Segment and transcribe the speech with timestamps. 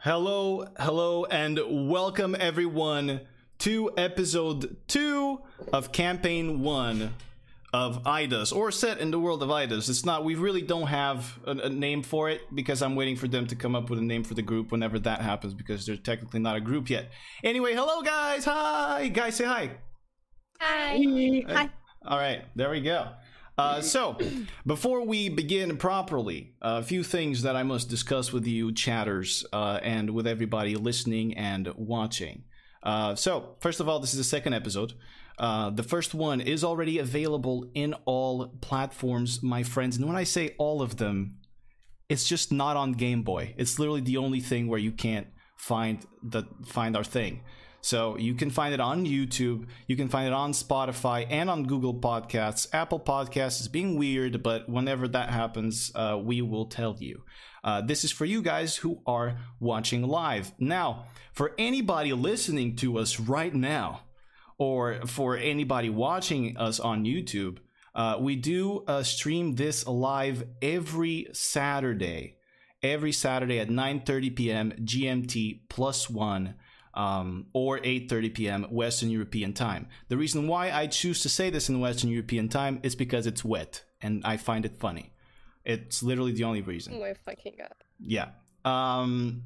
[0.00, 3.22] Hello, hello, and welcome everyone
[3.58, 5.40] to episode two
[5.72, 7.14] of campaign one
[7.72, 9.88] of Idas, or set in the world of Idas.
[9.88, 13.26] It's not, we really don't have a, a name for it because I'm waiting for
[13.26, 15.96] them to come up with a name for the group whenever that happens because they're
[15.96, 17.10] technically not a group yet.
[17.42, 19.08] Anyway, hello guys, hi!
[19.08, 19.70] Guys, say hi.
[20.60, 21.42] Hi.
[21.48, 21.70] Hi.
[22.06, 23.08] All right, there we go.
[23.58, 24.18] Uh, so,
[24.66, 29.80] before we begin properly, a few things that I must discuss with you, chatters, uh,
[29.82, 32.44] and with everybody listening and watching.
[32.82, 34.92] Uh, so, first of all, this is the second episode.
[35.38, 39.96] Uh, the first one is already available in all platforms, my friends.
[39.96, 41.38] And when I say all of them,
[42.08, 43.54] it's just not on Game Boy.
[43.56, 47.40] It's literally the only thing where you can't find the find our thing.
[47.86, 51.66] So you can find it on YouTube, you can find it on Spotify and on
[51.66, 52.66] Google Podcasts.
[52.72, 57.22] Apple Podcasts is being weird, but whenever that happens, uh, we will tell you.
[57.62, 60.50] Uh, this is for you guys who are watching live.
[60.58, 64.00] Now, for anybody listening to us right now,
[64.58, 67.58] or for anybody watching us on YouTube,
[67.94, 72.34] uh, we do uh, stream this live every Saturday.
[72.82, 74.72] Every Saturday at 9:30 p.m.
[74.72, 76.56] GMT plus one
[76.96, 78.62] um, or 8:30 p.m.
[78.64, 79.88] Western European time.
[80.08, 83.44] The reason why I choose to say this in Western European time is because it's
[83.44, 85.12] wet and I find it funny.
[85.64, 86.94] It's literally the only reason.
[86.96, 87.74] Oh my fucking god.
[88.00, 88.28] Yeah.
[88.64, 89.42] Um,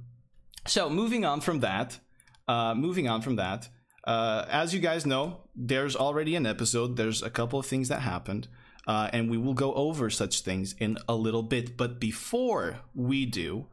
[0.66, 1.98] so moving on from that,
[2.46, 3.68] uh, moving on from that,
[4.04, 6.96] uh, as you guys know, there's already an episode.
[6.96, 8.48] There's a couple of things that happened,
[8.86, 11.76] uh, and we will go over such things in a little bit.
[11.76, 13.66] But before we do,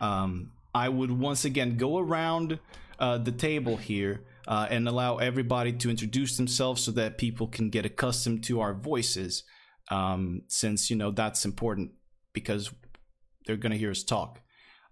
[0.00, 2.58] um, I would once again go around
[3.00, 7.70] uh, the table here uh, and allow everybody to introduce themselves so that people can
[7.70, 9.42] get accustomed to our voices.
[9.90, 11.92] Um, since you know that's important
[12.32, 12.70] because
[13.46, 14.40] they're gonna hear us talk.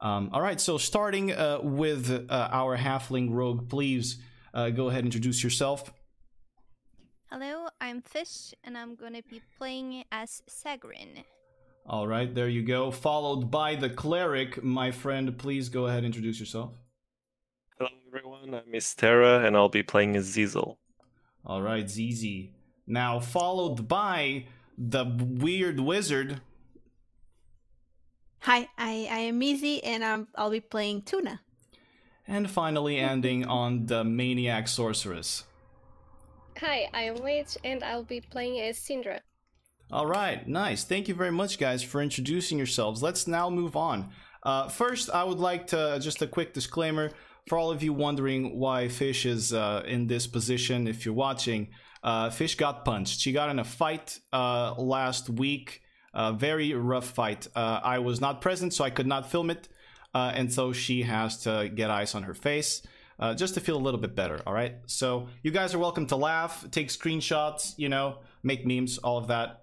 [0.01, 4.21] Um, all right, so starting uh, with uh, our halfling rogue, please
[4.55, 5.93] uh, go ahead and introduce yourself.
[7.31, 11.25] Hello, I'm Fish, and I'm gonna be playing as Sagrin.
[11.87, 12.91] All right, there you go.
[12.91, 15.37] Followed by the cleric, my friend.
[15.37, 16.73] Please go ahead and introduce yourself.
[18.11, 20.77] Hello everyone, I'm Miss Terra and I'll be playing as Zizel.
[21.45, 22.49] All right, ZZ.
[22.87, 24.47] Now followed by
[24.79, 26.41] the weird wizard.
[28.41, 31.41] Hi, I, I am Mizzy and I'm, I'll be playing Tuna.
[32.27, 35.45] And finally ending on the maniac sorceress.
[36.59, 39.21] Hi, I am Wage and I'll be playing as Syndra.
[39.91, 40.85] All right, nice.
[40.85, 43.03] Thank you very much, guys, for introducing yourselves.
[43.03, 44.13] Let's now move on.
[44.43, 47.11] Uh, first, I would like to just a quick disclaimer
[47.49, 50.87] for all of you wondering why Fish is uh, in this position.
[50.87, 51.69] If you're watching,
[52.03, 53.21] uh, Fish got punched.
[53.21, 55.83] She got in a fight uh, last week,
[56.13, 57.49] a very rough fight.
[57.57, 59.69] Uh, I was not present, so I could not film it,
[60.15, 62.83] uh, and so she has to get ice on her face.
[63.19, 64.77] Uh, just to feel a little bit better, all right?
[64.87, 69.27] So, you guys are welcome to laugh, take screenshots, you know, make memes, all of
[69.27, 69.63] that.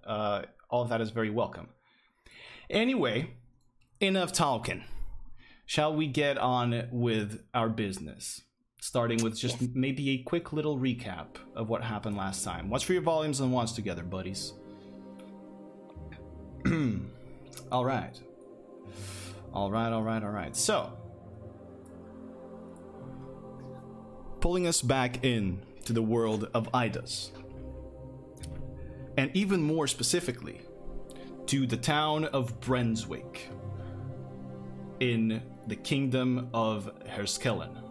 [0.70, 1.70] all of that is very welcome.
[2.70, 3.30] Anyway,
[4.02, 4.84] enough talking
[5.66, 8.42] shall we get on with our business?
[8.80, 9.72] Starting with just yes.
[9.74, 12.70] maybe a quick little recap of what happened last time.
[12.70, 14.54] Watch for your volumes and watch together, buddies.
[17.72, 18.20] all right.
[19.54, 20.56] All right, all right, all right.
[20.56, 20.92] So,
[24.40, 27.30] pulling us back in to the world of Idas.
[29.18, 30.62] And even more specifically,
[31.48, 33.38] to the town of Brenswick
[35.00, 37.82] in the kingdom of Herskellen.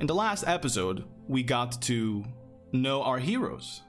[0.00, 2.24] In the last episode, we got to
[2.72, 3.82] know our heroes.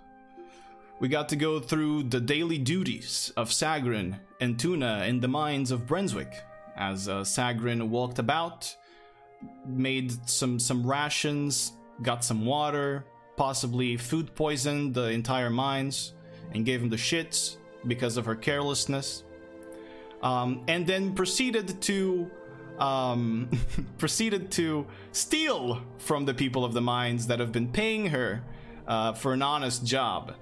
[1.00, 5.72] We got to go through the daily duties of Sagrin and Tuna in the mines
[5.72, 6.34] of Brenswick
[6.76, 8.76] as uh, Sagrin walked about,
[9.66, 13.06] made some some rations, got some water,
[13.38, 16.14] possibly food poisoned the entire mines,
[16.54, 17.56] and gave him the shits
[17.88, 19.24] because of her carelessness
[20.22, 22.30] um, and then proceeded to
[22.80, 23.50] um,
[23.98, 28.44] proceeded to steal from the people of the mines that have been paying her
[28.88, 30.34] uh, for an honest job.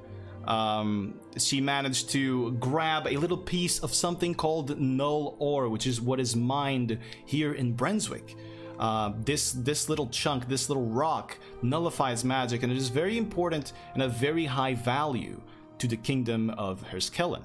[0.45, 6.01] Um, she managed to grab a little piece of something called null ore, which is
[6.01, 8.35] what is mined here in Brenswick.
[8.79, 13.73] Uh, this this little chunk, this little rock, nullifies magic, and it is very important
[13.93, 15.41] and of very high value
[15.77, 17.43] to the kingdom of Herskellen.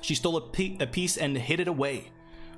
[0.00, 2.10] She stole a, pe- a piece and hid it away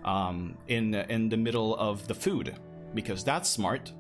[0.05, 2.57] um, in in the middle of the food
[2.95, 3.93] because that's smart.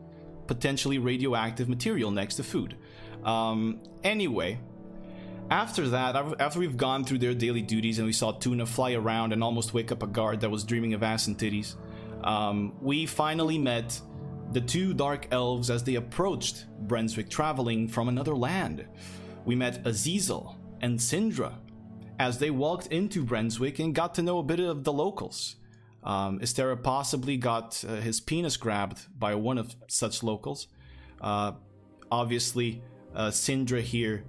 [0.46, 2.76] Potentially radioactive material next to food.
[3.24, 4.58] Um, anyway,
[5.50, 9.32] after that, after we've gone through their daily duties and we saw Tuna fly around
[9.32, 11.76] and almost wake up a guard that was dreaming of ass and titties,
[12.24, 14.00] um, we finally met
[14.52, 18.86] the two dark elves as they approached Brenswick traveling from another land.
[19.44, 21.54] We met Azizel and Sindra
[22.20, 25.56] as they walked into Brenswick and got to know a bit of the locals.
[26.04, 30.68] Um, Estera possibly got uh, his penis grabbed by one of such locals.
[31.18, 31.52] Uh,
[32.12, 32.82] obviously,
[33.14, 34.24] uh, Sindra here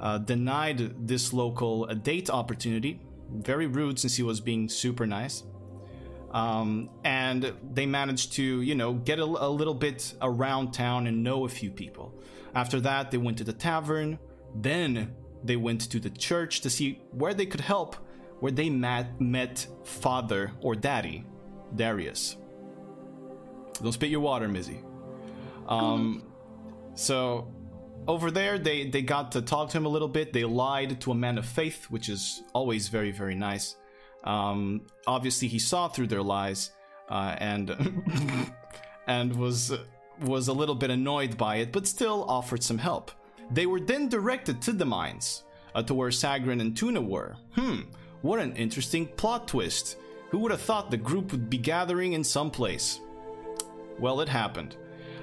[0.00, 2.98] uh, denied this local a date opportunity.
[3.30, 5.42] Very rude since he was being super nice.
[6.30, 11.22] Um, and they managed to, you know, get a, a little bit around town and
[11.22, 12.14] know a few people.
[12.54, 14.18] After that, they went to the tavern.
[14.54, 15.14] Then
[15.44, 17.96] they went to the church to see where they could help,
[18.40, 21.24] where they met, met father or daddy,
[21.76, 22.36] Darius.
[23.82, 24.82] Don't spit your water, Mizzy.
[25.68, 26.24] Um,
[26.94, 27.52] so
[28.06, 30.32] over there, they they got to talk to him a little bit.
[30.32, 33.76] They lied to a man of faith, which is always very very nice.
[34.24, 36.70] Um, obviously, he saw through their lies
[37.08, 37.76] uh, and
[39.06, 39.72] and was
[40.20, 43.10] was a little bit annoyed by it, but still offered some help.
[43.50, 45.44] They were then directed to the mines,
[45.74, 47.36] uh, to where Sagrin and Tuna were.
[47.52, 47.80] Hmm,
[48.22, 49.96] what an interesting plot twist.
[50.30, 53.00] Who would have thought the group would be gathering in some place?
[53.98, 54.76] Well, it happened.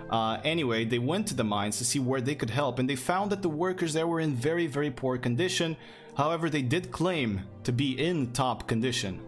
[0.09, 2.95] Uh, anyway, they went to the mines to see where they could help, and they
[2.95, 5.77] found that the workers there were in very, very poor condition.
[6.15, 9.21] However, they did claim to be in top condition.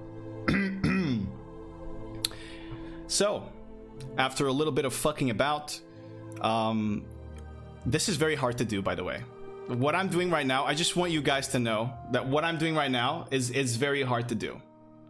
[3.08, 3.50] so,
[4.18, 5.80] after a little bit of fucking about,
[6.42, 7.06] um,
[7.86, 9.24] this is very hard to do, by the way.
[9.68, 12.58] What I'm doing right now, I just want you guys to know that what I'm
[12.58, 14.62] doing right now is is very hard to do.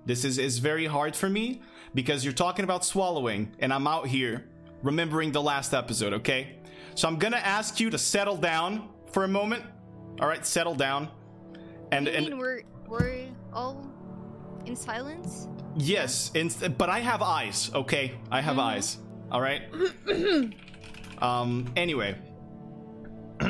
[0.06, 1.62] This is is very hard for me
[1.96, 4.46] because you're talking about swallowing, and I'm out here
[4.84, 6.58] remembering the last episode, okay?
[6.96, 9.64] So I'm gonna ask you to settle down for a moment.
[10.20, 11.10] All right, settle down.
[11.92, 13.88] And I and mean, we're we're all
[14.66, 15.48] in silence.
[15.76, 18.14] yes, in, but I have eyes, okay?
[18.32, 18.98] I have eyes.
[19.32, 19.64] All right.
[21.22, 21.66] um.
[21.76, 22.16] Anyway,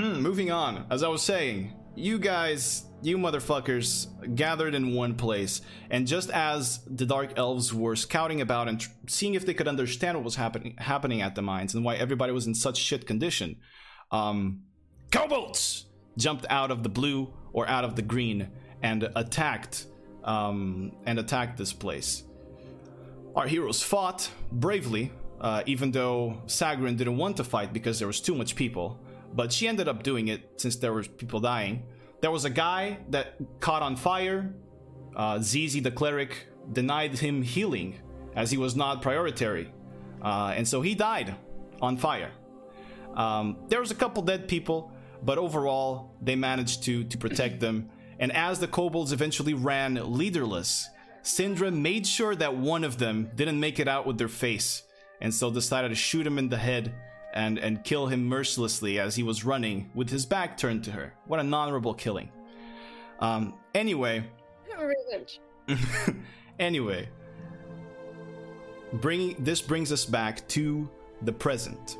[0.03, 0.85] moving on.
[0.89, 6.79] As I was saying, you guys, you motherfuckers, gathered in one place, and just as
[6.87, 10.35] the dark elves were scouting about and tr- seeing if they could understand what was
[10.35, 13.57] happening happening at the mines and why everybody was in such shit condition,
[14.11, 14.61] um,
[15.11, 15.85] kobolds
[16.17, 18.49] jumped out of the blue or out of the green
[18.81, 19.85] and attacked,
[20.23, 22.23] um, and attacked this place.
[23.35, 28.21] Our heroes fought bravely, uh, even though Sagrin didn't want to fight because there was
[28.21, 28.99] too much people.
[29.33, 31.83] But she ended up doing it since there were people dying.
[32.21, 34.53] There was a guy that caught on fire.
[35.15, 37.99] Uh, Zizi the cleric denied him healing
[38.35, 39.69] as he was not prioritary,
[40.21, 41.35] uh, and so he died
[41.81, 42.31] on fire.
[43.15, 44.91] Um, there was a couple dead people,
[45.21, 47.89] but overall they managed to to protect them.
[48.19, 50.87] And as the kobolds eventually ran leaderless,
[51.23, 54.83] Sindra made sure that one of them didn't make it out with their face,
[55.21, 56.93] and so decided to shoot him in the head
[57.33, 61.13] and and kill him mercilessly as he was running with his back turned to her.
[61.25, 62.31] What an honorable killing.
[63.19, 64.23] Um, anyway,
[64.79, 65.39] Revenge.
[66.59, 67.09] anyway,
[68.93, 70.89] bringing this brings us back to
[71.21, 71.97] the present.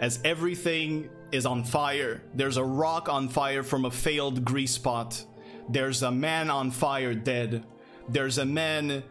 [0.00, 5.24] As everything is on fire, there's a rock on fire from a failed grease spot.
[5.68, 7.64] There's a man on fire dead.
[8.08, 9.02] There's a man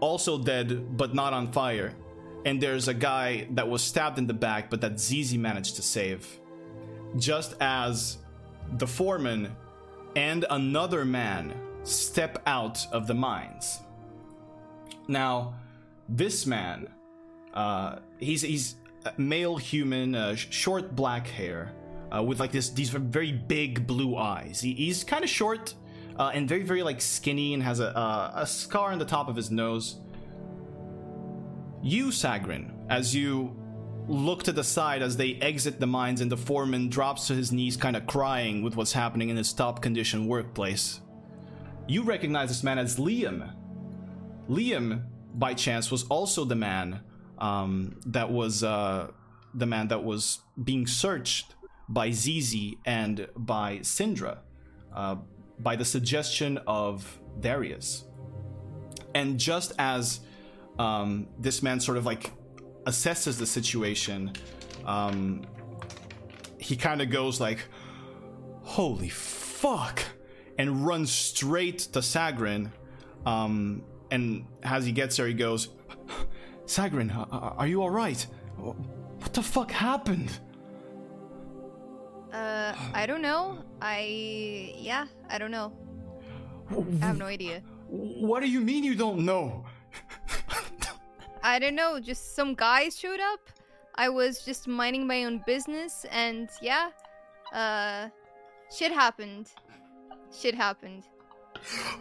[0.00, 1.94] also dead but not on fire.
[2.44, 5.82] And there's a guy that was stabbed in the back but that Zizi managed to
[5.82, 6.26] save.
[7.16, 8.18] Just as
[8.76, 9.54] the foreman
[10.16, 13.80] and another man step out of the mines.
[15.08, 15.54] Now,
[16.08, 16.88] this man,
[17.52, 21.72] uh, he's he's a male human, uh, short black hair,
[22.14, 24.60] uh, with like this these very big blue eyes.
[24.60, 25.74] He, he's kind of short
[26.18, 29.28] uh, and very very like skinny and has a uh, a scar on the top
[29.28, 29.96] of his nose.
[31.84, 33.54] You, Sagrin, as you
[34.08, 37.52] look to the side as they exit the mines and the foreman drops to his
[37.52, 41.02] knees, kind of crying with what's happening in his top condition workplace.
[41.86, 43.52] You recognize this man as Liam.
[44.48, 45.02] Liam,
[45.34, 47.00] by chance, was also the man
[47.36, 49.10] um, that was uh,
[49.52, 51.54] the man that was being searched
[51.86, 54.38] by Zizi and by Sindra
[54.94, 55.16] uh,
[55.58, 58.04] by the suggestion of Darius.
[59.14, 60.20] And just as
[60.78, 62.32] um, this man sort of like
[62.84, 64.32] assesses the situation,
[64.86, 65.42] um,
[66.58, 67.60] he kind of goes like,
[68.62, 70.02] "Holy fuck!"
[70.58, 72.70] and runs straight to Sagrin.
[73.26, 75.68] Um, and as he gets there, he goes,
[76.66, 78.24] "Sagrin, a- a- are you all right?
[78.56, 80.30] What the fuck happened?"
[82.32, 83.58] Uh, I don't know.
[83.80, 85.72] I yeah, I don't know.
[86.70, 87.62] I have no idea.
[87.88, 89.64] What do you mean you don't know?
[91.42, 92.00] I don't know.
[92.00, 93.40] Just some guys showed up.
[93.96, 96.90] I was just minding my own business, and yeah,
[97.52, 98.08] uh,
[98.74, 99.50] shit happened.
[100.36, 101.04] Shit happened.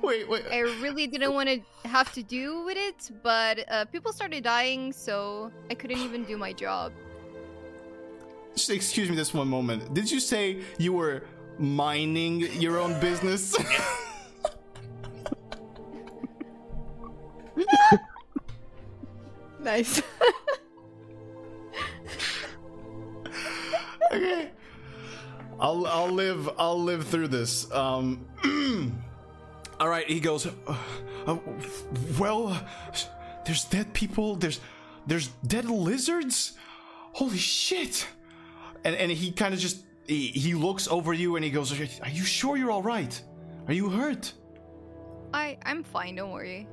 [0.02, 0.46] wait, wait.
[0.52, 4.92] I really didn't want to have to do with it, but uh, people started dying,
[4.92, 6.94] so I couldn't even do my job.
[8.56, 9.94] Just excuse me this one moment.
[9.94, 11.26] Did you say you were
[11.60, 13.56] mining your own business?
[19.64, 20.02] Nice.
[24.12, 24.52] okay.
[25.60, 27.72] I'll I'll live I'll live through this.
[27.72, 28.26] Um
[29.80, 30.52] All right, he goes, uh,
[31.26, 31.38] uh,
[32.20, 32.58] well,
[33.46, 34.60] there's dead people, there's
[35.08, 36.54] there's dead lizards.
[37.14, 38.08] Holy shit.
[38.84, 42.10] And and he kind of just he, he looks over you and he goes, "Are
[42.10, 43.22] you sure you're all right?
[43.68, 44.34] Are you hurt?"
[45.34, 46.16] I I'm fine.
[46.16, 46.68] Don't worry.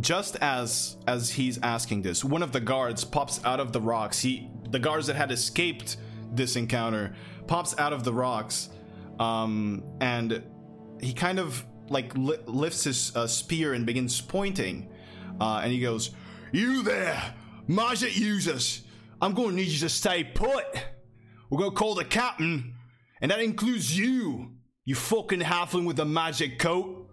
[0.00, 4.20] Just as as he's asking this one of the guards pops out of the rocks.
[4.20, 5.96] He the guards that had escaped
[6.32, 7.14] this encounter
[7.46, 8.70] pops out of the rocks
[9.20, 10.42] um and
[11.00, 14.88] he kind of like li- lifts his uh, spear and begins pointing
[15.40, 16.12] uh and he goes
[16.52, 17.34] you there
[17.66, 18.82] magic users
[19.20, 20.64] i'm gonna need you to stay put.
[21.50, 22.74] We're gonna call the captain
[23.20, 24.52] and that includes you
[24.84, 27.08] you fucking halfling with the magic coat.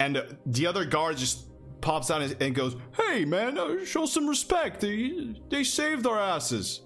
[0.00, 1.46] And the other guard just
[1.80, 4.80] pops out and, goes, "Hey, man, uh, show some respect.
[4.80, 6.82] They they saved our asses."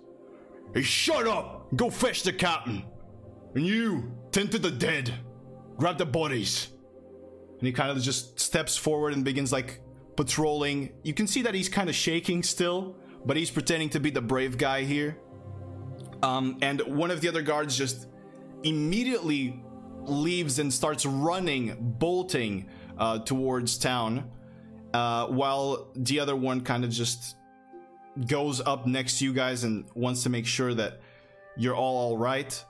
[0.75, 1.75] Hey, shut up!
[1.75, 2.85] Go fetch the captain.
[3.55, 5.13] And you, tend to the dead.
[5.77, 6.69] Grab the bodies.
[7.59, 9.81] And he kind of just steps forward and begins like
[10.17, 10.93] patrolling.
[11.03, 14.21] You can see that he's kind of shaking still, but he's pretending to be the
[14.21, 15.19] brave guy here.
[16.23, 18.07] Um, and one of the other guards just
[18.63, 19.63] immediately
[20.03, 22.69] leaves and starts running, bolting
[22.99, 24.31] uh, towards town,
[24.93, 27.37] uh, while the other one kind of just
[28.27, 31.01] goes up next to you guys and wants to make sure that
[31.57, 32.65] you're all all right.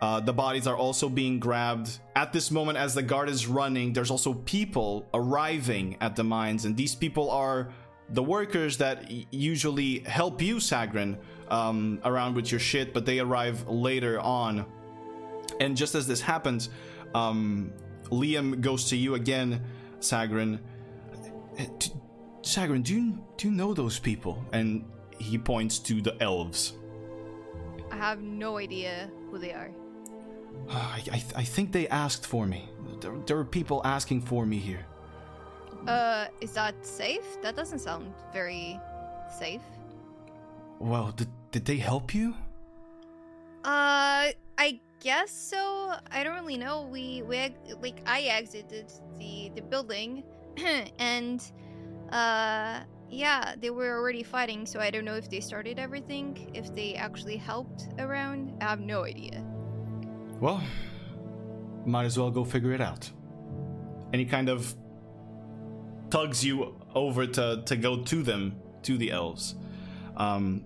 [0.00, 1.98] Uh, the bodies are also being grabbed.
[2.16, 6.64] At this moment, as the guard is running, there's also people arriving at the mines,
[6.64, 7.70] and these people are
[8.08, 13.68] the workers that usually help you, Sagrin, um, around with your shit, but they arrive
[13.68, 14.64] later on.
[15.60, 16.70] And just as this happens,
[17.14, 17.72] um,
[18.04, 19.62] Liam goes to you again,
[20.00, 20.60] Sagrin.
[21.56, 21.92] D-
[22.42, 24.42] Sagrin, do you do you know those people?
[24.52, 24.84] And
[25.18, 26.74] he points to the elves.
[27.90, 29.70] I have no idea who they are.
[30.68, 32.68] I, I, I think they asked for me.
[33.00, 34.86] There, there were people asking for me here.
[35.86, 37.40] Uh, is that safe?
[37.42, 38.78] That doesn't sound very
[39.38, 39.62] safe.
[40.78, 42.34] Well, did, did they help you?
[43.64, 45.94] Uh, I guess so.
[46.10, 46.88] I don't really know.
[46.90, 50.22] We we like I exited the the building,
[50.98, 51.42] and
[52.12, 52.80] uh
[53.10, 54.64] yeah, they were already fighting.
[54.66, 58.56] So I don't know if they started everything, if they actually helped around.
[58.60, 59.44] I have no idea.
[60.40, 60.62] Well,
[61.84, 63.10] might as well go figure it out.
[64.12, 64.74] He kind of
[66.10, 69.54] tugs you over to, to go to them, to the elves.
[70.16, 70.64] Um,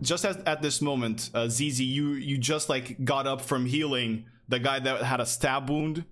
[0.00, 4.26] just as at this moment, uh, Zizi, you you just like got up from healing
[4.48, 6.04] the guy that had a stab wound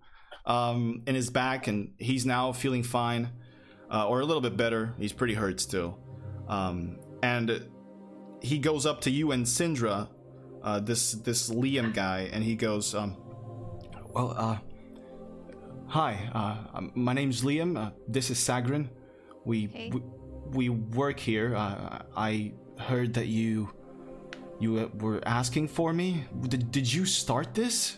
[0.47, 3.31] um, in his back, and he's now feeling fine,
[3.93, 4.95] uh, or a little bit better.
[4.99, 5.99] He's pretty hurt still,
[6.49, 7.67] um, and
[8.41, 10.09] he goes up to you and Syndra,
[10.63, 13.17] uh, this this Liam guy, and he goes, um,
[14.13, 14.59] "Well, uh,
[15.87, 17.77] hi, uh, um, my name's Liam.
[17.77, 18.89] Uh, this is Sagrin.
[19.45, 19.91] We, Hey.
[19.93, 20.03] we
[20.53, 21.55] we work here.
[21.55, 23.71] Uh, I heard that you
[24.59, 26.25] you uh, were asking for me.
[26.49, 27.97] Did, did you start this?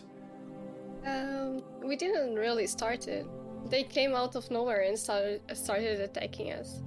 [1.83, 3.25] We didn't really start it.
[3.69, 6.81] They came out of nowhere and started started attacking us.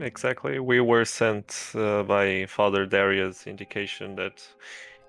[0.00, 0.58] Exactly.
[0.58, 4.42] We were sent uh, by Father Darius indication that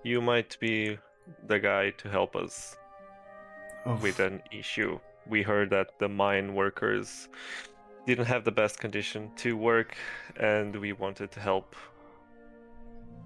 [0.04, 0.98] you might be
[1.48, 2.78] the guy to help us
[3.88, 5.00] Oh, with an issue.
[5.28, 7.30] We heard that the mine workers
[8.08, 9.96] didn't have the best condition to work
[10.40, 11.76] and we wanted to help.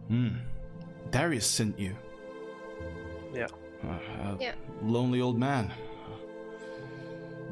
[0.08, 0.30] hmm.
[1.12, 1.96] Darius sent you.
[3.34, 3.48] Yeah.
[3.84, 4.54] Uh, a Yeah.
[4.84, 5.72] Lonely old man.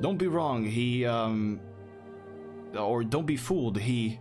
[0.01, 0.63] Don't be wrong.
[0.65, 1.59] He um,
[2.77, 3.77] or don't be fooled.
[3.79, 4.19] He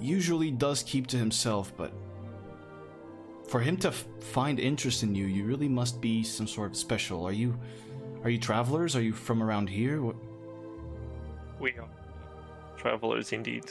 [0.00, 1.92] usually does keep to himself, but
[3.48, 6.76] for him to f- find interest in you, you really must be some sort of
[6.76, 7.24] special.
[7.24, 7.58] Are you?
[8.24, 8.96] Are you travelers?
[8.96, 10.02] Are you from around here?
[10.02, 10.16] What?
[11.60, 11.88] We are
[12.76, 13.64] travelers indeed.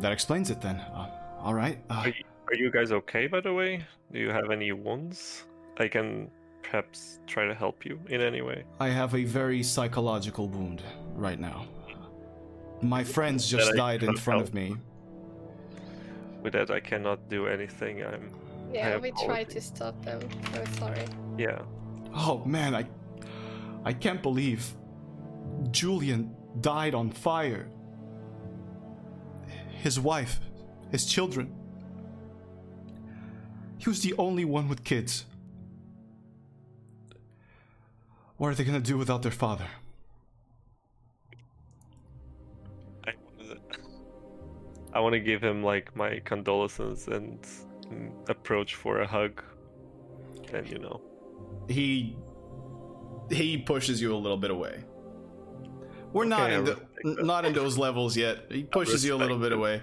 [0.00, 0.76] That explains it then.
[0.76, 1.78] Uh, all right.
[1.90, 3.84] Uh, Are you, Are you guys okay, by the way?
[4.12, 5.44] Do you have any wounds?
[5.78, 6.30] I can
[6.62, 8.64] perhaps try to help you in any way.
[8.80, 10.82] I have a very psychological wound
[11.14, 11.66] right now.
[12.80, 14.48] My friends just That died in front help.
[14.48, 14.76] of me.
[16.42, 18.02] With that, I cannot do anything.
[18.04, 18.30] I'm.
[18.72, 20.20] Yeah, we tried to stop them.
[20.54, 21.04] I'm sorry.
[21.36, 21.60] Yeah.
[22.14, 22.84] Oh man, I
[23.84, 24.74] I can't believe
[25.70, 27.68] Julian died on fire.
[29.82, 30.40] His wife,
[30.90, 31.52] his children.
[33.78, 35.24] He was the only one with kids.
[38.36, 39.66] What are they gonna do without their father?
[43.06, 43.12] I
[44.92, 47.40] I want to give him like my condolences and
[47.86, 49.42] mm, approach for a hug.
[50.52, 51.00] And you know,
[51.68, 52.16] He
[53.30, 54.84] he pushes you a little bit away.
[56.12, 58.50] We're not Okay, I in the, not in those levels yet.
[58.50, 59.82] He pushes you a little bit away.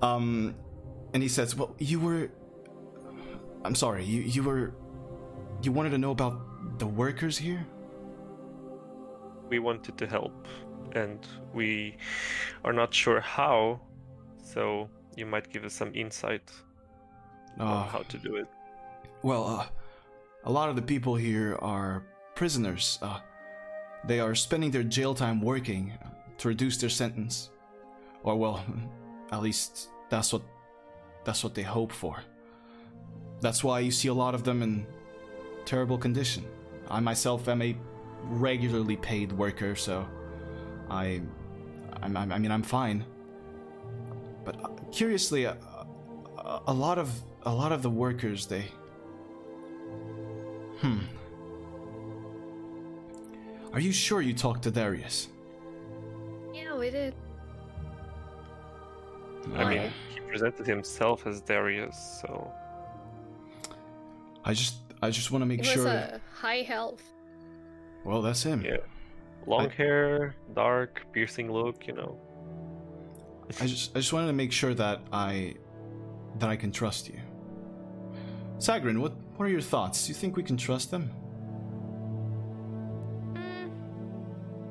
[0.00, 0.54] Um
[1.14, 2.30] and he says, "Well, you were
[3.64, 4.04] I'm sorry.
[4.04, 4.72] You you were
[5.62, 7.66] you wanted to know about the workers here?
[9.50, 10.48] we wanted to help,
[10.92, 11.18] and
[11.52, 11.96] we
[12.64, 13.78] are not sure how.
[14.42, 16.50] So you might give us some insight
[17.58, 18.48] on Uh, how to do it.
[19.22, 19.66] well, uh,
[20.44, 22.02] a lot of the people here are
[22.34, 22.98] prisoners.
[23.02, 23.20] Uh,
[24.08, 25.92] they are spending their jail time working
[26.38, 27.50] to reduce their sentence,
[28.24, 28.64] or well,
[29.32, 30.42] at least that's what
[31.24, 32.22] that's what they hope for.
[33.42, 34.86] That's why you see a lot of them in
[35.64, 36.44] terrible condition.
[36.88, 37.76] I myself am a
[38.22, 40.06] regularly paid worker, so
[40.88, 41.20] I,
[42.02, 43.04] I'm, I'm- I mean, I'm fine.
[44.44, 45.56] But uh, curiously, a,
[46.38, 47.10] a, a lot of
[47.44, 48.64] a lot of the workers they.
[50.78, 50.98] Hmm.
[53.72, 55.28] Are you sure you talked to Darius?
[56.52, 57.14] Yeah, we did.
[59.54, 62.52] I mean, he presented himself as Darius, so
[64.44, 65.86] I just I just want to make It was sure.
[65.86, 67.02] a high health.
[68.04, 68.62] Well, that's him.
[68.62, 68.78] yeah.
[69.46, 72.16] Long I- hair, dark, piercing look, you know.
[73.60, 75.54] I just I just wanted to make sure that I
[76.38, 77.18] that I can trust you.
[78.58, 80.06] Sagrin, what what are your thoughts?
[80.06, 81.10] Do you think we can trust them?
[83.34, 83.70] Mm,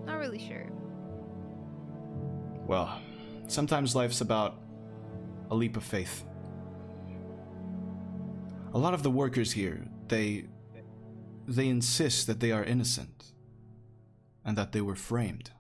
[0.06, 0.66] not really sure.
[2.68, 3.00] Well,
[3.48, 4.56] sometimes life's about
[5.50, 6.24] a leap of faith.
[8.74, 10.46] A lot of the workers here, they
[11.48, 13.34] they insist that they are innocent
[14.46, 15.52] and that they were framed.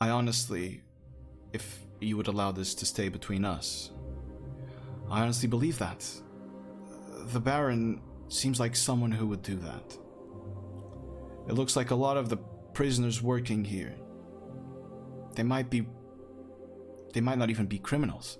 [0.00, 0.82] I honestly
[1.52, 3.90] if you would allow this to stay between us,
[5.10, 6.06] I honestly believe that.
[7.32, 9.98] The Baron seems like someone who would do that.
[11.48, 12.36] It looks like a lot of the
[12.74, 13.94] prisoners working here
[15.36, 15.86] they might be
[17.12, 18.38] they might not even be criminals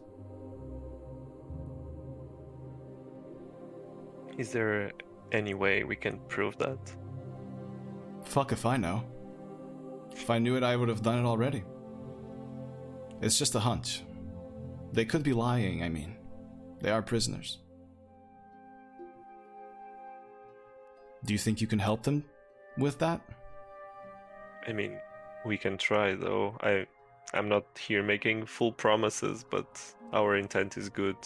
[4.38, 4.92] Is there
[5.32, 6.78] any way we can prove that?
[8.26, 9.04] fuck if i know
[10.12, 11.62] if i knew it i would have done it already
[13.22, 14.02] it's just a hunch
[14.92, 16.16] they could be lying i mean
[16.80, 17.58] they are prisoners
[21.24, 22.24] do you think you can help them
[22.76, 23.20] with that
[24.68, 24.98] I mean,
[25.44, 26.56] we can try though.
[26.60, 26.86] I
[27.32, 29.66] I'm not here making full promises, but
[30.12, 31.16] our intent is good.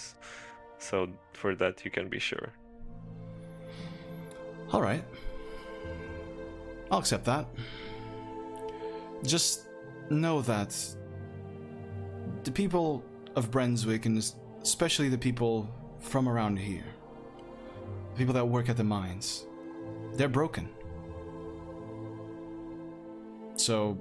[0.79, 2.53] So for that you can be sure.
[4.73, 5.05] All right.
[6.91, 7.47] I'll accept that.
[9.25, 9.67] Just
[10.11, 10.77] know that
[12.45, 13.05] the people
[13.37, 14.19] of Brenswick, and
[14.63, 16.85] especially the people from around here,
[18.13, 19.47] the people that work at the mines,
[20.15, 20.69] they're broken.
[23.57, 23.99] So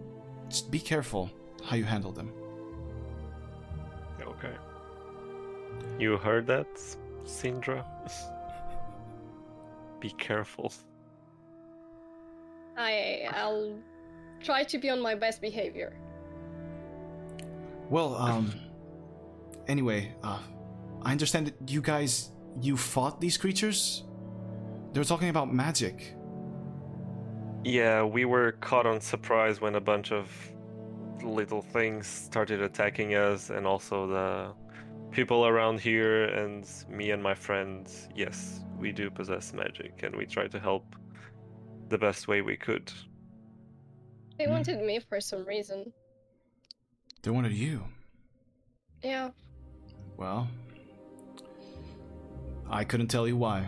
[0.50, 1.30] just be careful
[1.64, 2.32] how you handle them.
[4.22, 4.54] Okay.
[6.00, 6.68] You heard that,
[7.26, 7.86] Sindra?
[10.00, 10.72] be careful.
[12.78, 13.76] I I'll
[14.42, 15.94] try to be on my best behavior.
[17.90, 18.54] Well, um.
[19.68, 20.40] Anyway, uh,
[21.04, 22.32] I understand that you guys
[22.62, 24.04] you fought these creatures.
[24.94, 26.16] They were talking about magic.
[27.64, 30.32] Yeah, we were caught on surprise when a bunch of
[31.24, 34.54] little things started attacking us, and also the
[35.12, 38.08] people around here, and me and my friends.
[38.16, 40.96] Yes, we do possess magic, and we try to help
[41.90, 42.92] the best way we could.
[44.38, 44.52] They Hmm.
[44.52, 45.92] wanted me for some reason.
[47.24, 47.84] They wanted you.
[49.04, 49.32] Yeah,
[50.18, 50.50] Well,
[52.70, 53.68] I couldn't tell you why.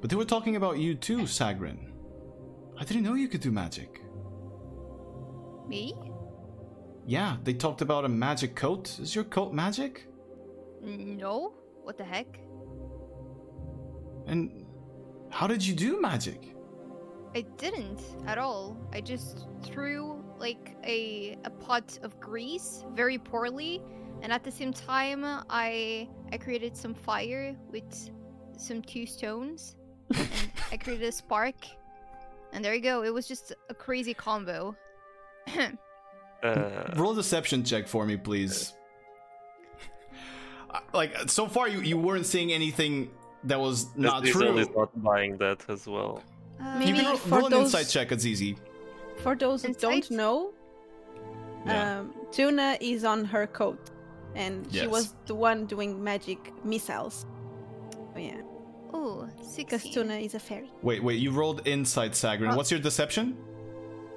[0.00, 1.90] But they were talking about you too, Sagrin.
[2.78, 4.02] I didn't know you could do magic.
[5.66, 5.94] Me?
[7.06, 8.98] Yeah, they talked about a magic coat.
[9.00, 10.06] Is your coat magic?
[10.82, 11.54] No.
[11.82, 12.38] What the heck?
[14.26, 14.66] And
[15.30, 16.54] how did you do magic?
[17.34, 18.76] I didn't at all.
[18.92, 23.82] I just threw like a a pot of grease very poorly,
[24.22, 28.10] and at the same time, I I created some fire with
[28.56, 29.76] some two stones.
[30.14, 30.28] and
[30.72, 31.56] I created a spark,
[32.52, 33.02] and there you go.
[33.02, 34.74] It was just a crazy combo.
[36.40, 38.72] Uh, Roll a deception check for me, please.
[40.92, 43.10] Like so far, you, you weren't seeing anything
[43.44, 44.58] that was not Diesel true.
[44.58, 46.22] is not buying that as well.
[46.60, 48.12] Uh, You Maybe can ro- for roll an those- insight check.
[48.12, 48.56] It's easy.
[49.22, 50.52] For those who don't know,
[51.66, 52.00] Yeah.
[52.00, 53.80] um, Tuna is on her coat,
[54.34, 57.26] and she was the one doing magic missiles.
[58.14, 58.40] Oh, yeah,
[58.92, 60.70] oh, because Tuna is a fairy.
[60.82, 61.18] Wait, wait.
[61.18, 62.52] You rolled insight, Sagrin.
[62.52, 63.36] Uh, What's your deception?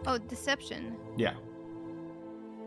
[0.06, 0.96] Oh, deception.
[1.18, 1.34] Yeah.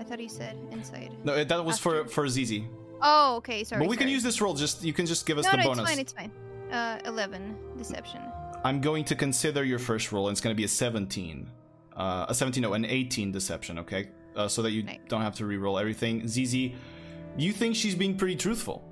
[0.01, 1.12] I thought you said inside.
[1.25, 2.66] No, that was for for Zizi.
[3.07, 3.62] Oh, okay.
[3.64, 3.81] Sorry.
[3.81, 4.55] but we can use this roll.
[4.55, 5.79] Just you can just give us No, the no, bonus.
[5.81, 5.99] it's fine.
[6.01, 6.73] It's fine.
[6.73, 8.21] Uh, eleven deception.
[8.64, 11.51] I'm going to consider your first roll, and it's going to be a 17.
[11.95, 14.09] Uh, a 17, no, an 18 deception, okay?
[14.35, 15.07] Uh, so that you Right.
[15.09, 16.27] don't have to re-roll everything.
[16.27, 16.75] Zizi,
[17.37, 18.83] you think she's being pretty truthful.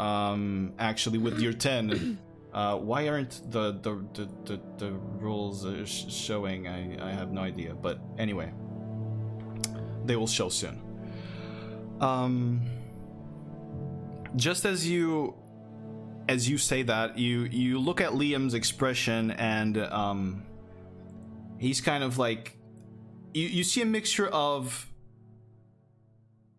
[0.00, 2.18] Um, actually, with your 10,
[2.52, 6.66] uh, why aren't the the the the, the rules uh, sh- showing?
[6.68, 7.74] I I have no idea.
[7.74, 8.52] But anyway,
[10.04, 10.82] they will show soon.
[12.00, 12.60] Um,
[14.36, 15.34] just as you
[16.28, 20.44] as you say that, you you look at Liam's expression and um
[21.58, 22.58] he's kind of like
[23.34, 24.90] you you see a mixture of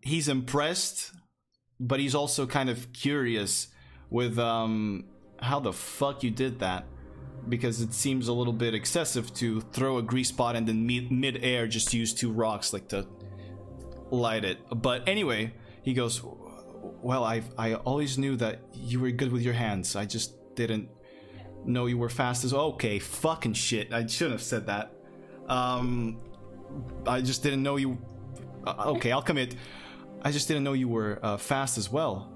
[0.00, 1.12] he's impressed
[1.80, 3.68] but he's also kind of curious
[4.10, 5.04] with um
[5.40, 6.84] how the fuck you did that
[7.48, 11.10] because it seems a little bit excessive to throw a grease spot and then mid
[11.12, 13.06] mid-air just use two rocks like to
[14.10, 14.58] light it.
[14.74, 16.22] But anyway, he goes,
[17.02, 19.96] "Well, I I always knew that you were good with your hands.
[19.96, 20.88] I just didn't
[21.64, 22.98] know you were fast as okay.
[22.98, 23.92] Fucking shit.
[23.92, 24.92] I shouldn't have said that.
[25.48, 26.20] Um,
[27.06, 27.98] I just didn't know you.
[28.66, 29.54] Uh, okay, I'll commit.
[30.22, 32.32] I just didn't know you were uh, fast as well.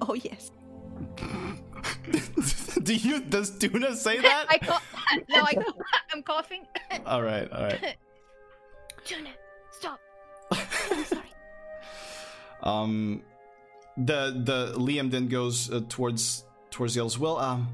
[0.00, 0.50] Oh yes.
[2.82, 3.20] Do you?
[3.20, 4.46] Does Tuna say that?
[4.48, 4.78] I
[5.28, 5.54] no, I,
[6.12, 6.66] I'm coughing.
[7.06, 7.96] all right, all right.
[9.04, 9.30] Tuna,
[9.70, 10.00] stop.
[10.50, 11.27] I'm sorry.
[12.62, 13.22] Um,
[13.96, 17.18] the the Liam then goes uh, towards towards the elves.
[17.18, 17.68] Well, um,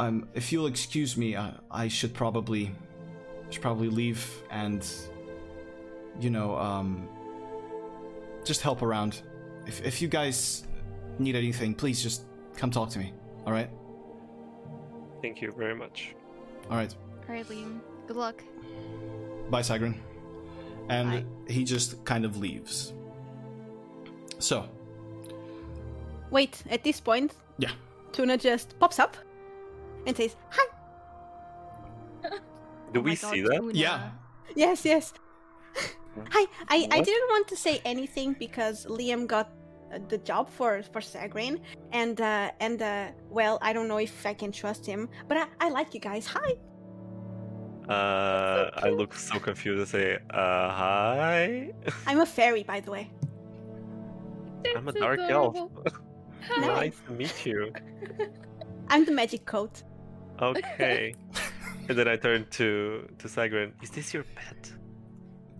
[0.00, 2.72] um, if you'll excuse me, uh, I should probably
[3.50, 4.84] should probably leave and
[6.20, 7.08] you know um
[8.44, 9.22] just help around.
[9.66, 10.66] If if you guys
[11.18, 12.24] need anything, please just
[12.56, 13.12] come talk to me.
[13.46, 13.70] All right,
[15.22, 16.14] Thank you very much.
[16.70, 16.94] all right.
[17.28, 17.80] All right, Liam.
[18.06, 18.42] Good luck.
[19.50, 19.94] Bye, Sagrin.
[20.88, 21.52] And Bye.
[21.52, 22.92] he just kind of leaves.
[24.38, 24.68] So
[26.30, 27.70] Wait, at this point, yeah.
[28.12, 29.16] Tuna just pops up
[30.06, 30.66] and says, "Hi."
[32.92, 33.60] Do Oh we my see God, that?
[33.60, 33.72] Tuna.
[33.74, 34.10] Yeah.
[34.54, 35.12] Yes, yes.
[36.30, 36.46] Hi.
[36.68, 39.50] I, I didn't want to say anything because Liam got
[39.92, 41.60] uh, the job for for Sagrin,
[41.92, 45.46] and uh, and uh, well, I don't know if I can trust him, but I,
[45.60, 46.26] I like you guys.
[46.26, 46.54] Hi.
[47.88, 51.72] Uh, I look so confused and say, uh, hi.
[52.08, 53.10] I'm a fairy, by the way.
[54.76, 55.54] I'm a That's dark elf.
[55.54, 55.84] adorable.
[56.60, 57.72] nice to meet you.
[58.88, 59.82] I'm the magic coat.
[60.40, 61.14] Okay.
[61.88, 63.72] and then I turn to to Sagrin.
[63.82, 64.72] Is this your pet?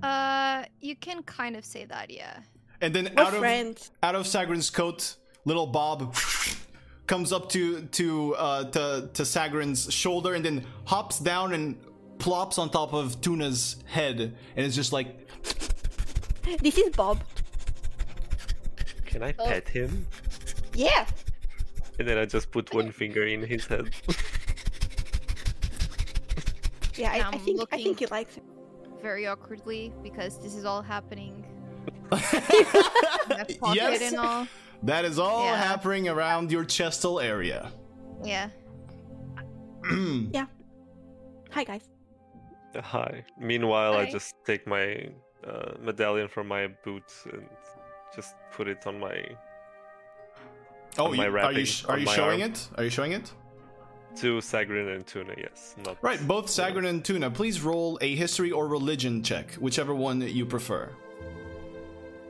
[0.03, 2.40] Uh, you can kind of say that, yeah.
[2.81, 6.14] And then We're out of out of Sagrin's coat, little Bob
[7.07, 11.77] comes up to to uh, to to Sagrin's shoulder and then hops down and
[12.19, 15.29] plops on top of Tuna's head, and it's just like,
[16.61, 17.19] This is Bob.
[19.16, 19.46] Can I Oh.
[19.46, 20.07] pet him?
[20.74, 21.07] Yeah.
[21.98, 23.88] And then I just put one finger in his head.
[26.98, 28.42] Yeah, I, I I'm think I looking- think he likes it.
[29.02, 31.44] Very awkwardly because this is all happening.
[31.87, 34.46] in my pocket yes, and all.
[34.83, 35.57] that is all Yeah.
[35.62, 37.70] happening around your chestal area.
[38.24, 38.48] Yeah.
[40.33, 40.46] Yeah.
[41.52, 41.85] Hi guys.
[42.74, 43.24] Hi.
[43.38, 45.09] Meanwhile, I just take my
[45.46, 47.46] uh, medallion from my boot and
[48.16, 49.22] just put it on my
[50.98, 52.50] oh, On my you, are you sh- are you showing arm.
[52.52, 52.68] it?
[52.76, 53.33] Are you showing it?
[54.16, 55.35] to Sagrin and Tuna.
[55.37, 59.94] Yes, not Right, both Sagrin and Tuna, please roll a history or religion check, whichever
[59.94, 60.90] one you prefer.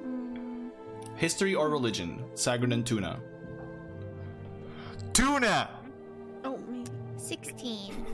[0.04, 0.70] Mm,
[1.16, 3.20] History or religion, Sagrin and Tuna.
[5.12, 5.70] Tuna!
[6.44, 6.84] Oh me.
[7.16, 8.04] 16.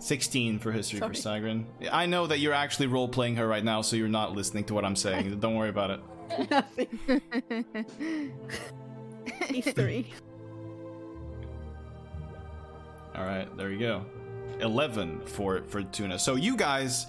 [0.00, 1.40] 16 for history for Sorry.
[1.40, 1.64] Sagrin.
[1.92, 4.74] I know that you're actually role playing her right now, so you're not listening to
[4.74, 5.38] what I'm saying.
[5.40, 6.00] Don't worry about it.
[6.50, 7.00] Nothing.
[9.48, 10.12] History.
[13.14, 14.04] All right, there you go.
[14.60, 16.18] 11 for for tuna.
[16.18, 17.06] So you guys,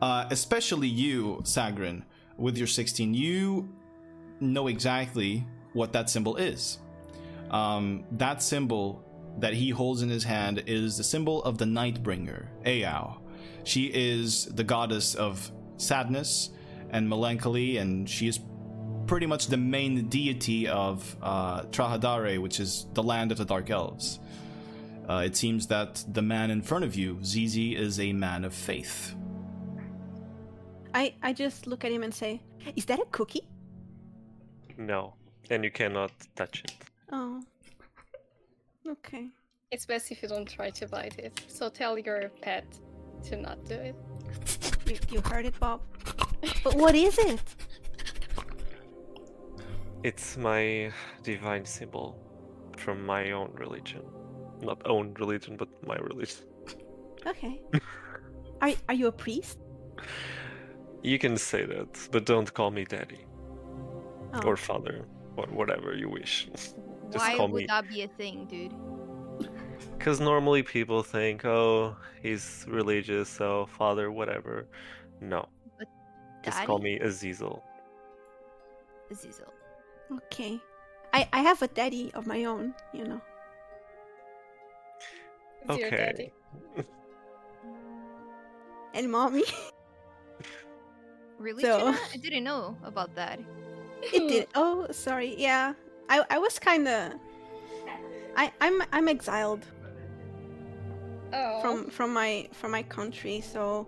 [0.00, 2.02] uh, especially you, Sagrin,
[2.36, 3.68] with your 16, you
[4.40, 6.78] know exactly what that symbol is.
[7.50, 9.04] Um, that symbol
[9.38, 13.18] that he holds in his hand is the symbol of the Nightbringer, Eao.
[13.64, 16.50] She is the goddess of sadness
[16.90, 18.38] and melancholy, and she is
[19.06, 23.70] pretty much the main deity of uh, Trahadare, which is the land of the Dark
[23.70, 24.20] Elves.
[25.08, 28.54] Uh, it seems that the man in front of you, Zizi, is a man of
[28.54, 29.14] faith.
[30.94, 32.40] I I just look at him and say,
[32.76, 33.48] "Is that a cookie?"
[34.76, 35.14] No,
[35.50, 36.72] and you cannot touch it.
[37.10, 37.42] Oh.
[38.86, 39.28] Okay.
[39.70, 41.40] It's best if you don't try to bite it.
[41.48, 42.64] So tell your pet
[43.24, 43.96] to not do it.
[44.86, 45.80] You, you heard it, Bob.
[46.64, 47.40] But what is it?
[50.04, 52.16] It's my divine symbol
[52.76, 54.02] from my own religion.
[54.60, 56.44] Not own religion, but my religion.
[57.26, 57.60] Okay.
[58.62, 59.58] are are you a priest?
[61.02, 63.26] You can say that, but don't call me daddy
[64.34, 64.40] Oh.
[64.46, 65.04] or father
[65.36, 66.48] or whatever you wish.
[67.12, 67.66] Just Why call would me.
[67.66, 68.74] that be a thing, dude?
[69.98, 74.66] Because normally people think, oh, he's religious, so father, whatever.
[75.20, 75.48] No,
[76.42, 76.98] just call Daddy?
[76.98, 77.60] me Azizel.
[79.12, 79.51] Azizel.
[80.16, 80.60] Okay.
[81.12, 83.20] I I have a daddy of my own, you know.
[85.62, 85.90] It's Okay.
[85.90, 86.32] daddy.
[88.94, 89.44] And mommy.
[91.38, 91.98] Really, So- Tuna?
[92.12, 93.40] I didn't know about that.
[94.02, 94.48] it did.
[94.54, 95.34] Oh, sorry.
[95.38, 95.74] Yeah.
[96.08, 97.12] I I was kind of
[98.36, 99.64] I I'm I'm exiled
[101.32, 101.60] Oh.
[101.62, 103.86] from from my from my country, so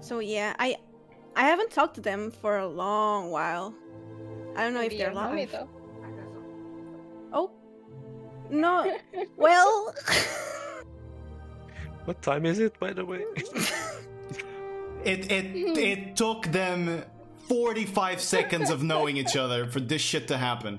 [0.00, 0.54] so yeah.
[0.58, 0.76] I
[1.36, 3.72] I haven't talked to them for a long while.
[4.56, 5.52] I don't know Maybe if they're your mommy, alive.
[5.52, 5.68] though.
[7.32, 7.50] Oh.
[8.50, 8.96] No.
[9.36, 9.94] well,
[12.06, 13.24] What time is it, by the way?
[15.02, 15.46] It it
[15.78, 17.02] it took them
[17.48, 20.78] 45 seconds of knowing each other for this shit to happen.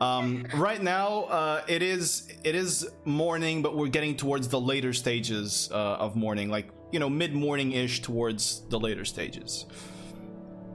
[0.00, 4.92] Um, right now, uh, it is it is morning, but we're getting towards the later
[4.92, 9.66] stages uh, of morning, like you know, mid morning ish towards the later stages.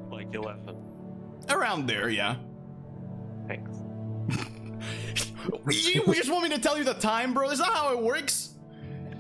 [0.10, 0.78] like 11.
[1.50, 2.36] Around there, yeah.
[3.48, 3.72] Thanks.
[5.70, 7.50] you just want me to tell you the time, bro?
[7.50, 8.56] Is that how it works?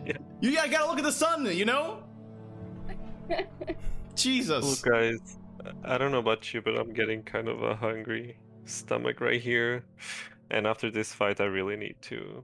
[0.05, 0.17] Yeah.
[0.41, 2.03] You gotta, gotta look at the sun, you know?
[4.15, 4.83] Jesus.
[4.83, 5.37] Look, guys,
[5.83, 9.83] I don't know about you, but I'm getting kind of a hungry stomach right here.
[10.51, 12.43] And after this fight, I really need to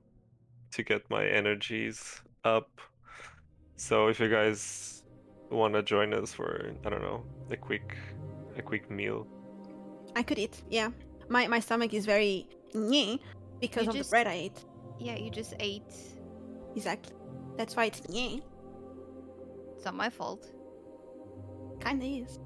[0.71, 2.79] to get my energies up.
[3.75, 5.03] So if you guys
[5.49, 7.97] want to join us for I don't know a quick
[8.57, 9.27] a quick meal,
[10.15, 10.61] I could eat.
[10.69, 10.89] Yeah.
[11.29, 13.19] My my stomach is very nyeh
[13.59, 14.65] because You of just- the bread I ate.
[14.99, 15.93] Yeah, you just ate.
[16.75, 17.15] Exactly.
[17.57, 18.41] That's why it's nyeh.
[19.75, 20.51] It's not my fault.
[21.79, 22.39] Kinda is.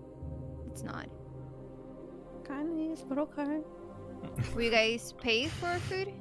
[0.68, 1.08] It's not.
[2.48, 3.60] Kinda is, but okay.
[4.56, 6.14] Will you guys pay for food?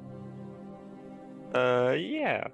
[1.53, 2.47] uh, yeah,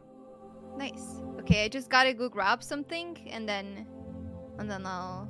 [0.77, 1.21] Nice.
[1.39, 3.87] Okay, I just gotta go grab something and then,
[4.59, 5.27] and then I'll,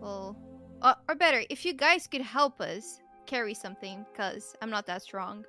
[0.00, 0.36] well,
[0.82, 5.02] uh, or better, if you guys could help us carry something, cause I'm not that
[5.02, 5.44] strong.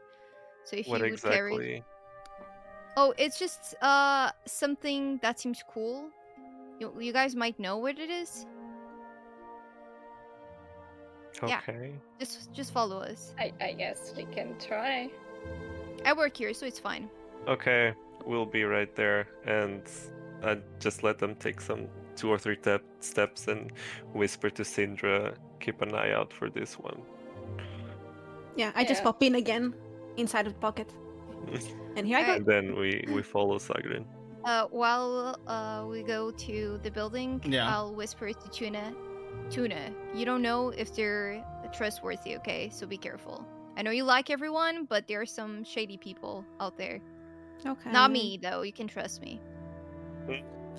[0.63, 1.83] So if what you would carry,
[2.97, 6.09] oh, it's just uh something that seems cool.
[6.79, 8.45] You, you guys might know what it is.
[11.45, 11.59] yeah.
[11.67, 11.93] Okay.
[12.19, 13.33] Just just follow us.
[13.37, 15.09] I, I guess we can try.
[16.05, 17.09] I work here, so it's fine.
[17.47, 17.93] Okay,
[18.25, 19.81] we'll be right there, and
[20.43, 21.87] I just let them take some
[22.17, 23.71] two or three tep- steps and
[24.13, 26.99] whisper to Sindra, keep an eye out for this one.
[28.58, 29.12] Yeah, I just Yeah.
[29.12, 29.73] pop in again
[30.17, 30.89] inside of the pocket.
[31.97, 32.34] And here I go.
[32.36, 34.03] and then we we follow Sagrin.
[34.45, 37.67] Uh, while uh, we go to the building, Yeah.
[37.73, 38.93] I'll whisper to Tuna.
[39.49, 42.69] Tuna, you don't know if they're trustworthy, okay?
[42.69, 43.45] So be careful.
[43.77, 46.99] I know you like everyone, but there are some shady people out there.
[47.65, 47.91] Okay.
[47.91, 48.62] Not me, though.
[48.63, 49.39] You can trust me.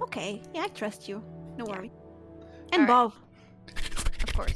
[0.02, 0.42] Okay.
[0.54, 1.22] Yeah, I trust you.
[1.56, 1.72] No Yeah.
[1.76, 1.92] worry.
[2.72, 3.12] And Bob.
[4.22, 4.54] Of course.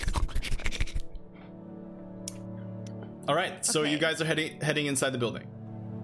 [3.28, 5.46] All right, so you guys are heading heading inside the building.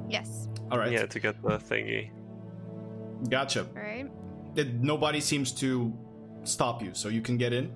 [0.09, 0.49] Yes.
[0.71, 2.11] All right, Yeah, to get the thingy.
[3.29, 3.63] gotcha.
[3.77, 4.09] All right.
[4.55, 5.93] It, nobody seems to
[6.45, 7.75] stop you, so you can get in.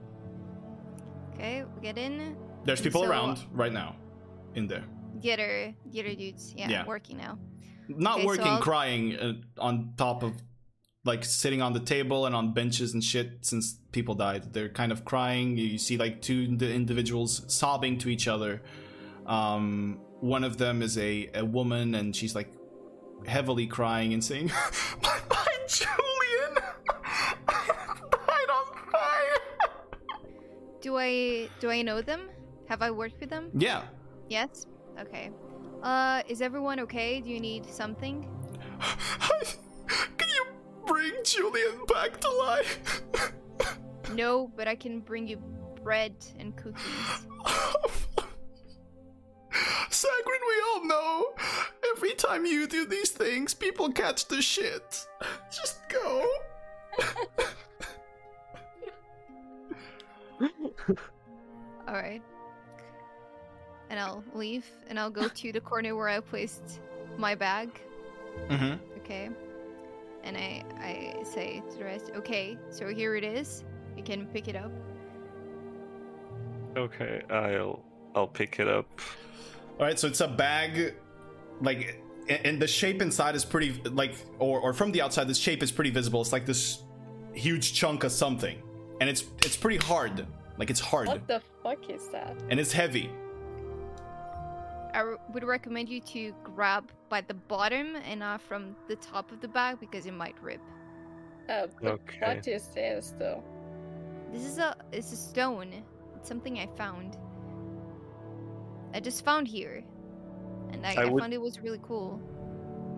[1.34, 2.36] Okay, we get in.
[2.64, 3.96] There's people So- around right now,
[4.54, 4.84] in there,
[5.20, 6.86] The other, the other dudes, yeah, Yeah.
[6.86, 7.38] working now.
[7.88, 10.32] not Okay, working, I'll- crying uh, on top of
[11.04, 14.52] like sitting on the table and on benches and shit since people died.
[14.52, 15.56] They're kind of crying.
[15.56, 18.62] You see like two ind- individuals sobbing to each other.
[19.26, 22.52] Um, one of them is a, a woman and she's like
[23.26, 24.48] heavily crying and saying,
[25.02, 26.54] My, my Julian!
[27.46, 29.38] died on fire!
[30.80, 32.30] Do I do I know them?
[32.68, 33.50] Have I worked with them?
[33.54, 33.82] Yeah.
[34.28, 34.66] Yes.
[35.00, 35.30] Okay.
[35.82, 37.20] Uh, is everyone okay?
[37.20, 38.28] Do you need something?
[40.18, 40.46] Can you
[40.86, 43.02] bring Julian back to life?
[44.14, 45.38] No, but I can bring you
[45.82, 47.26] bread and cookies.
[49.90, 51.34] Sagrin, we all know
[51.94, 55.06] every time you do these things, people catch the shit.
[55.50, 56.26] Just go.
[61.88, 62.22] All right.
[63.90, 66.80] And I'll leave, and I'll go to the corner where I placed
[67.18, 67.68] my bag.
[68.48, 68.98] Mm-hmm.
[68.98, 69.28] Okay.
[70.24, 73.64] And I I say to the rest, okay, so here it is.
[73.96, 74.70] You can pick it up.
[76.76, 77.82] Okay, I'll
[78.14, 78.86] I'll pick it up.
[79.78, 80.94] All right, so it's a bag,
[81.60, 85.62] like, and the shape inside is pretty, like, or or from the outside, this shape
[85.62, 86.20] is pretty visible.
[86.20, 86.82] It's like this
[87.32, 88.62] huge chunk of something,
[89.00, 90.26] and it's it's pretty hard.
[90.58, 92.36] Like it's hard What the fuck is that?
[92.50, 93.10] and it's heavy.
[94.94, 99.32] I r- would recommend you to grab by the bottom and not from the top
[99.32, 100.60] of the bag because it might rip.
[101.48, 102.36] Uh, but Okay.
[102.36, 103.42] what is this though?
[104.32, 105.72] This is a it's a stone.
[106.16, 107.16] It's something I found.
[108.94, 109.82] I just found here,
[110.70, 112.20] and I, I I, would- found it was really cool.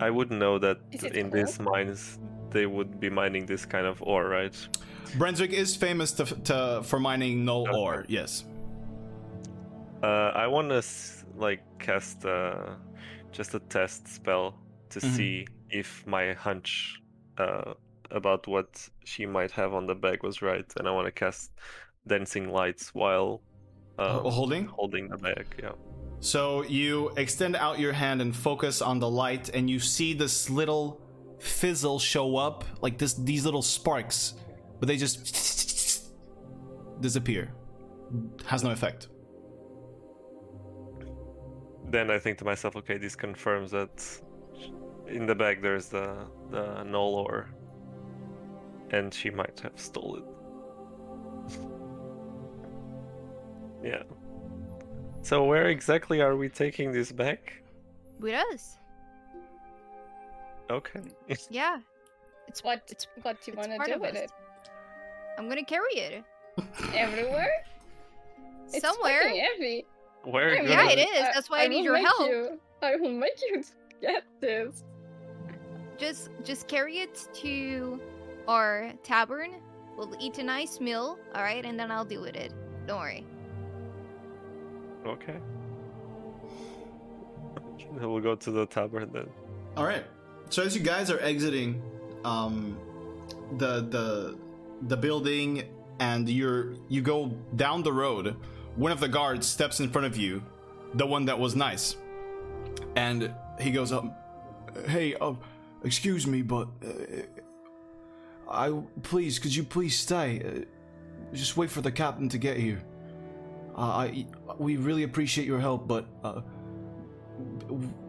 [0.00, 2.18] I wouldn't know that Is it in these mines
[2.50, 4.52] they would be mining this kind of ore, right?
[5.18, 7.78] Brenswick is famous to, to for mining null Okay.
[7.78, 8.04] ore.
[8.08, 8.44] Yes.
[10.04, 10.82] Uh, I want to
[11.46, 12.74] like cast uh,
[13.38, 14.46] just a test spell
[14.92, 15.16] to Mhm.
[15.16, 15.34] see
[15.80, 16.70] if my hunch
[17.44, 17.72] uh,
[18.20, 18.70] about what
[19.10, 21.50] she might have on the bag was right, and I want to cast
[22.06, 23.30] dancing lights while
[23.98, 24.64] uh, holding.
[24.78, 25.46] holding the bag.
[25.64, 25.72] Yeah.
[26.20, 26.42] So
[26.80, 30.84] you extend out your hand and focus on the light, and you see this little
[31.58, 34.34] fizzle show up, like this these little sparks,
[34.78, 35.18] but they just
[37.00, 37.52] disappear.
[38.46, 39.08] Has no effect.
[41.90, 44.20] Then I think to myself, okay, this confirms that
[45.06, 47.48] in the bag there's the the null ore,
[48.90, 50.24] and she might have stolen.
[53.82, 54.02] yeah.
[55.22, 57.62] So where exactly are we taking this back?
[58.20, 58.78] With us,
[60.70, 61.00] Okay.
[61.50, 61.78] yeah.
[62.48, 64.30] It's What It's what do you want to do with it?
[65.38, 66.24] I'm gonna carry it
[66.94, 67.64] Everywhere?
[68.68, 69.22] It's somewhere.
[69.22, 69.86] fucking heavy.
[70.24, 70.58] Where?
[70.58, 71.20] I Yeah, it is.
[71.34, 72.28] That's why I need your help.
[72.28, 73.62] You, I will make you
[74.00, 74.84] get this.
[75.96, 78.00] Just just carry it to
[78.48, 79.52] our tavern.
[79.96, 82.52] We'll eat a nice meal, all right, and then I'll deal with it.
[82.86, 83.24] Don't worry.
[85.06, 85.36] Okay.
[88.00, 89.28] We'll go to the tavern then.
[89.76, 90.04] All right.
[90.50, 91.80] So as you guys are exiting,
[92.24, 92.76] um,
[93.58, 94.36] the the
[94.88, 95.62] the building,
[96.00, 98.36] and you're you go down the road.
[98.76, 100.42] One of the guards steps in front of you,
[100.94, 101.96] the one that was nice,
[102.96, 104.04] and he goes up.
[104.88, 105.34] Hey, uh,
[105.84, 107.22] excuse me, but uh,
[108.50, 110.42] I please could you please stay?
[110.44, 112.82] Uh, just wait for the captain to get here.
[113.76, 114.26] Uh, I
[114.58, 116.06] we really appreciate your help, but.
[116.22, 116.40] Uh,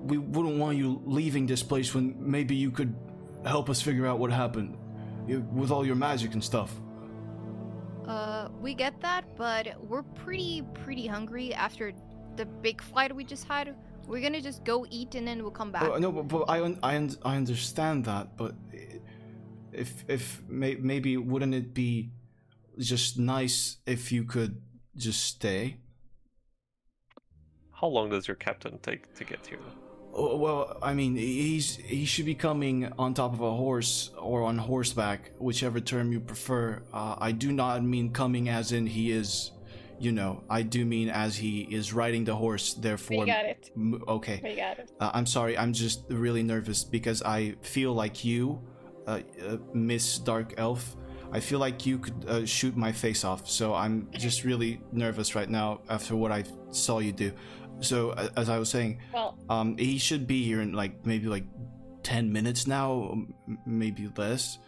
[0.04, 2.96] we wouldn't want you leaving this place when maybe you could
[3.44, 4.78] help us figure out what happened
[5.52, 6.76] with all your magic and stuff.
[8.08, 11.94] Uh, we get that, but we're pretty pretty hungry after
[12.36, 13.76] the big fight we just had.
[14.08, 15.84] We're gonna just go eat and then we'll come back.
[15.84, 18.54] Uh, no, but, but I, un- I, un- I understand that, but
[19.72, 22.12] if if may- maybe wouldn't it be
[22.78, 24.62] just nice if you could
[24.96, 25.78] just stay?
[27.72, 29.60] How long does your captain take to get here?
[30.18, 34.58] Well, I mean, he's he should be coming on top of a horse or on
[34.58, 36.82] horseback, whichever term you prefer.
[36.94, 39.52] Uh, I do not mean coming as in he is,
[40.00, 40.42] you know.
[40.50, 42.76] I do mean as he is riding the horse.
[42.76, 43.72] Therefore, We got it.
[43.76, 44.40] M- okay.
[44.42, 44.92] We got it.
[45.02, 45.58] Uh, I'm sorry.
[45.58, 48.62] I'm just really nervous because I feel like you,
[49.08, 50.96] uh, uh, Miss Dark Elf.
[51.34, 53.50] I feel like you could uh, shoot my face off.
[53.50, 57.34] So I'm just really nervous right now after what I saw you do.
[57.82, 61.46] So as I was saying, Well, um, he should be here in like maybe like
[62.04, 63.26] ten minutes now,
[63.66, 64.60] maybe less.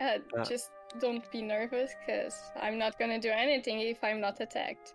[0.00, 0.70] uh, Uh, just
[1.00, 4.94] don't be nervous, cause I'm not gonna do anything if I'm not attacked.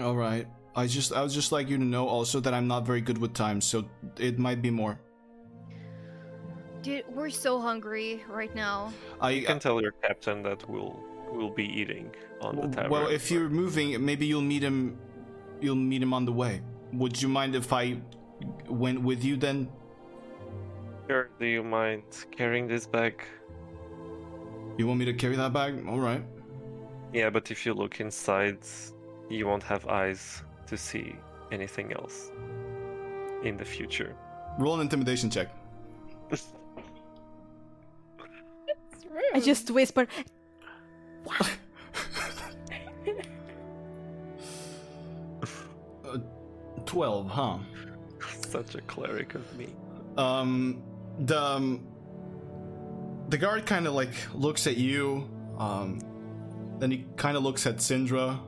[0.00, 0.46] All right.
[0.74, 3.18] I just I would just like you to know also that I'm not very good
[3.18, 3.84] with time, so
[4.18, 4.98] it might be more.
[6.82, 8.92] Dude, we're so hungry right now.
[9.20, 10.98] I, You can tell your captain that we'll
[11.32, 12.10] we'll be eating
[12.40, 12.90] on the tavern.
[12.90, 14.98] well, if you're moving, maybe you'll meet him.
[15.60, 16.60] You'll meet him on the way.
[16.92, 18.00] Would you mind if I
[18.68, 19.68] went with you then?
[21.08, 23.22] Sure, do you mind carrying this bag?
[24.78, 25.86] You want me to carry that bag?
[25.86, 26.24] All right.
[27.12, 28.58] Yeah, but if you look inside,
[29.28, 31.14] you won't have eyes to see
[31.50, 32.30] anything else
[33.44, 34.16] in the future.
[34.58, 35.48] Roll an intimidation check.
[39.34, 40.06] I just whisper,
[46.86, 47.58] Twelve, huh?
[48.48, 49.68] Such a cleric of me.
[50.18, 50.82] Um,
[51.18, 51.86] the um,
[53.28, 55.28] the guard kind of like looks at you.
[55.58, 56.00] Um,
[56.78, 58.38] then he kind of looks at Syndra,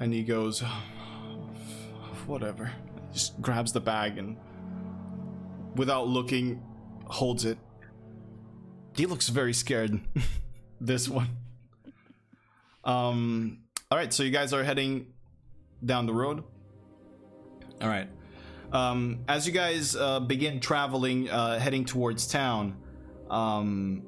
[0.00, 0.60] and he goes,
[2.26, 2.72] "Whatever."
[3.12, 4.36] Just grabs the bag and,
[5.74, 6.62] without looking,
[7.06, 7.58] holds it.
[8.96, 10.00] He looks very scared.
[10.80, 11.28] this one.
[12.84, 13.58] Um.
[13.90, 15.06] All right, so you guys are heading
[15.84, 16.44] down the road.
[17.80, 18.08] All right.
[18.72, 22.76] Um, as you guys uh, begin traveling, uh, heading towards town,
[23.28, 24.06] um,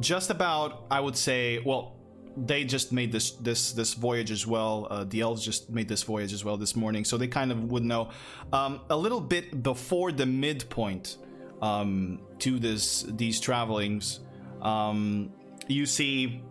[0.00, 1.96] just about, I would say, well,
[2.36, 4.86] they just made this this this voyage as well.
[4.88, 7.70] Uh, the elves just made this voyage as well this morning, so they kind of
[7.70, 8.10] would know.
[8.52, 11.18] Um, a little bit before the midpoint
[11.60, 14.20] um, to this these travelings,
[14.62, 15.32] um,
[15.68, 16.42] you see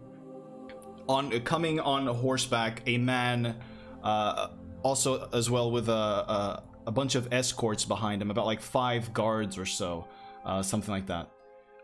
[1.07, 3.55] on coming on horseback a man
[4.03, 4.49] uh,
[4.83, 9.11] also as well with a, a, a bunch of escorts behind him about like five
[9.13, 10.07] guards or so
[10.45, 11.29] uh, something like that.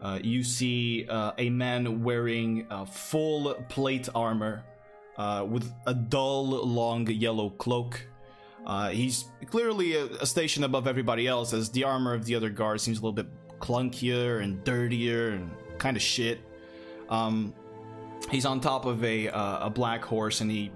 [0.01, 4.63] Uh, you see uh, a man wearing uh, full plate armor
[5.17, 8.05] uh, with a dull long yellow cloak.
[8.65, 12.49] Uh, he's clearly a, a station above everybody else as the armor of the other
[12.49, 13.27] guards seems a little bit
[13.59, 16.39] clunkier and dirtier and kind of shit.
[17.09, 17.53] Um,
[18.29, 20.71] he's on top of a uh, a black horse and he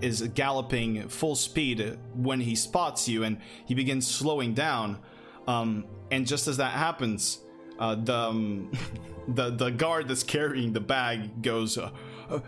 [0.00, 4.98] is galloping full speed when he spots you and he begins slowing down.
[5.46, 7.40] Um, and just as that happens
[7.78, 8.70] uh, the, um,
[9.28, 11.90] the the guard that's carrying the bag goes uh,
[12.30, 12.38] uh,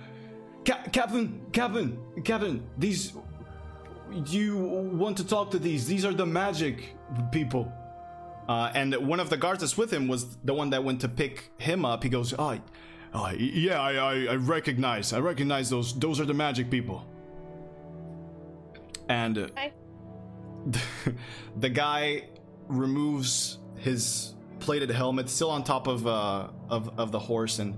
[0.64, 3.12] Ca- captain captain captain these
[4.26, 6.94] you want to talk to these these are the magic
[7.32, 7.70] people
[8.48, 11.08] uh, and one of the guards that's with him was the one that went to
[11.08, 12.58] pick him up he goes oh
[13.14, 15.12] Oh, yeah, I, I, I recognize.
[15.12, 15.94] I recognize those.
[15.94, 17.06] Those are the magic people.
[19.08, 19.48] And uh,
[21.56, 22.24] the guy
[22.66, 27.76] removes his plated helmet, still on top of uh of, of the horse, and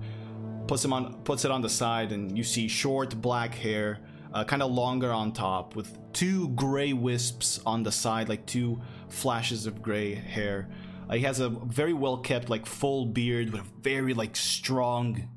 [0.67, 2.11] puts him on puts it on the side.
[2.11, 3.99] And you see short black hair,
[4.33, 8.81] uh, kind of longer on top, with two gray wisps on the side, like two
[9.09, 10.69] flashes of gray hair.
[11.09, 15.29] Uh, he has a very well kept, like full beard with a very like strong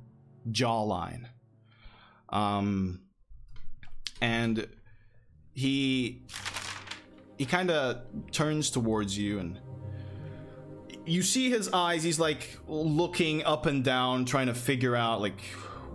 [0.50, 1.26] jawline.
[2.28, 3.00] Um,
[4.20, 4.66] and
[5.54, 6.22] he
[7.38, 9.58] he kind of turns towards you and
[11.06, 15.40] you see his eyes he's like looking up and down trying to figure out like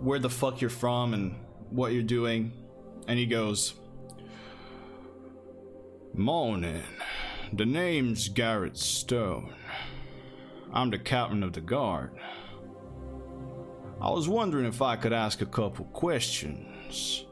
[0.00, 1.34] where the fuck you're from and
[1.70, 2.52] what you're doing
[3.06, 3.74] and he goes
[6.14, 6.82] morning.
[7.52, 9.54] The name's garrett stone.
[10.72, 12.12] I'm the captain of the guard.
[14.00, 17.24] I was wondering if i could ask a couple questions.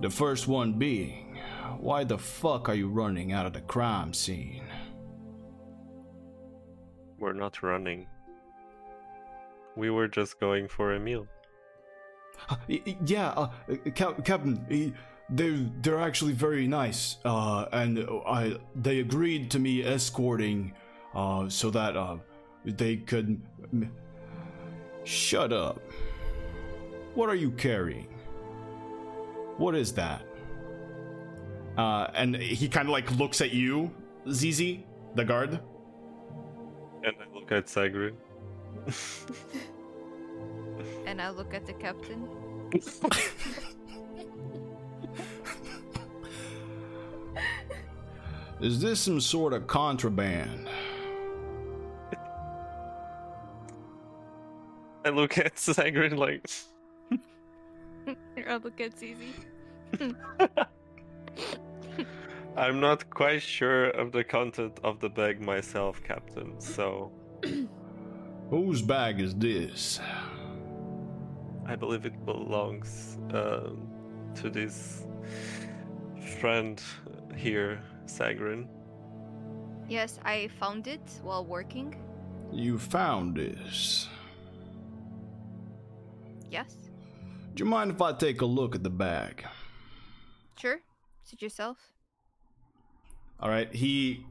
[0.00, 1.28] The first one being
[1.78, 4.64] why the fuck are you running out of the crime scene?
[7.18, 8.06] We're not running.
[9.76, 11.26] We were just going for a meal.
[12.48, 12.56] Uh,
[13.04, 13.48] yeah, uh,
[13.94, 14.92] Cap- Captain, he-
[15.30, 20.72] they're they're actually very nice, uh, and I they agreed to me escorting,
[21.14, 22.16] uh, so that uh,
[22.64, 23.40] they could.
[25.04, 25.80] Shut up.
[27.14, 28.08] What are you carrying?
[29.56, 30.22] What is that?
[31.76, 33.90] Uh, and he kind of like looks at you,
[34.30, 34.84] Zizi,
[35.14, 35.60] the guard.
[37.04, 38.14] And I look at Sagrin.
[41.06, 42.28] And I look at the captain.
[48.60, 50.68] Is this some sort of contraband?
[55.04, 56.44] I look at Sagrin like,
[58.46, 59.32] I look at Zizi.
[62.56, 67.12] I'm not quite sure of the content of the bag myself, Captain, so
[68.50, 70.00] Whose bag is this?
[71.68, 73.86] I believe it belongs um,
[74.36, 75.06] to this
[76.40, 76.82] friend
[77.36, 78.66] here, Sagrin.
[79.86, 81.94] Yes, I found it while working.
[82.50, 84.08] You found this.
[86.50, 86.74] Yes.
[87.54, 89.44] Do you mind if I take a look at the bag?
[90.58, 90.80] Sure.
[91.24, 91.76] Sit yourself.
[93.40, 93.72] All right.
[93.74, 94.24] He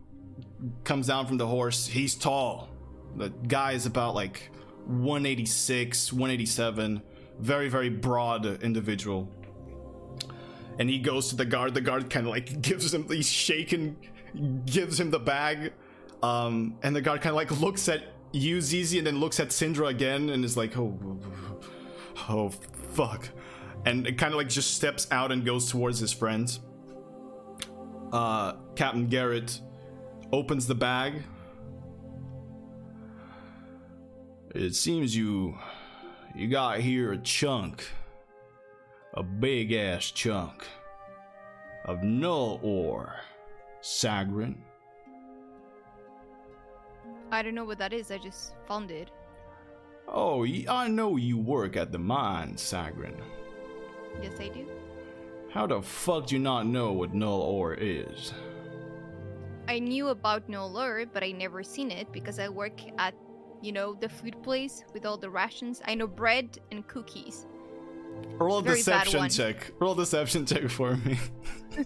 [0.84, 1.86] comes down from the horse.
[1.86, 2.70] He's tall.
[3.16, 4.50] The guy is about like
[4.88, 7.04] 186, 187.
[7.40, 9.30] Very, very broad individual.
[10.80, 11.74] And he goes to the guard.
[11.74, 13.98] The guard kind of like gives him, he's shaking,
[14.66, 15.74] gives him the bag.
[16.24, 19.50] Um, and the guard kind of like looks at you, Zizi, and then looks at
[19.50, 20.98] Syndra again and is like, oh,
[22.30, 22.50] oh,
[22.94, 23.30] fuck.
[23.86, 26.60] And it kind of like just steps out and goes towards his friends
[28.12, 29.60] uh, Captain Garrett
[30.32, 31.24] opens the bag.
[34.56, 35.58] It seems you
[36.38, 37.84] you got here a chunk,
[39.16, 40.68] a big ass chunk
[41.86, 43.16] of null ore,
[43.82, 44.58] Sagrin.
[47.32, 48.12] I don't know what that is.
[48.12, 49.10] I just found it.
[50.08, 53.20] Oh, I know you work at the mine, Sagrin.
[54.22, 54.68] Yes, I do.
[55.50, 58.34] How the fuck do you not know what null ore is?
[59.68, 63.16] I knew about null ore, but I never seen it because I work at,
[63.62, 65.82] you know, the food place with all the rations.
[65.86, 67.46] I know bread and cookies.
[68.40, 69.72] Roll a Very deception check.
[69.80, 71.18] Roll a deception check for me.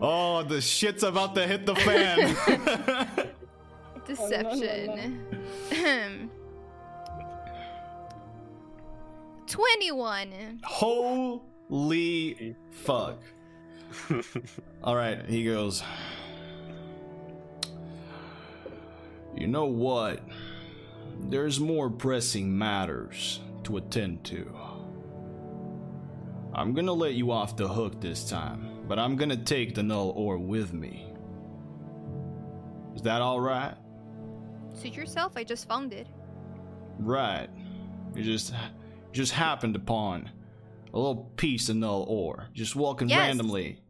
[0.00, 2.18] oh, the shit's about to hit the fan.
[2.20, 3.28] Oh, no, no, no.
[4.06, 5.20] Deception.
[9.46, 10.60] Twenty-one.
[10.64, 13.22] Holy fuck.
[14.82, 15.82] All right, he goes.
[19.36, 20.20] You know what?
[21.28, 24.54] There's more pressing matters to attend to.
[26.54, 30.10] I'm gonna let you off the hook this time, but I'm gonna take the null
[30.16, 31.06] ore with me.
[32.94, 33.74] Is that alright?
[34.72, 35.36] Suit yourself.
[35.36, 36.06] I just found it.
[36.98, 37.48] Right.
[38.14, 38.54] You just
[39.12, 40.30] just happened upon
[40.92, 43.18] a little piece of null ore, just walking Yes.
[43.18, 43.80] randomly.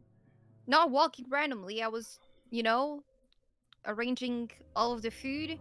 [0.67, 1.83] Not walking randomly.
[1.83, 2.19] I was,
[2.49, 3.03] you know,
[3.87, 5.57] arranging all of the food,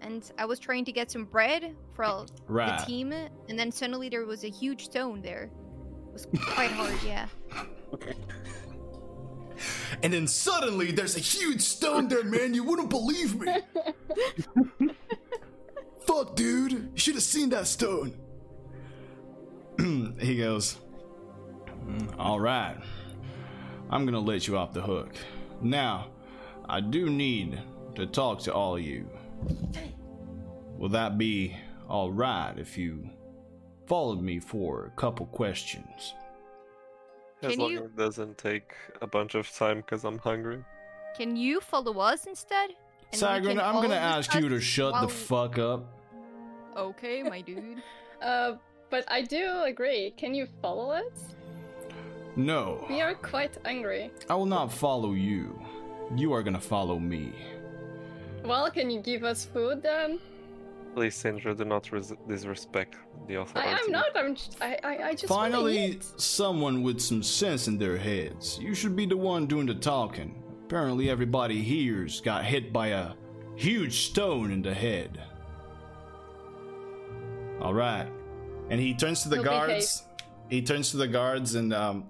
[0.00, 2.78] and I was trying to get some bread for all Right.
[2.78, 5.50] the team, and then suddenly there was a huge stone there.
[6.08, 7.26] It was quite hard, yeah.
[10.02, 12.54] And then suddenly there's a huge stone there, man.
[12.54, 13.56] You wouldn't believe me.
[16.00, 16.72] Fuck, dude.
[16.72, 18.14] You should have seen that stone.
[20.20, 20.76] he goes,
[21.86, 22.76] "Mm, All right.
[23.90, 25.14] I'm going to let you off the hook.
[25.60, 26.08] Now,
[26.68, 27.58] I do need
[27.94, 29.08] to talk to all of you.
[30.76, 31.56] Will that be
[31.88, 33.08] all right if you
[33.86, 36.14] followed me for a couple questions?
[37.42, 40.64] As Can long you- as it doesn't take a bunch of time because I'm hungry.
[41.16, 42.70] Can you follow us instead?
[43.12, 45.86] And Sagrin, I'm going to ask you to shut while the we- fuck up.
[46.76, 47.82] Okay, my dude.
[48.20, 48.56] Uh,
[48.90, 50.10] but I do agree.
[50.16, 51.36] Can you follow us?
[52.34, 52.84] No.
[52.88, 54.10] We are quite angry.
[54.28, 55.56] I will not follow you.
[56.16, 57.32] You are gonna follow me.
[58.44, 60.18] Well, can you give us food then?
[60.94, 62.96] Please, Sindra, do not res- disrespect
[63.26, 63.70] the authority.
[63.70, 64.06] I, I'm not.
[64.16, 64.34] I'm.
[64.34, 64.78] j- I.
[64.82, 65.28] I, I just.
[65.30, 66.04] wanna Finally, eat.
[66.16, 68.58] someone with some sense in their heads.
[68.60, 70.42] You should be the one doing the talking.
[70.64, 73.12] Apparently, everybody here's got hit by a
[73.56, 75.20] huge stone in the head.
[77.60, 78.06] All right.
[78.70, 79.68] And he turns to the He'll behave.
[79.68, 80.02] guards.
[80.48, 82.06] He turns to the guards and um,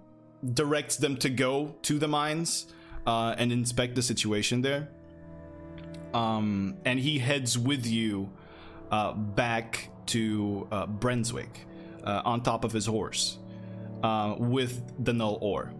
[0.55, 2.67] directs them to go to the mines
[3.09, 4.89] uh, and inspect the situation there.
[6.15, 8.31] Um, and he heads with you
[8.91, 11.55] uh, back to uh, Brenswick
[12.05, 13.39] uh, on top of his horse
[14.03, 15.73] uh, with the null ore.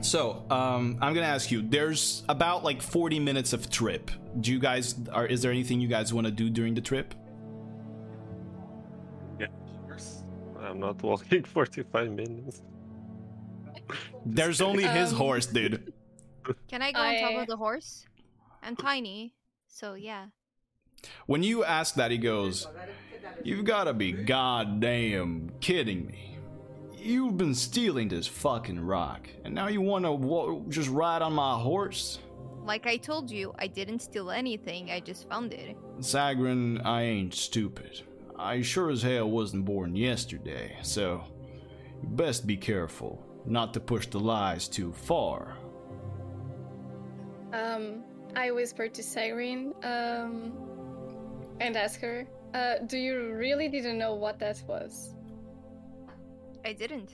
[0.00, 1.62] So um, I'm gonna ask you.
[1.62, 4.10] There's about like 40 minutes of trip.
[4.40, 5.26] Do you guys are?
[5.26, 7.14] Is there anything you guys want to do during the trip?
[9.38, 9.46] Yeah.
[10.60, 12.62] I'm not walking 45 minutes.
[14.26, 15.92] There's only his Um, horse, dude.
[16.68, 18.06] Can I go on top of the horse?
[18.62, 19.34] I'm tiny,
[19.68, 20.26] so yeah.
[21.26, 22.66] When you ask that, he goes,
[23.42, 26.38] "You've got to be goddamn kidding me."
[26.96, 31.32] You've been stealing this fucking rock, and now you want to wa- just ride on
[31.32, 32.20] my horse?
[32.64, 34.90] Like I told you, I didn't steal anything.
[34.92, 35.76] I just found it.
[35.98, 38.02] Sagrin, I ain't stupid.
[38.38, 41.24] I sure as hell wasn't born yesterday, so
[42.00, 45.56] you best be careful not to push the lies too far.
[47.52, 50.52] Um, I whispered to Cyrene, um,
[51.60, 55.14] and asked her, uh, "Do you really didn't know what that was?"
[56.64, 57.10] I didn't.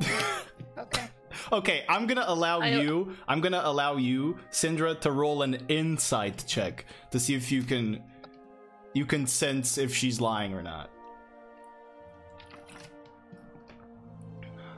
[0.78, 1.06] Okay.
[1.52, 3.14] okay, I'm gonna allow I- you.
[3.28, 8.02] I'm gonna allow you, Syndra, to roll an insight check to see if you can,
[8.94, 10.88] you can sense if she's lying or not.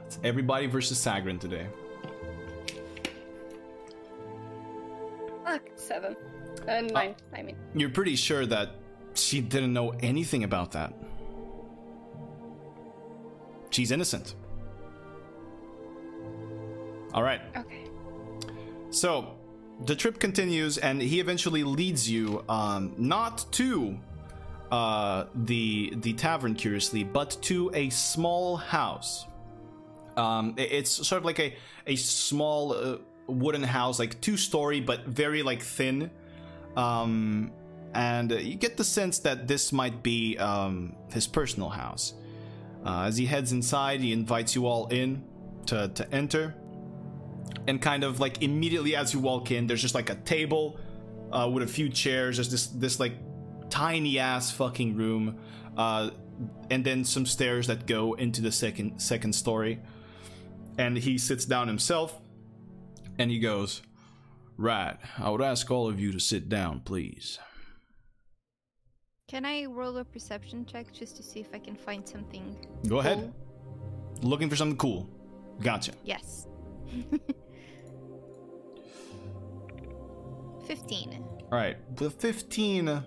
[0.07, 1.69] It's everybody versus Sagrin today.
[5.53, 6.17] Fuck, seven.
[6.67, 7.57] Uh, nine, I mean.
[7.75, 8.71] You're pretty sure that
[9.13, 10.95] she didn't know anything about that.
[13.69, 14.35] She's innocent.
[17.13, 17.43] All right.
[17.55, 17.85] Okay.
[18.89, 19.37] So
[19.85, 23.99] the trip continues, and he eventually leads you um, not to
[24.71, 29.27] uh, the the tavern, curiously, but to a small house.
[30.17, 31.55] Um, it's sort of like a
[31.87, 32.97] a small uh,
[33.27, 36.11] wooden house, like two story, but very like thin.
[36.77, 37.53] Um,
[37.95, 42.15] and you get the sense that this might be um, his personal house.
[42.85, 45.25] Uh, as he heads inside, he invites you all in
[45.67, 46.55] to to enter
[47.67, 50.79] and kind of like immediately as you walk in there's just like a table
[51.31, 53.15] uh, with a few chairs there's this this like
[53.71, 55.39] tiny ass fucking room
[55.77, 56.11] uh,
[56.71, 59.81] and then some stairs that go into the second second story
[60.79, 62.21] and he sits down himself
[63.19, 63.83] and he goes
[64.57, 67.39] right i would ask all of you to sit down please
[69.29, 72.45] Can I roll a perception check just to see if I can find something?
[72.89, 73.33] go ahead
[74.23, 75.09] looking for something cool
[75.63, 76.47] gotcha Yes.
[80.67, 81.25] 15.
[81.51, 83.05] All right, with 15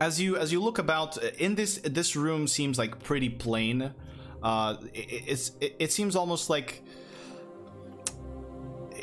[0.00, 3.92] as you as you look about in this this room seems like pretty plain.
[4.42, 6.82] Uh it, it's it, it seems almost like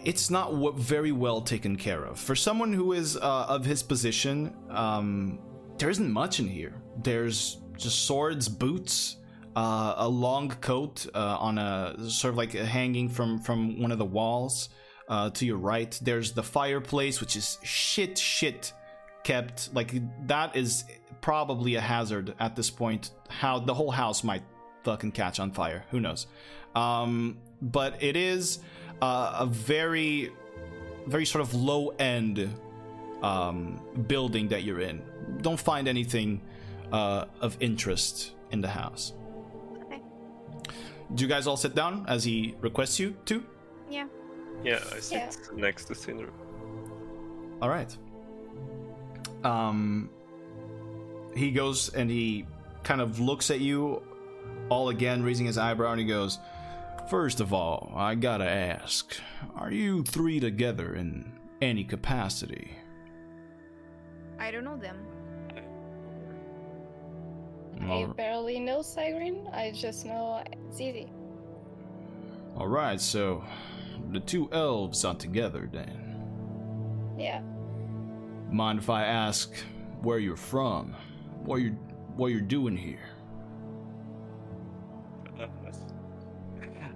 [0.06, 2.20] it's not w- very well taken care of.
[2.20, 5.40] For someone who is uh, of his position, um
[5.78, 6.74] there isn't much in here.
[7.04, 9.16] There's just swords, boots,
[9.56, 13.98] uh, a long coat uh, on a sort of like hanging from from one of
[13.98, 14.70] the walls.
[15.08, 18.74] Uh, to your right, there's the fireplace, which is shit, shit
[19.24, 19.74] kept.
[19.74, 19.96] Like
[20.28, 20.84] that is
[21.22, 23.12] probably a hazard at this point.
[23.28, 24.44] How the whole house might
[24.84, 25.84] fucking catch on fire.
[25.90, 26.28] Who knows?
[26.76, 28.60] Um, but it is
[29.02, 30.32] uh, a very,
[31.08, 32.54] very sort of low end
[33.24, 35.02] um, building that you're in.
[35.42, 36.42] Don't find anything
[36.92, 39.14] uh, of interest in the house.
[39.86, 40.02] Okay.
[41.16, 43.44] Do you guys all sit down as he requests you to?
[43.90, 44.08] Yeah.
[44.64, 45.56] Yeah, I sit Yeah.
[45.56, 46.30] next to Cinder.
[47.62, 47.96] All right.
[49.44, 50.10] Um,
[51.36, 52.46] he goes and he
[52.84, 54.02] kind of looks at you
[54.70, 56.38] all again, raising his eyebrow, and he goes,
[57.10, 59.16] First of all, I gotta ask,
[59.56, 62.72] are you three together in any capacity?
[64.38, 64.98] I don't know them.
[67.82, 69.48] I barely know Siren.
[69.52, 71.08] I just know it's easy.
[72.56, 73.44] all right, so
[74.12, 77.16] the two elves are together then.
[77.18, 77.42] Yeah.
[78.52, 79.52] Mind if I ask
[80.02, 80.96] where you're from?
[81.44, 81.78] What you're
[82.16, 83.00] what you're doing here?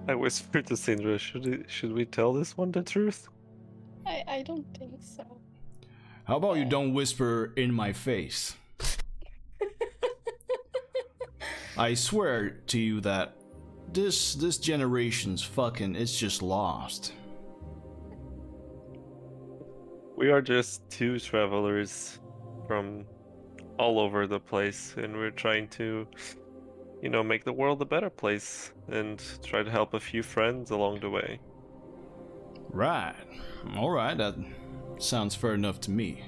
[0.06, 3.28] I whispered to Sindra, should we, should we tell this one the truth?
[4.06, 5.24] I, I don't think so.
[6.24, 8.54] How about you don't whisper in my face?
[11.76, 13.36] I swear to you that
[13.92, 17.12] this this generation's fucking it's just lost.
[20.16, 22.20] We are just two travelers
[22.68, 23.04] from
[23.78, 26.06] all over the place, and we're trying to,
[27.04, 30.70] you know, make the world a better place and try to help a few friends
[30.70, 31.38] along the way.
[32.70, 33.14] Right.
[33.76, 34.34] All right, that
[34.98, 36.24] sounds fair enough to me.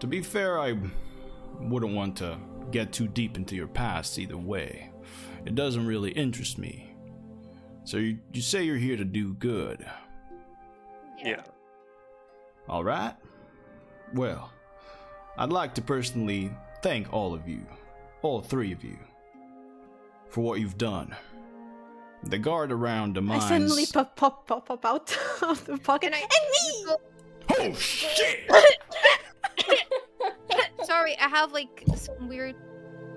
[0.00, 0.76] To be fair, I
[1.60, 2.38] wouldn't want to
[2.72, 4.90] get too deep into your past either way.
[5.46, 6.92] It doesn't really interest me.
[7.84, 9.86] So you, you say you're here to do good.
[11.24, 11.44] Yeah.
[12.68, 13.14] All right.
[14.12, 14.50] Well,
[15.36, 16.50] I'd like to personally
[16.82, 17.64] thank all of you,
[18.22, 18.98] all three of you,
[20.30, 21.14] for what you've done.
[22.24, 26.12] The guard around the I suddenly pop pop pop pop out of the pocket.
[26.12, 26.94] Can I- And me!
[27.50, 28.50] Oh shit!
[30.84, 32.56] Sorry, I have like some weird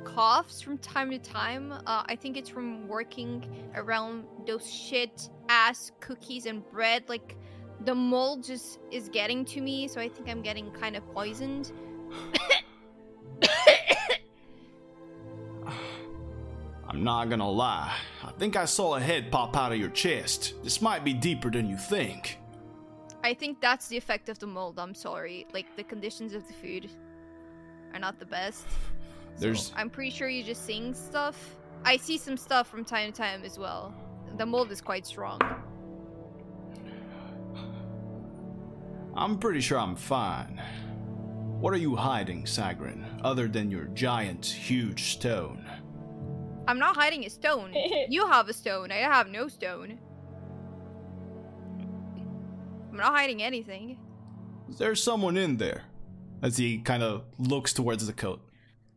[0.04, 1.72] coughs from time to time.
[1.72, 3.44] Uh, I think it's from working
[3.76, 7.04] around those shit ass cookies and bread.
[7.08, 7.38] Like
[7.86, 11.72] the mold just is getting to me, so I think I'm getting kind of poisoned.
[16.92, 17.96] I'm not gonna lie.
[18.22, 20.56] I think I saw a head pop out of your chest.
[20.62, 22.38] This might be deeper than you think.
[23.24, 24.78] I think that's the effect of the mold.
[24.78, 25.48] I'm sorry.
[25.54, 26.90] Like the conditions of the food
[27.94, 28.64] are not the best.
[29.36, 31.56] So There's- I'm pretty sure you're just seeing stuff.
[31.86, 33.94] I see some stuff from time to time as well.
[34.38, 35.40] the mold is quite strong.
[39.14, 40.62] I'm pretty sure I'm fine.
[41.60, 45.66] What are you hiding, Sagrin, other than your giant, huge stone?
[46.68, 47.74] I'm not hiding a stone.
[48.10, 48.92] you have a stone.
[48.92, 50.00] I have no stone.
[52.90, 53.98] I'm not hiding anything.
[54.78, 55.84] There's someone in there.
[56.42, 58.42] As he kind of looks towards the coat.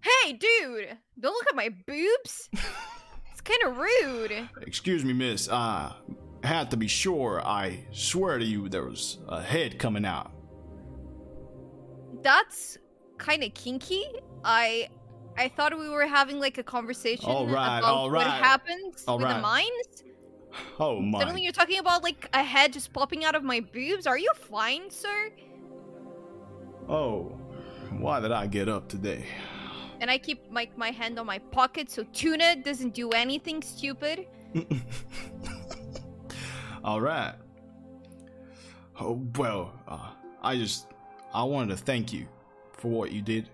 [0.01, 0.97] Hey, dude!
[1.21, 2.49] Don't look at my boobs.
[2.53, 4.49] it's kind of rude.
[4.63, 5.49] Excuse me, miss.
[5.51, 5.95] I
[6.43, 7.43] had to be sure.
[7.45, 10.33] I swear to you, there was a head coming out.
[12.23, 12.79] That's
[13.19, 14.05] kind of kinky.
[14.43, 14.89] I
[15.37, 19.05] I thought we were having like a conversation All right, about all what right, happens
[19.07, 20.05] all with the mines.
[20.79, 21.19] Oh my.
[21.19, 24.07] Suddenly you're talking about like a head just popping out of my boobs.
[24.07, 25.31] Are you fine, sir?
[26.89, 27.37] Oh,
[27.91, 29.25] why did I get up today?
[30.01, 34.27] And I keep my my hand on my pocket so Tuna doesn't do anything stupid.
[36.85, 37.35] All right.
[39.01, 40.11] Oh well, uh,
[40.43, 40.87] I just
[41.33, 42.29] I wanted to thank you
[42.73, 43.49] for what you did,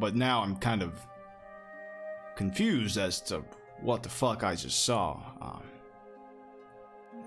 [0.00, 0.94] but now I'm kind of
[2.36, 3.42] confused as to
[3.80, 5.20] what the fuck I just saw.
[5.40, 5.62] Um,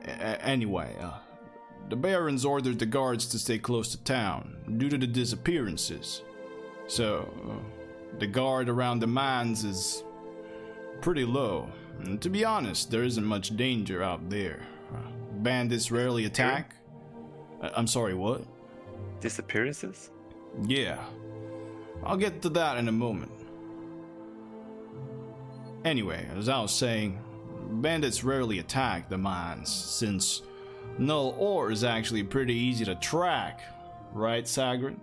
[0.05, 1.17] a- anyway, uh,
[1.89, 6.21] the barons ordered the guards to stay close to town due to the disappearances.
[6.87, 10.03] So, uh, the guard around the mines is
[11.01, 11.69] pretty low.
[12.03, 14.65] And to be honest, there isn't much danger out there.
[14.93, 14.99] Uh,
[15.39, 16.75] bandits rarely attack.
[17.61, 18.43] Uh, I'm sorry, what?
[19.21, 20.11] Disappearances?
[20.67, 21.03] Yeah.
[22.03, 23.31] I'll get to that in a moment.
[25.85, 27.19] Anyway, as I was saying,
[27.73, 30.41] bandits rarely attack the mines since
[30.97, 33.61] null ore is actually pretty easy to track.
[34.11, 34.97] Right, Sagrin?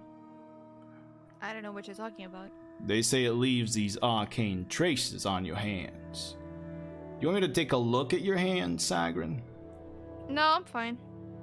[1.41, 2.49] I don't know what you're talking about.
[2.85, 6.37] They say it leaves these arcane traces on your hands.
[7.21, 9.41] You want me to take a look at your hands, Sagrin?
[10.29, 10.99] No, I'm fine.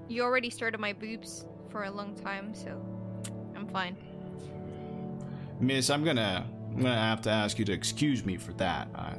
[0.10, 2.82] You already started my boobs for a long time, so
[3.56, 3.96] I'm fine.
[5.62, 8.90] Miss, I'm gonna I'm gonna have to ask you to excuse me for that.
[8.96, 9.16] I,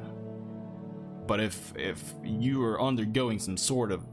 [1.27, 4.05] but if if you are undergoing some sort of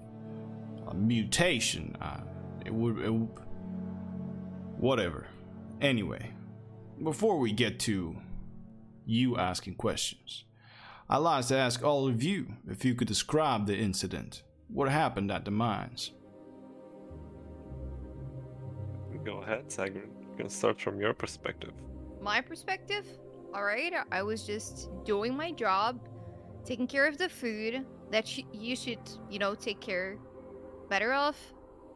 [0.89, 2.21] a mutation, uh,
[2.65, 3.31] it would it, would-
[4.79, 5.27] whatever.
[5.81, 6.33] Anyway,
[7.03, 8.17] before we get to
[9.07, 10.45] you asking questions,
[11.09, 14.43] I'd like to ask all of you if you could describe the incident.
[14.69, 16.13] What happened at the mines?
[19.25, 20.09] Go ahead, Sagrin.
[20.23, 21.73] You can start from your perspective.
[22.23, 23.07] My perspective?
[23.55, 26.01] Alright, I was just doing my job,
[26.69, 29.01] taking care of the food that sh- you should,
[29.31, 30.19] you know, take care
[30.91, 31.37] better of.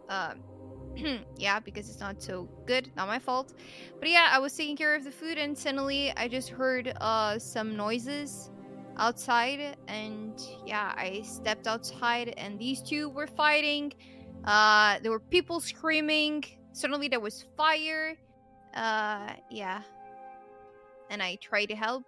[0.09, 0.41] Um,
[1.37, 3.53] yeah, because it's not so good, not my fault.
[4.01, 7.39] But yeah, I was taking care of the food and suddenly I just heard uh
[7.39, 8.51] some noises
[8.97, 13.93] outside and yeah, I stepped outside and these two were fighting.
[14.45, 16.45] Uh there were people screaming.
[16.73, 18.17] Suddenly there was fire.
[18.75, 19.83] Uh yeah.
[21.11, 22.05] And I tried to help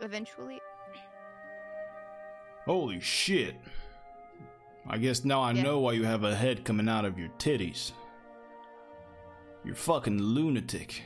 [0.00, 0.60] eventually.
[2.66, 3.54] Holy shit.
[4.88, 5.62] I guess now I Yeah.
[5.62, 7.92] know why you have a head coming out of your titties.
[9.64, 11.02] You're fucking lunatic.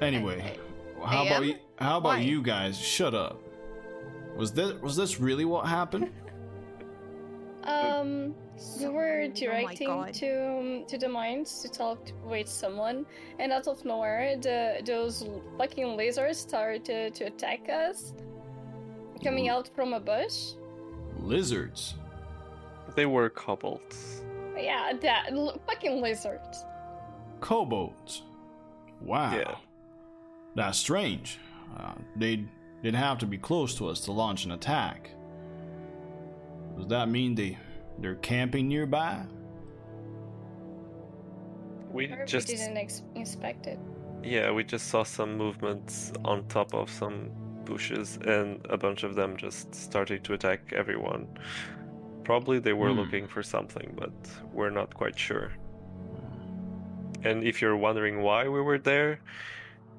[0.00, 0.56] Anyway,
[1.04, 2.18] how I about you how about Why?
[2.20, 2.78] you guys?
[2.78, 3.40] Shut up.
[4.36, 6.12] Was this was this really what happened?
[7.64, 8.32] Um,
[8.78, 10.14] we were Oh directing God.
[10.14, 13.04] to to the mines to talk with someone,
[13.40, 15.26] and out of nowhere, the those
[15.58, 18.14] fucking lasers started to attack us,
[19.22, 20.52] coming out from a bush.
[21.18, 21.94] Lizards.
[22.94, 24.22] They were kobolds.
[24.56, 26.64] Yeah, that l- fucking lizards.
[27.40, 28.22] Kobolds.
[29.00, 29.34] Wow.
[29.36, 29.54] Yeah.
[30.54, 31.38] That's strange.
[31.78, 32.48] Uh, they'd,
[32.82, 35.10] they'd have to be close to us to launch an attack.
[36.76, 37.58] Does that mean they,
[37.98, 39.24] they're camping nearby?
[41.90, 43.78] We Or just we didn't ex- inspect it.
[44.22, 47.30] yeah, we just saw some movements on top of some
[47.66, 51.28] bushes, and a bunch of them just started to attack everyone.
[52.24, 53.00] Probably they were Hmm.
[53.00, 54.14] looking for something, but
[54.52, 55.52] we're not quite sure.
[57.24, 59.20] And if you're wondering why we were there,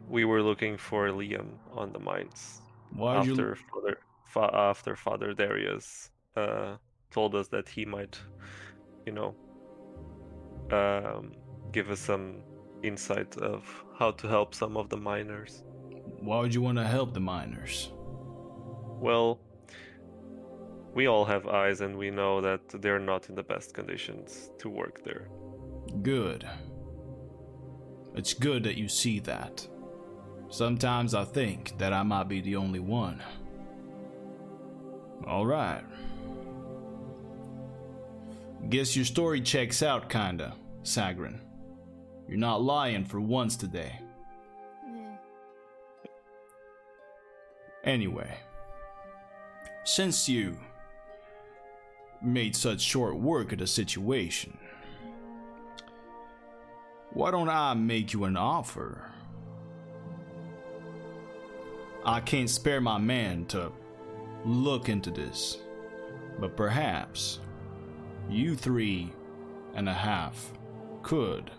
[0.09, 2.61] we were looking for Liam on the mines
[2.95, 3.55] Why after you?
[3.55, 6.77] Father fa- after Father Darius uh,
[7.11, 8.19] told us that he might,
[9.05, 9.35] you know,
[10.71, 11.33] um,
[11.71, 12.41] give us some
[12.83, 13.63] insight of
[13.97, 15.63] how to help some of the miners.
[16.27, 17.89] Why would you want to help the miners?
[18.99, 19.39] Well,
[20.93, 24.67] we all have eyes, and we know that they're not in the best conditions to
[24.67, 25.29] work there.
[26.01, 26.45] Good.
[28.13, 29.65] It's good that you see that.
[30.49, 33.23] Sometimes I think that I might be the only one.
[35.25, 35.85] All right.
[38.67, 41.39] Guess your story checks out, kinda, Sagrin.
[42.27, 44.01] You're not lying for once today.
[47.87, 48.37] Anyway,
[49.85, 50.57] since you
[52.21, 54.57] made such short work of the situation,
[57.13, 59.09] why don't I make you an offer?
[62.03, 63.71] I can't spare my man to
[64.43, 65.57] look into this,
[66.41, 67.39] but perhaps
[68.29, 69.13] you three
[69.75, 70.51] and a half
[71.03, 71.51] could.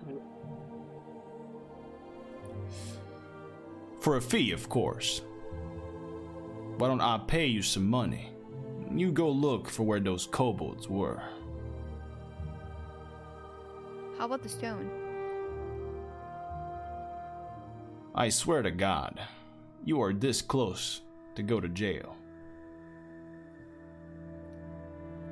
[4.02, 5.22] For a fee, of course.
[6.78, 8.30] Why don't I pay you some money?
[8.94, 11.20] You go look for where those kobolds were.
[14.16, 14.88] How about the stone?
[18.14, 19.20] I swear to God,
[19.84, 21.02] you are this close
[21.34, 22.16] to go to jail.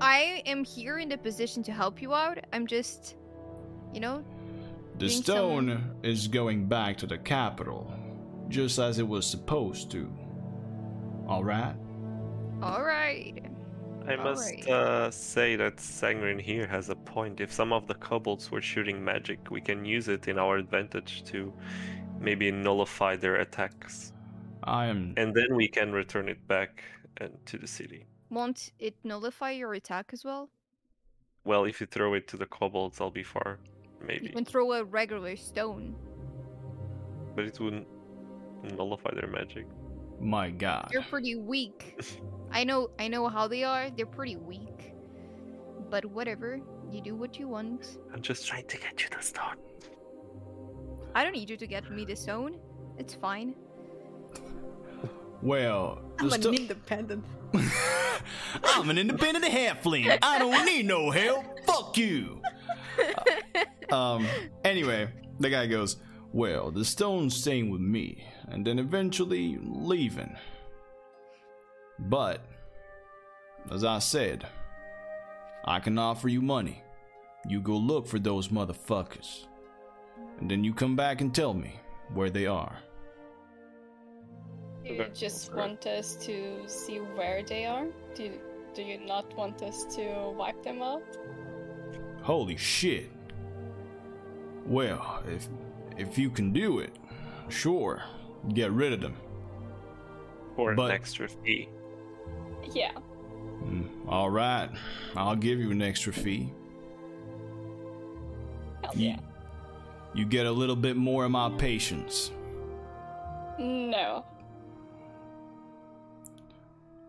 [0.01, 2.39] I am here in the position to help you out.
[2.53, 3.15] I'm just,
[3.95, 4.25] you know,
[4.99, 7.93] The stone is going back to the capital,
[8.49, 10.11] just as it was supposed to.
[11.29, 11.75] Alright?
[12.63, 13.43] all right.
[14.09, 14.69] I must Alright.
[14.69, 17.41] uh, say that Sagrin here has a point.
[17.41, 21.25] If some of the kobolds were shooting magic, we can use it in our advantage
[21.25, 21.53] to
[22.21, 24.13] maybe nullify their attacks.
[24.63, 25.13] I am.
[25.17, 26.85] And then we can return it back
[27.21, 28.07] uh, to the city.
[28.31, 30.51] Won't it nullify your attack as well?
[31.45, 33.59] Well, if you throw it to the kobolds, I'll be far.
[34.01, 34.15] Maybe.
[34.15, 34.35] You Maybe.
[34.35, 35.97] can throw a regular stone.
[37.35, 37.87] But it wouldn't
[38.77, 39.67] nullify their magic.
[40.21, 40.89] My God.
[40.93, 42.01] They're pretty weak.
[42.51, 43.91] I know I know how they are.
[43.91, 44.93] They're pretty weak.
[45.91, 46.61] But whatever.
[46.91, 47.99] You do what you want.
[48.15, 49.57] I'm just trying to get you the stone.
[51.15, 52.59] I don't need you to get me the stone.
[52.99, 53.55] It's fine.
[55.43, 57.25] Well, I'm an sto- independent.
[58.65, 60.17] I'm an independent halfling.
[60.23, 61.45] I don't need no help.
[61.67, 62.41] Fuck you.
[63.93, 64.27] Um.
[64.65, 65.09] Anyway,
[65.39, 65.97] the guy goes,
[66.33, 70.37] "Well, the stone's staying with me, and then eventually leaving.
[71.99, 72.41] But,
[73.71, 74.47] as I said,
[75.65, 76.83] I can offer you money.
[77.49, 79.47] You go look for those motherfuckers,
[80.41, 81.79] and then you come back and tell me
[82.13, 82.77] where they are."
[84.85, 87.87] Do you just want us to see where they are?
[88.15, 88.41] Do you,
[88.75, 91.03] do you not want us to wipe them out?
[92.23, 93.11] Holy shit.
[94.65, 95.49] Well, if
[95.97, 96.93] if you can do it,
[97.49, 98.03] sure,
[98.55, 99.17] get rid of them.
[100.57, 101.69] For But- an extra fee.
[102.73, 102.93] Yeah.
[103.65, 104.69] Mm, all right,
[105.15, 106.53] I'll give you an extra fee.
[108.83, 109.19] Hell yeah.
[110.15, 112.31] you get a little bit more of my patience.
[113.59, 114.25] No.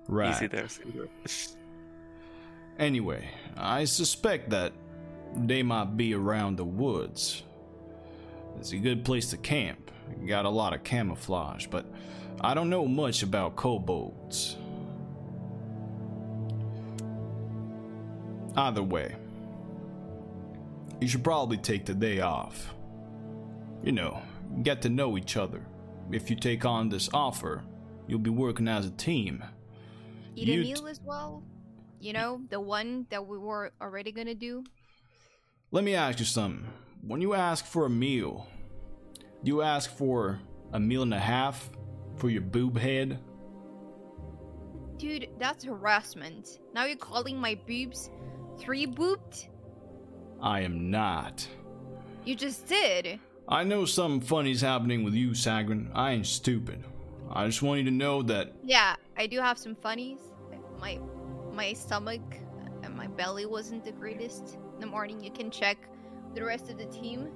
[0.07, 0.33] Right.
[0.35, 0.67] Easy there,
[2.79, 3.27] Anyway,
[3.57, 4.71] I suspect that
[5.35, 7.43] they might be around the woods.
[8.59, 9.91] It's a good place to camp.
[10.25, 11.85] Got a lot of camouflage, but
[12.41, 14.57] I don't know much about kobolds.
[18.55, 19.15] Either way,
[20.99, 22.73] you should probably take the day off.
[23.83, 24.21] You know,
[24.63, 25.63] get to know each other.
[26.11, 27.63] If you take on this offer,
[28.07, 29.43] you'll be working as a team.
[30.35, 31.43] Eat You a meal as well.
[31.99, 34.63] You know, the one that we were already gonna do.
[35.71, 36.67] Let me ask you something.
[37.01, 38.47] When you ask for a meal,
[39.43, 40.39] you ask for
[40.73, 41.69] a meal and a half
[42.15, 43.19] for your boob head?
[44.97, 46.59] Dude, that's harassment.
[46.73, 48.09] Now you're calling my boobs
[48.57, 49.47] three booped?
[50.41, 51.47] I am not.
[52.25, 53.19] You just did.
[53.47, 55.89] I know something funny's happening with you, Sagrin.
[55.93, 56.83] I ain't stupid.
[57.29, 60.19] I just want you to know that Yeah, I do have some funnies.
[60.79, 60.99] My
[61.53, 62.21] my stomach
[62.83, 65.23] and my belly wasn't the greatest in the morning.
[65.23, 65.77] You can check
[66.35, 67.29] the rest of the team.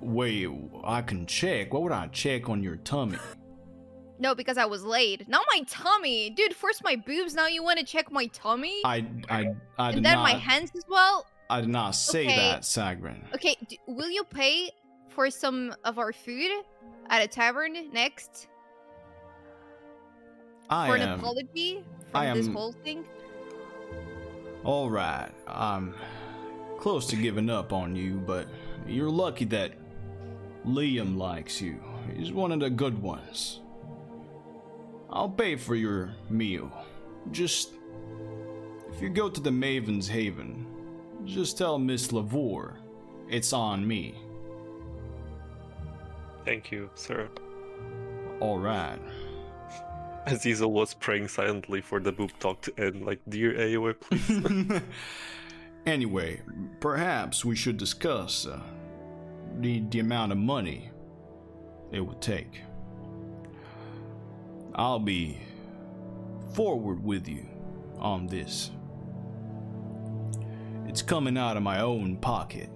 [0.00, 0.48] Wait,
[0.84, 1.72] I can check.
[1.72, 3.18] What would I check on your tummy?
[4.18, 5.28] No, because I was late.
[5.28, 6.30] Not my tummy.
[6.30, 8.80] Dude, first my boobs, now you want to check my tummy?
[8.84, 11.26] I I I did and then not my hands as well?
[11.50, 12.36] I did not say Okay.
[12.36, 13.22] that, Sagrin.
[13.34, 14.70] Okay, d- will you pay
[15.08, 16.50] for some of our food
[17.10, 18.48] at a tavern next?
[20.70, 23.04] I for an apology from I this whole thing?
[24.64, 25.94] All right, I'm
[26.78, 28.48] close to giving up on you, but
[28.86, 29.72] you're lucky that
[30.66, 31.82] Liam likes you.
[32.16, 33.60] He's one of the good ones.
[35.10, 36.70] I'll pay for your meal.
[37.30, 37.70] Just
[38.92, 40.66] if you go to the Maven's Haven,
[41.24, 42.76] just tell Miss Lavore
[43.28, 44.14] it's on me.
[46.44, 47.28] Thank you, sir.
[48.40, 48.98] All right.
[50.26, 53.04] Azizel was praying silently for the boob talk to end.
[53.04, 54.82] Like, dear AOA, please.
[55.86, 56.40] anyway,
[56.80, 58.60] perhaps we should discuss uh,
[59.60, 60.90] the, the amount of money
[61.92, 62.62] it would take.
[64.74, 65.38] I'll be
[66.52, 67.46] forward with you
[67.98, 68.70] on this.
[70.86, 72.70] It's coming out of my own pocket.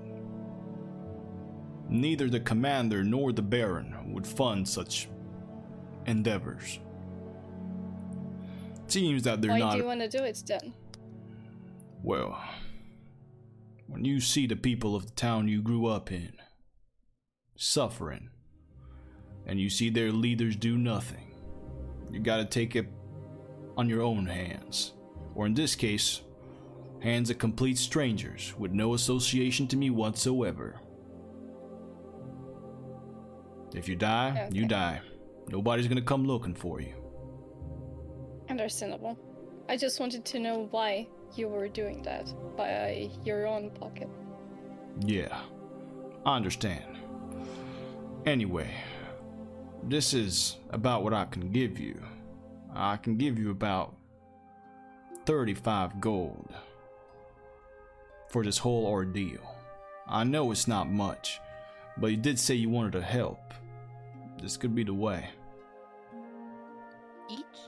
[1.89, 5.09] Neither the commander nor the baron would fund such
[6.07, 6.79] endeavors.
[8.87, 10.73] Seems that they're Why not do you want to do it then?
[12.03, 12.41] well,
[13.89, 16.33] when you see the people of the town you grew up in
[17.57, 18.29] suffering,
[19.47, 21.35] and you see their leaders do nothing,
[22.11, 22.87] you gotta take it
[23.79, 24.93] on your own hands.
[25.35, 26.21] Or in this case,
[27.01, 30.81] hands of complete strangers with no association to me whatsoever.
[33.75, 35.01] If you die, you die.
[35.49, 36.95] Nobody's gonna come looking for you.
[38.51, 39.19] Understandable.
[39.69, 41.07] I just wanted to know why
[41.37, 44.09] you were doing that by your own pocket.
[45.01, 45.39] Yeah,
[46.25, 46.97] I understand.
[48.25, 48.71] Anyway,
[49.83, 52.03] this is about what I can give you.
[52.75, 53.95] I can give you about
[55.27, 56.49] 35 gold
[58.29, 59.57] for this whole ordeal.
[60.07, 61.41] I know it's not much,
[61.99, 63.53] but you did say you wanted to help.
[64.41, 65.29] This could be the way.
[67.31, 67.68] Each?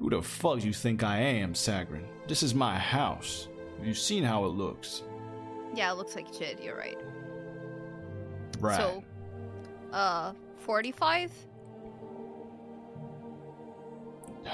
[0.00, 2.04] Who the fuck do you think I am, Sagrin?
[2.26, 3.48] This is my house.
[3.76, 5.02] Have you seen how it looks?
[5.74, 6.60] Yeah, it looks like shit.
[6.62, 6.98] You're right.
[8.58, 8.78] Right.
[8.78, 9.04] So,
[9.92, 11.30] uh, 45?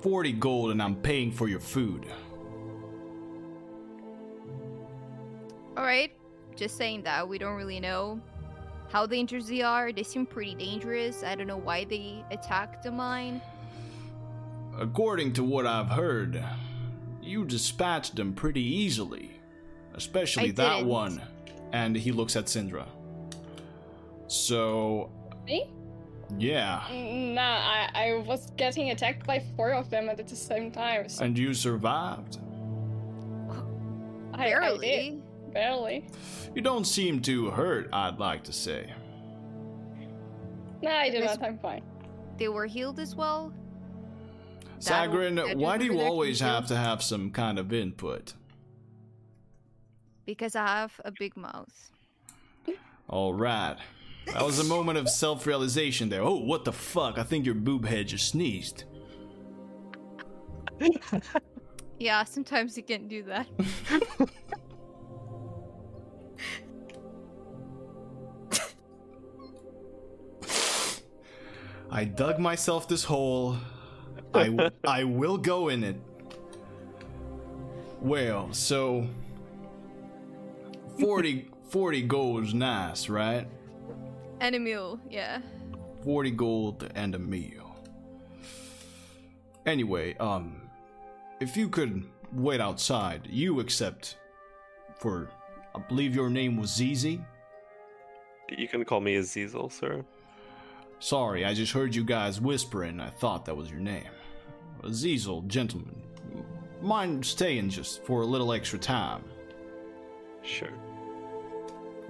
[0.00, 2.06] Forty gold, and I'm paying for your food.
[5.76, 6.12] Alright.
[6.56, 7.28] Just saying that.
[7.28, 8.20] We don't really know
[8.94, 9.92] how dangerous they are.
[9.92, 11.24] They seem pretty dangerous.
[11.24, 13.42] I don't know why they attacked the mine.
[14.78, 16.40] According to what I've heard,
[17.20, 19.32] you dispatched them pretty easily.
[19.94, 20.88] Especially I that didn't.
[20.88, 21.20] one.
[21.72, 22.86] And he looks at Syndra.
[24.28, 25.10] So,
[25.44, 25.68] Me?
[26.38, 26.82] yeah.
[26.88, 31.08] Mm, Nah, I, I was getting attacked by four of them at the same time.
[31.08, 32.38] So And you survived.
[34.34, 34.86] I, I Barely.
[35.10, 35.22] did.
[35.54, 36.04] Barely.
[36.54, 38.92] You don't seem too hurt, I'd like to say.
[40.82, 41.48] Nah, I did Miss- not.
[41.48, 41.82] I'm fine.
[42.36, 43.52] They were healed as well.
[44.84, 48.34] That'll- Sagrin, why do you always have to have some kind of input?
[50.26, 51.90] Because I have a big mouth.
[53.08, 53.76] Alright.
[54.26, 56.22] That was a moment of self realization there.
[56.22, 57.18] Oh, what the fuck?
[57.18, 58.84] I think your boob head just sneezed.
[61.98, 63.46] Yeah, sometimes you can't do that.
[71.94, 73.56] I dug myself this hole.
[74.34, 75.94] I, I will go in it.
[78.00, 79.06] Well, so
[80.98, 83.46] 40, 40 gold is nice, right?
[84.40, 85.38] And a meal, yeah.
[86.02, 87.76] 40 gold and a meal.
[89.64, 90.62] Anyway, um,
[91.38, 94.16] if you could wait outside, you accept
[94.96, 95.30] for,
[95.76, 97.24] I believe your name was Zizi?
[98.58, 100.04] you can call me Azizel, sir.
[100.98, 103.00] Sorry, I just heard you guys whispering.
[103.00, 104.08] I thought that was your name.
[104.82, 106.00] Azizel, gentlemen.
[106.80, 109.24] Mind staying just for a little extra time.
[110.42, 110.72] Sure.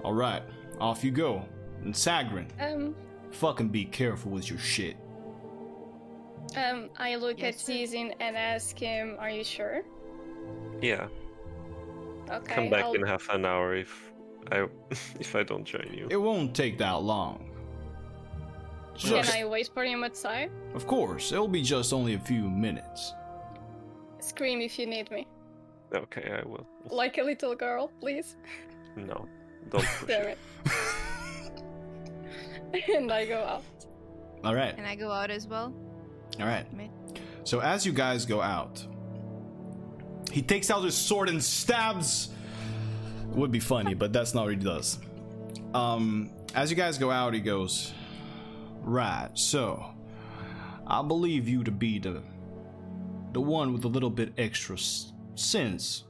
[0.03, 0.43] Alright,
[0.79, 1.43] off you go.
[1.83, 2.95] And Sagrin, Um,
[3.31, 4.97] fucking be careful with your shit.
[6.55, 7.65] um, I look Yes, at sir.
[7.73, 9.83] Season and ask him, "Are you sure?"
[10.81, 11.07] Yeah.
[12.29, 12.55] Okay.
[12.55, 14.11] Come back I'll- in half an hour if
[14.51, 14.67] I
[15.19, 16.07] if I don't join you.
[16.09, 17.51] It won't take that long.
[18.97, 20.51] Can I wait for him outside?
[20.73, 23.13] of course, it'll be just only a few minutes.
[24.19, 25.27] Scream if you need me,
[25.93, 26.65] Okay, I will.
[26.89, 28.35] like a little girl, please.
[28.97, 29.27] No,
[29.69, 30.37] don't push Damn it.
[32.73, 32.89] it.
[32.95, 33.63] and I go out.
[34.45, 35.73] Alright, And I go out as well.
[36.39, 36.65] alright.
[37.43, 38.85] So as you guys go out,
[40.31, 42.29] he takes out his sword and stabs.
[43.33, 44.97] Would be funny, but that's not what he does.
[45.73, 47.91] Um, as you guys go out, he goes,
[48.87, 49.83] "Right, so
[50.85, 52.21] I believe you to be the
[53.33, 56.03] the one with a little bit extra s- sense,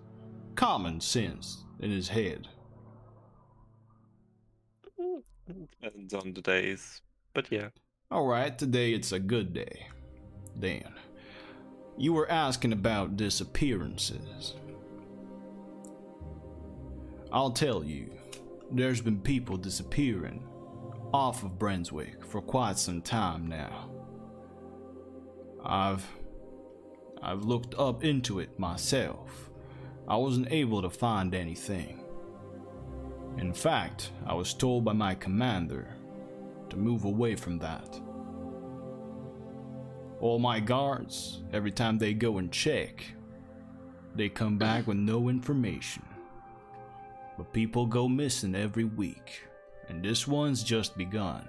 [0.55, 2.49] common sense in his head."
[5.47, 7.01] Depends on the days,
[7.33, 7.69] but yeah.
[8.11, 9.87] All right, today it's a good day.
[10.59, 10.93] Dan,
[11.97, 14.55] you were asking about disappearances.
[17.31, 18.11] I'll tell you,
[18.69, 20.43] there's been people disappearing
[21.15, 23.89] off of Brenswick for quite some time now.
[25.63, 26.05] I've
[27.23, 29.49] I've looked up into it myself.
[30.09, 32.03] I wasn't able to find anything.
[33.37, 35.95] In fact, I was told by my commander
[36.69, 37.97] to move away from that.
[40.19, 43.05] All my guards, every time they go and check,
[44.15, 46.03] they come back with no information.
[47.37, 49.44] But people go missing every week,
[49.89, 51.45] and this one's just begun.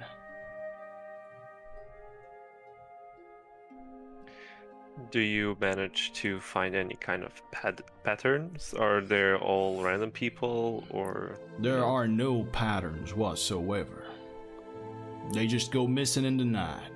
[5.11, 8.75] Do you manage to find any kind of pat- patterns?
[8.75, 14.05] Are they all random people or There are no patterns whatsoever.
[15.33, 16.91] They just go missing in the night,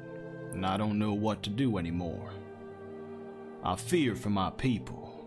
[0.53, 2.31] and I don't know what to do anymore.
[3.63, 5.27] I fear for my people,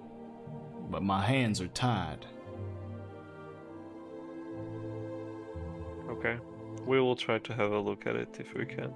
[0.90, 2.26] but my hands are tied.
[6.14, 6.38] Okay.
[6.86, 8.94] We will try to have a look at it if we can.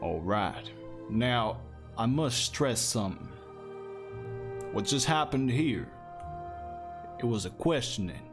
[0.00, 0.70] Alright.
[1.10, 1.60] Now,
[1.98, 3.28] I must stress something.
[4.72, 5.88] What just happened here?
[7.18, 8.30] It was a questioning.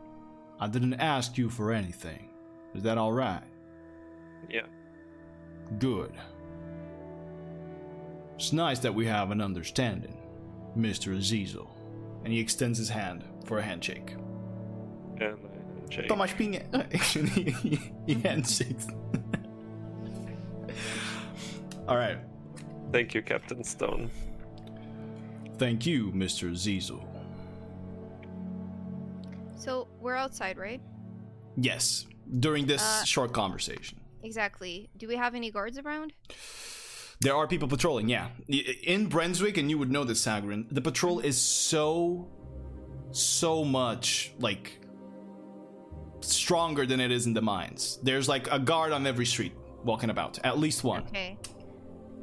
[0.59, 2.29] I didn't ask you for anything.
[2.75, 3.43] Is that alright?
[4.49, 4.67] Yeah.
[5.79, 6.13] Good.
[8.35, 10.17] It's nice that we have an understanding,
[10.77, 11.17] Mr.
[11.17, 11.67] Azizel.
[12.23, 14.15] And he extends his hand for a handshake.
[15.19, 15.37] And
[15.89, 16.07] Jake.
[16.09, 16.63] Tomasz Pinha.
[16.93, 17.51] Actually,
[18.05, 18.87] he handshakes.
[21.87, 22.17] Alright.
[22.91, 24.09] Thank you, Captain Stone.
[25.57, 26.49] Thank you, Mr.
[26.51, 27.03] Azizel.
[29.57, 30.81] So we're outside, right?
[31.57, 32.05] Yes,
[32.39, 33.99] during this Uh, short conversation.
[34.23, 34.89] Exactly.
[34.97, 36.13] Do we have any guards around?
[37.21, 38.29] There are people patrolling, yeah.
[38.47, 42.29] In Brenswick, and you would know this, Sagrin, the patrol is so,
[43.11, 44.79] so much, like,
[46.21, 47.99] stronger than it is in the mines.
[48.03, 49.53] There's, like, a guard on every street
[49.83, 51.03] walking about, at least one.
[51.07, 51.37] Okay.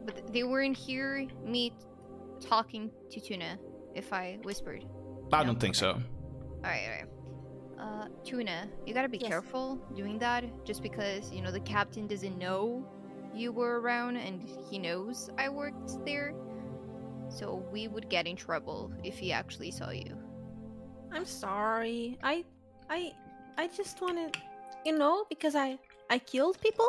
[0.04, 1.72] But they weren't here me
[2.40, 3.58] talking to Tuna
[3.94, 4.84] if I whispered.
[5.32, 5.46] I No?
[5.46, 5.98] don't think so.
[6.64, 7.06] Alright, alright.
[7.78, 9.28] Uh, Tuna, you gotta be Yes.
[9.28, 12.86] careful doing that just because, you know, the captain doesn't know
[13.34, 16.34] you were around and he knows I worked there.
[17.28, 20.16] So we would get in trouble if he actually saw you.
[21.12, 22.16] I'm sorry.
[22.22, 22.44] I,
[22.88, 23.12] I,
[23.58, 24.36] I just wanted,
[24.84, 25.78] you know, because I,
[26.10, 26.88] I killed people.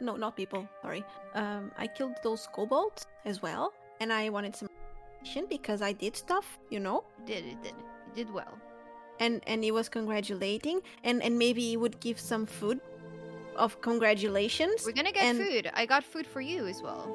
[0.00, 0.68] No, not people.
[0.82, 1.04] Sorry.
[1.34, 4.68] Um, I killed those kobolds as well, and I wanted some
[5.48, 7.04] because I did stuff, you know.
[7.26, 7.74] Did it did.
[8.08, 8.58] You did well.
[9.20, 12.80] And and he was congratulating, and and maybe he would give some food
[13.54, 14.82] of congratulations.
[14.86, 15.70] We're gonna get and- food.
[15.74, 17.14] I got food for you as well.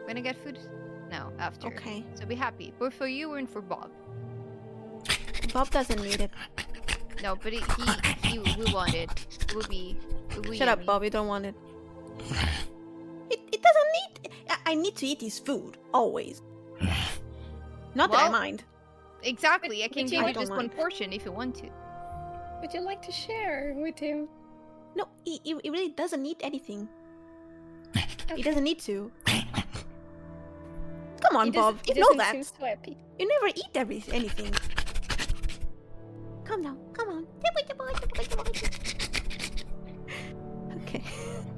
[0.00, 0.58] We're gonna get food
[1.10, 1.66] now after.
[1.68, 2.02] Okay.
[2.14, 2.72] So be happy.
[2.78, 3.90] Both for you and for Bob.
[5.52, 6.30] Bob doesn't need it.
[7.24, 9.08] No, but he, he, he we want it.
[9.40, 9.96] It would be.
[10.36, 10.86] It Shut up, yummy.
[10.86, 11.04] Bob.
[11.04, 11.54] You don't want it.
[13.30, 14.30] It, it doesn't need.
[14.50, 16.42] I, I need to eat his food always.
[17.94, 18.64] Not that I mind.
[19.22, 19.82] Exactly.
[19.82, 21.70] I But can you- give I you don't just one portion if you want to.
[22.60, 24.28] Would you like to share with him?
[24.94, 26.86] No, he, he he really doesn't need anything.
[28.36, 29.10] He doesn't need to.
[31.24, 31.78] Come on, He Bob.
[31.88, 32.44] You know that.
[32.44, 32.52] so.
[33.18, 34.52] You never eat every anything.
[36.44, 36.76] Come now.
[37.68, 37.94] Come on.
[40.82, 41.02] Okay.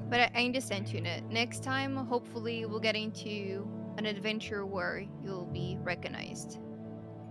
[0.09, 1.21] But I, I understand, Tuna.
[1.23, 3.69] Next time, hopefully, we'll get into
[3.99, 6.61] an adventure where you'll be recognized.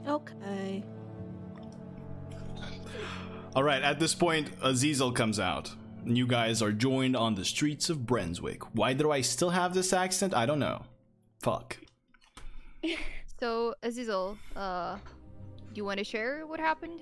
[0.05, 0.83] Okay.
[3.55, 5.74] All right, at this point, Azizel comes out.
[6.05, 8.62] And you guys are joined on the streets of Brenswick.
[8.74, 10.33] Why do I still have this accent?
[10.33, 10.83] I don't know.
[11.42, 11.78] Fuck.
[13.37, 17.01] So, Azizel, uh, do you want to share what happened?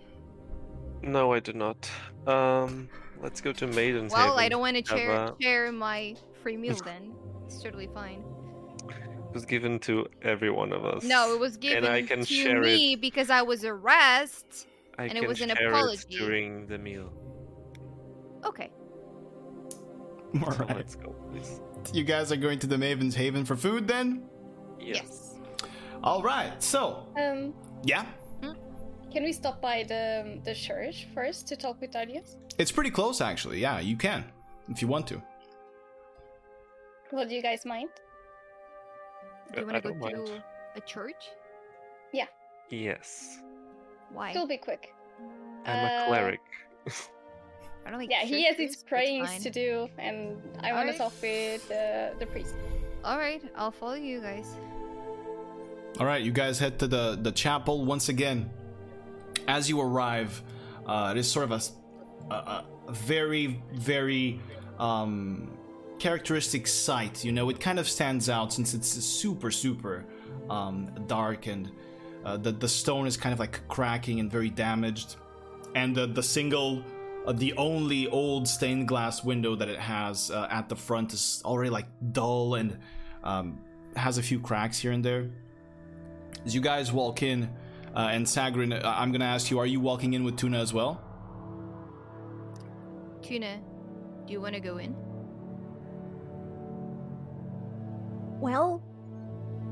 [1.03, 1.89] No, I do not.
[2.27, 2.89] Um,
[3.21, 6.75] let's go to Maiden's Well, I don't want to share a- share my free meal
[6.83, 7.13] then.
[7.45, 8.23] It's totally fine.
[8.89, 11.03] It was given to every one of us.
[11.03, 14.67] No, it was given and I can to share me because I was arrested.
[14.97, 16.05] I and it was an share apology.
[16.15, 17.11] It during the meal.
[18.45, 18.71] Okay.
[20.41, 20.77] All So right.
[20.77, 21.59] let's go, please.
[21.93, 24.23] You guys are going to the Maven's Haven for food then?
[24.79, 25.35] Yes.
[26.03, 27.53] All right, so, Um,
[27.83, 28.05] yeah.
[29.13, 32.35] Can we stop by the the church first to talk with Darius?
[32.57, 33.59] It's pretty close, actually.
[33.59, 34.25] Yeah, you can,
[34.69, 35.21] if you want to.
[37.11, 37.89] Well, do you guys mind?
[39.53, 40.27] Do you Uh, want to go mind.
[40.27, 40.43] to
[40.75, 41.29] a church?
[42.11, 42.27] Yeah.
[42.69, 43.39] Yes.
[44.11, 44.31] Why?
[44.31, 44.93] It'll be quick.
[45.65, 46.41] I'm Uh, a cleric.
[47.85, 50.89] I don't like Yeah, he has his but it's prayings to do, and I want
[50.91, 52.55] to talk with uh, the priest.
[53.03, 54.47] All right, I'll follow you guys.
[55.99, 58.49] All right, you guys head to the the chapel once again.
[59.47, 60.41] As you arrive,
[60.85, 61.71] uh, it is sort of
[62.31, 64.39] a very very
[64.79, 65.57] um,
[65.99, 67.23] characteristic sight.
[67.23, 70.05] You know, it kind of stands out since it's super, super
[70.49, 71.71] um, dark and
[72.25, 75.17] uh, the the stone is kind of like cracking and very damaged,
[75.75, 76.83] and the the single.
[77.25, 81.41] Uh, the only old stained glass window that it has uh, at the front is
[81.45, 82.77] already like dull and
[83.23, 83.61] um,
[83.95, 85.29] has a few cracks here and there.
[86.45, 87.49] As you guys walk in,
[87.95, 90.73] uh, and Sagrin, uh, I'm gonna ask you: Are you walking in with Tuna as
[90.73, 91.01] well?
[93.21, 93.59] Tuna,
[94.25, 94.95] do you want to go in?
[98.39, 98.83] Well,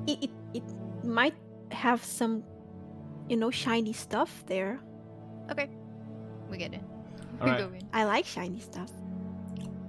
[0.07, 0.63] it, it it
[1.03, 1.35] might
[1.71, 2.43] have some,
[3.27, 4.79] you know, shiny stuff there.
[5.49, 5.69] Okay,
[6.49, 6.81] we get it.
[7.39, 7.59] All we right.
[7.59, 7.87] go in.
[7.91, 8.91] I like shiny stuff.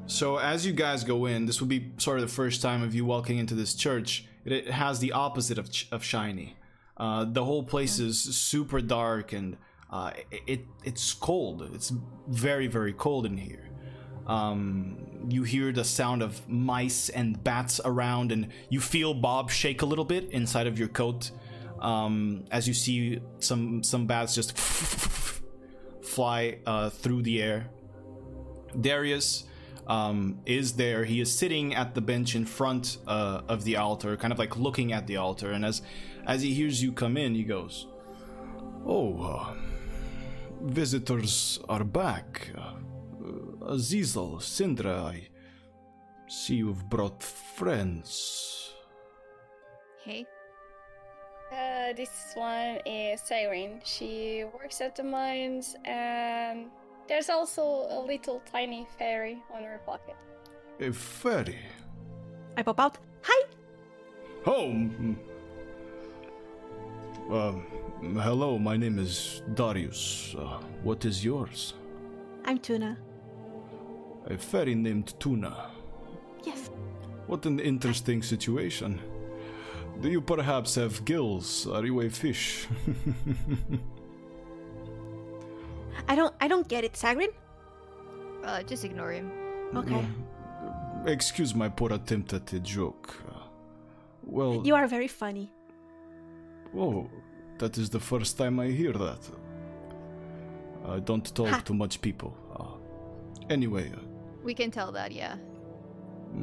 [0.06, 2.94] So as you guys go in, this will be sort of the first time of
[2.94, 4.26] you walking into this church.
[4.44, 6.56] It, it has the opposite of ch- of shiny.
[7.02, 9.56] Uh, the whole place is super dark and
[9.90, 11.68] uh, it, it it's cold.
[11.74, 11.92] It's
[12.28, 13.68] very very cold in here.
[14.28, 19.82] Um, you hear the sound of mice and bats around, and you feel Bob shake
[19.82, 21.32] a little bit inside of your coat
[21.80, 24.56] um, as you see some some bats just
[26.04, 27.68] fly uh, through the air.
[28.80, 29.46] Darius
[29.88, 31.04] um, is there.
[31.04, 34.56] He is sitting at the bench in front uh, of the altar, kind of like
[34.56, 35.50] looking at the altar.
[35.50, 35.82] And as
[36.26, 37.86] as he hears you come in, he goes,
[38.86, 39.54] "Oh, uh,
[40.62, 42.50] visitors are back.
[42.56, 42.74] Uh,
[43.74, 45.28] Azizel, Sindra, I
[46.28, 48.72] see you've brought friends.
[50.04, 50.26] Hey,
[51.52, 53.78] Uh, this one is Siren.
[53.84, 56.70] She works at the mines, and
[57.06, 60.16] there's also a little tiny fairy on her pocket.
[60.80, 61.58] A fairy.
[62.56, 62.96] I pop out.
[63.24, 63.46] Hi.
[64.46, 64.72] Oh,
[67.30, 67.64] um,
[68.20, 68.58] hello.
[68.58, 70.34] My name is Darius.
[70.38, 71.74] Uh, what is yours?
[72.44, 72.98] I'm Tuna.
[74.26, 75.70] A fairy named Tuna.
[76.44, 76.70] Yes.
[77.26, 79.00] What an interesting situation.
[80.00, 81.66] Do you perhaps have gills?
[81.66, 82.66] Are you a fish?
[86.08, 86.34] I don't.
[86.40, 87.28] I don't get it, Sagrin.
[88.44, 89.30] uh, just ignore him.
[89.74, 90.04] Okay.
[91.06, 93.14] Excuse my poor attempt at a joke.
[93.28, 93.38] Uh,
[94.24, 95.52] well, You are very funny.
[96.76, 97.08] Oh,
[97.58, 99.20] that is the first time I hear that.
[100.86, 101.60] I don't talk Ha.
[101.64, 102.32] to much people.
[102.58, 103.90] Uh, anyway,
[104.42, 105.36] We can tell that, yeah.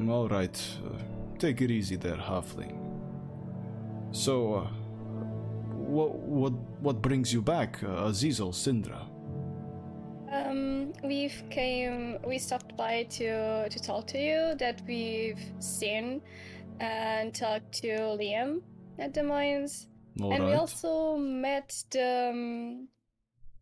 [0.07, 0.57] uh, all right.
[0.85, 0.97] Uh,
[1.37, 2.77] take it easy there, halfling.
[4.11, 4.67] So, uh,
[5.75, 9.01] what what what brings you back, uh, Azizel Sindra?
[10.31, 14.55] Um, we've came, we stopped by to to talk to you.
[14.57, 16.21] That we've seen
[16.79, 17.87] and talked to
[18.17, 18.61] Liam
[18.99, 19.87] at the mines,
[20.21, 22.87] All and we also met the um,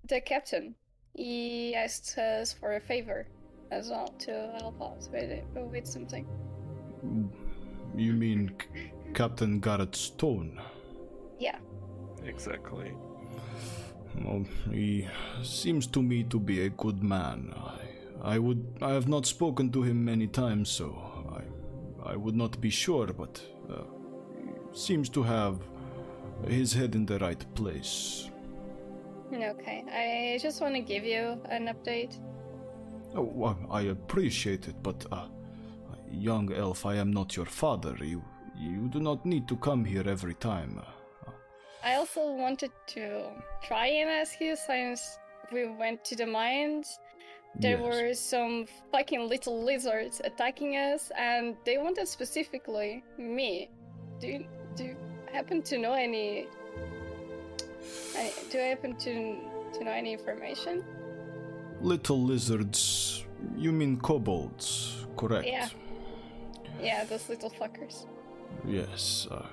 [0.08, 0.76] the captain.
[1.14, 3.28] He asked us for a favor
[3.72, 6.26] as well to help out with it, with something.
[7.96, 10.62] You mean C- Captain Garrett Stone?
[11.40, 11.58] Yeah.
[12.24, 12.94] Exactly.
[14.24, 15.08] Well, he
[15.44, 17.54] seems to me to be a good man.
[17.56, 18.78] I, I would.
[18.82, 20.98] I have not spoken to him many times, so
[22.06, 23.08] I, I would not be sure.
[23.08, 23.84] But uh,
[24.72, 25.60] he seems to have
[26.46, 28.30] his head in the right place.
[29.34, 29.84] Okay.
[29.92, 32.18] I just want to give you an update.
[33.16, 35.28] Oh, well, I appreciate it, but uh,
[36.12, 37.96] young elf, I am not your father.
[38.00, 38.24] You,
[38.58, 40.82] you do not need to come here every time.
[41.84, 43.30] I also wanted to
[43.64, 45.18] try and ask you since
[45.52, 47.00] we went to the mines.
[47.60, 47.82] There yes.
[47.82, 53.70] were some fucking little lizards attacking us, and they wanted specifically me.
[54.20, 54.46] Do you,
[54.76, 54.98] do you
[55.38, 56.48] happen to know any?
[58.52, 59.14] Do I happen to
[59.74, 60.84] to know any information?
[61.82, 62.80] little lizards.
[63.56, 65.46] You mean kobolds, correct?
[65.48, 65.70] Yeah.
[66.82, 67.96] Yeah, those little fuckers.
[68.66, 69.46] Yes, uh,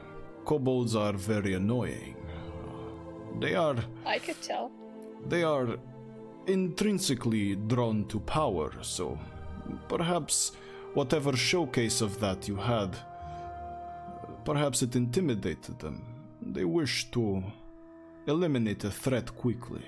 [0.46, 2.16] kobolds are very annoying.
[3.42, 4.70] They are I could tell.
[5.32, 5.68] they are
[6.46, 9.18] intrinsically drawn to power, so
[9.88, 10.52] perhaps
[10.94, 12.90] whatever showcase of that you had,
[14.44, 16.02] perhaps it intimidated them.
[16.42, 17.42] They wish to
[18.26, 19.84] eliminate a threat quickly.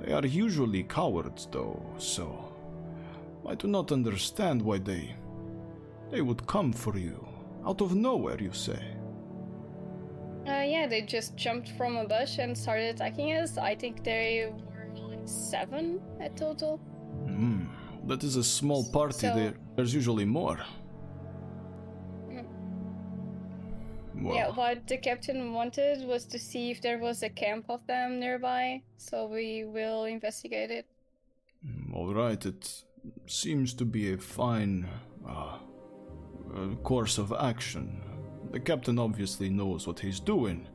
[0.00, 2.52] They are usually cowards, though, so
[3.46, 5.14] I do not understand why they
[6.10, 7.26] they would come for you
[7.66, 8.40] out of nowhere.
[8.40, 8.80] You say?
[10.46, 13.58] Uh, yeah, they just jumped from a bush and started attacking us.
[13.58, 16.78] I think they were like seven at total.
[17.26, 17.64] Hmm,
[18.06, 19.26] that is a small party.
[19.26, 20.58] So- there, there's usually more.
[24.22, 27.86] Well, Yeah, what the captain wanted was to see if there was a camp of
[27.86, 30.86] them nearby, so we will investigate it.
[31.66, 32.44] mm, all right.
[32.44, 32.84] It
[33.26, 34.86] seems to be a fine
[35.26, 35.58] uh,
[36.54, 38.02] uh, course of action.
[38.52, 40.66] The captain obviously knows what he's doing.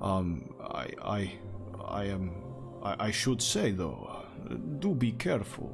[0.00, 1.32] Um, I, I,
[1.84, 2.32] I am.
[2.82, 5.70] I, I should say though, uh, do be careful.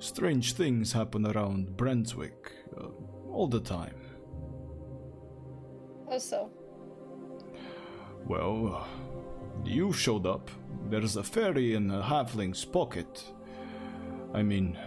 [0.00, 2.88] Strange things happen around Brenswick uh,
[3.32, 3.94] all the time.
[6.10, 6.50] Also,
[8.26, 8.84] Well, uh,
[9.64, 10.50] you showed up.
[10.90, 13.24] There's a fairy in a halfling's pocket.
[14.34, 14.78] I mean,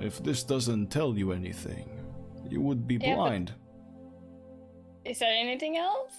[0.00, 1.88] if this doesn't tell you anything,
[2.48, 3.52] you would be Yeah, blind.
[5.04, 6.14] is there anything else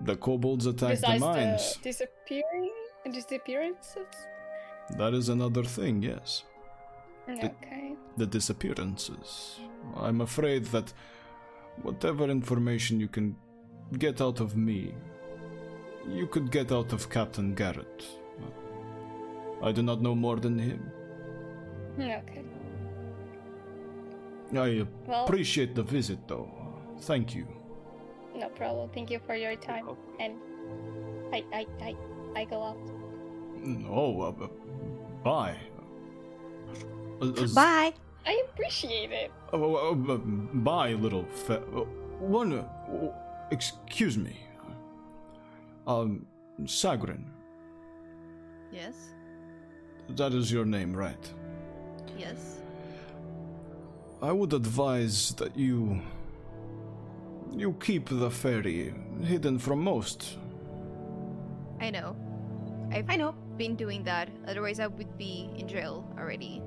[0.00, 1.74] The kobolds attack the mines.
[1.76, 2.72] the disappearing
[3.12, 4.06] disappearances?
[4.98, 6.44] That is another thing, yes.
[7.28, 7.94] Okay.
[8.16, 9.60] The disappearances.
[9.96, 10.92] I'm afraid that
[11.82, 13.36] whatever information you can
[13.98, 14.94] get out of me,
[16.08, 18.04] you could get out of Captain Garrett.
[19.62, 20.90] I do not know more than him.
[21.98, 22.42] Okay.
[24.54, 26.50] I Well, appreciate the visit, though.
[27.00, 27.46] Thank you.
[28.34, 28.90] no problem.
[28.90, 29.86] Thank you for your time.
[30.20, 30.34] And
[31.32, 31.96] I, I, I,
[32.36, 32.76] I go out.
[33.88, 34.48] Oh, uh, uh,
[35.22, 35.56] bye.
[37.20, 37.92] Uh, uh, Bye.
[38.26, 39.30] I appreciate it.
[39.52, 41.84] uh, uh, uh, bye, little fe- uh,
[42.20, 42.52] one.
[42.52, 43.12] Uh,
[43.50, 44.36] excuse me.
[45.86, 46.26] Um,
[46.62, 47.24] Sagrin.
[48.70, 48.94] Yes.
[50.16, 51.32] That is your name, right?
[52.18, 52.60] Yes.
[54.22, 56.00] I would advise that you.
[57.54, 60.38] You keep the fairy hidden from most.
[61.80, 62.16] I know.
[62.90, 63.34] I've I know.
[63.58, 64.28] been doing that.
[64.48, 66.62] Otherwise, I would be in jail already.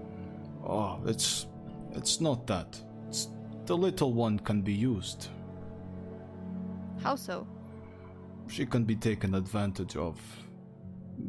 [0.66, 1.48] Oh, it's.
[1.94, 2.78] It's not that.
[3.08, 3.30] It's,
[3.66, 5.30] the little one can be used.
[7.02, 7.48] How so?
[8.48, 10.20] She can be taken advantage of.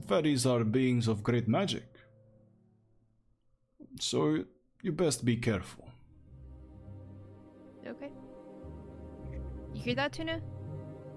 [0.08, 1.84] Fairies are beings of great magic.
[4.00, 4.44] So,
[4.82, 5.88] you best be careful.
[7.86, 8.10] Okay.
[9.72, 10.40] You hear that, Tuna?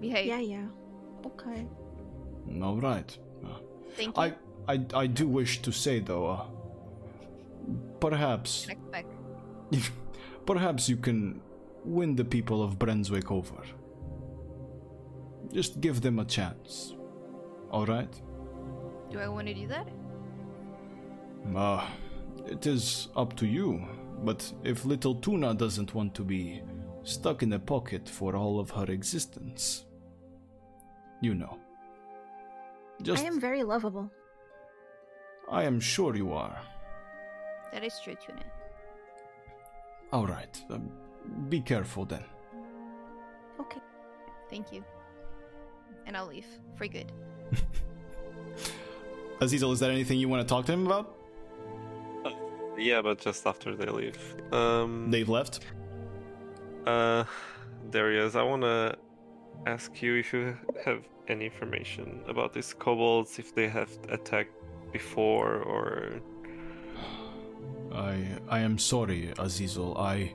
[0.00, 0.26] Behave.
[0.26, 0.66] Yeah, yeah.
[1.26, 1.66] Okay.
[2.62, 3.18] Alright.
[3.96, 4.22] Thank you.
[4.22, 4.34] I,
[4.68, 6.46] I, I do wish to say, though, uh,
[8.00, 8.66] perhaps.
[10.46, 11.40] Perhaps you can
[11.84, 13.62] win the people of Brenswick over.
[15.52, 16.94] Just give them a chance.
[17.72, 18.20] Alright?
[19.10, 19.88] Do I want to do that?
[21.54, 21.86] Uh,
[22.46, 23.86] it is up to you.
[24.22, 26.62] But if little Tuna doesn't want to be
[27.02, 29.86] stuck in a pocket for all of her existence,
[31.22, 31.58] you know.
[33.02, 34.10] Just, I am very lovable.
[35.50, 36.60] I am sure you are.
[37.72, 38.42] That is true, Tuna.
[40.12, 40.90] Alright, um,
[41.48, 42.24] be careful then.
[43.60, 43.80] Okay.
[44.48, 44.84] Thank you.
[46.06, 47.12] And I'll leave for good.
[49.40, 51.16] Azizel, is that anything you want to talk to him about?
[52.76, 54.18] Yeah, but just after they leave.
[54.52, 55.60] Um, They've left.
[56.86, 57.24] uh,
[57.90, 58.96] Darius, I want to
[59.66, 64.54] ask you if you have any information about these kobolds, if they have attacked
[64.92, 66.20] before or.
[67.94, 69.98] I I am sorry, Azizel.
[69.98, 70.34] I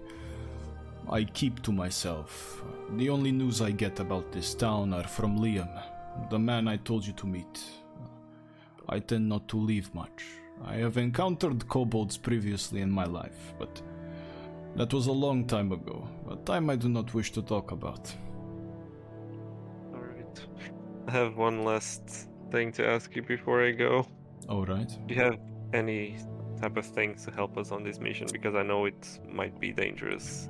[1.09, 2.63] I keep to myself.
[2.97, 5.69] The only news I get about this town are from Liam,
[6.29, 7.63] the man I told you to meet.
[8.89, 10.25] I tend not to leave much.
[10.63, 13.81] I have encountered kobolds previously in my life, but
[14.75, 18.13] that was a long time ago, a time I do not wish to talk about.
[19.93, 20.39] Alright.
[21.07, 24.07] I have one last thing to ask you before I go.
[24.49, 24.89] All right.
[25.07, 25.39] Do you have
[25.73, 26.17] any
[26.61, 28.27] type of things to help us on this mission?
[28.31, 30.49] Because I know it might be dangerous.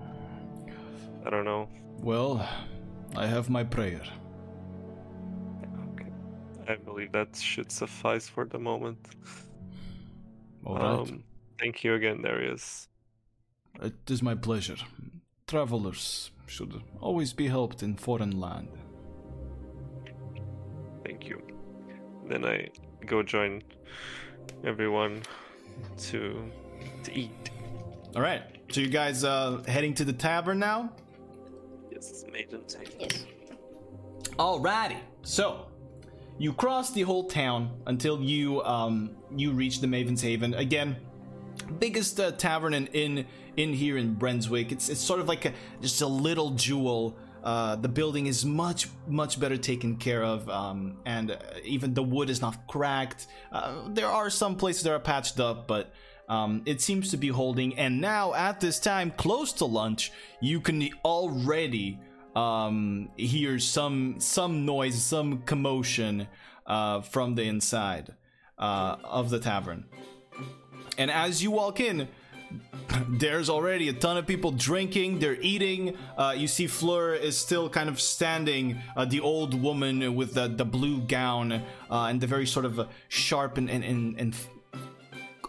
[1.25, 1.67] I don't know.
[1.99, 2.47] Well,
[3.15, 4.01] I have my prayer.
[5.93, 6.09] Okay.
[6.67, 8.99] I believe that should suffice for the moment.
[10.65, 10.99] All right.
[10.99, 11.23] Um,
[11.59, 12.87] thank you again, Darius.
[13.81, 14.77] It is my pleasure.
[15.47, 18.69] Travelers should always be helped in foreign land.
[21.03, 21.41] Thank you.
[22.27, 22.69] Then I
[23.05, 23.61] go join
[24.63, 25.21] everyone
[25.97, 26.51] to
[27.03, 27.51] to eat.
[28.15, 28.41] All right.
[28.71, 30.91] So you guys uh, heading to the tavern now?
[31.91, 32.91] Yes, maiden table.
[32.99, 33.25] Yes.
[34.37, 34.97] Alrighty.
[35.23, 35.67] So
[36.37, 40.97] you cross the whole town until you um you reach the Maven's Haven again.
[41.79, 43.25] Biggest uh, tavern in, in
[43.55, 44.71] in here in Brenswick.
[44.71, 47.17] It's it's sort of like a just a little jewel.
[47.45, 52.01] Uh, the building is much much better taken care of, um, and uh, even the
[52.01, 53.27] wood is not cracked.
[53.51, 55.93] Uh, there are some places that are patched up, but
[56.27, 57.77] um, it seems to be holding.
[57.77, 60.11] And now at this time, close to lunch,
[60.41, 61.99] you can already
[62.35, 66.27] um, hear some some noise, some commotion
[66.65, 68.15] uh, from the inside
[68.57, 69.85] uh, of the tavern.
[70.97, 72.07] and as you walk in,
[73.09, 75.19] there's already a ton of people drinking.
[75.19, 75.97] They're eating.
[76.17, 78.81] Uh, you see, Fleur is still kind of standing.
[78.95, 82.87] Uh, the old woman with the, the blue gown uh, and the very sort of
[83.07, 84.35] sharp and and, and, and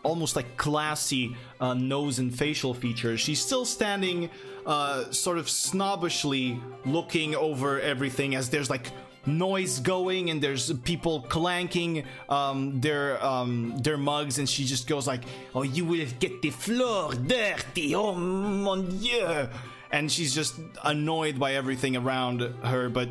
[0.03, 3.21] almost like classy uh, nose and facial features.
[3.21, 4.31] She's still standing,
[4.65, 8.93] uh, sort of snobbishly looking over everything as there's like
[9.27, 15.07] noise going and there's people clanking um, their um, their mugs, and she just goes
[15.07, 15.23] like,
[15.55, 19.49] "Oh, you will get the floor dirty, oh mon dieu!"
[19.91, 23.09] And she's just annoyed by everything around her, but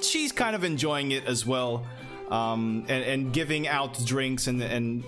[0.00, 1.86] she's kind of enjoying it as well,
[2.30, 5.04] um, and, and giving out drinks and and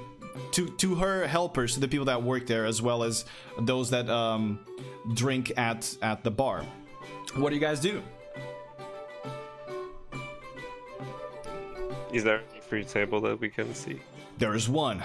[0.52, 3.24] to to her helpers, to the people that work there, as well as
[3.58, 4.60] those that um,
[5.14, 6.64] drink at at the bar.
[7.34, 8.02] What do you guys do?
[12.12, 14.00] Is there a free table that we can see?
[14.38, 15.02] There is one,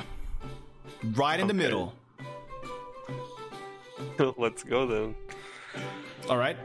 [1.13, 1.63] right in the Okay.
[1.63, 1.93] middle.
[4.37, 5.15] Let's go then.
[6.29, 6.57] All right.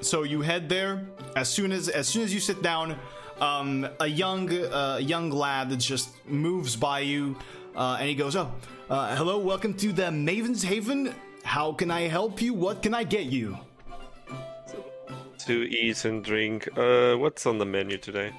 [0.00, 1.06] So you head there.
[1.36, 2.96] As soon as as soon as you sit down,
[3.40, 7.36] um, a young uh, young lad that just moves by you,
[7.74, 8.52] uh, and he goes, "Oh,
[8.90, 11.14] uh, hello, welcome to the Maven's Haven.
[11.44, 12.54] How can I help you?
[12.54, 13.56] What can I get you?"
[15.46, 16.68] To eat and drink.
[16.78, 18.30] Uh, what's on the menu today?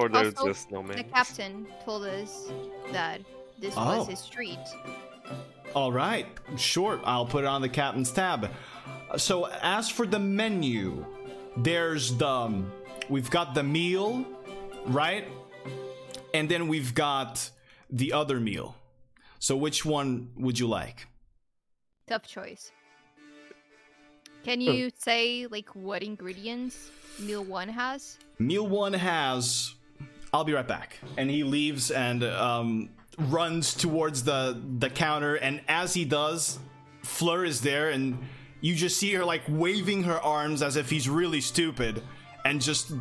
[0.00, 2.50] Or there's Also, just no The captain told us
[2.92, 3.20] that
[3.58, 3.98] this Oh.
[3.98, 4.58] was his street.
[5.74, 7.00] All right, sure.
[7.04, 8.50] I'll put it on the captain's tab.
[9.16, 11.04] So, as for the menu,
[11.56, 12.72] there's the um,
[13.08, 14.24] we've got the meal,
[14.86, 15.28] right?
[16.34, 17.50] And then we've got
[17.90, 18.76] the other meal.
[19.38, 21.06] So, which one would you like?
[22.06, 22.72] Tough choice.
[24.42, 28.18] Can you say like what ingredients meal one has?
[28.38, 29.74] Meal one has.
[30.32, 30.98] I'll be right back.
[31.16, 35.34] And he leaves and um, runs towards the the counter.
[35.34, 36.58] And as he does,
[37.02, 38.18] Fleur is there, and
[38.60, 42.02] you just see her like waving her arms as if he's really stupid,
[42.44, 42.92] and just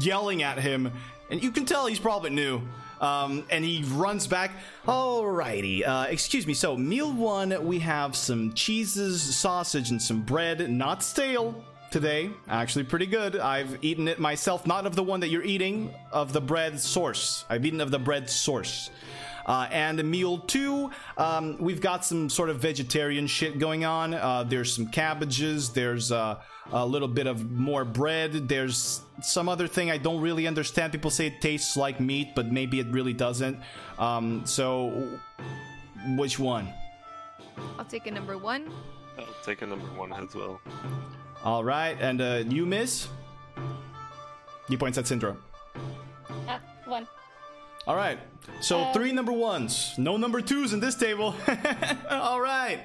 [0.00, 0.92] yelling at him.
[1.30, 2.62] And you can tell he's probably new.
[2.98, 4.52] Um, and he runs back.
[4.86, 6.54] Alrighty, uh, excuse me.
[6.54, 12.30] So, meal one, we have some cheeses, sausage, and some bread, not stale today.
[12.48, 13.36] Actually, pretty good.
[13.36, 17.44] I've eaten it myself, not of the one that you're eating, of the bread source.
[17.48, 18.90] I've eaten of the bread source.
[19.46, 24.12] Uh, and a meal two, um, we've got some sort of vegetarian shit going on.
[24.12, 25.70] Uh, there's some cabbages.
[25.70, 26.40] There's uh,
[26.72, 28.48] a little bit of more bread.
[28.48, 30.92] There's some other thing I don't really understand.
[30.92, 33.58] People say it tastes like meat, but maybe it really doesn't.
[34.00, 35.08] Um, so,
[36.16, 36.68] which one?
[37.78, 38.72] I'll take a number one.
[39.16, 40.60] I'll take a number one as well.
[41.44, 43.08] All right, and uh, you miss.
[44.68, 45.36] You points at Syndra.
[46.48, 47.06] Ah, one.
[47.86, 48.18] All right.
[48.60, 51.34] So Uh, three number ones, no number twos in this table.
[52.10, 52.80] All right.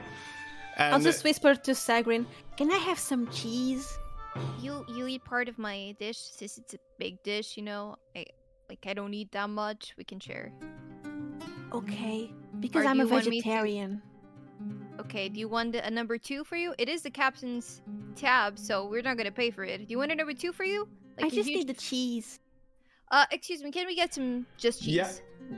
[0.77, 2.25] And I'll just whisper to Sagrin,
[2.57, 3.97] "Can I have some cheese?"
[4.61, 7.95] You you eat part of my dish since it's a big dish, you know.
[8.15, 8.25] I
[8.69, 9.93] like I don't eat that much.
[9.97, 10.51] We can share.
[11.73, 14.01] Okay, because Or I'm a you want me to- vegetarian.
[14.99, 16.73] Okay, do you want a number two for you?
[16.77, 17.81] It is the captain's
[18.15, 19.79] tab, so we're not gonna pay for it.
[19.79, 20.87] Do you want a number two for you?
[21.19, 22.39] I just huge- need the cheese.
[23.09, 24.95] Uh, excuse me, can we get some just cheese?
[24.95, 25.11] Yeah.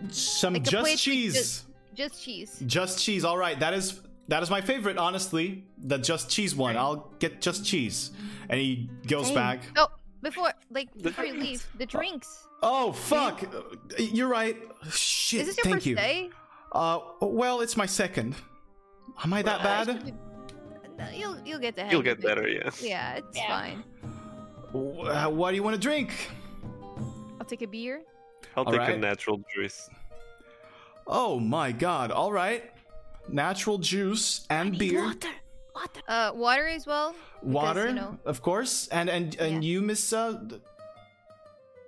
[0.09, 1.33] some like just cheese.
[1.33, 2.63] just- Just cheese.
[2.65, 3.23] Just cheese.
[3.23, 3.59] All right.
[3.59, 5.63] That is that is my favorite, honestly.
[5.77, 6.75] The just cheese one.
[6.75, 8.09] I'll get just cheese.
[8.49, 9.35] And he goes Same.
[9.35, 9.59] back.
[9.77, 9.89] Oh,
[10.23, 12.47] before like before you leave, the drinks.
[12.63, 13.43] Oh fuck!
[13.43, 13.61] Uh,
[13.99, 14.57] You're right.
[14.89, 15.41] Shit.
[15.41, 15.95] Is this your thank first you.
[15.95, 16.29] day?
[16.71, 18.33] Uh, well, it's my second.
[19.23, 20.13] Am I that bad?
[20.97, 22.23] No, You'll you'll get the You'll of get it.
[22.23, 22.69] better, yeah.
[22.81, 23.47] Yeah, it's Yeah.
[23.47, 23.83] fine.
[24.73, 26.11] Wh- uh, What do you want to drink?
[27.39, 28.03] I'll take a beer.
[28.55, 29.89] I'll take a natural juice.
[31.07, 32.11] Oh my god!
[32.11, 32.63] All right.
[33.29, 35.03] Natural juice and Need beer.
[35.03, 35.29] Water,
[35.75, 36.01] water.
[36.07, 37.13] Uh, water as well.
[37.41, 40.13] because, Water, you know- of course, and and and you, Miss.
[40.13, 40.61] Uh, th-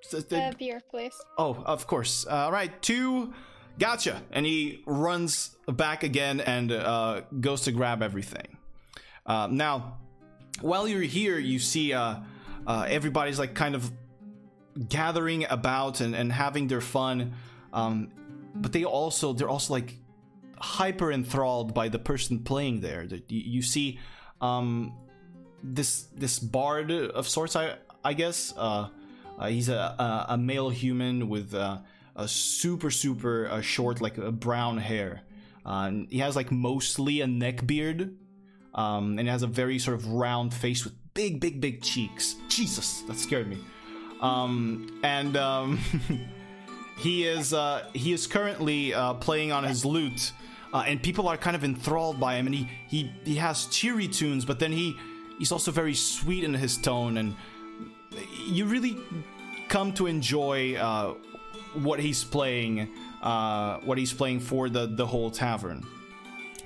[0.09, 1.15] th- th- Uh, beer, please.
[1.37, 2.25] oh, of course.
[2.27, 3.33] Uh, all right, two.
[3.77, 4.21] Gotcha.
[4.31, 8.57] And he runs back again and uh, goes to grab everything.
[9.25, 9.97] Uh, now,
[10.61, 12.17] while you're here, you see uh,
[12.65, 13.91] uh, everybody's like kind of
[14.87, 17.33] gathering about and, and having their fun.
[17.73, 18.11] Um,
[18.55, 19.95] but they also they're also like
[20.57, 23.05] hyper enthralled by the person playing there.
[23.05, 23.99] That you, see
[24.39, 24.93] um,
[25.61, 28.53] this this bard of sorts, I I guess.
[28.55, 28.89] Uh,
[29.37, 31.53] uh, he's a, a a male human with
[32.15, 35.21] a super super uh, short like uh, brown hair.
[35.65, 38.15] Uh, he has like mostly a neck beard,
[38.73, 42.35] um, and he has a very sort of round face with big big big cheeks.
[42.47, 43.57] Jesus, that scared me.
[44.21, 45.79] Um, and um,
[46.97, 50.31] he is uh, he is currently uh, playing on his lute,
[50.73, 52.45] uh, and people are kind of enthralled by him.
[52.45, 54.95] And he he he has cheery tunes, but then he
[55.39, 57.35] he's also very sweet in his tone, and
[58.45, 58.97] you really
[59.67, 61.15] come to enjoy uh,
[61.83, 62.89] what he's playing,
[63.21, 65.85] uh, what he's playing for the the whole tavern.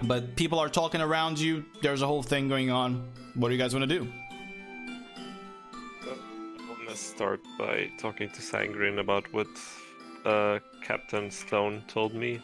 [0.04, 1.66] But people are talking around you.
[1.82, 3.08] There's a whole thing going on.
[3.36, 4.08] What do you guys want to do?
[6.60, 9.48] I'm gonna start by talking to Sagrin about what
[10.26, 12.40] uh, Captain Stone told me,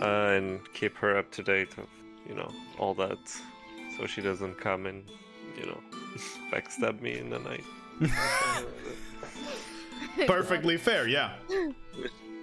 [0.00, 1.86] uh, and keep her up to date of
[2.28, 3.18] you know all that,
[3.96, 5.04] so she doesn't come and
[5.56, 5.80] you know
[6.52, 7.64] backstab me in the night.
[10.26, 11.34] Perfectly fair, yeah.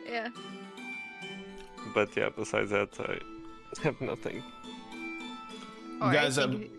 [0.08, 0.30] Yeah.
[1.96, 3.20] But yeah, besides that, I
[3.82, 4.44] have nothing.
[6.00, 6.70] All right, guys, thank um, you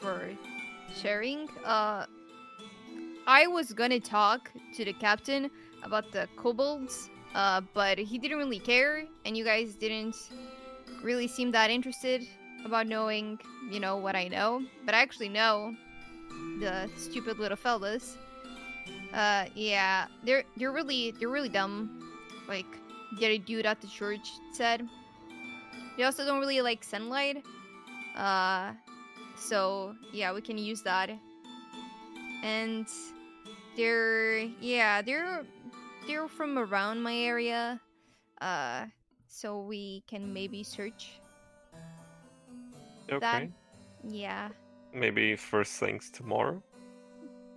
[0.00, 0.30] for
[0.94, 1.48] sharing.
[1.64, 2.06] Uh,
[3.26, 5.50] I was gonna talk to the captain
[5.82, 10.16] about the kobolds, uh, but he didn't really care, and you guys didn't
[11.02, 12.22] really seem that interested
[12.64, 13.40] about knowing,
[13.70, 14.62] you know, what I know.
[14.84, 15.74] But I actually know
[16.60, 18.16] the stupid little fellas.
[19.16, 22.12] Uh, yeah, they're they're really they're really dumb.
[22.46, 22.66] Like
[23.18, 24.86] the dude at the church said.
[25.96, 27.42] They also don't really like sunlight.
[28.14, 28.72] Uh,
[29.36, 31.10] so yeah, we can use that.
[32.44, 32.86] And
[33.74, 35.44] they're yeah, they're
[36.06, 37.80] they're from around my area.
[38.42, 38.84] Uh,
[39.28, 41.18] so we can maybe search.
[43.10, 43.48] Okay, That-
[44.04, 44.48] Yeah,
[44.92, 46.62] maybe first things tomorrow.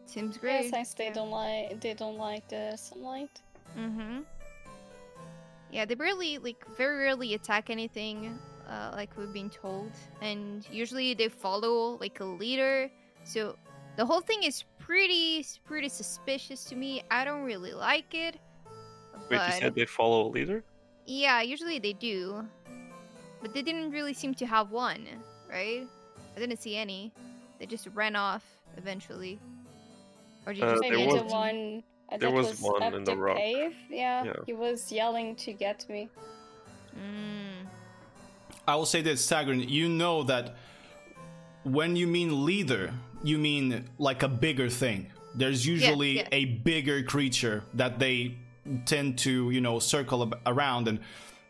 [0.10, 0.69] Seems Yeah, great.
[0.72, 3.30] since they don't like they don't like the sunlight.
[3.77, 4.22] Mm-hmm.
[5.72, 8.38] Yeah, they barely like very rarely attack anything,
[8.68, 9.91] uh, like we've been told,
[10.22, 12.90] and usually they follow like a leader.
[13.23, 13.56] So
[13.95, 17.03] the whole thing is pretty pretty suspicious to me.
[17.11, 18.36] I don't really like it.
[19.30, 20.64] Wait, but you said they follow a leader?
[21.06, 22.45] yeah, usually they do,
[23.41, 25.06] but they didn't really seem to have one,
[25.49, 25.86] right?
[26.36, 27.11] I didn't see any.
[27.60, 28.44] They just ran off
[28.77, 29.40] eventually.
[30.45, 31.17] Or did you Uh, see there Maybe any?
[31.17, 33.37] the was- one uh, there that was was, one up in the the rock.
[33.37, 33.75] cave.
[33.89, 34.33] Yeah, Yeah.
[34.45, 36.09] he was yelling to get me.
[36.95, 37.67] Mm.
[38.67, 40.55] I will say this, Sagrin, you know that
[41.63, 42.93] when you mean leader,
[43.23, 45.11] you mean like a bigger thing.
[45.35, 46.27] There's usually yeah.
[46.31, 48.37] a bigger creature that they
[48.85, 50.87] tend to, you know, circle ab- around.
[50.87, 50.99] And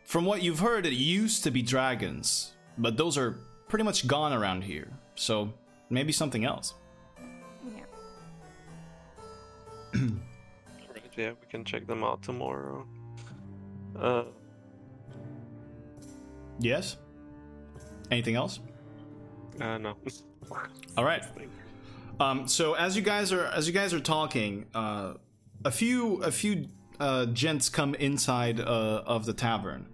[0.04, 3.38] from what you've heard, it used to be dragons, but those are
[3.68, 4.88] pretty much gone around here.
[5.14, 5.52] So
[5.88, 6.74] maybe something else.
[9.94, 10.12] Right,
[11.16, 12.86] yeah, we can check them out tomorrow.
[13.98, 14.24] Uh,
[16.60, 16.96] Yes?
[18.10, 18.60] Anything else?
[19.60, 19.96] uh no.
[20.96, 21.22] All right.
[22.18, 25.14] Um, so as you guys are as you guys are talking, uh,
[25.64, 26.68] a few a few
[26.98, 29.86] uh, gents come inside uh, of the tavern.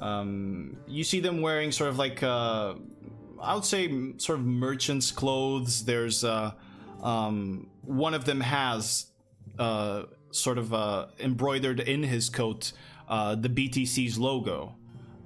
[0.00, 2.74] Um, you see them wearing sort of like uh,
[3.40, 5.84] I would say sort of merchants' clothes.
[5.84, 6.52] There's uh,
[7.02, 9.06] um, one of them has
[9.58, 12.72] uh, sort of uh, embroidered in his coat
[13.08, 14.74] uh, the BTC's logo,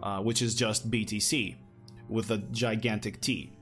[0.02, 1.56] uh, which is just BTC
[2.09, 3.52] with a gigantic T.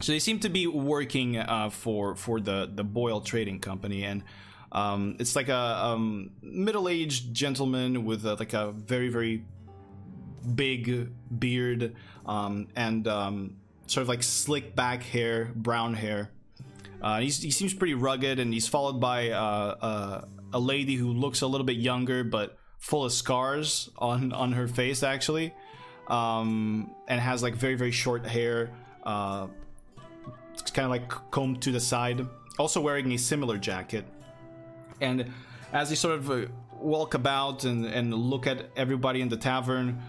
[0.00, 4.22] So they seem to be working uh, for for the the Boyle Trading Company, and
[4.72, 9.44] um, it's like a um, middle-aged gentleman with a, like a very very
[10.54, 11.94] big beard
[12.26, 13.56] um, and um,
[13.86, 16.30] sort of like slick back hair, brown hair.
[17.02, 21.42] Uh, he seems pretty rugged, and he's followed by uh, uh, a lady who looks
[21.42, 25.54] a little bit younger but full of scars on on her face actually,
[26.08, 28.70] um, and has like very very short hair.
[29.04, 29.46] Uh,
[30.52, 32.26] it's kind of like combed to the side.
[32.58, 34.04] Also wearing a similar jacket.
[35.00, 35.30] And
[35.72, 36.46] as they sort of uh,
[36.80, 40.00] walk about and, and look at everybody in the tavern,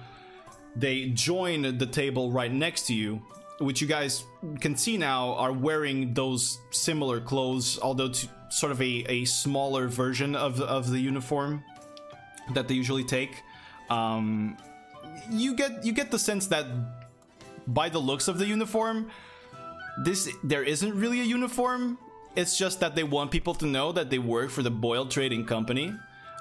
[0.75, 3.21] they join the table right next to you,
[3.59, 4.25] which you guys
[4.59, 8.11] can see now are wearing those similar clothes, although
[8.49, 11.63] sort of a, a smaller version of of the uniform
[12.53, 13.43] that they usually take.
[13.89, 14.57] Um,
[15.29, 16.65] you get you get the sense that
[17.67, 19.09] by the looks of the uniform,
[20.03, 21.97] this there isn't really a uniform.
[22.35, 25.45] It's just that they want people to know that they work for the Boyle Trading
[25.45, 25.93] Company,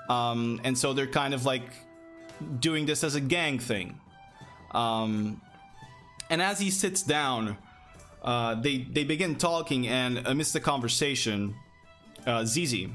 [0.08, 1.70] um, and so they're kind of like
[2.60, 3.98] doing this as a gang thing.
[4.72, 5.40] Um,
[6.30, 7.56] and as he sits down,
[8.22, 11.54] uh, they they begin talking, and amidst the conversation,
[12.26, 12.92] uh, Zizi,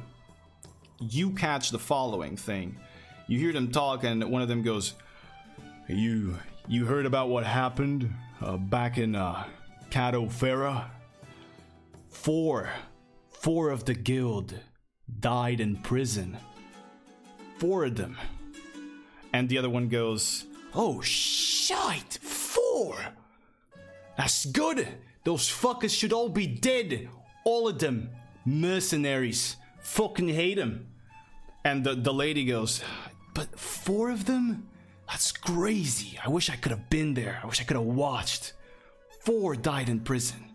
[0.99, 2.77] you catch the following thing.
[3.27, 4.93] You hear them talk, and one of them goes,
[5.87, 6.37] "You
[6.67, 9.45] you heard about what happened uh, back in uh?
[12.09, 12.69] Four,
[13.29, 14.57] four of the guild
[15.19, 16.37] died in prison.
[17.57, 18.17] four of them.
[19.33, 22.95] And the other one goes, Oh, shite, four!
[24.21, 24.87] That's good!
[25.23, 27.09] Those fuckers should all be dead!
[27.43, 28.11] All of them!
[28.45, 29.55] Mercenaries!
[29.81, 30.89] Fucking hate them!
[31.65, 32.83] And the, the lady goes,
[33.33, 34.67] But four of them?
[35.07, 36.19] That's crazy.
[36.23, 37.39] I wish I could have been there.
[37.41, 38.53] I wish I could have watched.
[39.21, 40.45] Four died in prison.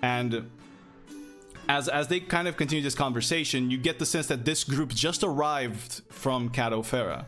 [0.00, 0.50] And
[1.68, 4.94] as as they kind of continue this conversation, you get the sense that this group
[4.94, 7.26] just arrived from Cadofera,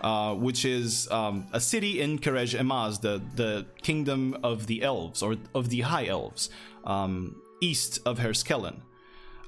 [0.00, 5.22] uh, which is um, a city in Karej Emaz, the the kingdom of the elves
[5.22, 6.50] or of the high elves,
[6.84, 8.82] um, east of Herskellen.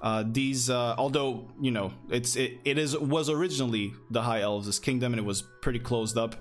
[0.03, 4.79] Uh, these, uh, although you know, it's it, it is was originally the High Elves'
[4.79, 6.37] kingdom, and it was pretty closed up.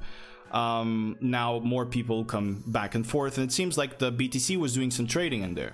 [0.52, 4.74] Um, now more people come back and forth, and it seems like the BTC was
[4.74, 5.74] doing some trading in there,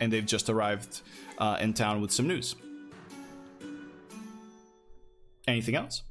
[0.00, 1.02] and they've just arrived
[1.38, 2.56] uh, in town with some news.
[5.46, 6.02] Anything else?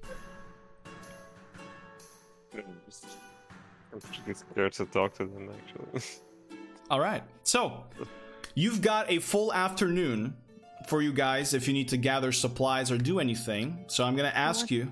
[3.93, 6.01] I'm pretty scared to talk to them actually.
[6.91, 7.23] All right.
[7.43, 7.83] So,
[8.55, 10.35] you've got a full afternoon
[10.87, 13.85] for you guys if you need to gather supplies or do anything.
[13.87, 14.71] So, I'm going to ask What?
[14.71, 14.91] you.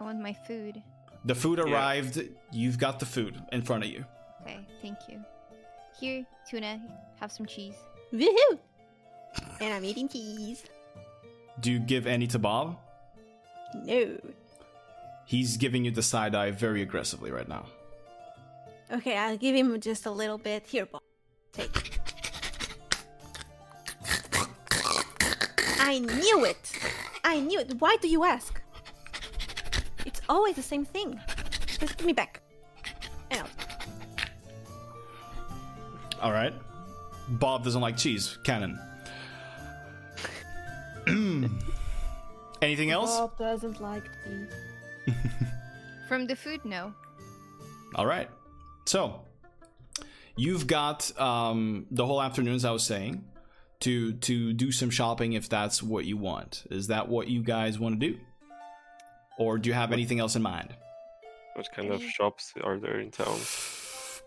[0.00, 0.82] I want my food.
[1.24, 2.22] The food arrived.
[2.52, 4.04] You've got the food in front of you.
[4.42, 5.24] Okay, thank you.
[5.98, 6.80] Here, tuna,
[7.18, 7.74] have some cheese.
[8.12, 8.58] Woohoo!
[9.60, 10.64] And I'm eating cheese.
[11.60, 12.78] Do you give any to Bob?
[13.74, 14.18] No.
[15.26, 17.66] He's giving you the side eye very aggressively right now.
[18.92, 20.66] Okay, I'll give him just a little bit.
[20.66, 21.02] Here, Bob.
[21.52, 22.00] Take.
[25.80, 26.72] I knew it!
[27.24, 27.74] I knew it.
[27.80, 28.60] Why do you ask?
[30.04, 31.20] It's always the same thing.
[31.66, 32.40] Just give me back.
[33.30, 33.50] And out.
[36.22, 36.54] All right.
[37.28, 38.38] Bob doesn't like cheese.
[38.44, 38.78] Canon.
[42.62, 43.10] Anything else?
[43.10, 44.52] Bob doesn't like cheese.
[46.08, 46.92] From the food, no.
[47.96, 48.28] All right.
[48.86, 49.20] So,
[50.36, 53.24] you've got um, the whole afternoon, as I was saying,
[53.80, 56.64] to to do some shopping if that's what you want.
[56.70, 58.18] Is that what you guys want to do,
[59.38, 60.74] or do you have anything else in mind?
[61.56, 63.38] what kind of shops are there in town?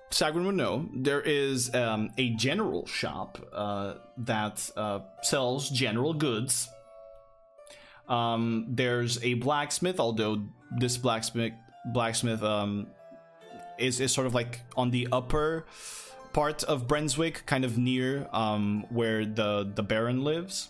[0.10, 0.90] Sagrin would know.
[0.96, 6.68] There is um, a general shop uh, that uh, sells general goods.
[8.08, 10.42] Um, there's a blacksmith, although
[10.76, 11.54] this blacksmith
[11.94, 12.88] blacksmith um,
[13.80, 15.66] is is sort of like on the upper
[16.34, 20.70] part of Brenswick, kind of near um, where the the Baron lives.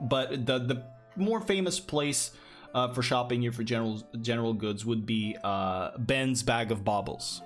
[0.00, 0.82] But the the
[1.16, 2.32] more famous place
[2.74, 7.42] uh, for shopping here for general general goods would be uh, Ben's Bag of Baubles.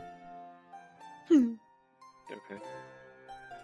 [1.33, 2.61] Okay.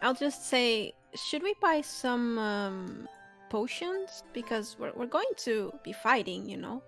[0.02, 3.08] I'll just say, should we buy some um,
[3.48, 4.22] potions?
[4.32, 6.82] Because we're, we're going to be fighting, you know?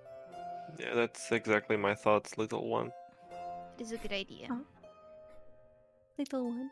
[0.78, 2.92] Yeah, that's exactly my thoughts, little one.
[3.78, 4.48] It is a good idea.
[4.50, 4.60] Oh.
[6.18, 6.70] Little one.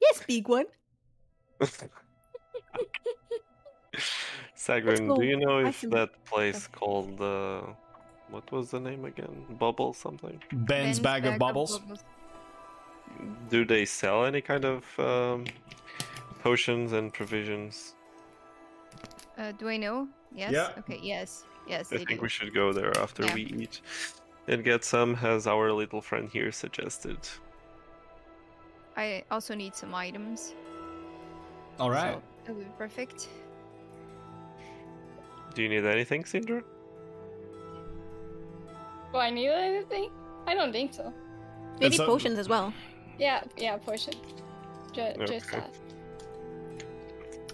[0.00, 0.66] Yes, big one.
[4.56, 7.62] Sagrin, do you know if can- that place called uh,
[8.30, 9.44] what was the name again?
[9.58, 10.40] Bubble something?
[10.52, 11.80] Ben's, bag, of bubbles.
[13.48, 15.46] Do they sell any kind of um,
[16.44, 17.96] potions and provisions?
[19.36, 20.06] Uh, do I know?
[20.32, 20.52] Yes.
[20.52, 20.70] Yeah.
[20.78, 21.00] Okay.
[21.02, 21.42] Yes.
[21.66, 22.20] Yes, I think do.
[22.20, 23.34] we should go there after Yeah.
[23.34, 23.80] we eat
[24.48, 27.18] and get some, as our little friend here suggested.
[28.96, 30.54] I also need some items.
[31.78, 32.14] All right.
[32.14, 33.28] So that would be perfect.
[35.54, 36.62] Do you need anything, Syndra?
[39.12, 40.10] Do I need anything?
[40.46, 41.12] I don't think so.
[41.80, 42.72] Maybe so- potions as well.
[43.18, 44.14] Yeah, yeah, potion.
[44.92, 45.58] Ju- Just Okay.
[45.58, 45.70] that.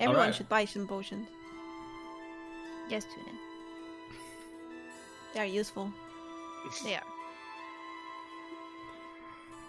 [0.01, 0.35] Everyone Alright.
[0.35, 1.27] should buy some potions.
[2.89, 3.37] Yes, tuna.
[5.35, 5.91] They are useful.
[6.85, 7.03] They are.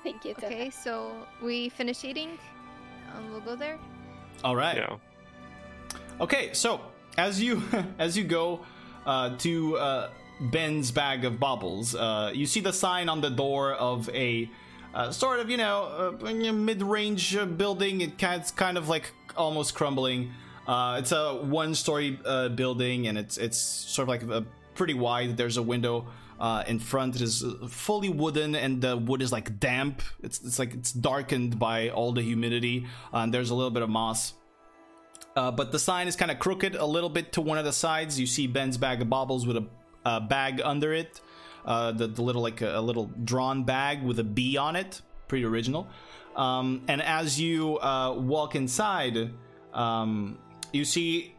[0.03, 0.34] Thank you.
[0.36, 0.56] Tana.
[0.56, 1.11] Okay, so
[1.41, 2.38] we finish eating,
[3.15, 3.78] and we'll go there.
[4.44, 4.78] All right.
[4.78, 4.98] Yeah.
[6.22, 6.82] Okay, so
[7.18, 7.61] as you
[7.99, 8.61] as you go
[9.06, 10.10] uh, to uh,
[10.40, 14.49] Ben's bag of baubles, uh, you see the sign on the door of a
[14.94, 18.02] uh, sort of you know uh, mid-range uh, building.
[18.02, 20.32] It kind it's kind of like almost crumbling.
[20.68, 24.45] Uh, it's a one-story uh, building, and it's it's sort of like a
[24.76, 25.38] pretty wide.
[25.38, 26.07] There's a window
[26.39, 27.15] uh, in front.
[27.15, 30.01] It is uh, fully wooden, and the wood is like damp.
[30.22, 33.84] It's it's like it's darkened by all the humidity, uh, and there's a little bit
[33.84, 34.34] of moss.
[35.35, 37.73] Uh, but the sign is kind of crooked a little bit to one of the
[37.73, 38.19] sides.
[38.19, 39.65] You see Ben's bag of baubles with a,
[40.03, 41.22] a bag under it,
[41.64, 45.01] uh, the, the little like a, a little drawn bag with a B on it,
[45.27, 45.88] pretty original.
[46.35, 49.31] Um, and as you uh, walk inside,
[49.73, 50.39] um,
[50.73, 51.35] you see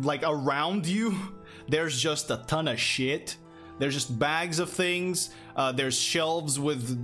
[0.00, 1.16] like around you,
[1.68, 3.36] there's just a ton of shit.
[3.82, 5.30] There's just bags of things.
[5.56, 6.96] Uh, there's shelves with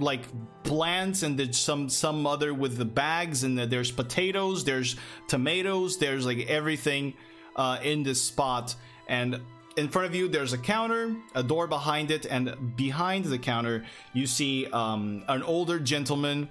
[0.00, 0.22] like
[0.64, 4.64] plants, and there's some some other with the bags, and there's potatoes.
[4.64, 4.96] There's
[5.28, 5.96] tomatoes.
[5.96, 7.14] There's like everything
[7.54, 8.74] uh, in this spot,
[9.06, 9.40] and
[9.76, 13.84] in front of you there's a counter a door behind it and behind the counter
[14.12, 16.50] you see um, an older gentleman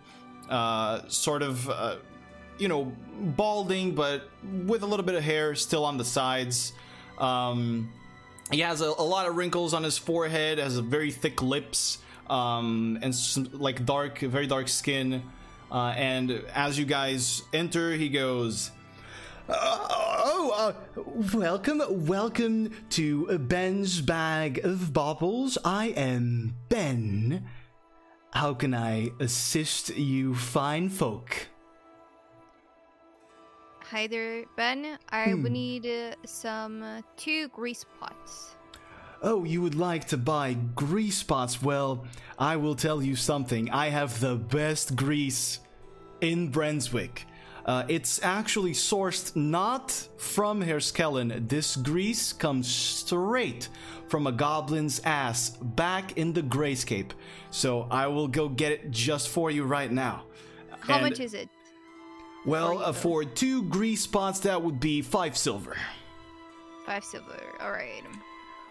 [0.49, 1.97] uh, sort of uh,
[2.57, 2.85] you know
[3.35, 4.29] balding but
[4.65, 6.71] with a little bit of hair still on the sides
[7.17, 7.91] um,
[8.51, 11.99] he has a, a lot of wrinkles on his forehead has very thick lips
[12.29, 15.23] um, and some, like dark very dark skin
[15.71, 18.71] uh, and as you guys enter he goes
[19.49, 21.01] oh, uh,
[21.37, 25.57] welcome, welcome to Ben's Bag of Baubles.
[25.63, 27.45] I am Ben.
[28.33, 31.47] How can I assist you, fine folk?
[33.91, 34.97] Hi there, Ben.
[35.09, 35.43] I Hmm.
[35.43, 38.55] would need uh, some uh, two grease pots.
[39.21, 41.61] Oh, you would like to buy grease pots?
[41.61, 42.05] Well,
[42.37, 43.71] I will tell you something.
[43.71, 45.59] I have the best grease
[46.21, 47.23] in Brenswick.
[47.65, 51.49] Uh, it's actually sourced not from Herskellen.
[51.49, 53.69] This grease comes straight
[54.07, 57.11] from a goblin's ass back in the Grayscape.
[57.51, 60.23] So I will go get it just for you right now.
[60.79, 61.49] How And- much is it?
[62.45, 65.75] Well, uh, for two grease spots, that would be five silver.
[66.85, 67.35] Five silver.
[67.59, 68.03] All right.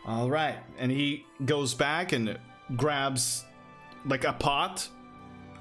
[0.06, 0.59] All right.
[0.78, 2.38] And he goes back and
[2.76, 3.44] grabs
[4.06, 4.88] like a pot,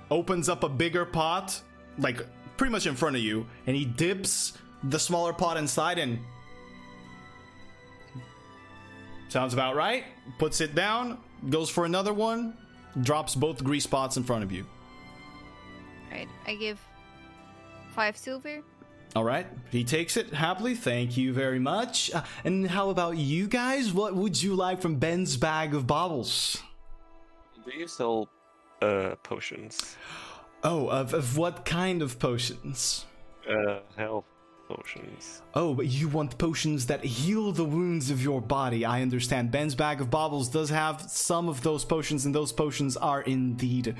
[0.10, 1.61] opens up a bigger pot,
[1.98, 2.22] like
[2.57, 6.19] pretty much in front of you, and he dips the smaller pot inside and
[9.27, 10.06] sounds about right.
[10.38, 11.18] Puts it down,
[11.49, 12.56] goes for another one,
[13.02, 14.65] drops both grease pots in front of you.
[16.11, 16.30] All right.
[16.48, 16.80] I give
[17.96, 18.62] five silver.
[19.16, 19.48] All right.
[19.72, 20.76] He takes it happily.
[20.76, 22.12] Thank you very much.
[22.14, 23.94] Uh, and how about you guys?
[23.94, 26.62] What would you like from Ben's bag of baubles?
[27.64, 28.28] Do you sell
[28.82, 29.96] uh, potions?
[30.64, 33.06] Oh, of, of what kind of potions?
[33.50, 34.26] Uh, health
[34.68, 35.42] potions.
[35.54, 38.86] Oh, but you want potions that heal the wounds of your body.
[38.86, 39.52] I understand.
[39.52, 43.96] Ben's Bag of Baubles does have some of those potions, and those potions are indeed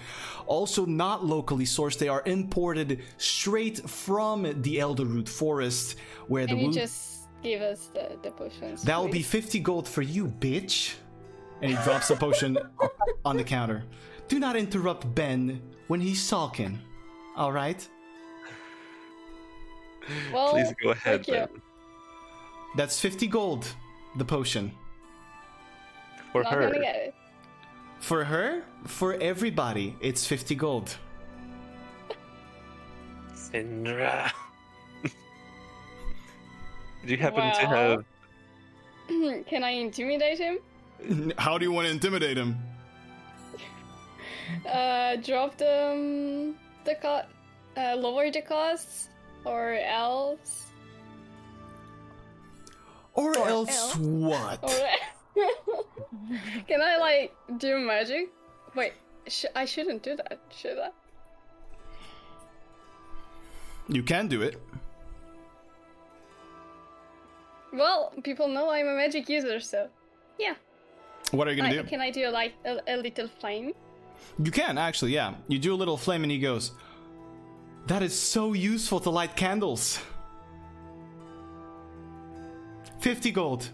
[0.48, 1.98] also not locally sourced.
[1.98, 5.98] They are imported straight from the Elderroot Forest,
[6.28, 6.74] where the Can you wound.
[6.76, 8.84] just give us the, the potions?
[8.84, 10.96] That will be 50 gold for you, bitch.
[11.62, 12.58] And he drops the potion
[13.26, 13.84] on the counter.
[14.28, 16.80] Do not interrupt Ben when he's sulking.
[17.38, 17.88] All right?
[20.34, 21.62] Well, Please go ahead, thank you.
[22.76, 23.68] That's 50 gold,
[24.18, 24.72] the potion.
[26.32, 26.62] For Not her.
[26.68, 27.16] gonna get it.
[28.00, 30.98] For her, for everybody, it's 50 gold.
[33.34, 34.32] Syndra.
[37.06, 38.06] Do you happen to have
[39.48, 40.60] Can I intimidate him?
[41.38, 42.58] How do you want to intimidate him?
[44.68, 47.26] Uh, drop the um, the co-
[47.78, 49.10] uh, lower the costs
[49.46, 50.64] or else
[53.14, 53.96] Or, Or else, else.
[53.96, 54.62] what?
[56.68, 58.30] can I like do magic?
[58.76, 58.94] Wait,
[59.28, 60.90] sh- I shouldn't do that, should I?
[63.88, 64.60] You can do it.
[67.72, 69.88] Well, people know I'm a magic user, so
[70.40, 70.56] yeah.
[71.32, 71.84] What are you gonna do?
[71.84, 73.74] can I do like a, a little flame?
[74.44, 75.34] You can, actually, yeah.
[75.48, 76.72] You do a little flame and he goes,
[77.88, 80.00] That is so useful to light candles.
[83.00, 83.70] 50 gold.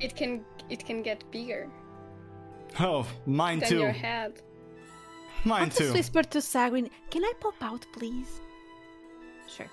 [0.00, 1.68] It can it can get bigger
[2.80, 3.78] Oh, mine than too.
[3.80, 4.40] your head.
[5.44, 5.92] Mine I'll just too.
[5.92, 8.40] whisper to Sagrin, can I pop out, please?
[9.46, 9.68] Sure.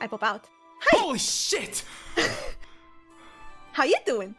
[0.00, 0.48] I pop out.
[0.80, 0.98] Hi.
[1.00, 1.84] Holy shit!
[3.72, 4.34] How you doing?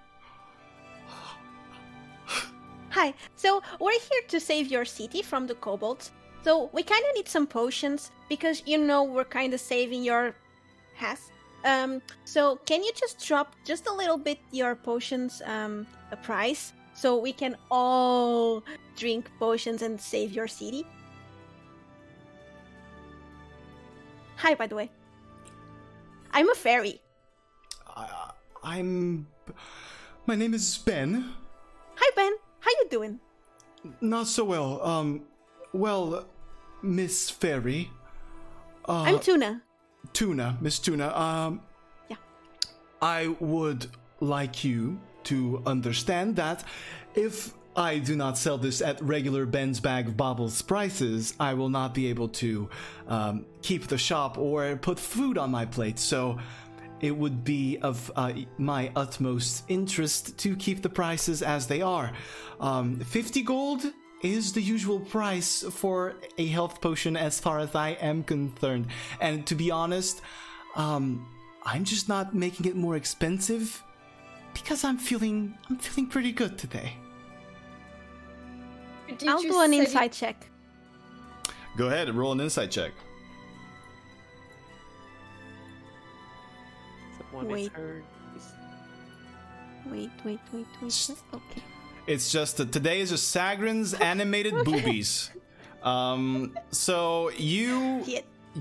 [2.92, 3.14] Hi.
[3.36, 6.12] So we're here to save your city from the kobolds.
[6.44, 10.36] So we kind of need some potions because you know we're kind of saving your
[11.00, 11.32] ass.
[11.66, 12.02] Um.
[12.26, 17.18] So can you just drop just a little bit your potions um a price so
[17.18, 18.64] we can all
[18.98, 20.86] drink potions and save your city?
[24.36, 24.92] Hi, by the way.
[26.34, 27.00] I'm a fairy.
[27.96, 29.28] I, I'm.
[30.26, 31.32] My name is Ben.
[31.96, 32.34] Hi, Ben.
[32.60, 33.20] How you doing?
[34.02, 34.84] Not so well.
[34.84, 35.24] Um,
[35.72, 36.26] well,
[36.84, 37.90] Miss Fairy.
[38.88, 39.62] Uh, I'm Tuna.
[40.12, 41.16] Tuna, Miss Tuna.
[41.18, 41.62] Um,
[42.10, 42.18] Yeah.
[43.02, 43.88] I would
[44.20, 46.64] like you to understand that
[47.16, 51.70] if I do not sell this at regular Ben's Bag of Baubles prices, I will
[51.70, 52.70] not be able to
[53.08, 55.98] um, keep the shop or put food on my plate.
[55.98, 56.38] So,
[57.00, 62.14] it would be of uh, my utmost interest to keep the prices as they are.
[62.62, 63.84] Um, 50 gold
[64.24, 68.88] is the usual price for a health potion as far as I am concerned.
[69.20, 70.22] And to be honest,
[70.76, 71.28] um,
[71.66, 73.84] I'm just not making it more expensive
[74.54, 76.94] because I'm feeling I'm feeling pretty good today.
[79.18, 80.48] Did I'll do an say- insight check.
[81.76, 82.92] Go ahead and roll an insight check.
[87.18, 87.72] Someone is Wait.
[87.78, 88.02] Wait,
[89.92, 90.68] wait, wait, wait.
[90.82, 91.18] wait.
[91.34, 91.64] Okay.
[92.06, 95.32] It's just that today is just Sagrin's animated boobies.
[95.84, 98.06] Um, so you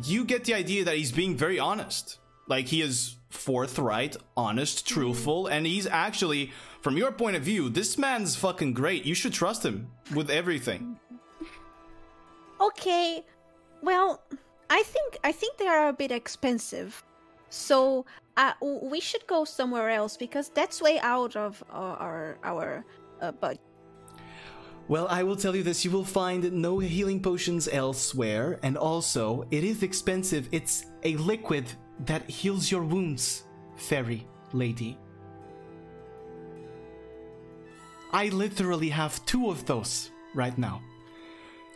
[0.05, 2.19] you get the idea that he's being very honest.
[2.47, 7.97] Like he is forthright, honest, truthful, and he's actually, from your point of view, this
[7.97, 9.05] man's fucking great.
[9.05, 10.99] You should trust him with everything.
[12.61, 13.25] Okay.
[13.83, 14.23] Well,
[14.71, 17.03] I think I think they are a bit expensive.
[17.51, 18.07] So
[18.37, 22.85] uh, we should go somewhere else because that's way out of our our, our
[23.23, 23.61] uh, budget.
[24.89, 29.47] Well, I will tell you this: you will find no healing potions elsewhere, and also
[29.51, 30.49] it is expensive.
[30.53, 31.73] It's a liquid
[32.05, 33.45] that heals your wounds,
[33.77, 34.99] fairy lady.
[38.13, 40.83] I literally have two of those right now.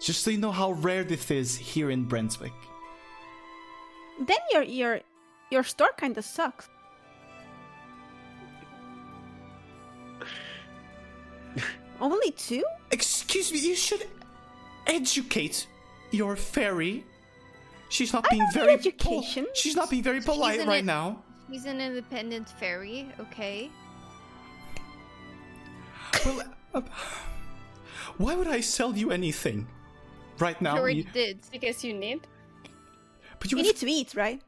[0.01, 2.53] Just so you know how rare this is here in Brenswick.
[4.19, 5.01] Then your your
[5.51, 6.69] your store kind of sucks.
[12.01, 12.65] Only two?
[12.91, 14.07] Excuse me, you should
[14.87, 15.67] educate
[16.11, 17.05] your fairy.
[17.89, 19.47] She's not being very education.
[19.55, 21.23] she's not being very polite right it- now.
[21.51, 23.71] He's an independent fairy, okay?
[26.25, 26.43] Well,
[26.75, 26.81] uh,
[28.19, 29.69] why would I sell you anything
[30.41, 30.77] right You now?
[30.79, 31.39] already You- did.
[31.53, 32.27] Because you need.
[33.39, 34.41] but you You have- need to eat, right?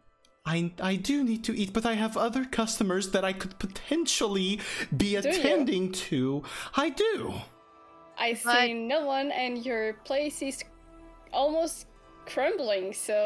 [0.55, 4.51] I I do need to eat, but I have other customers that I could potentially
[5.03, 5.19] be you?
[5.19, 6.43] attending to.
[6.85, 7.35] I do.
[8.27, 10.57] I see But- no one, and your place is
[11.33, 11.87] almost
[12.35, 12.93] crumbling.
[12.95, 13.17] So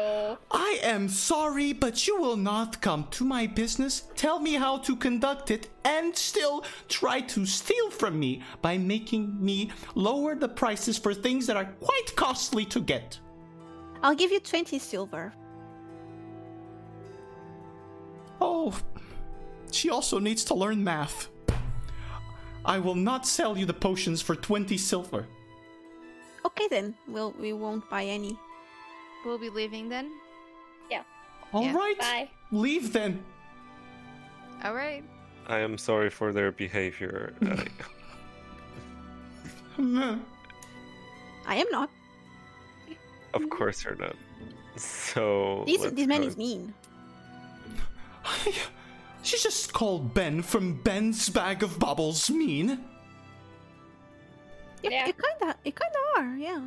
[0.51, 4.95] I am sorry, but you will not come to my business, tell me how to
[4.95, 6.63] conduct it, and still
[6.99, 8.31] try to steal from me
[8.61, 9.57] by making me
[9.95, 13.19] lower the prices for things that are quite costly to get.
[14.03, 15.33] I'll give you 20 silver.
[18.45, 18.75] Oh,
[19.71, 21.29] she also needs to learn math.
[22.65, 25.25] I will not sell you the potions for 20 silver.
[26.45, 26.93] Okay then.
[27.07, 28.37] We'll we won't buy any.
[29.25, 30.11] We'll be leaving then.
[31.53, 31.75] All Yeah.
[31.77, 32.29] right, bye.
[32.51, 33.23] leave then.
[34.63, 35.03] All right.
[35.45, 37.35] I am sorry for their behavior.
[39.77, 41.55] I-.
[41.55, 41.89] Am not.
[43.35, 44.15] of course you're not.
[44.77, 46.27] So These, let's this man go.
[46.27, 46.73] is mean.
[49.23, 52.83] She just called Ben from Ben's Bag of Bubbles mean.
[54.83, 55.07] You, Yeah.
[55.07, 56.61] it kinda it kinda are, yeah.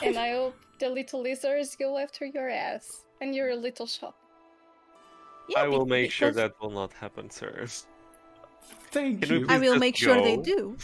[0.04, 4.14] And I hope the little lizards go after your ass and your little shop.
[5.48, 7.66] yeah I will be- make sure that will not happen, sir.
[8.92, 9.46] Thank Can you.
[9.48, 10.76] I will just make sure they do.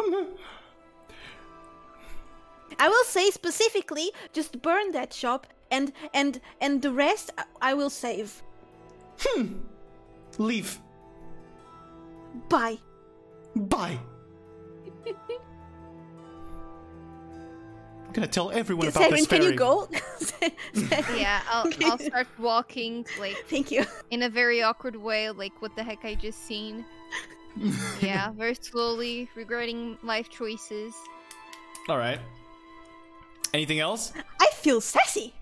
[2.78, 7.74] I will say specifically, just burn that shop, and and and the rest I- I
[7.74, 8.42] will save.
[9.20, 9.54] Hmm.
[10.38, 10.80] Leave.
[12.48, 12.78] Bye.
[13.56, 13.98] Bye.
[18.06, 19.88] I'm gonna tell everyone about Seven, this can you go?
[21.16, 23.84] Yeah, I'll I'll start walking like Thank you.
[24.10, 26.84] in a very awkward way, like what the heck I just seen.
[28.00, 30.94] Yeah, very slowly, regretting life choices.
[31.88, 32.20] All right.
[33.52, 34.12] Anything else?
[34.40, 35.34] I feel sassy.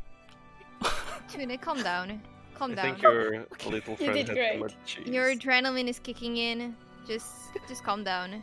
[1.28, 2.20] Tuna, calm down.
[2.54, 2.84] Calm I down.
[2.84, 3.30] think your
[3.66, 4.68] little You friend did had great.
[4.68, 5.06] too cheese.
[5.08, 6.74] Your adrenaline is kicking in.
[7.06, 7.26] Just
[7.68, 8.42] just calm down.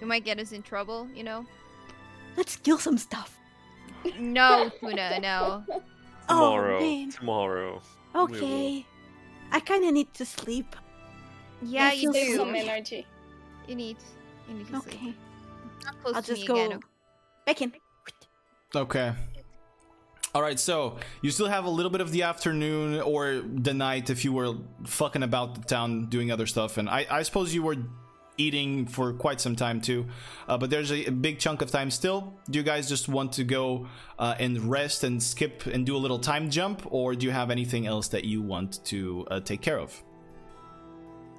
[0.00, 1.44] You might get us in trouble, you know?
[2.36, 3.36] Let's kill some stuff.
[4.18, 5.64] No, Tuna, no.
[5.68, 5.80] Oh,
[6.28, 6.76] tomorrow.
[6.76, 7.10] Oh, man.
[7.10, 7.82] tomorrow.
[8.14, 8.86] We Okay.
[9.52, 10.76] I kind of need to sleep.
[11.62, 12.36] Yeah, I you feel Save do.
[12.36, 13.06] some energy.
[13.66, 13.96] You need
[14.48, 14.94] you need to sleep.
[14.94, 15.14] Okay.
[15.84, 16.80] Not close I'll to just go again.
[17.46, 17.72] back in.
[18.74, 19.12] Okay.
[20.32, 24.10] All right, so you still have a little bit of the afternoon or the night
[24.10, 24.54] if you were
[24.84, 27.76] fucking about the town doing other stuff, and I, I suppose you were
[28.38, 30.06] eating for quite some time too.
[30.48, 32.32] Uh, but there's a, a big chunk of time still.
[32.48, 33.88] Do you guys just want to go
[34.20, 37.50] uh, and rest and skip and do a little time jump, or do you have
[37.50, 40.00] anything else that you want to uh, take care of?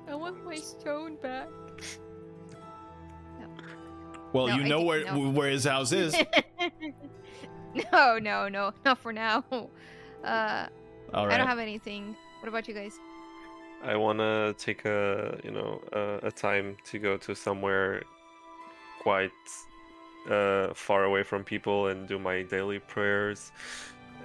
[0.08, 1.48] I want my stone back.
[4.34, 5.30] Well, No, you know think- where no.
[5.30, 6.14] where his house is.
[7.92, 9.44] no, no, no, not for now.
[10.24, 10.68] Uh,
[11.16, 11.34] All right.
[11.34, 12.16] I don't have anything.
[12.42, 13.00] What about you guys?
[13.84, 18.04] I wanna take a you know a, a time to go to somewhere
[19.02, 19.32] quite
[20.30, 23.52] uh, far away from people and do my daily prayers,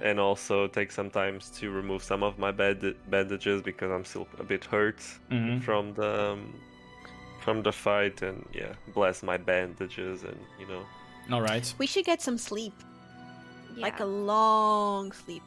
[0.03, 4.27] and also take some time to remove some of my band- bandages because I'm still
[4.39, 4.99] a bit hurt
[5.31, 5.63] Mhm.
[5.63, 6.53] from the um,
[7.41, 10.85] from the fight, and yeah, bless my bandages and you know
[11.31, 11.73] All right.
[11.79, 12.73] We should get some sleep,
[13.77, 15.43] like a long sleep.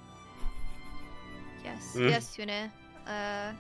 [1.65, 2.11] Yes, Mm.
[2.11, 2.73] yes, Tuna.
[3.07, 3.53] Uh,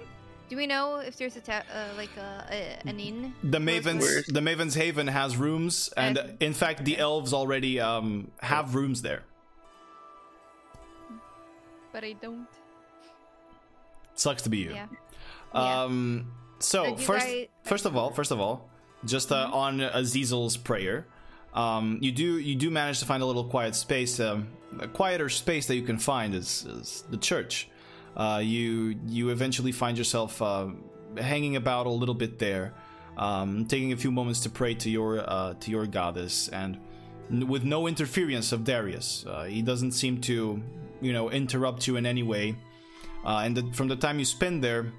[0.48, 3.34] do we know if there's a ta- uh, like a, a an inn?
[3.42, 6.36] The Mavens, Where's- the Mavens Haven has rooms, and Okay.
[6.40, 9.22] in fact, the elves already um, have rooms there.
[11.92, 12.46] But I don't.
[14.14, 14.70] Sucks to be you.
[14.74, 14.86] Yeah.
[15.54, 15.82] Yeah.
[15.82, 16.32] Um.
[16.60, 18.68] So And first, guys- first of all, first of all,
[19.04, 21.06] just uh, on Azizel's prayer,
[21.54, 24.20] um, you do you do manage to find a little quiet space.
[24.20, 24.48] Um,
[24.78, 27.68] a quieter space that you can find is, is the church.
[28.16, 30.68] Uh, you you eventually find yourself uh,
[31.16, 32.74] hanging about a little bit there,
[33.16, 36.78] um, taking a few moments to pray to your uh, to your goddess, and
[37.30, 39.24] with no interference of Darius.
[39.26, 40.60] Uh, he doesn't seem to,
[41.00, 42.56] you know, interrupt you in any way.
[43.24, 44.92] Uh, and the, from the time you spend there,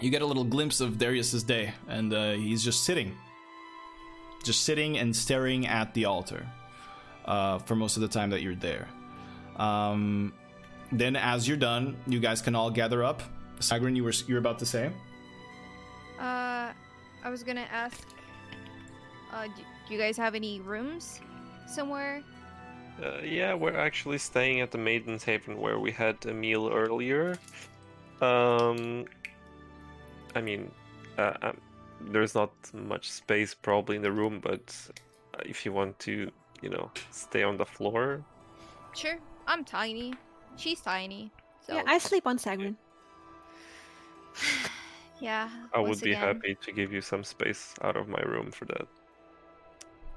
[0.00, 3.16] you get a little glimpse of Darius's day, and uh, he's just sitting,
[4.44, 6.46] just sitting and staring at the altar
[7.24, 8.88] uh, for most of the time that you're there.
[9.56, 10.32] Um,
[10.92, 13.22] then, as you're done, you guys can all gather up.
[13.60, 14.90] Sagrin, you were you're about to say?
[16.18, 16.72] Uh,
[17.24, 18.06] I was gonna ask.
[19.32, 21.20] Uh, do, do you guys have any rooms
[21.66, 22.22] somewhere?
[23.02, 27.38] Uh, yeah, we're actually staying at the Maiden's Haven where we had a meal earlier.
[28.20, 29.04] Um,
[30.34, 30.70] I mean,
[31.16, 31.56] uh, um,
[32.00, 34.74] there's not much space probably in the room, but
[35.34, 36.30] uh, if you want to,
[36.62, 38.22] you know, stay on the floor,
[38.94, 39.18] Sure.
[39.46, 40.12] I'm tiny.
[40.56, 41.30] She's tiny.
[41.66, 42.74] So Yeah, I sleep on Sagrin.
[45.20, 45.48] yeah.
[45.74, 46.34] I would be again.
[46.34, 48.86] happy to give you some space out of my room for that.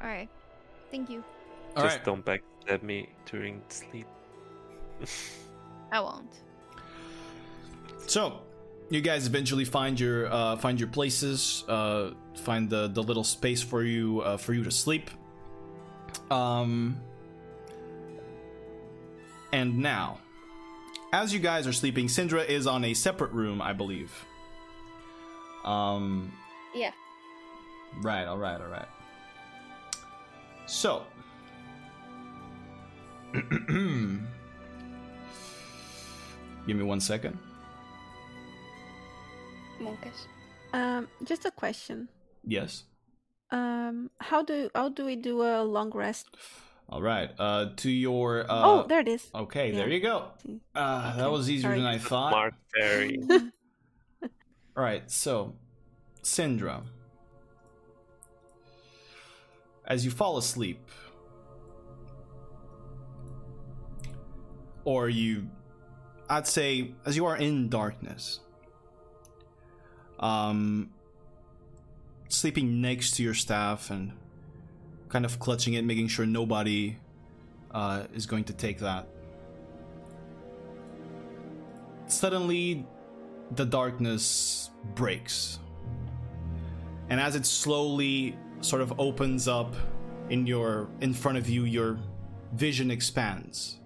[0.02, 0.30] All right.
[0.90, 1.24] Thank you.
[1.76, 2.06] All Just right.
[2.06, 4.08] don't backstab me during sleep.
[5.92, 6.42] I won't.
[8.08, 8.42] So,
[8.92, 13.64] you guys eventually find your uh, find your places, uh, find the the little space
[13.64, 15.10] for you uh, for you to sleep.
[16.30, 17.00] Um,
[19.54, 20.20] and now,
[21.14, 24.12] as you guys are sleeping, Syndra is on a separate room, I believe.
[25.64, 26.34] Um,
[26.76, 26.92] Yeah.
[28.02, 28.88] Right, all right, all right.
[30.66, 31.04] So.
[33.34, 33.44] Give
[36.78, 37.38] me one second.
[39.82, 40.14] Monkish.
[40.74, 42.08] Um, just a question.
[42.46, 42.84] Yes.
[43.52, 46.28] Um, how do how do we do a long rest?
[46.90, 47.30] All right.
[47.40, 48.42] Uh, to your.
[48.50, 49.30] Uh, oh, there it is.
[49.34, 49.76] Okay, Yeah.
[49.78, 50.28] there you go.
[50.46, 50.60] See.
[50.76, 51.78] Uh, That was easier sorry.
[51.80, 52.32] than I thought.
[52.32, 53.20] Smart fairy.
[54.78, 55.56] All right, so
[56.24, 56.84] Syndra,
[59.86, 60.80] as you fall asleep,
[64.86, 65.50] or you,
[66.30, 68.40] I'd say, as you are in darkness,
[70.22, 70.92] um,
[72.30, 74.14] sleeping next to your staff and
[75.10, 76.98] kind of clutching it, making sure nobody
[77.72, 79.08] uh, is going to take that.
[82.08, 82.86] Suddenly,
[83.56, 85.60] the darkness breaks.
[87.10, 89.76] And as it slowly sort of opens up
[90.30, 92.00] in your in front of you, your
[92.54, 93.80] vision expands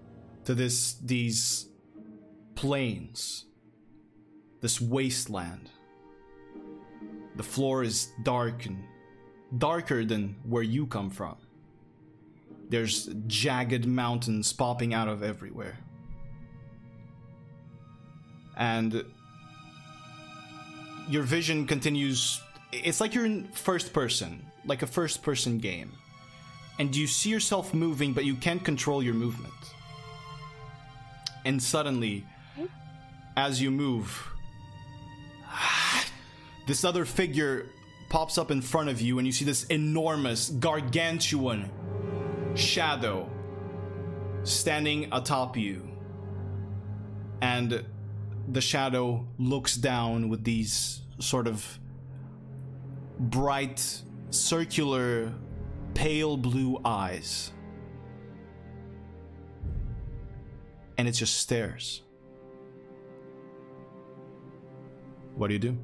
[0.43, 1.69] to this these
[2.55, 3.45] plains,
[4.61, 5.69] this wasteland.
[7.35, 8.83] The floor is dark and
[9.57, 11.35] darker than where you come from.
[12.69, 15.77] There's jagged mountains popping out of everywhere.
[18.57, 19.03] And
[21.09, 22.41] your vision continues
[22.71, 25.91] it's like you're in first person like a first person game
[26.79, 29.53] and you see yourself moving but you can't control your movement
[31.45, 32.25] and suddenly
[33.37, 34.31] as you move
[36.65, 37.67] this other figure
[38.09, 41.69] pops up in front of you and you see this enormous gargantuan
[42.55, 43.29] shadow
[44.43, 45.87] standing atop you
[47.41, 47.83] and
[48.47, 51.79] the shadow looks down with these sort of
[53.19, 55.33] bright, circular,
[55.93, 57.51] pale blue eyes.
[60.97, 62.01] And it just stares.
[65.35, 65.77] What do you do?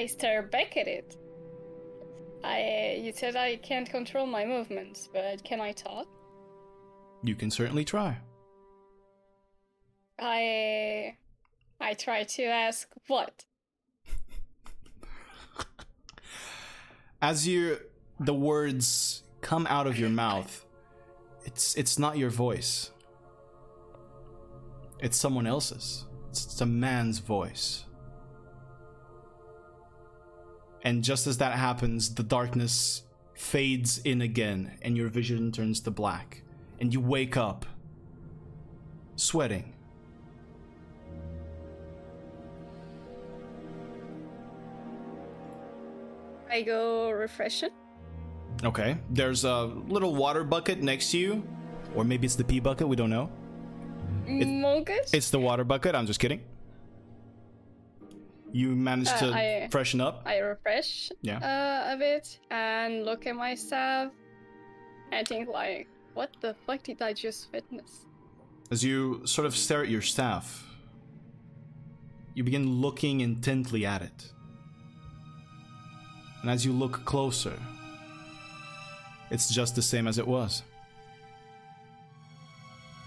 [0.00, 1.16] I, stare back at it.
[2.42, 6.06] I uh, you said I can't control my movements, but can I talk?
[7.22, 8.16] You can certainly try.
[10.18, 11.16] I
[11.80, 13.44] I try to ask what.
[17.22, 17.78] As you
[18.18, 20.64] the words come out of your mouth,
[21.44, 22.90] it's it's not your voice.
[24.98, 26.06] It's someone else's.
[26.30, 27.84] It's, it's a man's voice.
[30.82, 33.02] And just as that happens, the darkness
[33.34, 36.42] fades in again, and your vision turns to black.
[36.80, 37.66] And you wake up,
[39.16, 39.74] sweating.
[46.50, 47.72] I go refresh it.
[48.64, 48.98] Okay.
[49.10, 51.44] There's a little water bucket next to you.
[51.94, 53.30] Or maybe it's the pee bucket, we don't know.
[54.26, 55.12] Mongus?
[55.12, 56.40] It's the water bucket, I'm just kidding.
[58.52, 60.22] You managed Uh, to I- freshen up.
[60.26, 61.38] I refresh Yeah.
[61.38, 64.12] uh, a bit and look at myself
[65.12, 68.06] I think like, what the fuck did I just witness?
[68.70, 70.64] As you sort of stare at your staff,
[72.34, 74.32] you begin looking intently at it.
[76.42, 77.58] And as you look closer,
[79.32, 80.62] it's just the same as it was.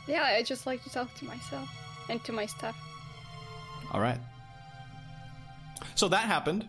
[0.08, 1.70] Yeah, I just like to talk to myself
[2.10, 2.76] and to my staff.
[3.94, 4.20] All right.
[5.96, 6.68] So that happened.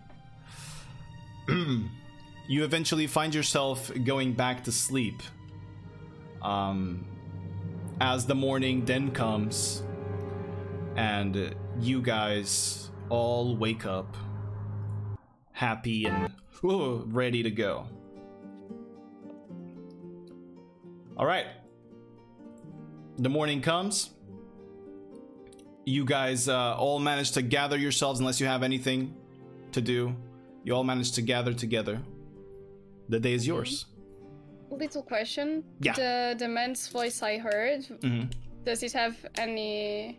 [1.49, 5.23] you eventually find yourself going back to sleep.
[6.43, 7.07] Um,
[8.01, 9.83] as the morning then comes,
[10.97, 14.17] and you guys all wake up
[15.55, 16.33] happy and
[16.65, 17.87] ooh, ready to go.
[21.17, 21.47] All right.
[23.19, 24.11] The morning comes
[25.85, 29.15] you guys uh, all manage to gather yourselves unless you have anything
[29.73, 30.15] to do
[30.65, 32.01] you all manage to gather together
[33.09, 33.87] the day is yours
[34.71, 35.63] Little question.
[35.81, 35.93] Yeah.
[35.93, 38.33] The the man's voice I heard, Mhm.
[38.65, 40.19] does it have any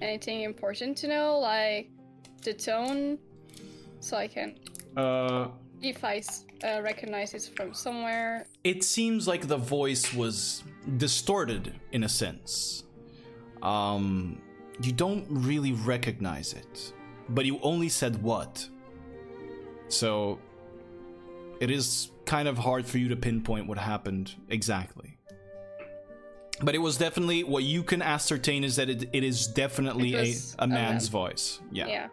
[0.00, 1.90] anything important to know, like
[2.42, 3.18] the tone,
[4.00, 4.54] so I can,
[4.96, 5.48] uh
[5.82, 6.22] if I
[6.64, 8.46] uh, recognize it from somewhere.
[8.64, 10.62] it seems like the voice was
[10.96, 12.84] distorted in a sense
[13.62, 14.40] um
[14.82, 16.92] you don't really recognize it
[17.28, 18.68] but you only said what
[19.88, 20.38] so
[21.60, 25.16] it is kind of hard for you to pinpoint what happened exactly
[26.62, 30.16] but it was definitely what you can ascertain is that it, it is definitely It
[30.16, 31.20] a, was a a man's man.
[31.22, 32.08] voice yeah.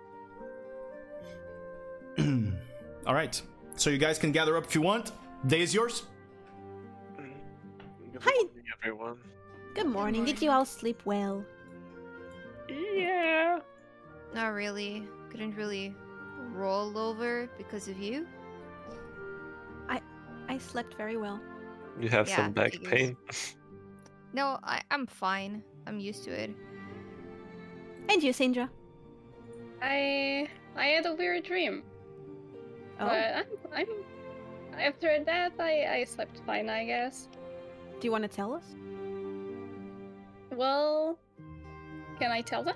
[2.18, 2.26] Yeah.
[3.08, 3.42] all right
[3.76, 5.12] so you guys can gather up if you want
[5.48, 6.04] day is yours
[8.12, 8.32] Good Hi.
[8.44, 9.18] morning, everyone.
[9.76, 10.26] Good morning.
[10.26, 11.46] Did you all sleep well?
[12.70, 13.60] Yeah.
[14.34, 15.08] Not really.
[15.30, 15.96] Couldn't really
[16.54, 18.28] roll over because of you.
[19.90, 20.02] I
[20.48, 21.40] I slept very well.
[22.00, 22.90] You have Yeah, some back figures.
[22.92, 23.18] pain.
[24.32, 25.64] No, I, I'm fine.
[25.88, 26.52] I'm used to it.
[28.10, 28.70] And you, Syndra?
[29.82, 31.84] I I had a weird dream,
[33.00, 33.88] Oh, but I'm,
[34.74, 37.28] I'm after that I I slept fine, I guess.
[38.00, 38.76] do you want to tell us?
[40.52, 41.18] Well,
[42.20, 42.76] can I tell them?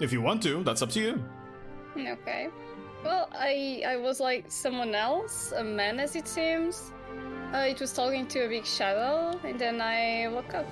[0.00, 1.22] if you want to that's up to you
[1.96, 2.48] Okay.
[3.04, 6.92] Well, I I was like someone else, a man as it seems.
[7.54, 10.66] Uh, it was talking to a big shadow, and then I woke up.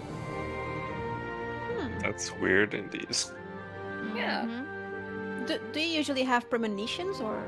[1.73, 1.99] Hmm.
[2.01, 3.09] That's weird indeed.
[4.15, 4.45] Yeah.
[4.45, 5.47] Mhm.
[5.47, 7.41] Do, do you usually have premonitions or?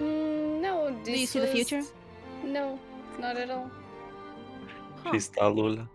[0.00, 1.82] Mm, no, this Do you see the future?
[2.42, 2.78] No,
[3.18, 3.70] not at all.
[5.04, 5.12] Huh.
[5.12, 5.88] She's Talula.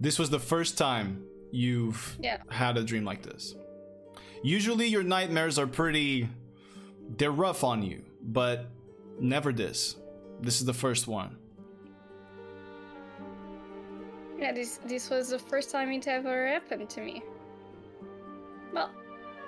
[0.00, 2.38] This was the first time you've Yeah.
[2.48, 3.54] had a dream like this.
[4.42, 6.28] Usually your nightmares are pretty
[7.18, 8.66] they're rough on you, but
[9.18, 9.96] never this.
[10.40, 11.36] This is the first one.
[14.38, 17.22] Yeah, this this was the first time it ever happened to me.
[18.72, 18.90] Well,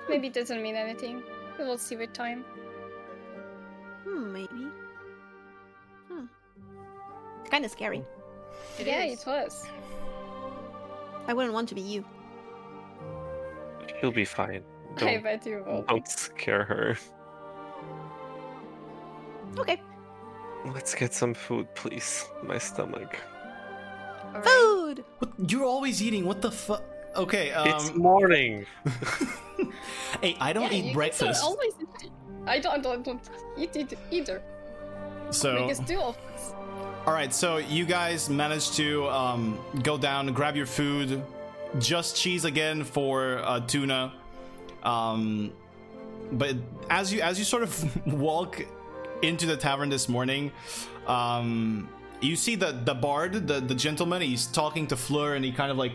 [0.09, 1.23] maybe it doesn't mean anything.
[1.59, 2.45] We will see with time.
[4.05, 4.67] Hmm, maybe.
[6.09, 6.27] Hmm.
[7.51, 8.05] Kind of scary.
[8.79, 9.23] It yeah, is.
[9.23, 9.67] it was.
[11.27, 12.05] I wouldn't want to be you.
[14.01, 14.63] She'll be fine.
[14.97, 15.83] Don't, bet you will.
[15.89, 16.99] don't scare her.
[19.59, 19.81] Okay.
[20.67, 22.27] Let's get some food, please.
[22.43, 23.17] My stomach.
[24.35, 24.45] Alright.
[24.45, 25.05] Food.
[25.19, 26.27] What you're always eating.
[26.27, 26.83] What the fuck?
[27.17, 28.67] Okay, it's um morning.
[30.21, 31.41] Hey, I don't Yeah, eat you breakfast.
[31.41, 32.11] Don't always eat.
[32.47, 34.43] I don't, don't don't eat it either.
[35.31, 36.32] So Because two of us.
[37.05, 41.21] All right, so you guys managed to um, go down, grab your food,
[41.81, 44.13] just cheese again for uh, tuna.
[44.85, 45.53] Um,
[46.31, 46.55] but
[46.91, 48.65] as you as you sort of walk
[49.21, 50.53] into the tavern this morning,
[51.09, 51.89] um,
[52.21, 54.23] you see the the bard, the the gentleman.
[54.23, 55.95] He's talking to Fleur, and he kind of like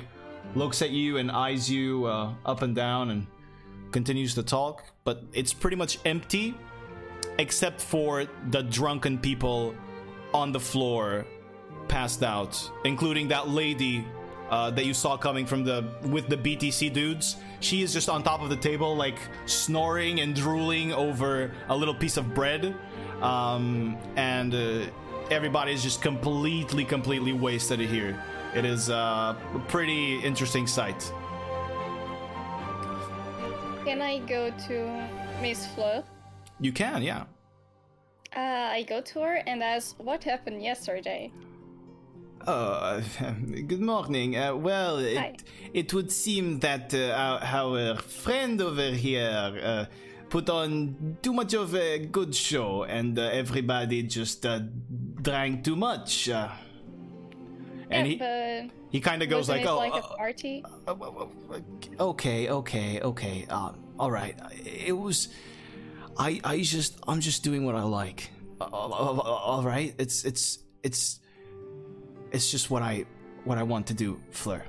[0.55, 3.27] looks at you and eyes you uh, up and down and
[3.93, 6.53] continues to talk, but it's pretty much empty
[7.39, 9.73] except for the drunken people
[10.33, 11.25] on the floor
[11.87, 14.05] passed out, including that lady
[14.49, 17.37] uh, that you saw coming from the with the BTC dudes.
[17.59, 21.95] She is just on top of the table, like snoring and drooling over a little
[21.95, 22.75] piece of bread,
[23.21, 24.85] um, and uh,
[25.29, 28.21] everybody is just completely, completely wasted here.
[28.55, 31.11] It is uh, a pretty interesting sight.
[33.85, 35.07] Can I go to
[35.41, 36.03] Miss Fleur?
[36.59, 37.25] You can, yeah.
[38.35, 41.31] Uh, I go to her and ask what happened yesterday.
[42.45, 43.01] Oh,
[43.67, 44.37] good morning.
[44.37, 45.43] Uh, well, it,
[45.73, 49.85] it would seem that uh, our, our friend over here uh,
[50.29, 54.59] put on too much of a good show, and uh, everybody just uh,
[55.21, 56.29] drank too much.
[56.29, 56.49] Uh,
[57.89, 60.63] and he, yeah, he kind of goes like, "Oh, like a party?
[60.87, 63.45] uh, uh, uh, okay, okay, okay.
[63.49, 64.35] Um, all right.
[64.63, 65.29] It was.
[66.19, 68.29] I I just I'm just doing what I like.
[68.59, 69.93] Uh, all- all- all right.
[69.97, 71.19] It's it's it's
[72.31, 73.05] it's just what I
[73.45, 74.63] what I want to do, Fleur.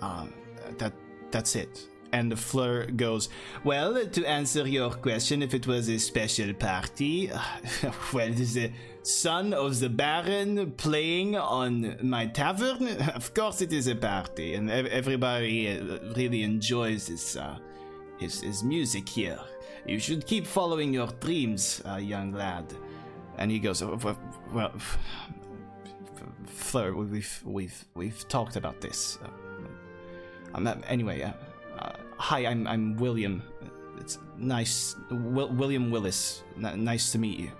[0.00, 0.32] Um,
[0.78, 0.92] that
[1.30, 1.88] that's it.
[2.12, 3.28] And Fleur goes,
[3.64, 7.30] Well, to answer your question, if it was a special party,
[8.12, 8.70] well, the
[9.02, 14.70] son of the Baron playing on my tavern, of course it is a party, and
[14.70, 17.58] everybody uh, really enjoys his, uh,
[18.18, 19.40] his, his music here.
[19.86, 22.64] You should keep following your dreams, uh, young lad.
[23.38, 23.98] And he goes, "Oh,
[24.52, 24.72] well,
[26.46, 29.18] Fleur, we've we've we've talked about this.
[29.22, 29.28] Uh,
[30.54, 31.32] um, uh, anyway, uh,
[31.78, 33.42] uh, hi, I'm I'm William.
[34.00, 36.42] It's nice, Wil- William Willis.
[36.62, 37.50] N- nice to meet you.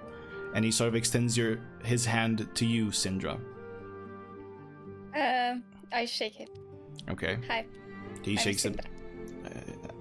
[0.54, 3.38] And he sort of extends your his hand to you, Syndra.
[5.14, 5.56] Uh,
[5.92, 6.50] I shake it.
[7.10, 7.38] Okay.
[7.48, 7.66] Hi.
[8.22, 8.72] He I'm shakes it.
[8.76, 8.84] Syndra.
[8.86, 8.95] N-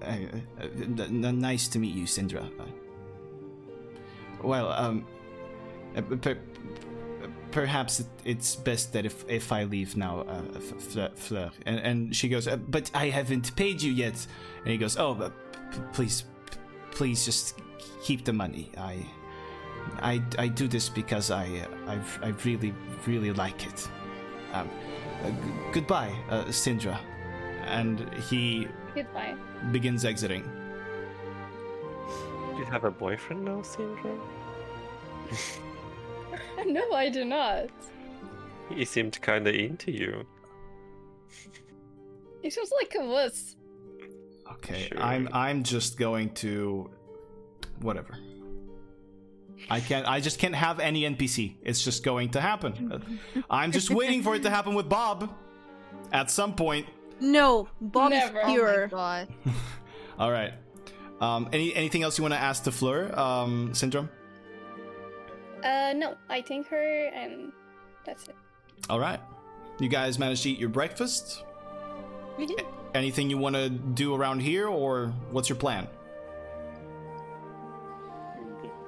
[0.02, 2.50] nice to meet you, Syndra.
[2.60, 2.66] Uh,
[4.44, 5.06] well, um,
[5.96, 6.40] uh, per-
[7.52, 11.52] perhaps it's best that if if I leave now, uh, Fleur, Fleur.
[11.66, 14.26] And, and she goes, uh, but I haven't paid you yet.
[14.64, 15.32] And he goes, oh, but
[15.94, 16.26] please,
[16.92, 17.60] please just
[18.04, 18.72] keep the money.
[18.78, 19.06] I,
[20.00, 21.46] I, I do this because I,
[21.88, 21.92] uh,
[22.22, 22.74] I, I really,
[23.08, 23.88] really like it.
[24.54, 24.70] Um,
[25.24, 25.36] uh, g-
[25.72, 27.00] goodbye, uh, Syndra.
[27.66, 29.36] And he Goodbye.
[29.72, 30.44] begins exiting.
[32.54, 34.18] Do you have a boyfriend now, Syndra?
[36.66, 37.70] No, I do not.
[38.70, 40.26] He seemed kinda into you.
[42.42, 43.56] It was like a wuss.
[44.54, 45.02] Okay, Sure.
[45.02, 46.90] I'm I'm just going to
[47.82, 48.18] whatever.
[49.70, 51.56] I can't I just can't have any NPC.
[51.62, 53.20] It's just going to happen.
[53.50, 55.30] I'm just waiting for it to happen with Bob
[56.12, 56.88] at some point.
[57.20, 58.40] No, Bob Never.
[58.40, 58.78] is Oh pure.
[58.78, 59.28] Oh my god.
[60.20, 60.54] All right.
[61.22, 63.18] Um any anything else you want to ask the Fleur?
[63.18, 64.10] Um Syndrome?
[65.64, 67.52] Uh, no, I thank her and
[68.06, 68.36] that's it.
[68.90, 69.20] All right.
[69.80, 71.44] You guys managed to eat your breakfast?
[72.38, 72.64] We did.
[72.94, 75.88] Anything you want to do around here or what's your plan?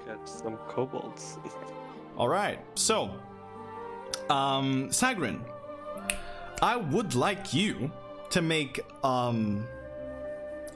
[0.05, 1.37] Catch some kobolds.
[2.17, 2.59] All right.
[2.75, 3.09] So,
[4.29, 5.41] um, Sagrin,
[6.61, 7.91] I would like you
[8.31, 9.65] to make um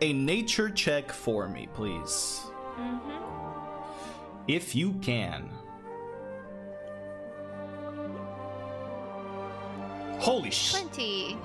[0.02, 2.41] a nature check for me, please,
[2.80, 3.11] Mm-hmm.
[4.48, 5.49] if you can.
[10.19, 10.73] Holy sh!
[10.73, 11.38] 20.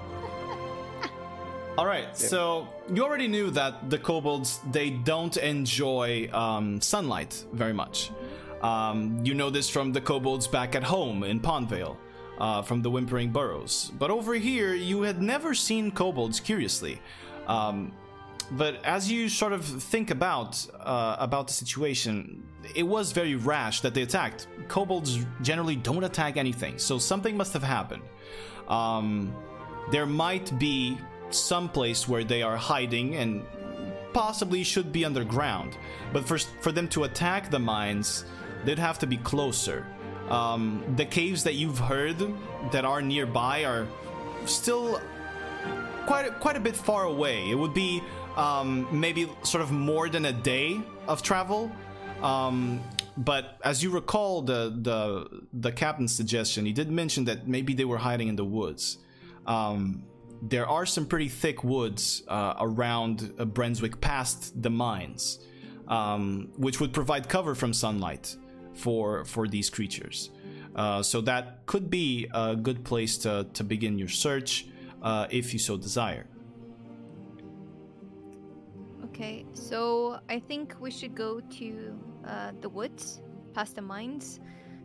[1.78, 7.72] All right, so you already knew that the kobolds they don't enjoy um, sunlight very
[7.72, 8.10] much.
[8.62, 11.96] Um, you know this from the kobolds back at home in Pondvale,
[12.38, 13.92] uh, from the Whimpering Burrows.
[13.98, 16.40] But over here, you had never seen kobolds.
[16.40, 17.00] Curiously,
[17.46, 17.92] um,
[18.52, 22.42] but as you sort of think about uh, about the situation,
[22.74, 24.46] it was very rash that they attacked.
[24.68, 28.02] Kobolds generally don't attack anything, so something must have happened.
[28.68, 29.34] Um,
[29.90, 30.98] there might be
[31.30, 33.42] some place where they are hiding and
[34.12, 35.76] possibly should be underground.
[36.12, 38.24] But for for them to attack the mines,
[38.64, 39.86] they'd have to be closer.
[40.30, 42.16] Um, the caves that you've heard
[42.72, 43.86] that are nearby are
[44.44, 45.00] still
[46.06, 47.48] quite a, quite a bit far away.
[47.50, 48.02] It would be
[48.36, 51.70] um, maybe sort of more than a day of travel.
[52.22, 52.82] Um,
[53.16, 57.84] but as you recall, the the the captain's suggestion, he did mention that maybe they
[57.84, 58.98] were hiding in the woods.
[59.46, 60.04] Um,
[60.42, 65.38] there are some pretty thick woods uh, around uh, Brenswick past the mines,
[65.88, 68.36] um, which would provide cover from sunlight
[68.76, 70.30] for for these creatures.
[70.74, 74.66] Uh, so that could be a good place to to begin your search.
[75.02, 76.26] uh, if you so desire.
[79.04, 83.22] Okay, so I think we should go to uh, the woods,
[83.54, 84.40] past the mines.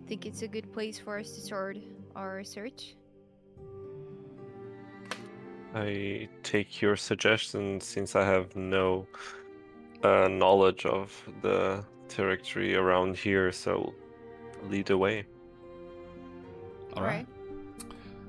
[0.07, 1.77] think it's a good place for us to start
[2.15, 2.95] our search.
[5.73, 9.07] I take your suggestion since I have no
[10.03, 11.11] uh, knowledge of
[11.41, 13.93] the territory around here, so
[14.69, 15.25] lead the way.
[16.95, 17.25] All right.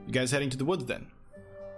[0.07, 1.07] You guys heading to the woods then?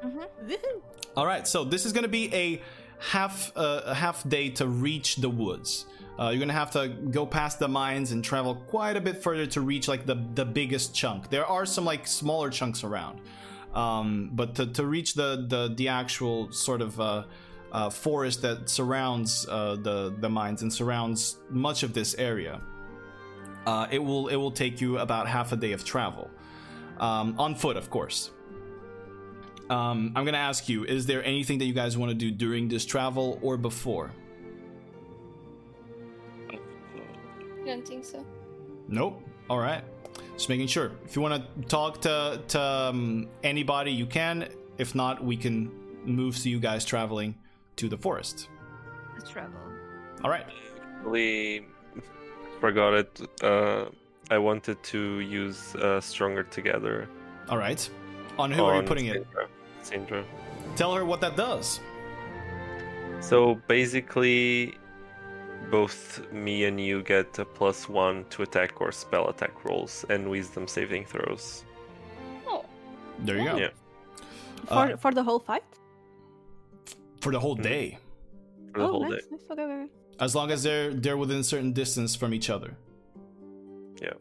[0.04, 0.52] Mm-hmm.
[1.16, 2.62] All right, so this is going to be a
[2.98, 5.86] half uh, a half day to reach the woods.
[6.18, 9.46] Uh, you're gonna have to go past the mines and travel quite a bit further
[9.46, 11.28] to reach like the the biggest chunk.
[11.28, 13.20] There are some like smaller chunks around,
[13.74, 17.24] um, but to, to reach the the the actual sort of uh,
[17.74, 22.60] uh, forest that surrounds uh, the the mines and surrounds much of this area,
[23.66, 26.30] uh, it will it will take you about half a day of travel,
[26.98, 28.30] um, on foot, of course.
[29.68, 32.68] Um, I'm gonna ask you: Is there anything that you guys want to do during
[32.68, 34.12] this travel or before?
[36.50, 38.24] I don't think so.
[38.86, 39.20] Nope.
[39.50, 39.82] All right.
[40.34, 40.92] Just making sure.
[41.06, 44.48] If you want to talk to to um, anybody, you can.
[44.78, 45.72] If not, we can
[46.04, 47.34] move to you guys traveling
[47.76, 48.48] to the forest.
[49.16, 49.58] Let's travel.
[50.22, 50.46] All right.
[51.04, 51.66] We
[52.60, 53.20] forgot it.
[53.42, 53.86] Uh,
[54.30, 57.08] I wanted to use uh, Stronger Together.
[57.48, 57.88] All right.
[58.38, 59.26] On who are you on putting it?
[59.30, 59.46] Syndra.
[59.82, 60.24] Syndra.
[60.76, 61.80] Tell her what that does.
[63.20, 64.74] So basically,
[65.70, 70.28] both me and you get a plus one to attack or spell attack rolls and
[70.30, 71.64] wisdom saving throws.
[72.46, 72.64] Oh,
[73.20, 73.56] There you go.
[73.56, 73.68] Yeah.
[74.66, 75.64] For Uh, for the whole fight.
[77.24, 77.62] For the whole Mm.
[77.72, 77.98] day,
[78.72, 79.28] For the oh, whole nice, day.
[79.30, 79.40] nice.
[79.50, 79.92] Okay, okay, okay.
[80.26, 82.70] as long as they're they're within a certain distance from each other.
[84.04, 84.12] Yeah.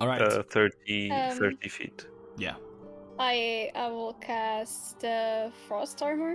[0.00, 0.20] All right.
[0.22, 2.06] Uh, 30, Um, 30 feet.
[2.36, 2.56] yeah.
[3.18, 6.34] I I will cast uh, frost armor.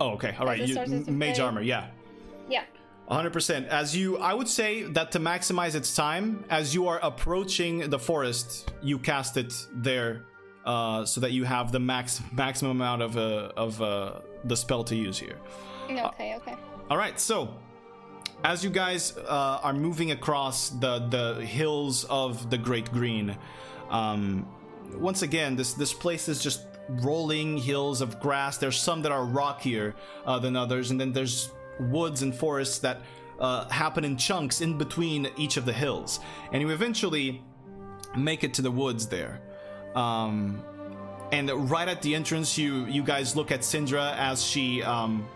[0.00, 0.32] Oh, okay.
[0.40, 0.60] All right.
[0.60, 1.44] As it You, mage play.
[1.46, 1.62] armor.
[1.62, 1.84] Yeah.
[2.48, 2.64] Yeah.
[3.10, 3.68] 100%.
[3.68, 7.98] As you, I would say that to maximize its time, as you are approaching the
[7.98, 9.52] forest, you cast it
[9.88, 10.24] there,
[10.64, 14.84] uh, so that you have the max maximum amount of uh, of uh, the spell
[14.84, 15.38] to use here.
[15.90, 16.56] Okay, okay.
[16.90, 17.48] All right, so
[18.42, 23.36] as you guys uh, are moving across the the hills of the Great Green,
[23.90, 24.46] um,
[24.96, 28.58] once again, this this place is just rolling hills of grass.
[28.58, 29.94] There's some that are rockier
[30.26, 31.50] uh, than others, and then there's
[31.80, 33.00] woods and forests that
[33.40, 36.20] uh, happen in chunks in between each of the hills,
[36.52, 37.42] and you eventually
[38.16, 39.40] make it to the woods there.
[39.94, 40.62] Um,
[41.32, 45.26] and right at the entrance, you you guys look at Syndra as she um,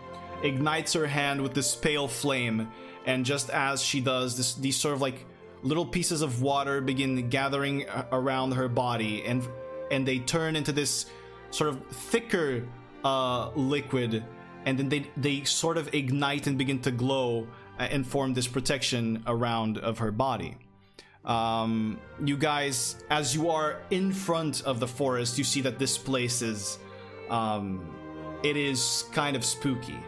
[0.43, 2.69] ignites her hand with this pale flame,
[3.05, 5.25] and just as she does, this these sort of like
[5.61, 9.47] little pieces of water begin gathering around her body, and
[9.91, 11.07] and they turn into this
[11.51, 12.65] sort of thicker
[13.03, 14.23] uh, liquid,
[14.65, 17.47] and then they they sort of ignite and begin to glow
[17.79, 20.57] uh, and form this protection around of her body
[21.25, 25.97] um, you guys, as you are in front of the forest, you see that this
[25.97, 26.79] place is,
[27.29, 27.93] um,
[28.43, 29.99] it is kind of spooky.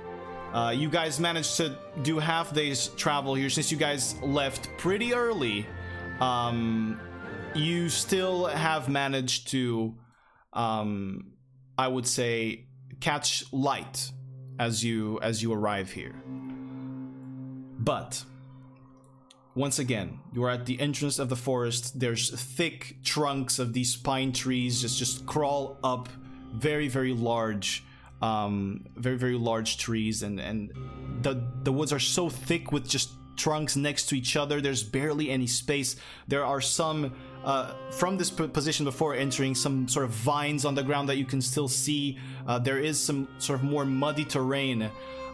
[0.54, 5.14] Uh, you guys managed to do half day's travel here since you guys left pretty
[5.14, 5.66] early.
[6.20, 7.00] Um,
[7.54, 9.96] you still have managed to,
[10.54, 11.32] um,
[11.78, 12.68] I would say,
[13.00, 14.12] catch light
[14.60, 16.16] as you as you arrive here.
[17.80, 18.24] But
[19.56, 22.00] once again, you are at the entrance of the forest.
[22.00, 26.08] There's thick trunks of these pine trees just just crawl up,
[26.54, 27.84] very very large,
[28.22, 30.72] um, very very large trees, and and
[31.22, 34.62] the the woods are so thick with just trunks next to each other.
[34.62, 35.96] There's barely any space.
[36.28, 37.14] There are some
[37.44, 41.26] uh, from this position before entering some sort of vines on the ground that you
[41.26, 42.20] can still see.
[42.48, 44.90] Uh, there is some sort of more muddy terrain,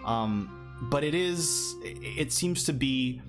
[0.06, 0.50] um,
[0.90, 3.22] but it is it seems to be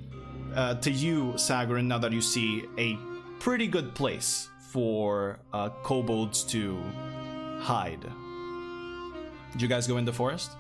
[0.55, 2.99] uh, to you, Sagrin, now that you see a
[3.39, 6.81] pretty good place for uh, kobolds to
[7.61, 8.05] hide.
[9.53, 10.53] Did you guys go in the forest?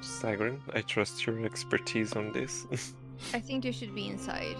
[0.00, 2.66] Sagrin, I trust your expertise on this.
[3.34, 4.56] I think you should be inside,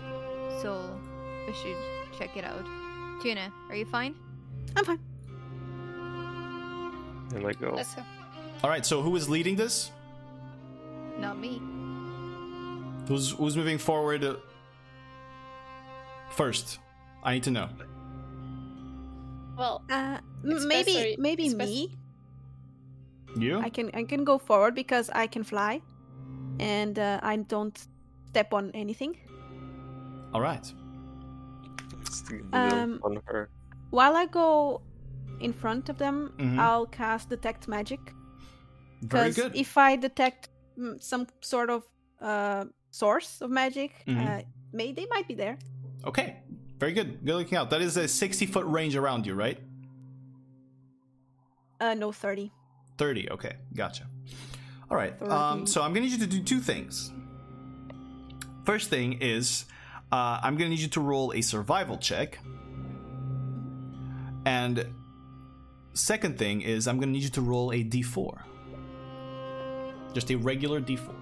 [0.63, 0.99] so
[1.47, 1.77] we should
[2.19, 2.65] check it out.
[3.23, 4.15] Tuna, are you fine?
[4.77, 4.99] I'm fine.
[7.35, 7.73] and I go.
[7.75, 8.03] Let's go.
[8.63, 8.85] All right.
[8.85, 9.91] So who is leading this?
[11.19, 11.61] Not me.
[13.09, 14.37] Who's who's moving forward uh,
[16.31, 16.79] first?
[17.23, 17.69] I need to know.
[19.57, 21.97] Well, Uh, maybe better- maybe best- me.
[23.37, 23.61] You?
[23.61, 25.81] I can I can go forward because I can fly,
[26.61, 27.77] and uh, I don't
[28.31, 29.17] step on anything.
[30.33, 30.67] All right.
[32.53, 33.49] Um, on her.
[33.91, 34.81] While I go
[35.41, 36.59] in front of them, Mhm.
[36.59, 38.01] I'll cast detect magic.
[39.03, 39.57] Very Because good.
[39.57, 40.49] if I detect
[41.01, 41.83] some sort of
[42.21, 44.41] uh, source of magic, Mhm.
[44.41, 44.43] uh,
[44.73, 45.59] may they might be there.
[46.05, 46.37] Okay,
[46.79, 47.25] very good.
[47.25, 47.71] Good looking out.
[47.71, 49.59] That is a 60 foot range around you, right?
[51.81, 52.51] Uh, no, thirty.
[52.99, 53.31] 30.
[53.31, 54.05] Okay, gotcha.
[54.91, 55.21] All right.
[55.23, 57.11] Um, so I'm gonna need you to do two things.
[58.65, 59.65] First thing is,
[60.13, 62.39] uh, I'm gonna need you to roll a survival check,
[64.47, 64.87] and
[65.95, 68.43] second thing is, I'm gonna need you to roll a d4.
[70.15, 71.13] Just a regular d4.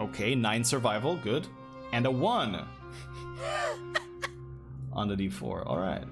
[0.00, 1.46] Okay, nine survival, good,
[1.92, 2.66] and a one
[4.92, 5.66] on the d4.
[5.66, 6.04] All right.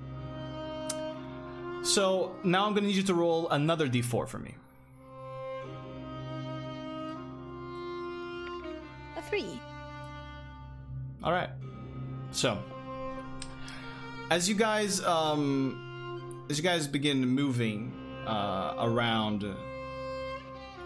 [1.82, 4.54] So now I'm gonna need you to roll another d4 for me.
[9.16, 9.60] A three.
[11.24, 11.50] All right.
[12.30, 12.58] So
[14.30, 17.92] as you guys um as you guys begin moving
[18.26, 19.44] uh around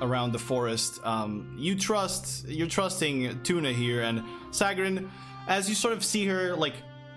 [0.00, 5.10] around the forest, um you trust you're trusting Tuna here and Sagrin
[5.48, 6.74] as you sort of see her like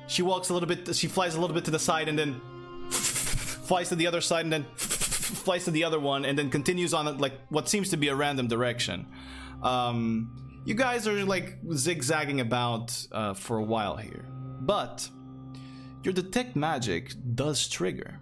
[0.08, 2.42] she walks a little bit she flies a little bit to the side and then
[2.90, 6.94] flies to the other side and then flies to the other one and then continues
[6.94, 9.08] on like what seems to be a random direction.
[9.62, 14.26] Um, you guys are like zigzagging about uh, for a while here,
[14.62, 15.10] but
[16.04, 18.20] your detect magic does trigger.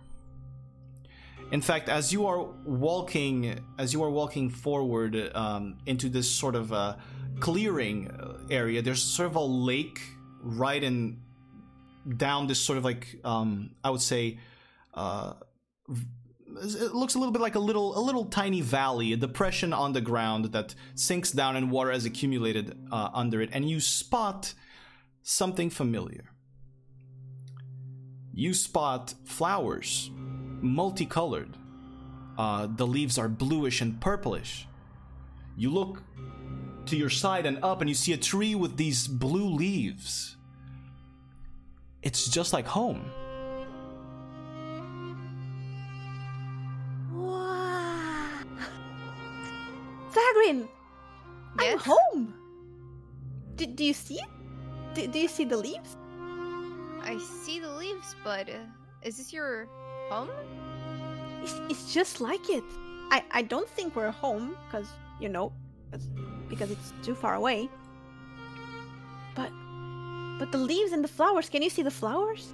[1.51, 6.55] In fact, as you are walking, as you are walking forward um, into this sort
[6.55, 6.97] of uh,
[7.39, 10.01] clearing uh, area, there's sort of a lake
[10.41, 11.21] right in
[12.15, 14.39] down this sort of like um, I would say
[14.93, 15.33] uh,
[15.89, 19.93] it looks a little bit like a little a little tiny valley, a depression on
[19.93, 24.53] the ground that sinks down and water has accumulated uh, under it, and you spot
[25.23, 26.29] something familiar.
[28.33, 30.11] You spot flowers,
[30.61, 31.57] multicolored.
[32.37, 34.67] Uh, the leaves are bluish and purplish.
[35.55, 36.03] You look
[36.85, 40.37] to your side and up, and you see a tree with these blue leaves.
[42.03, 43.11] It's just like home.
[47.11, 48.39] Wow.
[50.11, 50.67] Sagrin,
[51.57, 52.33] I'm home.
[53.55, 54.29] Do, do you see it?
[54.93, 55.97] Do, do you see the leaves?
[57.01, 58.59] I see the leaves, but uh,
[59.01, 59.67] is this your
[60.09, 60.29] home?
[61.43, 62.63] It's, it's just like it.
[63.11, 64.87] I, I don't think we're home because
[65.19, 65.51] you know,
[65.91, 66.07] 'cause-
[66.49, 67.69] because it's too far away.
[69.35, 69.51] But
[70.39, 71.49] but the leaves and the flowers.
[71.49, 72.53] Can you see the flowers?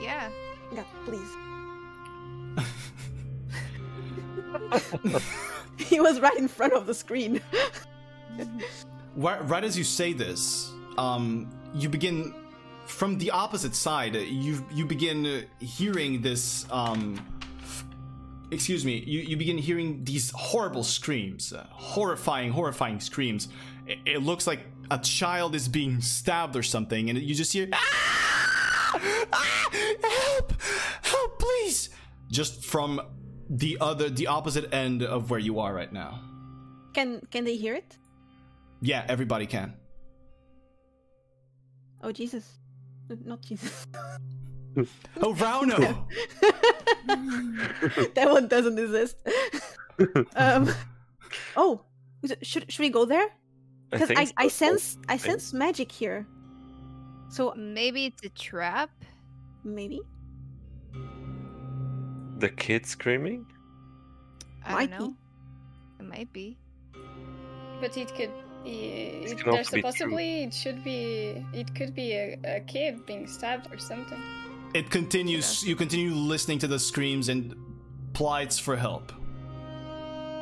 [0.00, 0.28] Yeah.
[0.72, 1.28] Yeah, please.
[5.78, 7.40] he was right in front of the screen.
[9.16, 12.34] right, right as you say this, um, you begin
[12.88, 14.14] from the opposite side.
[14.14, 16.66] You you begin hearing this.
[16.70, 17.20] Um,
[18.50, 18.98] excuse me.
[19.06, 23.48] You you begin hearing these horrible screams, uh, horrifying, horrifying screams.
[23.86, 24.60] It, it looks like
[24.90, 27.68] a child is being stabbed or something, and you just hear.
[27.72, 29.00] "Ah!
[29.32, 29.70] Ah!
[30.02, 30.52] Help!
[31.02, 31.38] Help!
[31.38, 31.90] Please!
[32.30, 33.00] Just from
[33.50, 36.20] the other, the opposite end of where you are right now.
[36.94, 37.96] Can can they hear it?
[38.80, 39.74] Yeah, everybody can.
[42.02, 42.58] Oh Jesus,
[43.24, 43.86] not Jesus.
[45.20, 46.06] Oh, Rauno!
[48.14, 49.16] that one doesn't exist.
[50.36, 50.70] um.
[51.56, 51.82] Oh,
[52.42, 53.28] should should we go there?
[53.90, 54.66] Because I, I, so.
[54.66, 56.28] sense I sense magic here.
[57.28, 58.90] So Maybe it's a trap.
[59.64, 60.00] maybe
[62.38, 63.46] the kid screaming.
[64.64, 65.04] I Might don't be.
[65.04, 65.14] know.
[65.98, 66.58] It might be.
[67.80, 68.30] But it
[68.64, 68.70] could.
[68.70, 70.10] i- This It, there's be a true.
[70.44, 71.44] it should be.
[71.52, 74.20] It could be a, a kid being stabbed or something.
[74.74, 75.62] It continues.
[75.66, 77.54] You continue listening to the screams and
[78.12, 79.12] plights for help.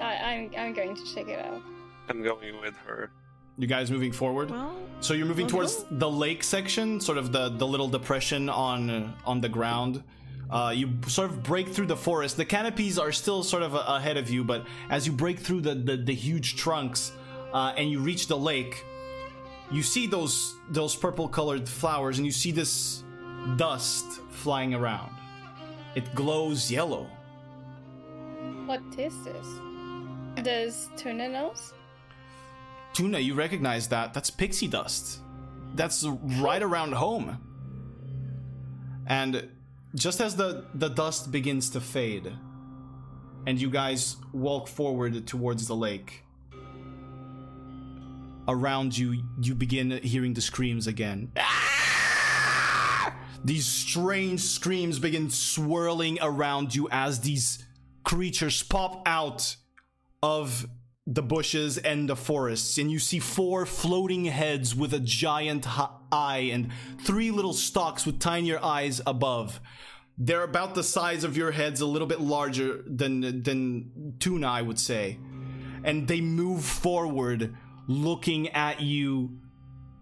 [0.00, 1.62] I, I'm I'm going to check it out.
[2.08, 3.10] I'm going with her.
[3.58, 4.50] You guys moving forward.
[4.50, 5.98] well So you're moving Well, towards no.
[5.98, 10.02] the lake section, sort of the the little depression on uh, on the ground.
[10.48, 12.36] Uh, you sort of break through the forest.
[12.36, 15.74] The canopies are still sort of ahead of you, but as you break through the
[15.74, 17.12] the, the huge trunks
[17.56, 18.84] uh, and you reach the lake,
[19.70, 23.02] you see those those purple colored flowers, and you see this
[23.56, 25.10] dust flying around.
[25.94, 27.06] It glows yellow.
[28.66, 29.48] What is this?
[30.42, 31.72] Does Tuna knows?
[32.92, 34.12] Tuna, you recognize that?
[34.12, 35.20] That's pixie dust.
[35.74, 36.04] That's
[36.44, 37.38] right around home.
[39.06, 39.48] And
[39.94, 42.30] just as the, the dust begins to fade,
[43.46, 46.25] and you guys walk forward towards the lake,
[48.48, 51.32] around you, you begin hearing the screams again.
[51.38, 51.76] Ah!
[53.44, 57.64] these strange screams begin swirling around you as these
[58.02, 59.54] creatures pop out
[60.22, 60.66] of
[61.06, 65.64] the bushes and the forests, and you see four floating heads with a giant
[66.10, 69.60] eye and three little stalks with tinier eyes above.
[70.18, 74.62] They're about the size of your heads, a little bit larger than than tuna, I
[74.62, 75.18] would say.
[75.84, 77.54] And they move forward,
[77.86, 79.38] looking at you.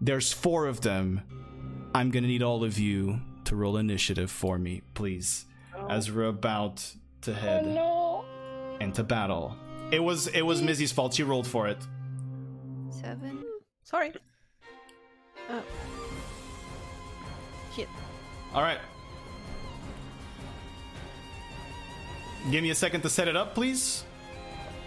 [0.00, 1.20] There's four of them.
[1.94, 5.44] I'm gonna need all of you to roll initiative for me, please,
[5.88, 6.76] as we're about
[7.22, 8.24] to Oh head no.
[8.80, 9.56] into battle.
[9.92, 11.14] It was it was Mizzy's fault.
[11.14, 11.78] She rolled for it.
[12.90, 13.44] Seven.
[13.84, 14.12] Sorry.
[15.50, 15.60] Uh.
[17.76, 17.88] Shit.
[18.54, 18.78] All right.
[22.50, 24.04] Give me a second to set it up, please.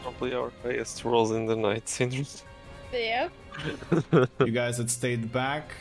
[0.04, 2.26] Probably our highest rolls in the night, Syndrome.
[2.94, 3.30] Yeah.
[4.40, 5.72] You guys had stayed back.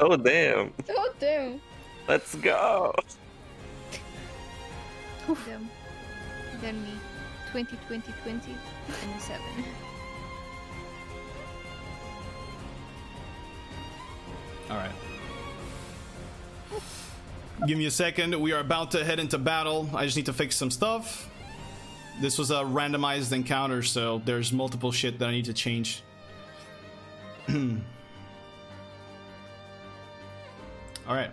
[0.00, 0.72] oh damn!
[0.90, 1.60] Oh damn.
[2.08, 2.94] Let's go!
[5.46, 5.70] Them.
[6.60, 6.92] Then me.
[7.52, 9.40] 20, 20, 20, and a 7.
[14.70, 14.90] All right.
[17.66, 18.40] Give me a second.
[18.40, 19.88] We are about to head into battle.
[19.94, 21.28] I just need to fix some stuff.
[22.20, 26.02] This was a randomized encounter, so there's multiple shit that I need to change.
[31.08, 31.30] All right.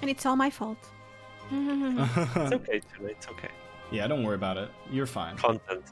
[0.00, 0.78] And it's all my fault.
[1.52, 3.06] It's okay, too.
[3.06, 3.50] It's okay.
[3.90, 4.70] yeah, don't worry about it.
[4.90, 5.36] You're fine.
[5.36, 5.84] Content.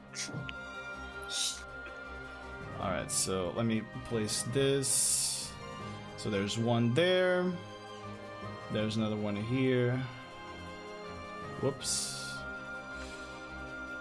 [2.81, 5.51] All right, so let me place this.
[6.17, 7.45] So there's one there.
[8.73, 10.01] There's another one here.
[11.61, 12.33] Whoops.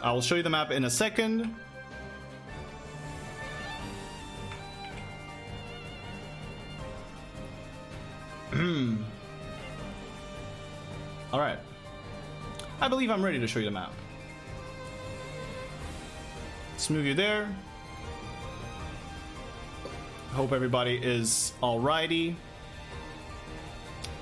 [0.03, 1.55] I will show you the map in a second.
[8.51, 8.97] Hmm.
[11.33, 11.59] All right.
[12.81, 13.93] I believe I'm ready to show you the map.
[16.73, 17.55] Let's move you there.
[20.33, 22.35] Hope everybody is alrighty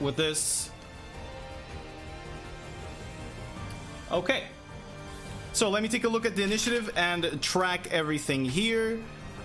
[0.00, 0.70] with this.
[4.10, 4.44] Okay.
[5.52, 8.98] So let me take a look at the initiative and track everything here.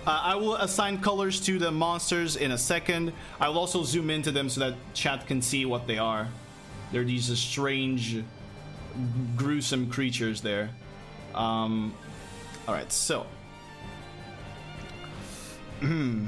[0.06, 3.12] Uh, I will assign colors to the monsters in a second.
[3.40, 6.28] I will also zoom into them so that chat can see what they are.
[6.92, 8.22] They're these strange,
[9.36, 10.70] gruesome creatures there.
[11.34, 11.94] Um,
[12.68, 13.26] all right, so.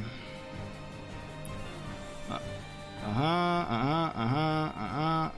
[3.06, 5.30] Uh huh, uh huh, uh huh, uh huh.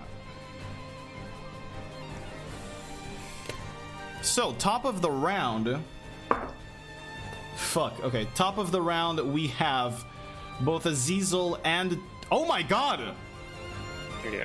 [4.23, 5.77] So, top of the round.
[7.59, 8.27] Fuck, okay.
[8.35, 10.05] Top of the round, we have
[10.61, 11.99] both Azizel and.
[12.31, 13.15] Oh my god!
[14.33, 14.45] Yeah.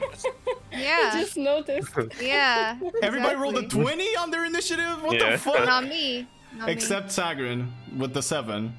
[0.72, 1.20] Yeah.
[1.20, 1.92] Just noticed.
[2.22, 2.78] Yeah.
[3.02, 5.02] Everybody rolled a 20 on their initiative?
[5.02, 5.32] What Yeah.
[5.32, 5.66] the fuck?
[5.66, 6.28] Not me.
[6.56, 6.74] Not me.
[6.74, 8.78] Except Sagrin with the seven.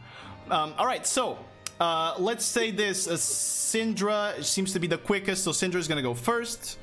[0.51, 1.37] Um, all right, so
[1.81, 6.01] uh, let's say this: uh, Syndra seems to be the quickest, so Syndra is gonna
[6.01, 6.79] go first.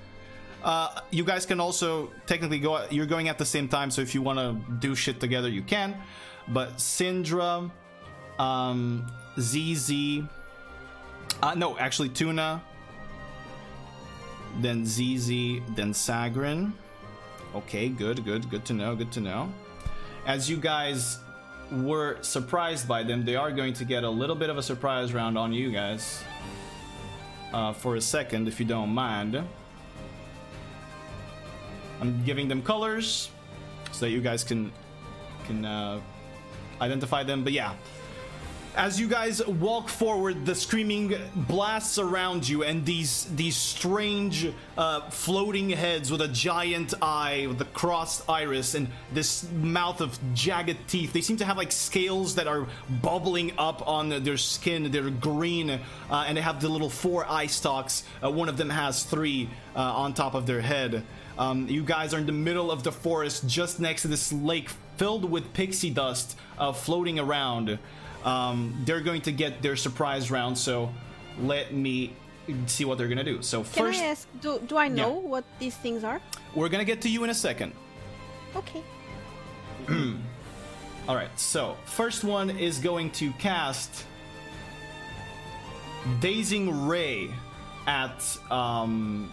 [0.63, 2.85] Uh, you guys can also technically go.
[2.91, 5.63] You're going at the same time, so if you want to do shit together, you
[5.63, 5.95] can.
[6.47, 7.69] But Syndra,
[8.39, 9.07] um,
[9.39, 10.23] ZZ,
[11.41, 12.61] uh, no, actually Tuna,
[14.59, 15.27] then ZZ,
[15.75, 16.73] then Sagrin.
[17.55, 19.51] Okay, good, good, good to know, good to know.
[20.25, 21.19] As you guys
[21.71, 25.13] were surprised by them, they are going to get a little bit of a surprise
[25.13, 26.23] round on you guys.
[27.53, 29.41] Uh, for a second, if you don't mind.
[31.99, 33.29] I'm giving them colors
[33.91, 34.71] so that you guys can
[35.45, 36.01] can uh,
[36.81, 37.43] identify them.
[37.43, 37.75] But yeah,
[38.75, 45.09] as you guys walk forward, the screaming blasts around you, and these these strange uh,
[45.09, 50.77] floating heads with a giant eye, with a crossed iris, and this mouth of jagged
[50.87, 51.11] teeth.
[51.11, 52.65] They seem to have like scales that are
[53.01, 54.89] bubbling up on their skin.
[54.89, 55.79] They're green, uh,
[56.27, 58.03] and they have the little four eye stalks.
[58.23, 61.03] Uh, one of them has three uh, on top of their head.
[61.37, 64.69] Um, you guys are in the middle of the forest, just next to this lake
[64.97, 67.77] filled with pixie dust uh, floating around.
[68.23, 70.91] Um, they're going to get their surprise round, so
[71.39, 72.13] let me
[72.67, 73.41] see what they're gonna do.
[73.41, 75.27] So Can first, I ask, do, do I know Yeah.
[75.27, 76.21] what these things are?
[76.55, 77.73] we're gonna get to you in a second.
[78.55, 78.83] Okay.
[81.07, 81.39] All right.
[81.39, 84.05] So first one is going to cast
[86.19, 87.29] Dazing Ray
[87.87, 89.31] at um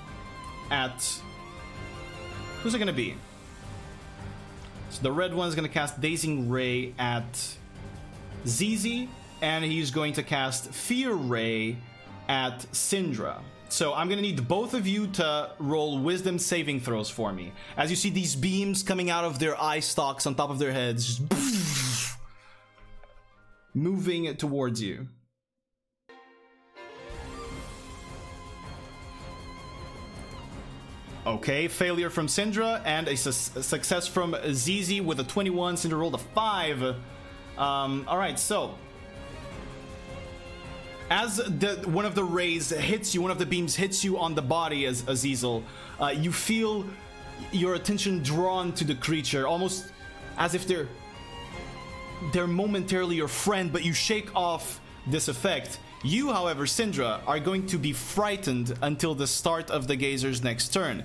[0.70, 1.02] at
[2.62, 3.14] who's it gonna be?
[4.98, 7.56] So the red one is gonna cast Dazing Ray at
[8.44, 9.06] ZZ,
[9.40, 11.76] and he's going to cast Fear Ray
[12.28, 13.40] at Syndra.
[13.68, 17.52] So I'm gonna need both of you to roll wisdom saving throws for me.
[17.76, 20.72] As you see these beams coming out of their eye stalks on top of their
[20.72, 21.20] heads,
[23.74, 25.06] moving towards you.
[31.28, 35.74] Okay, failure from Syndra and a, su- a success from Zizi with a 21.
[35.74, 36.96] Syndra rolled a 5.
[37.58, 38.74] Um, Alright, so.
[41.10, 44.34] As the one of the rays hits you, one of the beams hits you on
[44.34, 45.64] the body as Azizel,
[46.00, 46.86] uh, you feel
[47.52, 49.92] your attention drawn to the creature, almost
[50.38, 50.88] as if they're
[52.32, 55.78] they're momentarily your friend, but you shake off this effect.
[56.04, 60.72] You, however, Syndra, are going to be frightened until the start of the Gazer's next
[60.72, 61.02] turn.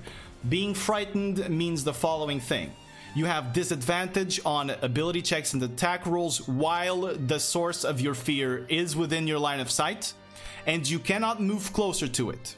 [0.48, 2.70] Being frightened means the following thing.
[3.16, 8.66] You have disadvantage on ability checks and attack rolls while the source of your fear
[8.68, 10.12] is within your line of sight,
[10.66, 12.54] and you cannot move closer to it.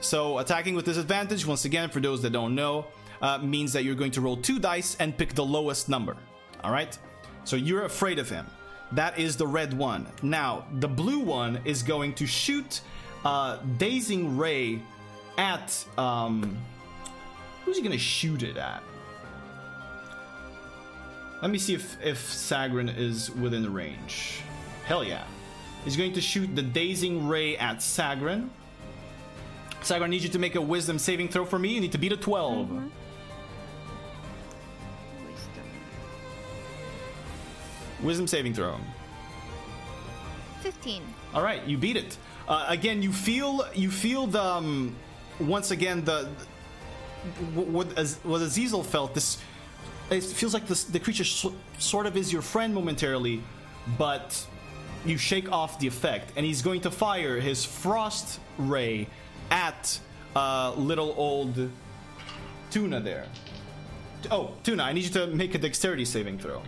[0.00, 2.86] So, attacking with disadvantage, once again, for those that don't know,
[3.22, 6.16] uh, means that you're going to roll two dice and pick the lowest number.
[6.64, 6.98] All right?
[7.44, 8.46] So, you're afraid of him.
[8.92, 10.06] That is the red one.
[10.22, 12.80] Now, the blue one is going to shoot
[13.24, 14.80] uh, Dazing Ray
[15.38, 15.84] at.
[15.96, 16.58] Um,
[17.64, 18.82] who's he going to shoot it at?
[21.40, 24.42] Let me see if, if Sagrin is within the range.
[24.84, 25.24] Hell yeah.
[25.84, 28.48] He's going to shoot the Dazing Ray at Sagrin.
[29.80, 31.74] Sagrin, I need you to make a wisdom saving throw for me.
[31.74, 32.70] You need to beat a 12.
[32.70, 32.92] Wisdom.
[38.02, 38.76] Wisdom saving throw.
[40.60, 41.02] 15.
[41.34, 42.16] All right, you beat it.
[42.48, 44.96] Uh, again, you feel you feel the um,
[45.38, 46.28] once again the
[47.54, 49.14] what as what Azizel felt.
[49.14, 49.38] This
[50.10, 53.42] it feels like this, the creature so, sort of is your friend momentarily,
[53.96, 54.44] but
[55.04, 59.06] you shake off the effect, and he's going to fire his frost ray
[59.50, 60.00] at
[60.34, 61.70] uh, little old
[62.70, 63.26] Tuna there.
[64.30, 66.60] Oh, Tuna, I need you to make a dexterity saving throw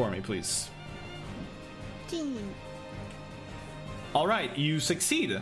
[0.00, 0.70] for me, please.
[4.14, 5.38] All right, you succeed.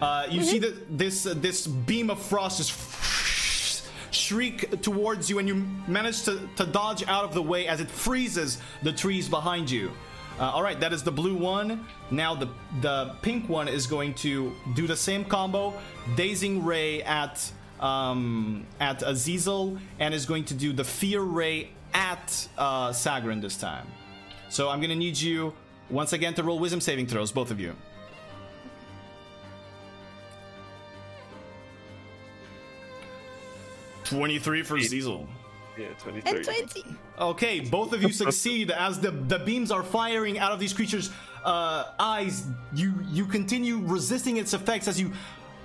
[0.00, 5.46] Uh, you see that this uh, this beam of frost just shriek towards you, and
[5.46, 5.56] you
[5.86, 9.90] manage to, to dodge out of the way as it freezes the trees behind you.
[10.40, 11.84] Uh, all right, that is the blue one.
[12.10, 12.48] Now the
[12.80, 15.74] the pink one is going to do the same combo,
[16.16, 22.48] dazing ray at um, at Azizel, and is going to do the fear ray at
[22.56, 23.86] uh, Sagrin this time.
[24.48, 25.52] So I'm gonna need you
[25.90, 27.74] once again to roll wisdom saving throws, both of you.
[34.04, 35.26] Twenty-three for Zizel.
[35.78, 36.36] Yeah, 23.
[36.38, 36.84] And 20.
[37.20, 41.10] Okay, both of you succeed as the the beams are firing out of these creatures'
[41.44, 42.46] uh, eyes.
[42.74, 45.12] You you continue resisting its effects as you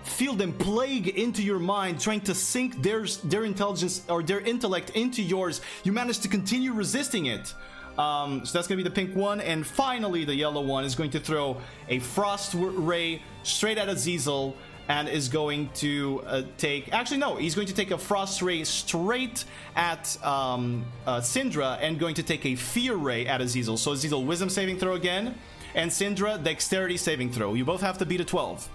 [0.04, 4.92] feel them plague into your mind, trying to sink their their intelligence or their intellect
[4.92, 5.62] into yours.
[5.84, 7.54] You manage to continue resisting it.
[7.98, 10.96] Um, so that's going to be the pink one, and finally the yellow one is
[10.96, 11.58] going to throw
[11.90, 14.56] a frost ray straight at Azizel
[14.88, 16.92] and is going to uh, take.
[16.92, 22.00] Actually, no, he's going to take a frost ray straight at um, uh, Syndra and
[22.00, 23.78] going to take a fear ray at Azizel.
[23.78, 25.36] So Azizel, wisdom saving throw again,
[25.76, 27.54] and Syndra, dexterity saving throw.
[27.54, 28.70] You both have to beat a 12.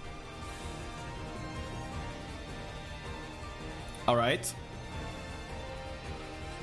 [4.07, 4.55] All right.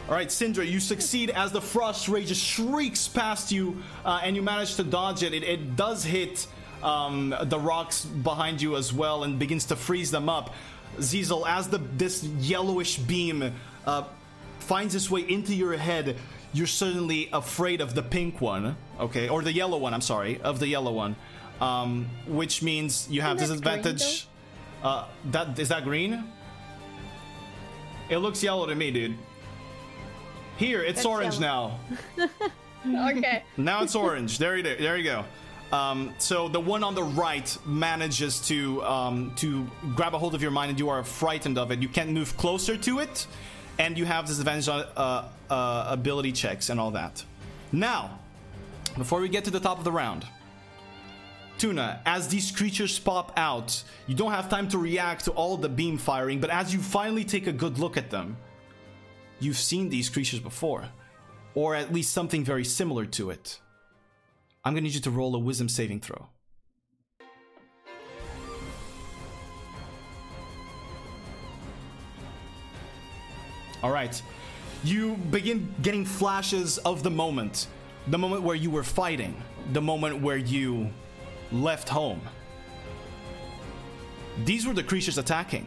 [0.08, 4.44] All right, Syndra, you succeed as the frost just shrieks past you, uh, and you
[4.44, 5.34] manage to dodge it.
[5.34, 6.46] It, it does hit
[6.84, 10.54] um, the rocks behind you as well, and begins to freeze them up.
[11.00, 13.52] Zizel, as the this yellowish beam
[13.88, 14.04] uh,
[14.60, 16.18] finds its way into your head,
[16.54, 19.96] you're suddenly afraid of the pink one, okay, or the yellow one.
[19.96, 21.16] I'm sorry, of the yellow one,
[21.60, 24.28] um, which means you have that green, disadvantage.
[24.84, 26.26] uh, that is that green?
[28.08, 29.18] It looks yellow to me, dude.
[30.58, 31.74] Here, it's That's orange yellow.
[32.18, 32.30] now.
[32.86, 33.44] Okay.
[33.58, 34.38] Now it's orange.
[34.38, 35.26] There you there you go.
[35.72, 40.42] Um, so the one on the right manages to um, to grab a hold of
[40.42, 41.80] your mind, and you are frightened of it.
[41.82, 43.26] You can't move closer to it,
[43.80, 47.24] and you have disadvantage on uh, uh, ability checks and all that.
[47.72, 48.20] Now,
[48.98, 50.26] before we get to the top of the round,
[51.58, 55.70] Tuna, as these creatures pop out, you don't have time to react to all the
[55.70, 58.38] beam firing, but as you finally take a good look at them,
[59.40, 60.90] you've seen these creatures before,
[61.54, 63.60] or at least something very similar to it.
[64.64, 66.28] I'm gonna need you to roll a wisdom saving throw.
[73.84, 74.20] All right.
[74.84, 77.68] You begin getting flashes of the moment.
[78.08, 79.36] The moment where you were fighting.
[79.74, 80.90] The moment where you
[81.52, 82.22] left home.
[84.44, 85.66] these were the creatures attacking,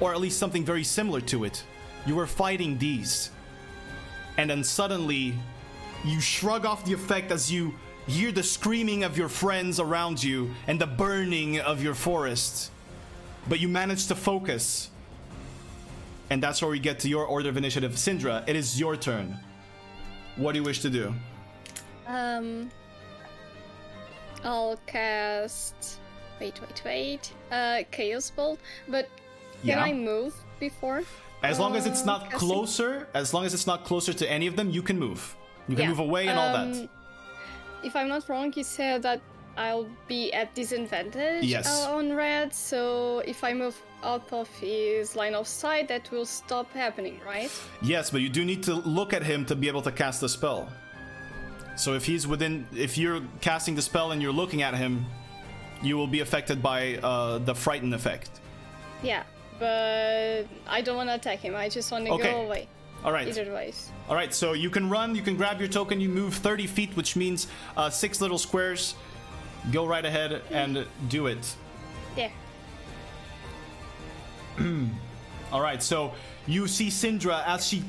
[0.00, 1.64] or at least something very similar to it.
[2.06, 3.30] You were fighting these,
[4.36, 5.34] and then suddenly
[6.04, 7.74] you shrug off the effect as you
[8.06, 12.70] hear the screaming of your friends around you and the burning of your forest.
[13.48, 14.90] But you manage to focus.
[16.30, 17.92] And that's where we get to your order of initiative.
[17.92, 19.38] Syndra, it is your turn.
[20.36, 21.14] What do you wish to do?
[22.06, 22.70] Um,
[24.42, 26.00] I'll cast.
[26.40, 27.32] Wait, wait, wait.
[27.50, 28.58] Uh, Chaos Bolt.
[28.88, 29.08] But
[29.60, 29.82] can Yeah.
[29.82, 31.02] I move before?
[31.50, 34.56] As long as it's not closer, as long as it's not closer to any of
[34.56, 35.36] them, you can move.
[35.68, 35.88] You can Yeah.
[35.90, 36.66] move away and all that.
[36.82, 36.88] Um,
[37.82, 39.20] If I'm not wrong, you said that
[39.58, 41.66] I'll be at disadvantage Yes.
[41.68, 42.48] uh, on red.
[42.54, 47.50] So if I move out of his line of sight, that will stop happening, right?
[47.82, 50.28] Yes, but you do need to look at him to be able to cast the
[50.28, 50.68] spell.
[51.76, 55.04] So if he's within, if you're casting the spell and you're looking at him,
[55.82, 58.30] you will be affected by uh, the frighten effect.
[59.02, 59.22] Yeah,
[59.58, 61.54] but I don't want to attack him.
[61.54, 62.30] I just want to Okay.
[62.30, 62.68] go away.
[63.04, 63.28] All right.
[63.28, 63.90] Either ways.
[64.08, 64.32] All right.
[64.32, 65.14] So you can run.
[65.14, 66.00] You can grab your token.
[66.00, 68.94] You move 30 feet, which means uh, six little squares.
[69.72, 71.54] Go right ahead and do it.
[72.16, 72.30] Yeah.
[75.52, 76.12] All right, so
[76.46, 77.82] you see Syndra as she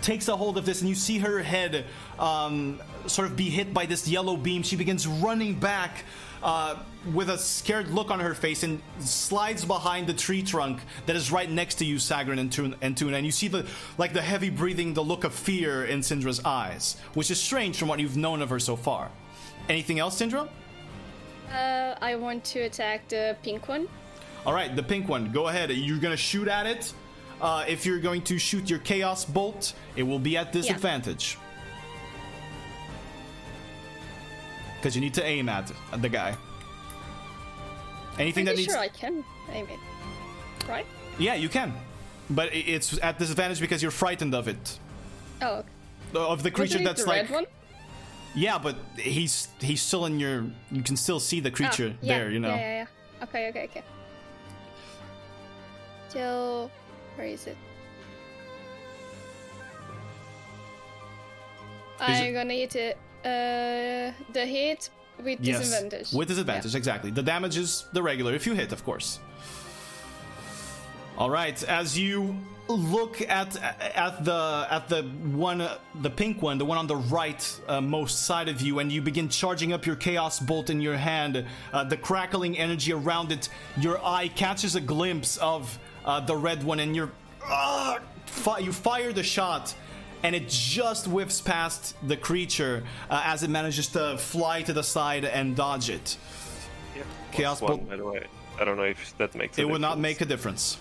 [0.00, 1.84] takes a hold of this, and you see her head
[2.18, 4.62] um, sort of be hit by this yellow beam.
[4.62, 6.04] She begins running back
[6.42, 6.76] uh,
[7.12, 11.32] with a scared look on her face and slides behind the tree trunk that is
[11.32, 12.76] right next to you, Sagrin and Tuna.
[12.80, 13.16] And, Tuna.
[13.16, 13.66] and you see the
[13.98, 17.88] like the heavy breathing, the look of fear in Syndra's eyes, which is strange from
[17.88, 19.10] what you've known of her so far.
[19.68, 20.48] Anything else, Syndra?
[21.52, 23.88] Uh, I want to attack the pink one.
[24.44, 25.30] All right, the pink one.
[25.30, 25.70] Go ahead.
[25.70, 26.92] You're gonna shoot at it.
[27.40, 31.38] Uh, if you're going to shoot your chaos bolt, it will be at disadvantage.
[34.82, 36.36] Because you need to aim at the guy.
[38.18, 38.72] Anything that Pretty needs.
[38.72, 39.78] sure I can aim it.
[40.68, 40.84] Right?
[41.20, 41.72] Yeah, you can.
[42.28, 44.78] But it's at disadvantage because you're frightened of it.
[45.40, 45.62] Oh,
[46.14, 47.22] Of the creature wasn't that's the like.
[47.22, 47.46] red one?
[48.34, 50.46] Yeah, but he's he's still in your.
[50.72, 52.48] You can still see the Oh, creature yeah, there, you know.
[52.48, 52.86] Yeah, yeah,
[53.20, 53.24] yeah.
[53.24, 53.82] Okay, okay, okay.
[56.08, 56.70] So,
[57.14, 57.56] where is it?
[62.00, 62.98] I'm gonna hit it.
[63.24, 64.90] Uh, the hit
[65.22, 66.12] with disadvantage.
[66.12, 67.10] With disadvantage, exactly.
[67.10, 69.20] The damage is the regular if you hit, of course.
[71.18, 72.36] All right, as you
[72.68, 73.56] look at
[73.94, 75.68] at the at the one
[76.00, 79.02] the pink one, the one on the right uh, most side of you, and you
[79.02, 83.48] begin charging up your chaos bolt in your hand, uh, the crackling energy around it,
[83.78, 87.12] your eye catches a glimpse of uh, the red one, and you're
[87.46, 89.74] uh, fi- you fire the shot,
[90.22, 94.82] and it just whiffs past the creature uh, as it manages to fly to the
[94.82, 96.16] side and dodge it.
[96.96, 97.02] Yeah.
[97.32, 98.26] Chaos Plus one, Bolt- by the way.
[98.60, 99.58] I don't know if that makes.
[99.58, 100.78] a It would not make a difference.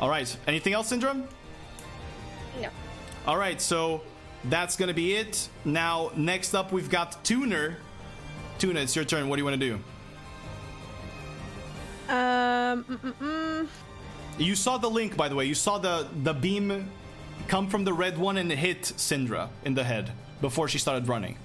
[0.00, 0.34] All right.
[0.46, 1.26] Anything else, Syndrome?
[2.60, 2.68] No.
[3.26, 3.60] All right.
[3.60, 4.02] So
[4.44, 5.48] that's gonna be it.
[5.64, 7.78] Now, next up, we've got Tuner.
[8.58, 9.28] Tuna, it's your turn.
[9.28, 9.74] What do you want to do?
[12.08, 13.68] Um, mm, mm, mm.
[14.38, 15.44] You saw the link, by the way.
[15.44, 16.88] You saw the the beam
[17.46, 20.10] come from the red one and hit Syndra in the head
[20.40, 21.36] before she started running.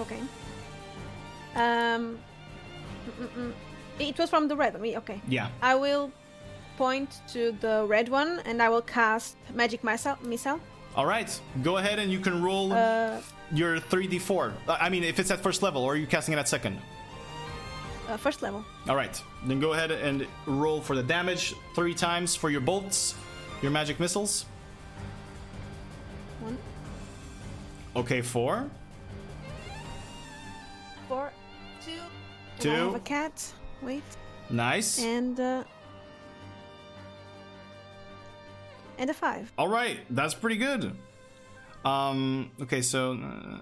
[0.00, 0.20] Okay.
[1.56, 2.18] Um,
[3.18, 3.52] mm, mm, mm.
[3.98, 4.96] it was from the red one.
[4.96, 5.20] Okay.
[5.28, 5.48] Yeah.
[5.62, 6.12] I will
[6.76, 10.16] point to the red one and I will cast magic missile.
[10.22, 10.60] Missile.
[10.94, 11.28] All right.
[11.62, 13.20] Go ahead and you can roll Uh,
[13.52, 14.52] your 3d4.
[14.68, 16.78] Uh, I mean, if it's at first level, or are you casting it at second?
[18.08, 18.64] uh, first level.
[18.88, 19.20] All right.
[19.46, 23.14] Then go ahead and roll for the damage three times for your bolts,
[23.62, 24.46] your magic missiles.
[26.40, 26.56] One,
[27.96, 28.70] Okay, four.
[31.08, 31.32] four,
[31.84, 31.92] two.
[32.60, 32.70] Two.
[32.70, 33.52] I have a cat.
[33.82, 34.02] Wait.
[34.50, 35.02] Nice.
[35.02, 35.64] And uh,
[38.98, 39.52] and a five.
[39.58, 40.92] All right, that's pretty good.
[41.84, 42.50] Um.
[42.60, 43.12] Okay, so.
[43.14, 43.60] Uh,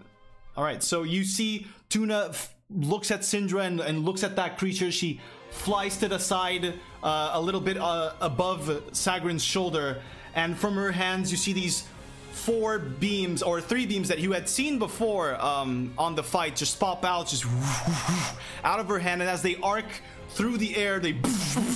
[0.57, 4.57] all right, so you see Tuna f- looks at Syndra and, and looks at that
[4.57, 4.91] creature.
[4.91, 5.21] She
[5.57, 10.01] flies to the side, uh, a little bit uh, above Sagrin's shoulder,
[10.35, 11.85] and from her hands you see these
[12.33, 16.79] four beams or three beams that you had seen before um, on the fight just
[16.79, 17.45] pop out, just
[18.65, 19.87] out of her hand, and as they arc
[20.31, 21.17] through the air, they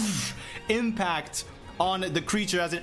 [0.69, 1.45] impact
[1.81, 2.83] on the creature as it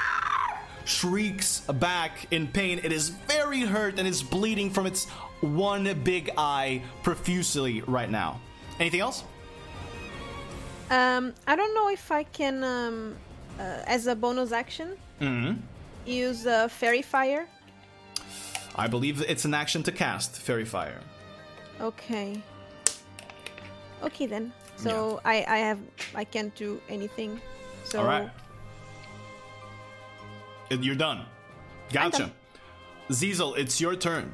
[0.84, 2.78] shrieks back in pain.
[2.84, 5.06] It is very hurt and is bleeding from its
[5.40, 8.40] one big eye profusely right now.
[8.78, 9.24] Anything else?
[10.92, 13.16] Um, I don't know if I can, um,
[13.58, 14.88] uh, as a bonus action,
[15.20, 15.60] Mm-hmm.
[16.04, 17.46] use uh, faerie fire.
[18.76, 21.00] I believe it's an action to cast Faerie Fire.
[21.80, 22.40] Okay.
[24.02, 24.52] Okay then.
[24.76, 25.78] So I I have
[26.14, 27.40] I can't do anything.
[27.84, 28.30] So All right.
[30.70, 31.26] And You're done.
[31.92, 32.18] Gotcha.
[32.18, 32.32] done.
[33.10, 34.32] Zizel, it's your turn.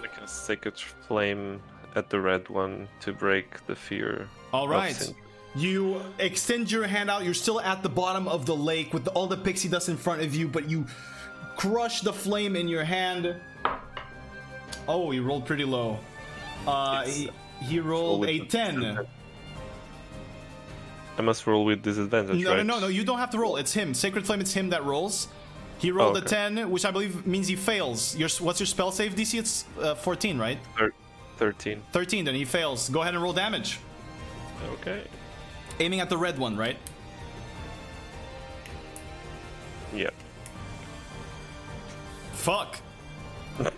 [0.00, 0.78] Like a sacred
[1.08, 1.60] flame
[1.96, 4.28] at the red one to break the fear.
[4.52, 5.12] All right.
[5.54, 7.24] You extend your hand out.
[7.24, 10.22] You're still at the bottom of the lake with all the pixie dust in front
[10.22, 10.86] of you, but you
[11.56, 13.34] crush the flame in your hand.
[14.86, 15.98] Oh, he rolled pretty low.
[16.66, 19.06] Uh, he, he rolled a 10.
[21.18, 22.64] I must roll with disadvantage, No, right?
[22.64, 23.56] no, no, no, you don't have to roll.
[23.56, 23.92] It's him.
[23.92, 25.28] Sacred Flame, it's him that rolls.
[25.78, 26.28] He rolled a okay.
[26.54, 28.14] 10, which I believe means he fails.
[28.16, 29.38] Your, what's your spell save DC?
[29.38, 30.58] It's uh, 14, right?
[30.76, 30.92] Thir-
[31.36, 31.82] Thirteen.
[31.92, 32.88] 13, then he fails.
[32.88, 33.78] Go ahead and roll damage.
[34.64, 35.02] Okay.
[35.80, 36.76] Aiming at the red one, right?
[39.94, 40.10] Yeah.
[42.32, 42.78] Fuck.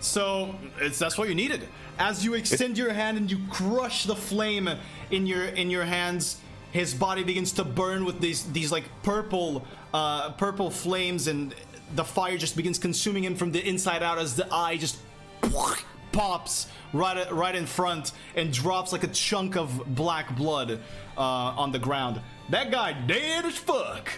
[0.00, 1.68] so it's that's what you needed.
[1.98, 4.68] As you extend your hand and you crush the flame
[5.10, 6.40] in your in your hands,
[6.72, 11.54] his body begins to burn with these these like purple uh, purple flames, and
[11.94, 14.98] the fire just begins consuming him from the inside out as the eye just
[16.14, 20.80] pops right right in front and drops like a chunk of black blood
[21.18, 22.20] uh, on the ground.
[22.50, 24.10] That guy dead as fuck.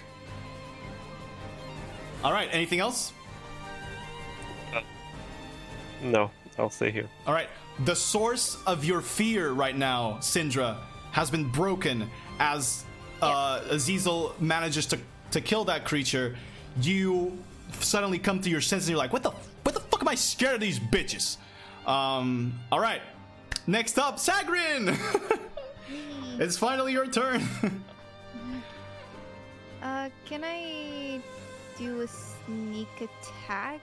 [2.23, 2.49] All right.
[2.53, 3.13] Anything else?
[6.03, 7.09] No, I'll stay here.
[7.27, 7.49] All right.
[7.85, 10.77] The source of your fear right now, Syndra,
[11.13, 12.09] has been broken
[12.39, 12.85] as
[13.23, 14.99] uh, Azizel manages to,
[15.31, 16.37] to kill that creature.
[16.81, 17.39] You
[17.81, 19.31] suddenly come to your senses and you're like, what the,
[19.63, 21.39] what the fuck am I scared of these bitches?
[21.87, 23.01] Um, all right.
[23.67, 24.99] Next up, Sagrin!
[26.39, 27.43] it's finally your turn.
[29.83, 31.21] Uh, can I
[31.79, 33.81] do a sneak attack?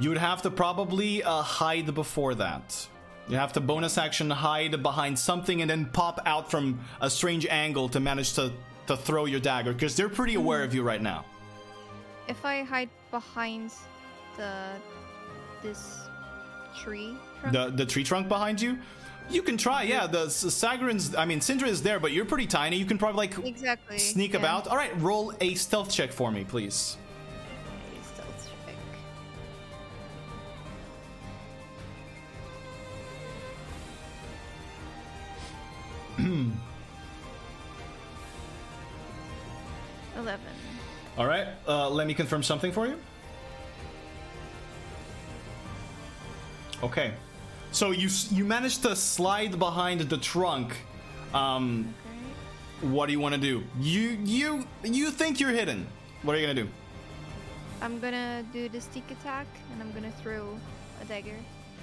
[0.00, 2.86] you would have to probably uh, hide before that.
[3.28, 7.46] You have to bonus action hide behind something and then pop out from a strange
[7.46, 8.52] angle to manage to,
[8.86, 11.24] to throw your dagger because they're pretty aware of you right now.
[12.26, 13.72] If I hide behind
[14.36, 14.70] the
[15.62, 15.98] this
[16.80, 17.52] tree, trunk?
[17.52, 18.78] The the tree trunk behind you,
[19.30, 19.82] you can try.
[19.82, 21.14] Yeah, the S- Sagrin's.
[21.14, 22.76] I mean, Syndra is there, but you're pretty tiny.
[22.76, 24.38] You can probably like exactly sneak yeah.
[24.40, 24.68] about.
[24.68, 26.96] All right, roll a stealth check for me, please.
[27.66, 28.76] Okay, stealth check.
[40.16, 40.46] Eleven.
[41.16, 42.98] All right, uh, let me confirm something for you.
[46.82, 47.12] Okay,
[47.72, 50.76] so you you managed to slide behind the trunk.
[51.34, 51.94] Um,
[52.80, 52.88] Okay.
[52.94, 53.62] what do you want to do?
[53.80, 55.86] You you you think you're hidden.
[56.22, 56.68] What are you gonna do?
[57.80, 60.58] I'm gonna do the sneak attack, and I'm gonna throw
[61.00, 61.36] a dagger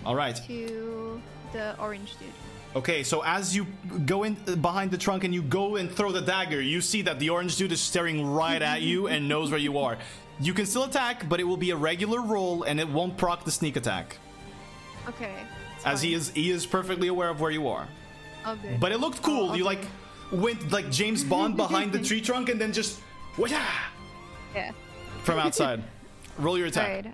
[0.06, 0.36] All right.
[0.48, 1.22] to
[1.54, 2.30] the orange dude.
[2.76, 3.66] Okay, so as you
[4.06, 7.02] go in uh, behind the trunk and you go and throw the dagger, you see
[7.04, 9.98] that the orange dude is staring right at you and knows where you are.
[10.42, 13.46] You can still attack, but it will be a regular roll and it won't proc
[13.46, 14.18] the sneak attack,
[15.08, 15.36] Okay.
[15.86, 17.88] As he is he is perfectly aware of where you are.
[18.46, 18.80] Oh, good.
[18.80, 19.52] But it looked cool.
[19.52, 19.86] I'll you like
[20.32, 23.00] went like James Bond behind the tree trunk and then just
[23.38, 23.62] Wah-ya!
[24.54, 24.72] yeah.
[25.24, 25.84] from outside.
[26.38, 27.06] Roll your attack.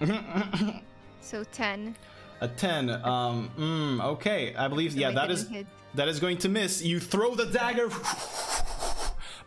[0.00, 0.14] Alright.
[0.70, 0.78] Uh,
[1.20, 1.96] so ten.
[2.40, 2.90] A ten.
[2.90, 3.50] Um.
[3.58, 4.54] Mm, okay.
[4.54, 4.92] I believe.
[4.92, 5.10] So yeah.
[5.10, 5.48] That is.
[5.48, 5.66] hit.
[5.94, 6.82] That is going to miss.
[6.82, 7.88] You throw the dagger,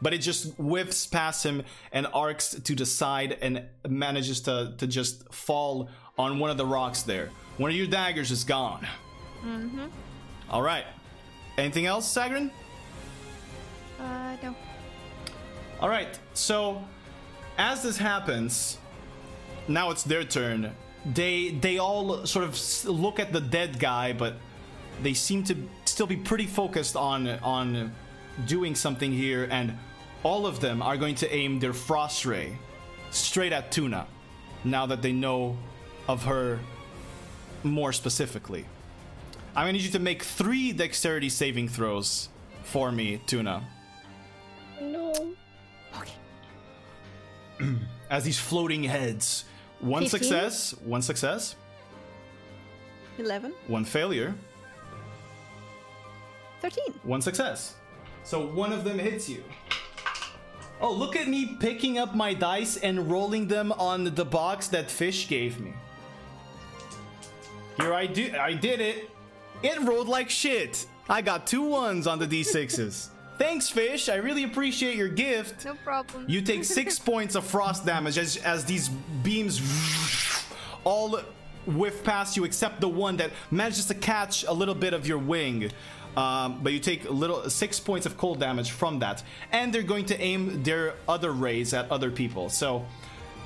[0.02, 4.88] but it just whiffs past him and arcs to the side and manages to, to
[4.88, 7.30] just fall on one of the rocks there.
[7.58, 8.88] One of your daggers is gone.
[9.46, 9.86] Mm-hmm.
[10.50, 10.86] All right.
[11.58, 12.50] Anything else, Sagrin?
[14.00, 14.56] Uh, no.
[15.80, 16.20] All right.
[16.34, 16.82] So,
[17.58, 18.78] as this happens,
[19.68, 20.76] now it's their turn.
[21.06, 24.36] They they all sort of look at the dead guy, but
[25.02, 25.56] they seem to
[25.86, 27.92] still be pretty focused on on
[28.46, 29.78] doing something here, and
[30.24, 32.58] all of them are going to aim their frost ray
[33.10, 34.08] straight at Tuna.
[34.64, 35.58] Now that they know
[36.08, 36.60] of her
[37.64, 38.66] more specifically,
[39.56, 42.30] I'm gonna need you to make three dexterity saving throws
[42.64, 43.64] for me, Tuna.
[44.82, 45.34] No.
[45.98, 46.14] Okay.
[48.10, 49.46] As these floating heads.
[49.80, 50.20] One 15?
[50.20, 51.56] success, one success,
[53.18, 53.52] Eleven.
[53.68, 54.36] one failure,
[56.62, 56.94] Thirteen.
[57.02, 57.76] one success.
[58.24, 59.44] So one of them hits you.
[60.82, 64.90] Oh, look at me picking up my dice and rolling them on the box that
[64.90, 65.74] fish gave me.
[67.78, 69.10] Here I do I did it.
[69.62, 70.88] It rolled like shit.
[71.08, 73.10] I got two ones on the d6s.
[73.38, 74.10] thanks, fish.
[74.10, 75.66] I really appreciate your gift.
[75.66, 76.26] No problem.
[76.28, 78.90] You take six points of frost damage as, as these
[79.24, 79.62] beams
[80.84, 81.20] all
[81.66, 85.20] whiff past you, except the one that manages to catch a little bit of your
[85.20, 85.72] wing.
[86.18, 90.06] Um, but you take little six points of cold damage from that, and they're going
[90.08, 92.50] to aim their other rays at other people.
[92.50, 92.86] So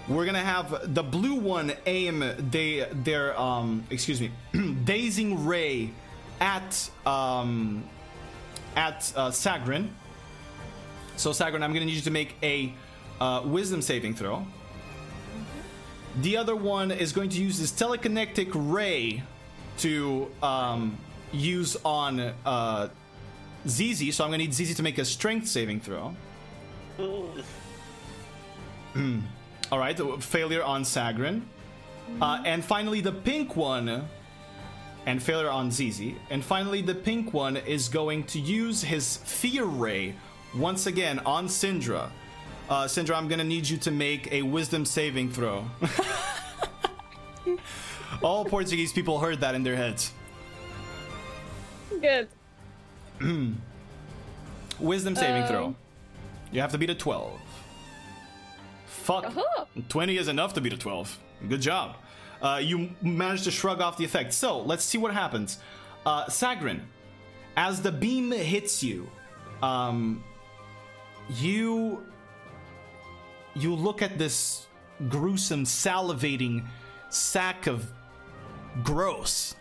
[0.08, 4.32] we're gonna have the blue one aim they their um excuse me
[4.84, 5.92] dazing ray
[6.40, 7.84] at um
[8.76, 9.90] at uh, Sagrin.
[11.18, 12.74] So Sagrin, I'm gonna need you to make a
[13.20, 14.46] uh, wisdom saving throw.
[16.22, 19.24] The other one is going to use this telekinetic ray
[19.80, 20.98] to um,
[21.36, 22.90] use on uh,
[23.68, 24.12] Zizi.
[24.12, 26.16] So I'm gonna need Zizi to make a strength saving throw.
[28.94, 29.20] Hmm.
[29.72, 31.42] All right, failure on Sagrin.
[32.22, 34.08] Uh, and finally, the pink one,
[35.06, 36.16] and failure on Zizi.
[36.30, 40.16] And finally, the pink one is going to use his Fear Ray
[40.56, 42.10] once again on Syndra.
[42.70, 45.66] Uh, Syndra, I'm gonna need you to make a Wisdom saving throw.
[48.24, 50.12] All Portuguese people heard that in their heads.
[52.02, 52.28] Good.
[54.80, 55.48] Wisdom saving Um.
[55.48, 55.76] throw.
[56.52, 57.40] You have to beat a 12.
[58.88, 59.26] Fuck.
[59.26, 59.66] Uh-huh.
[59.90, 61.20] 20 is enough to beat a 12.
[61.50, 61.98] Good job.
[62.42, 64.34] Uh, you managed to shrug off the effect.
[64.34, 65.60] So, let's see what happens.
[66.06, 66.82] Uh, Sagrin,
[67.58, 69.10] as the beam hits you,
[69.64, 70.24] um,
[71.30, 72.04] you
[73.56, 74.68] you look at this
[75.10, 76.66] gruesome, salivating
[77.10, 77.90] sack of
[78.84, 79.56] gross,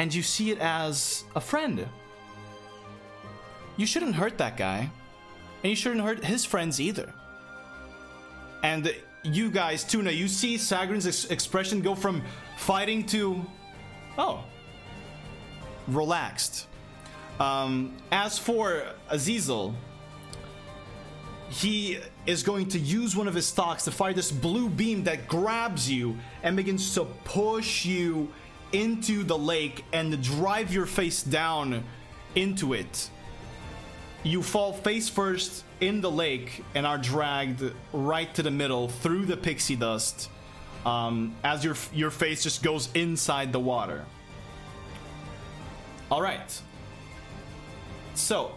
[0.00, 1.86] and you see it as a friend.
[3.76, 4.88] You shouldn't hurt that guy,
[5.62, 7.12] and you shouldn't hurt his friends either.
[8.62, 12.22] And you guys, Tuna, you see Sagrin's ex- expression go from
[12.56, 13.44] fighting to,
[14.16, 14.42] oh,
[15.86, 16.66] relaxed.
[17.38, 19.74] Um, as for Azizel,
[21.50, 25.28] he is going to use one of his stocks to fire this blue beam that
[25.28, 28.32] grabs you and begins to push you
[28.72, 31.84] into the lake and drive your face down
[32.34, 33.10] into it.
[34.22, 39.26] You fall face first in the lake and are dragged right to the middle through
[39.26, 40.28] the pixie dust
[40.84, 44.04] um, as your your face just goes inside the water.
[46.10, 46.60] All right.
[48.14, 48.52] So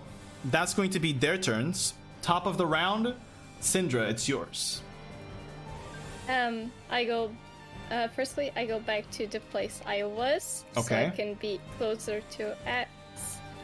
[0.45, 1.93] that's going to be their turns.
[2.21, 3.13] Top of the round,
[3.61, 4.81] Syndra, it's yours.
[6.29, 7.31] Um, I go.
[7.91, 11.07] Uh, firstly, I go back to the place I was, so Okay.
[11.07, 12.89] I can be closer to X.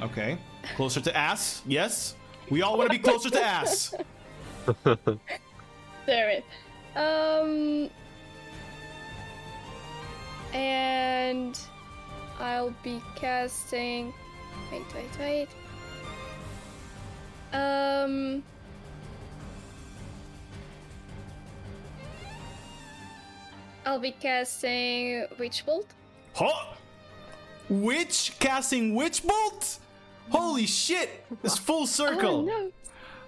[0.02, 0.38] Okay.
[0.76, 2.16] Closer to ass, yes.
[2.50, 3.94] We all want to be closer to ass.
[6.06, 6.44] there it.
[6.96, 7.90] Um,
[10.54, 11.60] and
[12.40, 14.14] I'll be casting.
[14.72, 15.50] Wait, wait, wait.
[17.54, 18.44] Um.
[23.86, 25.88] I'll be casting Witch Bolt.
[26.36, 26.74] Huh?
[27.70, 29.80] Witch casting witch bolt?
[30.32, 31.24] Holy shit!
[31.44, 32.50] It's full circle.
[32.50, 32.72] Oh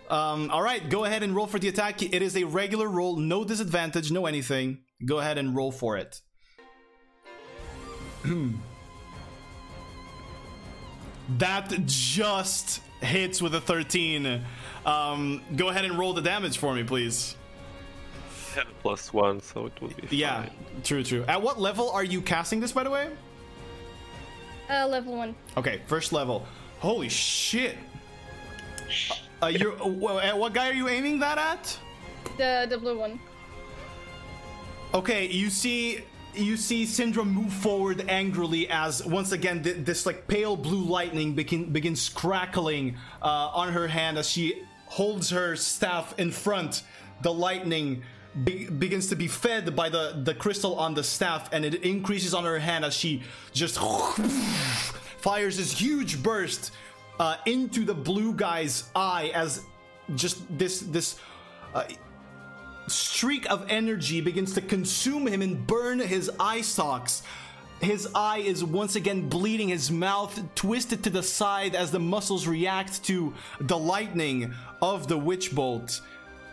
[0.10, 0.16] no!
[0.16, 2.02] Um, all right, go ahead and roll for the attack.
[2.04, 4.80] It is a regular roll, no disadvantage, no anything.
[5.06, 6.20] Go ahead and roll for it.
[11.38, 14.42] that just hits with a 13.
[14.86, 17.36] Um, go ahead and roll the damage for me, please.
[18.54, 20.52] Ten plus one, so it would be Yeah, fine.
[20.84, 21.24] true, true.
[21.28, 23.10] At what level are you casting this, by the way?
[24.70, 25.36] Uh, level one.
[25.58, 26.46] Okay, first level.
[26.80, 27.78] Holy shit!
[29.42, 31.78] Uh, you're uh, at what guy are you aiming that at?
[32.38, 33.20] The the blue one.
[34.94, 36.00] Okay, you see
[36.34, 41.34] you see Syndra move forward angrily as once again th- this like pale blue lightning
[41.36, 46.84] begin- begins crackling uh, on her hand as she holds her staff in front.
[47.22, 48.04] The lightning
[48.44, 52.34] be- begins to be fed by the the crystal on the staff, and it increases
[52.34, 53.78] on her hand as she just
[55.20, 56.72] fires this huge burst
[57.20, 59.64] uh, into the blue guy's eye as
[60.16, 61.20] just this this.
[61.74, 61.84] Uh,
[62.88, 67.24] streak of energy begins to consume him and burn his eye sockets.
[67.80, 72.46] His eye is once again bleeding, his mouth twisted to the side as the muscles
[72.46, 76.02] react to the lightning of the witch bolt.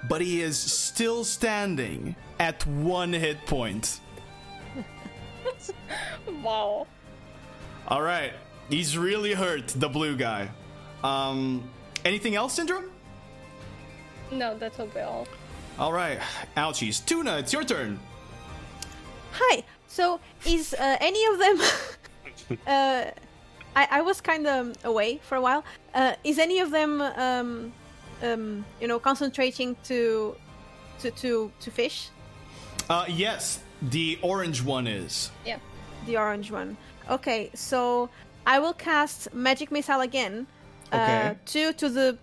[0.07, 4.01] But he is still standing at one hit point.
[6.43, 6.86] Wow.
[7.89, 8.33] All right,
[8.68, 10.51] he's really hurt, the blue guy.
[11.02, 11.68] Um,
[12.05, 12.91] anything else, Syndrome?
[14.31, 15.27] No, that'll be all.
[15.78, 16.20] All right,
[16.57, 17.05] ouchies.
[17.05, 17.99] Tuna, it's your turn.
[19.33, 19.65] Hi.
[19.89, 22.59] So is uh, any of them?
[22.67, 23.10] uh,
[23.75, 25.65] I, I was kind of away for a while.
[25.94, 27.73] Uh, is any of them, um,
[28.22, 30.34] um, you know, concentrating to,
[31.00, 32.10] to to to fish?
[32.88, 35.30] Uh, yes, the orange one is.
[35.44, 35.58] Yeah.
[36.06, 36.76] The orange one.
[37.10, 38.08] Okay, so
[38.47, 40.47] I will cast magic missile again.
[40.92, 41.28] Okay.
[41.28, 42.18] Uh, two to the,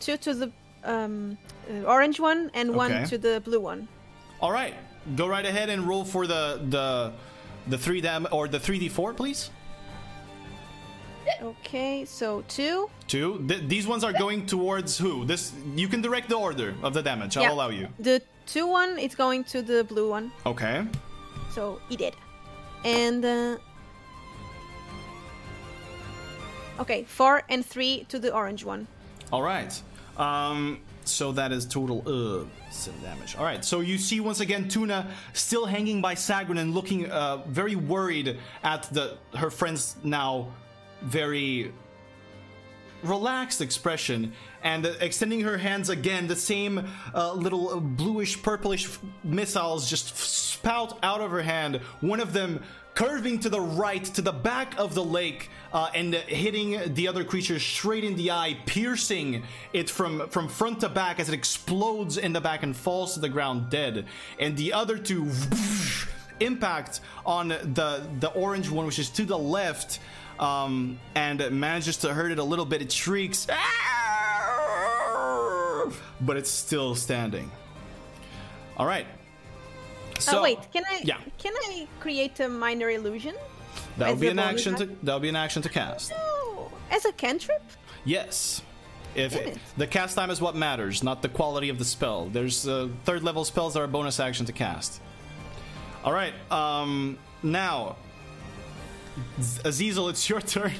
[0.00, 0.52] two to the
[0.84, 1.36] um,
[1.70, 2.76] uh, orange one, and Okay.
[2.76, 3.88] one to the blue one.
[4.40, 4.74] All right,
[5.16, 7.12] go right ahead and roll for the the
[7.68, 9.50] the three dam or the three d four, please.
[11.42, 12.88] Okay, so two.
[13.08, 13.44] Two.
[13.48, 15.24] Th- these ones are going towards who?
[15.24, 17.36] This you can direct the order of the damage.
[17.36, 17.52] I'll Yeah.
[17.52, 17.88] allow you.
[17.98, 20.30] The two one, it's going to the blue one.
[20.44, 20.84] Okay.
[21.52, 22.14] So he did.
[22.84, 23.56] And uh,
[26.80, 28.86] okay, four and three to the orange one.
[29.32, 29.72] All right.
[30.16, 30.80] Um.
[31.04, 33.36] So that is total uh seven damage.
[33.36, 33.64] All right.
[33.64, 38.38] So you see once again Tuna still hanging by Sagrin and looking uh very worried
[38.64, 40.48] at the her friend's now
[41.02, 41.72] very
[43.02, 48.88] relaxed expression and uh, extending her hands again the same uh, little bluish purplish
[49.22, 51.76] missiles just spout out of her hand.
[52.00, 52.62] One of them
[52.94, 57.24] curving to the right to the back of the lake uh, and hitting the other
[57.24, 59.42] creature straight in the eye piercing
[59.74, 63.20] it from from front to back as it explodes in the back and falls to
[63.20, 64.06] the ground dead.
[64.38, 65.30] And the other two
[66.40, 70.00] impact on the the orange one which is to the left
[70.38, 72.82] um, and manages to hurt it a little bit.
[72.82, 73.46] It shrieks,
[76.20, 77.50] but it's still standing.
[78.76, 79.06] All right.
[80.18, 81.02] So oh wait, can I?
[81.04, 81.18] yeah.
[81.38, 83.34] Can I create a minor illusion?
[83.98, 86.10] that would be an action to that would be an action to cast.
[86.10, 87.62] No, as a cantrip.
[88.04, 88.62] Yes.
[89.14, 89.58] If it.
[89.78, 92.28] the cast time is what matters, not the quality of the spell.
[92.28, 95.00] There's uh, third level spells that are bonus action to cast.
[96.04, 96.34] All right.
[96.52, 97.96] Um, now,
[99.38, 100.72] Azizel, it's your turn.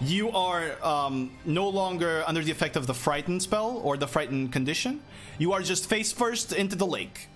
[0.00, 4.52] You are um, no longer under the effect of the frightened spell or the frightened
[4.52, 5.00] condition.
[5.38, 7.28] You are just face first into the lake.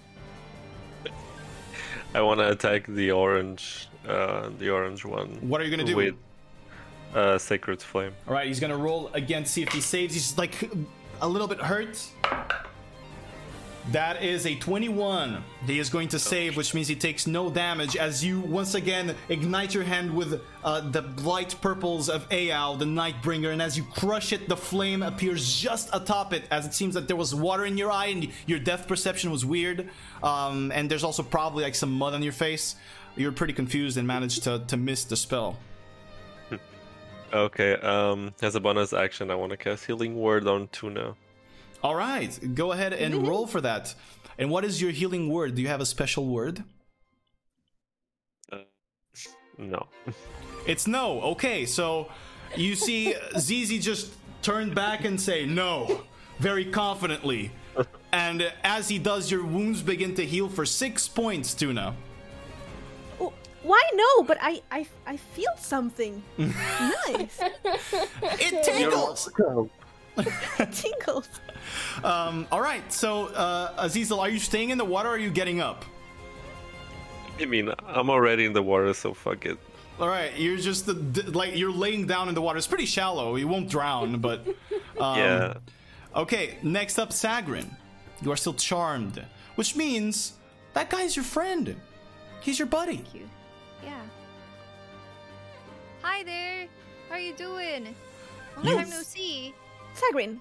[2.15, 5.39] I want to attack the orange, uh, the orange one.
[5.41, 5.97] What are you gonna do?
[5.97, 6.15] With
[7.15, 8.13] uh, sacred flame.
[8.27, 10.15] All right, he's gonna roll again, see if he saves.
[10.15, 10.71] He's like
[11.21, 12.07] a little bit hurt.
[13.93, 15.43] That is a 21.
[15.67, 19.15] He is going to save, which means he takes no damage as you once again
[19.31, 23.85] ignite your hand with uh, the light purples of Aal, the Nightbringer, and as you
[23.85, 27.65] crush it, the flame appears just atop it, as it seems that there was water
[27.65, 29.89] in your eye and your depth perception was weird.
[30.23, 32.77] Um, and there's also probably like some mud on your face.
[33.17, 35.59] You're pretty confused and managed to, to miss the spell.
[37.31, 37.75] Okay.
[37.75, 41.15] Um, as a bonus action, I want to cast Healing Word on Tuna.
[41.83, 43.27] All right, go ahead and mm-hmm.
[43.27, 43.95] roll for that.
[44.39, 45.55] And what is your healing word?
[45.55, 46.63] Do you have a special word?
[48.51, 48.59] Uh,
[49.59, 49.87] no.
[50.67, 51.23] It's no.
[51.23, 52.11] Okay, so
[52.55, 56.03] you see Zizi just turn back and say no
[56.39, 57.51] very confidently.
[58.11, 61.95] And as he does, your wounds begin to heal for six points, Tuna.
[63.63, 64.23] Why no?
[64.23, 66.23] But I, I, I feel something.
[66.39, 67.41] nice.
[68.41, 69.29] It tingles!
[70.73, 71.29] Tingles.
[72.03, 75.31] Um, all right, so uh, Azizel, are you staying in the water or are you
[75.31, 75.85] getting up?
[77.41, 79.59] I mean, I'm already in the water, so fuck it.
[80.01, 80.95] All right, you're just the,
[81.33, 82.57] like you're laying down in the water.
[82.59, 83.37] It's pretty shallow.
[83.37, 84.47] You won't drown, but
[85.01, 85.55] um, yeah.
[86.15, 87.69] Okay, next up, Sagrin.
[88.23, 89.25] You are still charmed,
[89.57, 90.33] which means
[90.75, 91.77] that guy's your friend.
[92.41, 92.99] He's your buddy.
[92.99, 93.29] Cute.
[93.85, 94.01] Yeah.
[96.03, 96.67] Hi there.
[97.09, 97.95] How are you doing?
[98.57, 99.55] Long You- time no see.
[99.99, 100.41] Sagrin.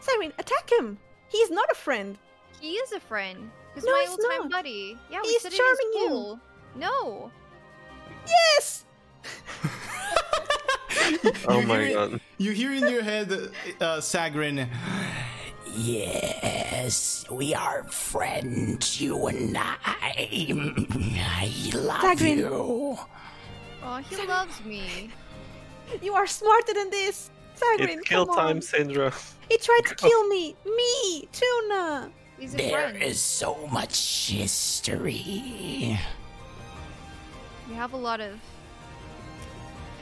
[0.00, 0.98] Sagrin, attack him.
[1.28, 2.18] He's not a friend.
[2.60, 3.50] He is a friend.
[3.74, 4.50] He's No, my he's old time not.
[4.50, 4.96] buddy.
[5.10, 6.00] Yeah, we He's sit charming in you.
[6.00, 6.40] his pool.
[6.76, 7.30] No.
[8.26, 8.84] Yes.
[11.46, 12.20] Oh You my hear- god.
[12.38, 14.68] You hear in your head, uh, Sagrin,
[15.76, 19.76] Yes, we are friends, you and I.
[19.92, 22.38] I love Sagrin.
[22.38, 22.98] you.
[23.84, 25.10] Oh, he loves me.
[26.02, 27.30] You are smarter than this.
[27.56, 28.62] Sagrin, It's kill come time, on.
[28.62, 29.12] Sandra.
[29.48, 30.54] He tried to kill me.
[30.64, 32.10] Me, Tuna.
[32.38, 33.02] He's a There friend.
[33.02, 35.98] is so much history.
[37.68, 38.38] We have a lot of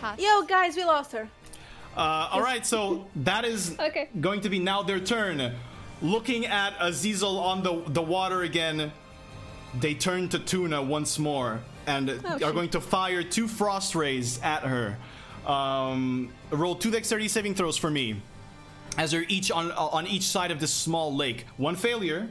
[0.00, 0.20] past.
[0.20, 1.28] Yo, guys, we lost her.
[1.96, 4.08] uh, all right, so that is Okay.
[4.20, 5.52] going to be now their turn.
[6.02, 8.92] Looking at Azizel on the, the water again,
[9.80, 12.52] they turn to Tuna once more and are shit.
[12.54, 14.98] going to fire two frost rays at her.
[15.46, 18.20] Um, roll two dexterity saving throws for me,
[18.96, 21.44] as they're each on on each side of this small lake.
[21.56, 22.28] One failure,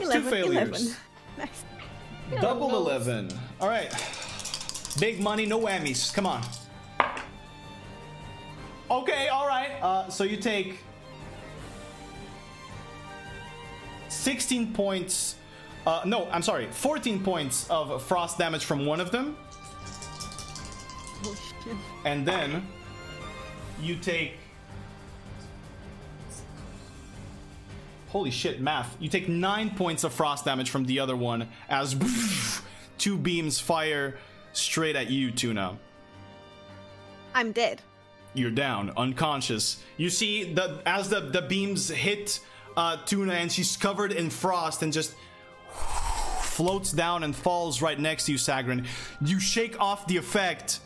[0.00, 0.70] 11, failures.
[0.82, 0.96] 11.
[1.38, 1.64] Nice.
[2.42, 3.30] double eleven.
[3.60, 3.92] All right,
[4.98, 6.12] Big money, no whammies.
[6.12, 6.42] Come on.
[8.90, 9.70] Okay, all right.
[9.80, 10.80] Uh, so you take
[14.08, 15.36] 16 points.
[15.86, 19.36] Uh, no, I'm sorry, 14 points of frost damage from one of them.
[22.08, 22.66] And then
[23.82, 24.38] you take.
[28.08, 28.96] Holy shit, math.
[28.98, 31.94] You take 9 points of frost damage from the other one as
[32.98, 34.16] two beams fire
[34.54, 35.76] straight at you, Tuna.
[37.34, 37.82] I'm dead.
[38.32, 39.82] You're down, unconscious.
[39.98, 42.40] You see the as the the beams hit
[42.76, 45.14] uh, Tuna, and she's covered in frost and just
[46.40, 48.86] floats down and falls right next to you, Sagrin.
[49.20, 50.80] You shake off the effect,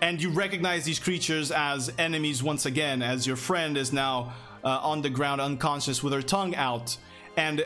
[0.00, 4.32] and you recognize these creatures as enemies once again, as your friend is now
[4.62, 6.96] uh, on the ground, unconscious, with her tongue out,
[7.36, 7.64] and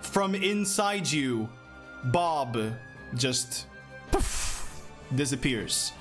[0.00, 1.48] from inside you,
[2.04, 2.58] Bob
[3.14, 3.66] just
[4.10, 5.92] poof, disappears,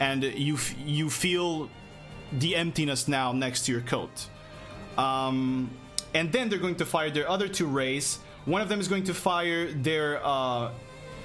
[0.00, 1.68] and you f- you feel
[2.32, 4.28] the emptiness now next to your coat.
[4.96, 5.70] Um,
[6.14, 8.18] and then they're going to fire their other two rays.
[8.44, 10.72] One of them is going to fire their uh,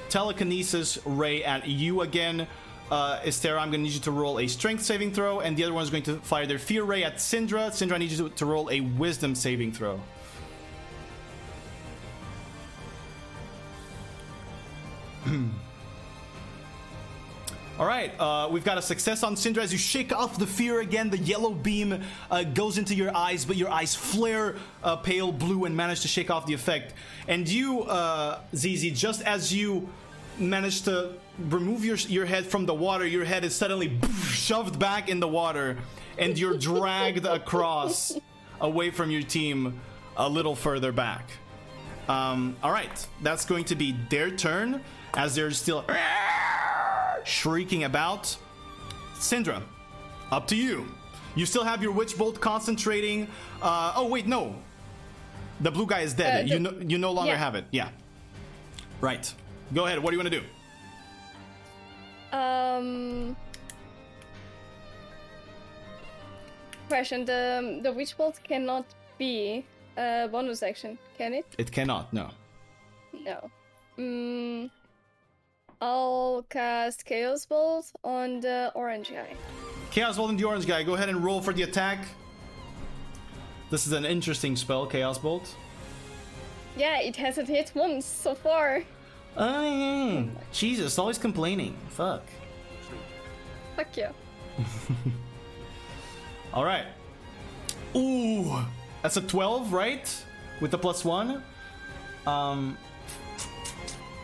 [0.09, 2.47] telekinesis ray at you again.
[2.91, 5.63] Uh, Estera, I'm going to need you to roll a strength saving throw, and the
[5.63, 7.69] other one is going to fire their fear ray at Syndra.
[7.71, 9.99] Syndra, I need you to, to roll a wisdom saving throw.
[17.79, 20.81] All right, uh, we've got a success on Syndra as you shake off the fear
[20.81, 21.09] again.
[21.09, 25.65] The yellow beam uh, goes into your eyes, but your eyes flare uh, pale blue
[25.65, 26.93] and manage to shake off the effect.
[27.27, 29.89] And you, uh, Zizi, just as you
[30.37, 35.09] manage to remove your your head from the water, your head is suddenly shoved back
[35.09, 35.77] in the water,
[36.17, 38.17] and you're dragged across
[38.61, 39.79] away from your team
[40.17, 41.29] a little further back.
[42.07, 44.81] Um, all right, that's going to be their turn
[45.15, 45.85] as they're still
[47.23, 48.35] shrieking about.
[49.15, 49.63] Syndra,
[50.31, 50.85] up to you.
[51.35, 53.27] You still have your witch bolt concentrating.
[53.61, 54.55] Uh, oh wait, no.
[55.61, 56.45] The blue guy is dead.
[56.45, 57.37] Uh, you no, you no longer yeah.
[57.37, 57.65] have it.
[57.71, 57.89] Yeah.
[58.99, 59.33] Right.
[59.73, 59.99] Go ahead.
[59.99, 60.45] What do you want to do?
[62.33, 63.35] Um.
[66.89, 68.85] Question: The the witch bolt cannot
[69.17, 69.63] be
[69.97, 71.45] a bonus action, can it?
[71.57, 72.11] It cannot.
[72.11, 72.29] No.
[73.13, 73.49] No.
[73.97, 74.69] Mm,
[75.79, 79.35] I'll cast Chaos Bolt on the orange guy.
[79.91, 80.81] Chaos Bolt on the orange guy.
[80.83, 81.99] Go ahead and roll for the attack.
[83.69, 85.55] This is an interesting spell, Chaos Bolt.
[86.75, 88.83] Yeah, it hasn't hit once so far.
[89.35, 91.75] Oh, Jesus, always complaining.
[91.89, 92.23] Fuck.
[93.75, 94.07] Fuck you.
[96.53, 96.85] All right.
[97.95, 98.63] Ooh,
[99.01, 100.23] that's a 12, right?
[100.61, 101.43] With the plus one.
[102.27, 102.77] Um,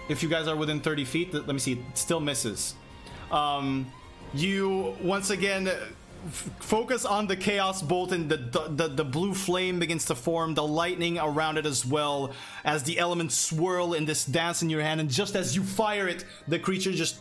[0.10, 1.74] if you guys are within 30 feet, let me see.
[1.74, 2.76] It still misses.
[3.32, 3.92] Um,
[4.34, 5.70] you once again
[6.28, 8.38] f- focus on the chaos bolt, and the,
[8.70, 10.54] the the blue flame begins to form.
[10.54, 12.32] The lightning around it as well
[12.64, 15.00] as the elements swirl in this dance in your hand.
[15.02, 17.20] And just as you fire it, the creature just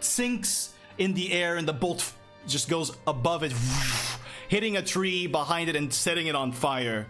[0.00, 2.16] sinks in the air, and the bolt f-
[2.46, 3.52] just goes above it,
[4.48, 7.06] hitting a tree behind it and setting it on fire.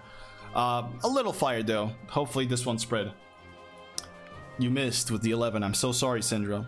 [0.55, 1.92] Uh, a little fire though.
[2.08, 3.12] Hopefully this one spread.
[4.58, 5.62] You missed with the 11.
[5.62, 6.66] I'm so sorry, Syndra.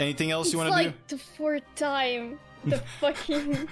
[0.00, 0.86] Anything else It's you want to do?
[0.88, 3.68] like the fourth time the fucking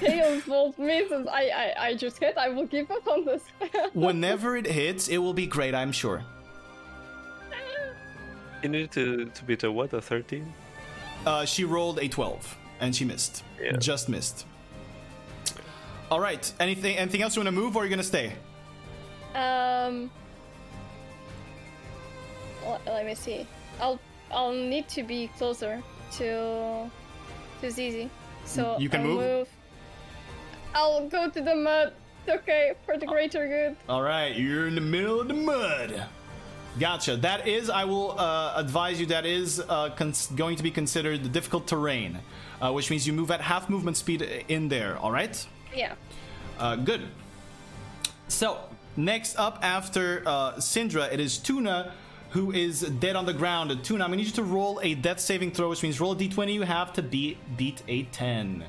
[0.00, 1.26] Chaos Bolt misses.
[1.26, 2.36] I, I, I just hit.
[2.38, 3.42] I will give up on this.
[3.94, 6.24] Whenever it hits, it will be great, I'm sure.
[8.62, 9.92] You need to, to beat a what?
[9.92, 10.52] A 13?
[11.26, 13.42] Uh, she rolled a 12 and she missed.
[13.60, 13.72] Yeah.
[13.76, 14.46] Just missed.
[16.10, 16.52] All right.
[16.60, 18.34] Anything anything else you want to move or are you going to stay?
[19.34, 20.10] Um,
[22.64, 23.46] l- let me see.
[23.80, 23.98] I'll
[24.30, 25.82] I'll need to be closer
[26.18, 26.90] to
[27.62, 28.10] to easy.
[28.44, 29.48] So You can I'll move?
[30.74, 31.92] I'll go to the mud.
[32.28, 33.76] Okay, for the greater good.
[33.88, 36.04] All right, you're in the middle of the mud.
[36.78, 37.16] Gotcha.
[37.16, 41.22] That is, I will uh, advise you, that is uh, cons- going to be considered
[41.22, 42.18] the difficult terrain,
[42.60, 45.46] uh, which means you move at half movement speed in there, all right?
[45.74, 45.94] Yeah.
[46.58, 47.02] Uh, good.
[48.28, 48.58] So,
[48.96, 51.92] next up after uh, Syndra, it is Tuna,
[52.32, 53.84] who is dead on the ground.
[53.84, 56.16] Tuna, I'm to need you to roll a death saving throw, which means roll a
[56.16, 56.54] d20.
[56.54, 58.64] You have to beat, beat a 10.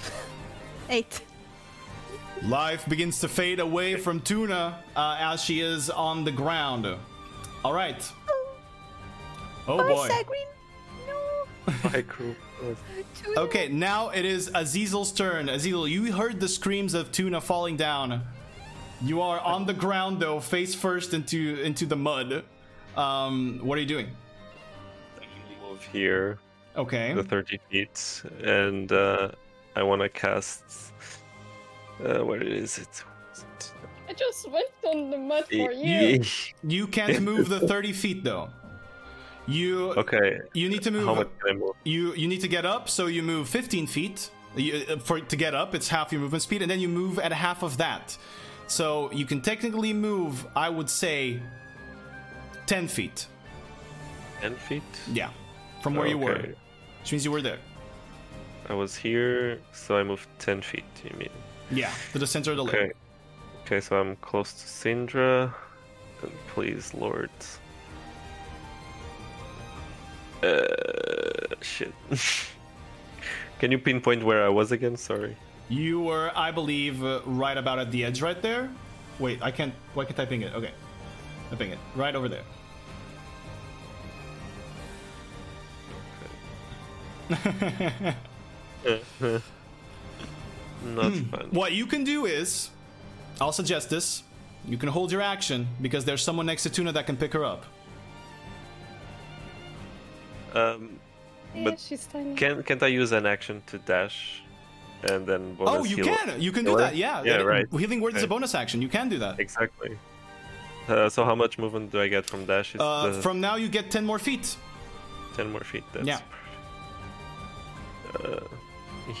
[0.88, 1.20] Eight.
[2.42, 6.86] Life begins to fade away from Tuna uh, as she is on the ground.
[7.64, 8.10] All right.
[9.68, 10.08] Oh Bye, boy.
[11.84, 12.02] No.
[12.02, 12.34] Crew.
[13.36, 15.46] Okay, now it is Azizel's turn.
[15.48, 18.22] Azizel, you heard the screams of Tuna falling down.
[19.02, 22.44] You are on the ground though, face first into into the mud.
[22.96, 24.08] Um, what are you doing?
[25.68, 26.38] Move here,
[26.76, 27.14] Okay.
[27.14, 29.30] the 30 feet, and uh,
[29.74, 30.92] I want to cast.
[32.04, 33.04] Uh, where is it?
[34.08, 36.18] I just went on the mud for you.
[36.20, 36.22] Ye-
[36.62, 38.50] You can't move the 30 feet though.
[39.46, 41.04] You Okay, you need to move.
[41.06, 41.74] how much can I move?
[41.84, 44.30] You you need to get up, so you move 15 feet.
[44.54, 47.18] You, uh, for to get up, it's half your movement speed, and then you move
[47.18, 48.16] at half of that.
[48.68, 51.40] So you can technically move, I would say,
[52.66, 53.26] 10 feet.
[54.40, 54.82] 10 feet?
[55.12, 55.30] Yeah,
[55.82, 56.54] from where you were, Okay.
[57.00, 57.58] which means you were there.
[58.68, 61.30] I was here, so I moved 10 feet, you mean?
[61.70, 62.82] Yeah, to the center of the Okay.
[62.84, 62.92] lake.
[63.64, 65.52] Okay, so I'm close to Syndra.
[66.22, 67.30] And please, Lord.
[70.42, 71.92] Uh, shit.
[73.58, 74.96] Can you pinpoint where I was again?
[74.96, 75.36] Sorry.
[75.68, 78.68] You were, I believe, uh, right about at the edge, right there.
[79.18, 79.72] Wait, I can't.
[79.94, 80.52] Why can't I ping it?
[80.54, 80.72] Okay,
[81.50, 82.42] I ping it right over there.
[90.84, 91.48] Not fun.
[91.52, 92.70] What you can do is,
[93.40, 94.24] I'll suggest this.
[94.66, 97.44] You can hold your action because there's someone next to Tuna that can pick her
[97.44, 97.64] up.
[100.54, 100.98] Um,
[101.54, 102.34] Yeah, But she's tiny.
[102.34, 104.42] can can't I use an action to dash,
[105.10, 106.40] and then bonus oh, you heal- can.
[106.40, 106.80] You can do healer?
[106.84, 106.96] that.
[106.96, 107.22] Yeah.
[107.24, 107.66] Yeah, Uh, right.
[107.82, 108.80] Healing word is a bonus action.
[108.80, 109.38] You can do that.
[109.38, 109.98] Exactly.
[110.88, 112.74] Uh, so how much movement do I get from dash?
[112.78, 114.56] Uh, the from now, you get ten more feet.
[115.36, 115.84] ten more feet.
[115.92, 116.20] That's Yeah.
[118.14, 118.40] Uh,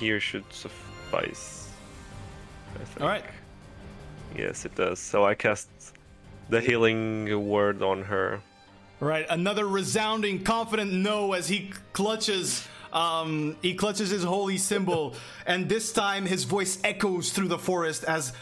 [0.00, 1.68] here should suffice.
[3.00, 3.24] All right.
[4.36, 4.98] Yes, it does.
[4.98, 5.68] So I cast
[6.48, 8.40] the healing word on her.
[9.02, 9.26] Right.
[9.28, 12.64] Another resounding, confident no as he clutches.
[12.92, 15.16] Um, he clutches his holy symbol,
[15.46, 18.32] and this time his voice echoes through the forest as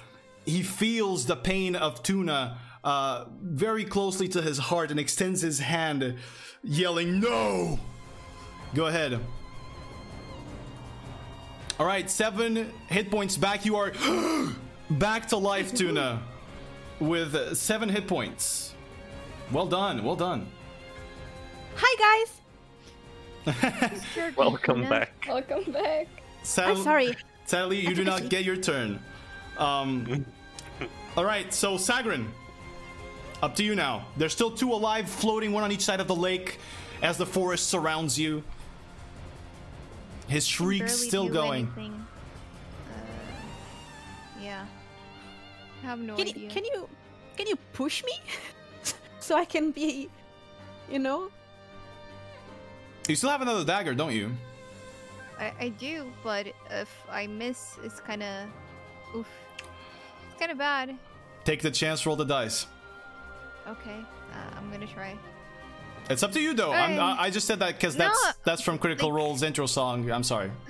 [0.44, 5.60] he feels the pain of Tuna uh, very closely to his heart and extends his
[5.60, 6.16] hand,
[6.62, 7.80] yelling, No!
[8.74, 9.18] Go ahead.
[11.78, 13.64] All right, seven hit points back.
[13.64, 13.92] You are
[14.90, 16.22] back to life, Tuna,
[17.00, 18.69] with seven hit points.
[19.52, 20.46] Well done, well done.
[21.76, 22.24] Hi
[23.46, 24.32] guys.
[24.36, 25.12] Welcome back.
[25.26, 26.06] Welcome back.
[26.42, 27.16] Sadly, I'm sorry.
[27.46, 29.00] Sadly, you do not get your turn.
[29.58, 30.24] Um,
[31.16, 32.26] all right, so Sagrin,
[33.42, 34.06] up to you now.
[34.16, 36.58] There's still two alive, floating one on each side of the lake,
[37.02, 38.42] as the forest surrounds you.
[40.28, 41.66] His shriek's still do going.
[41.76, 42.92] Uh,
[44.40, 44.64] yeah.
[45.82, 46.44] I have no Can idea.
[46.44, 46.88] you can you
[47.36, 48.12] can you push me
[49.30, 50.10] so I can be,
[50.90, 51.30] you know?
[53.08, 54.32] You still have another dagger, don't you?
[55.38, 58.48] I, I do, but if I miss, it's kind of,
[59.14, 59.28] oof,
[60.28, 60.96] it's kind of bad.
[61.44, 62.66] Take the chance, roll the dice.
[63.68, 64.00] Okay,
[64.34, 65.16] uh, I'm gonna try.
[66.08, 66.72] It's up to you, though.
[66.72, 69.66] I'm, I I just said that because no, that's that's from Critical like- Role's intro
[69.66, 70.10] song.
[70.10, 70.50] I'm sorry.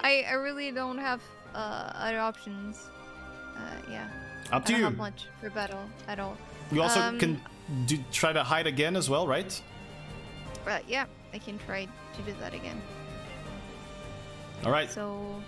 [0.00, 1.20] I I really don't have
[1.54, 2.88] uh, other options.
[3.54, 4.08] Uh, yeah.
[4.50, 4.84] Up I to don't you.
[4.86, 6.38] have much for battle at all.
[6.70, 7.40] You also Um, can
[7.86, 9.60] do, try to hide again as well, right?
[10.64, 12.80] But yeah, I can try to do that again.
[14.64, 14.90] All right.
[14.90, 15.42] So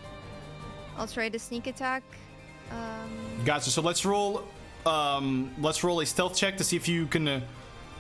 [0.97, 2.02] I'll try to sneak attack.
[2.70, 3.70] Um, Gotcha.
[3.70, 4.44] So let's roll.
[4.86, 7.40] Um, let's roll a stealth check to see if you can uh,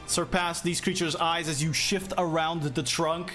[0.06, 3.32] surpass these creatures' eyes as you shift around the trunk.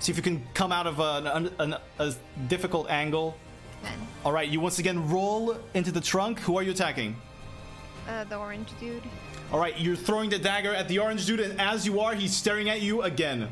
[0.00, 2.14] See if you can come out of an, an, an, a
[2.48, 3.36] difficult angle.
[3.84, 3.92] 10.
[4.24, 4.48] All right.
[4.48, 6.40] You once again roll into the trunk.
[6.40, 7.16] Who are you attacking?
[8.08, 9.02] Uh, the orange dude.
[9.52, 9.78] All right.
[9.78, 12.80] You're throwing the dagger at the orange dude, and as you are, he's staring at
[12.82, 13.48] you again.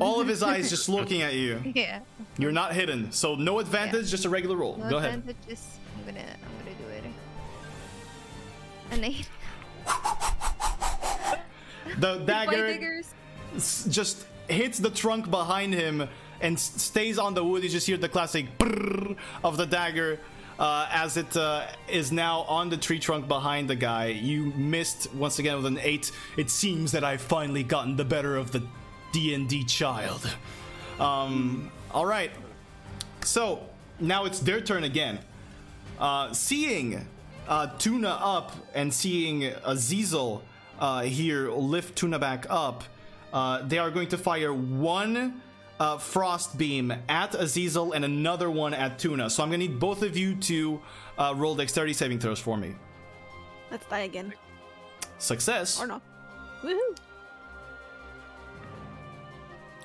[0.00, 1.60] All of his eyes just looking at you.
[1.74, 2.00] Yeah.
[2.38, 4.76] You're not hidden, so no advantage, just a regular roll.
[4.76, 5.14] No Go ahead.
[5.14, 5.68] advantage, just-
[5.98, 7.04] I'm gonna I'm gonna do it.
[8.92, 9.28] An eight.
[11.98, 13.02] The dagger.
[13.56, 16.08] just hits the trunk behind him
[16.40, 17.62] and stays on the wood.
[17.62, 20.18] You just hear the classic brrr of the dagger
[20.58, 24.06] uh, as it uh, is now on the tree trunk behind the guy.
[24.06, 26.10] You missed once again with an eight.
[26.36, 28.62] It seems that I've finally gotten the better of the
[29.12, 30.30] D and D child.
[30.98, 32.30] Um, all right,
[33.22, 33.68] so
[34.00, 35.18] now it's their turn again.
[35.98, 37.06] Uh, seeing
[37.48, 40.42] uh, Tuna up and seeing Azizel
[40.78, 42.84] uh, here lift Tuna back up,
[43.32, 45.40] uh, they are going to fire one
[45.78, 49.30] uh, frost beam at Azizel and another one at Tuna.
[49.30, 50.80] So I'm to need both of you to
[51.18, 52.74] uh, roll dexterity saving throws for me.
[53.70, 54.32] Let's die again.
[55.18, 55.80] Success.
[55.80, 56.02] Or not.
[56.62, 56.96] Woohoo!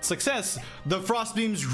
[0.02, 0.58] Success.
[0.86, 1.66] The frost beams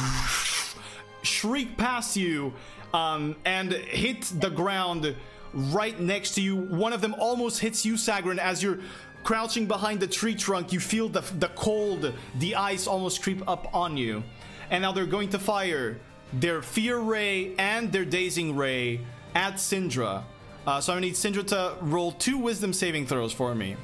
[1.23, 2.53] shriek past you
[2.93, 5.15] um, and hit the ground
[5.53, 6.55] right next to you.
[6.55, 8.79] One of them almost hits you, Sagrin, as you're
[9.27, 10.71] crouching behind the tree trunk.
[10.71, 14.23] You feel the, the cold, the ice almost creep up on you.
[14.69, 15.99] And now they're going to fire
[16.31, 19.01] their Fear Ray and their Dazing Ray
[19.35, 20.23] at Syndra.
[20.65, 23.75] Uh, so I need Syndra to roll two Wisdom saving throws for me.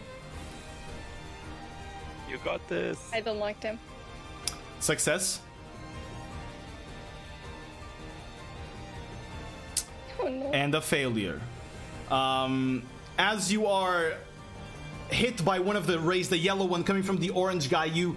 [2.30, 2.97] You got this.
[3.11, 3.80] I don't like them.
[4.80, 5.41] Success.
[10.22, 10.51] Oh no.
[10.51, 11.41] and a failure.
[12.09, 12.83] Um,
[13.17, 14.13] as you are
[15.14, 18.16] hit by one of the rays, the yellow one coming from the orange guy, you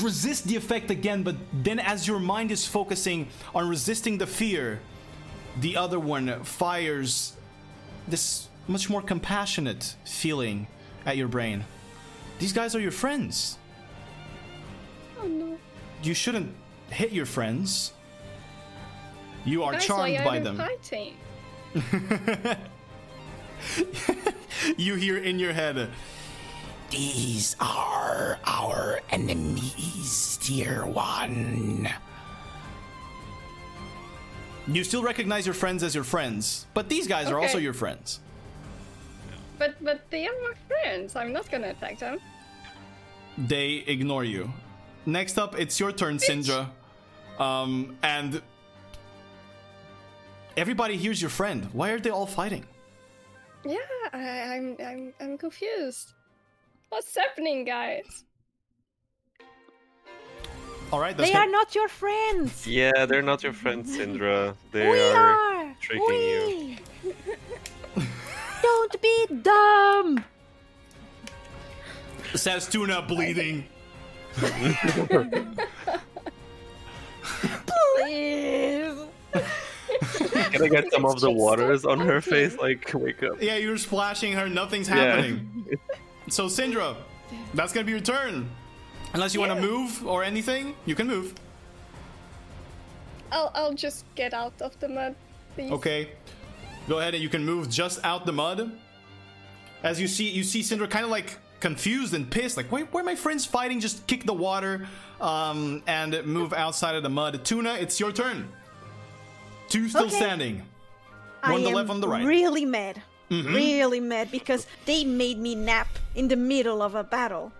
[0.00, 4.80] resist the effect again, but then as your mind is focusing on resisting the fear,
[5.60, 7.34] the other one fires
[8.08, 10.66] this much more compassionate feeling
[11.04, 11.64] at your brain.
[12.38, 13.58] These guys are your friends.
[15.20, 15.58] oh no.
[16.02, 16.54] You shouldn't
[16.90, 17.92] hit your friends.
[19.44, 20.60] You are Guys, charmed by them.
[24.76, 25.90] You hear in your head,
[26.90, 31.88] These are our enemies, dear one.
[34.68, 38.20] You still recognize your friends as your friends, but these guys are also your friends.
[39.58, 41.16] But but they are my friends.
[41.16, 42.18] I'm not gonna attack them.
[43.38, 44.52] They ignore you.
[45.06, 46.68] Next up, it's your turn, Syndra.
[47.38, 48.42] Um, and
[50.56, 51.68] everybody here's your friend.
[51.72, 52.64] Why are they all fighting?
[53.64, 53.78] Yeah,
[54.12, 54.18] I,
[54.54, 56.12] I'm I'm I'm confused.
[56.88, 58.24] What's happening, guys?
[60.92, 62.66] All right, They gonna- are not your friends.
[62.66, 64.54] Yeah, they're not your friends, Syndra.
[64.70, 65.36] They we are.
[65.36, 65.74] are.
[65.80, 66.78] tricking we.
[68.62, 70.24] Don't be dumb.
[72.34, 73.64] says Tuna bleeding.
[74.36, 74.76] Please.
[79.32, 82.56] Can I get some of the waters on her face?
[82.58, 83.40] Like, wake up.
[83.42, 84.48] Yeah, you're splashing her.
[84.48, 84.94] Nothing's Yeah.
[84.96, 85.78] happening.
[86.28, 86.96] So Syndra,
[87.54, 88.48] that's gonna be your turn.
[89.14, 91.34] Unless you want to move or anything, you can move.
[93.32, 95.14] I'll I'll just get out of the mud,
[95.54, 95.70] please.
[95.72, 96.10] Okay.
[96.88, 98.70] Go ahead and you can move just out the mud.
[99.82, 103.00] As you see, you see Syndra kind of like confused and pissed, like, why, why
[103.00, 103.80] are my friends fighting?
[103.80, 104.86] Just kick the water
[105.20, 107.44] um, and move outside of the mud.
[107.44, 108.48] Tuna, it's your turn.
[109.68, 110.16] Two still Okay.
[110.16, 110.62] standing.
[111.42, 112.24] I One on the left, on the right.
[112.24, 113.02] Really mad.
[113.30, 113.54] Mm-hmm.
[113.54, 117.52] Really mad because they made me nap in the middle of a battle.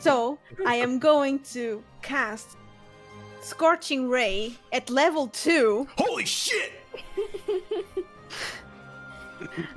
[0.00, 2.56] So I am going to cast
[3.42, 5.86] Scorching Ray at level 2.
[5.96, 6.72] Holy shit!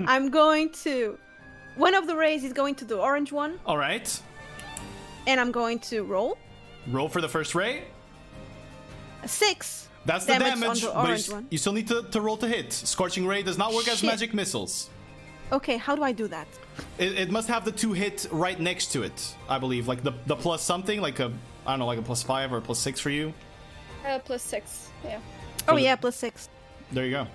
[0.08, 1.18] I'm going to.
[1.76, 4.22] One of the rays is going to the orange one, All right.
[5.26, 6.38] and I'm going to roll
[6.88, 7.84] Roll for the first ray.
[9.24, 9.88] a 6.
[10.06, 11.48] That's the Damage on damage, the but you, one.
[11.52, 12.74] you still need to, to roll to hit.
[12.74, 14.90] Scorching Ray does not work as magic missiles.
[15.52, 16.48] Okay, how do I do that?
[16.98, 19.88] It, it must have the two hit right next to it, I believe.
[19.88, 21.32] Like the, the plus something, like a,
[21.66, 23.34] I don't know, like a plus five or a plus six for you.
[24.08, 24.88] Uh, plus six.
[25.04, 25.20] Yeah.
[25.68, 26.50] Oh, the- yeah, plus 6.
[26.92, 27.28] There you go.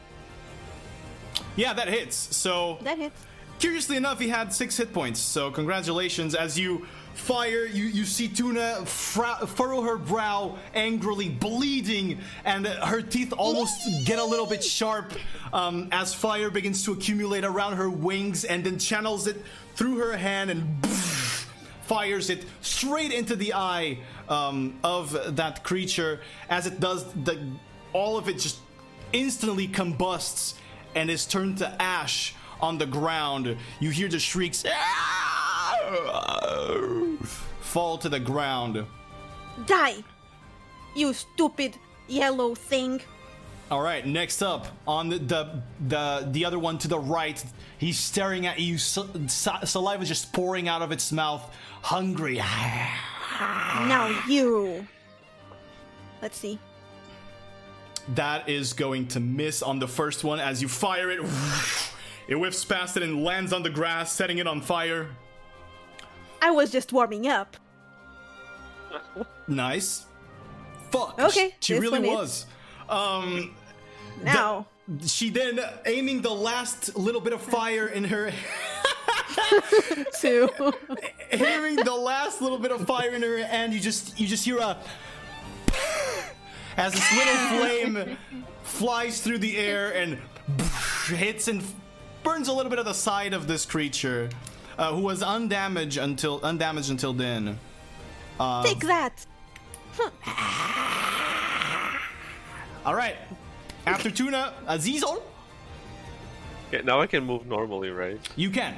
[1.55, 2.17] Yeah, that hits.
[2.37, 3.25] So, That hits.
[3.59, 5.21] curiously enough, he had six hit points.
[5.21, 6.35] So, congratulations.
[6.35, 6.87] As you
[7.17, 14.19] fire, you, you see Tuna furrow her brow angrily, bleeding, and her teeth almost get
[14.19, 15.13] a little bit sharp
[15.53, 19.37] um, as fire begins to accumulate around her wings and then channels it
[19.75, 20.87] through her hand and
[21.83, 26.21] fires it straight into the eye um, of that creature.
[26.51, 27.41] As it does, the
[27.93, 28.59] all of it just
[29.13, 30.55] instantly combusts
[30.95, 33.57] and is turned to ash on the ground.
[33.81, 34.65] You hear the shrieks
[37.61, 38.85] fall to the ground.
[39.67, 39.97] Die!
[40.95, 41.77] You stupid
[42.09, 43.01] yellow thing.
[43.71, 47.45] All right, next up on the the the, the other one to the right,
[47.79, 48.79] he's staring at you.
[48.79, 51.43] sa- sa- saliva just pouring out of its mouth,
[51.83, 52.37] hungry.
[52.37, 54.87] Now you.
[56.23, 56.59] Let's see.
[58.15, 61.21] That is going to miss on the first one as you fire it.
[62.29, 65.09] It whiffs past it and lands on the grass, setting it on fire.
[66.43, 67.57] I was just warming up.
[69.49, 70.07] Nice.
[70.91, 71.19] Fuck.
[71.21, 72.47] Okay, She this really was.
[72.89, 73.55] Um,
[74.23, 74.67] Now.
[75.05, 78.33] she then aiming the last little bit of fire in her
[80.21, 80.49] Two.
[81.33, 84.59] aiming the last little bit of fire in her hand you just you just hear
[84.59, 84.79] a
[86.77, 88.17] as this little flame
[88.63, 90.19] flies through the air and
[91.09, 91.63] hits and
[92.23, 94.29] burns a little bit of the side of this creature
[94.79, 97.59] uh, who was undamaged until undamaged until then
[98.65, 99.25] Take that.
[102.85, 103.17] all right
[103.87, 105.23] after tuna azizel
[106.69, 108.19] Okay, now I can move normally, right?
[108.35, 108.75] You can.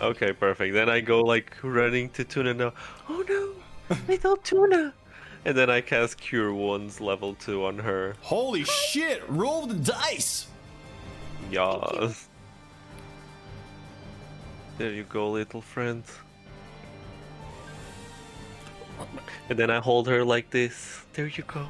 [0.00, 0.72] Okay, perfect.
[0.72, 2.72] Then I go like running to Tuna now.
[3.08, 4.94] Oh no, little Tuna.
[5.44, 8.14] And then I cast Cure Wounds level two on her.
[8.20, 9.22] Holy shit!
[9.28, 10.46] Roll the dice.
[11.50, 12.28] Yes.
[14.78, 16.02] There you go, little friend.
[19.48, 21.04] And then I hold her like this.
[21.12, 21.68] There you go.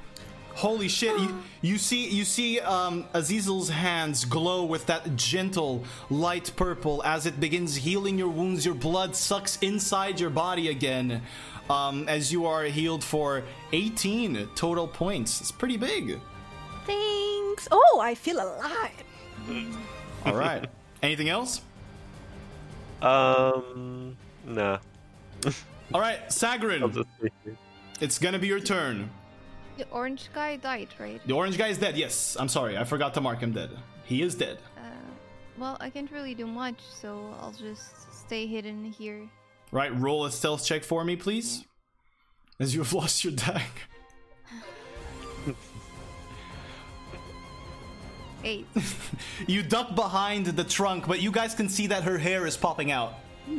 [0.54, 1.18] Holy shit!
[1.18, 7.24] You, you see, you see, um, Azizel's hands glow with that gentle light purple as
[7.24, 8.66] it begins healing your wounds.
[8.66, 11.22] Your blood sucks inside your body again,
[11.70, 15.40] um, as you are healed for 18 total points.
[15.40, 16.20] It's pretty big.
[16.84, 17.66] Thanks.
[17.70, 19.04] Oh, I feel alive.
[20.26, 20.66] All right.
[21.02, 21.62] Anything else?
[23.02, 24.16] Um,
[24.46, 24.78] nah.
[25.92, 27.56] All right, Sagrin, just stay here.
[28.00, 29.10] it's gonna be your turn.
[29.76, 31.20] The orange guy died, right?
[31.26, 31.96] The orange guy is dead.
[31.96, 33.70] Yes, I'm sorry, I forgot to mark him dead.
[34.04, 34.58] He is dead.
[34.76, 34.82] Uh,
[35.58, 39.28] well, I can't really do much, so I'll just stay hidden here.
[39.72, 41.64] Right, roll a stealth check for me, please.
[42.60, 43.62] As you have lost your dagger.
[48.44, 48.66] Eight.
[49.46, 52.90] You duck behind the trunk, but you guys can see that her hair is popping
[52.90, 53.14] out.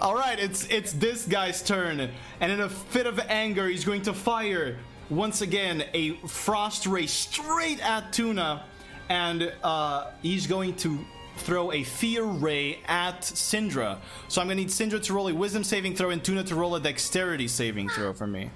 [0.00, 2.10] All right, it's it's this guy's turn,
[2.40, 4.78] and in a fit of anger, he's going to fire
[5.10, 8.64] once again a frost ray straight at Tuna,
[9.08, 10.98] and uh, he's going to
[11.36, 13.98] throw a fear ray at Syndra.
[14.28, 16.54] So I'm going to need Syndra to roll a Wisdom saving throw and Tuna to
[16.54, 18.50] roll a Dexterity saving throw for me.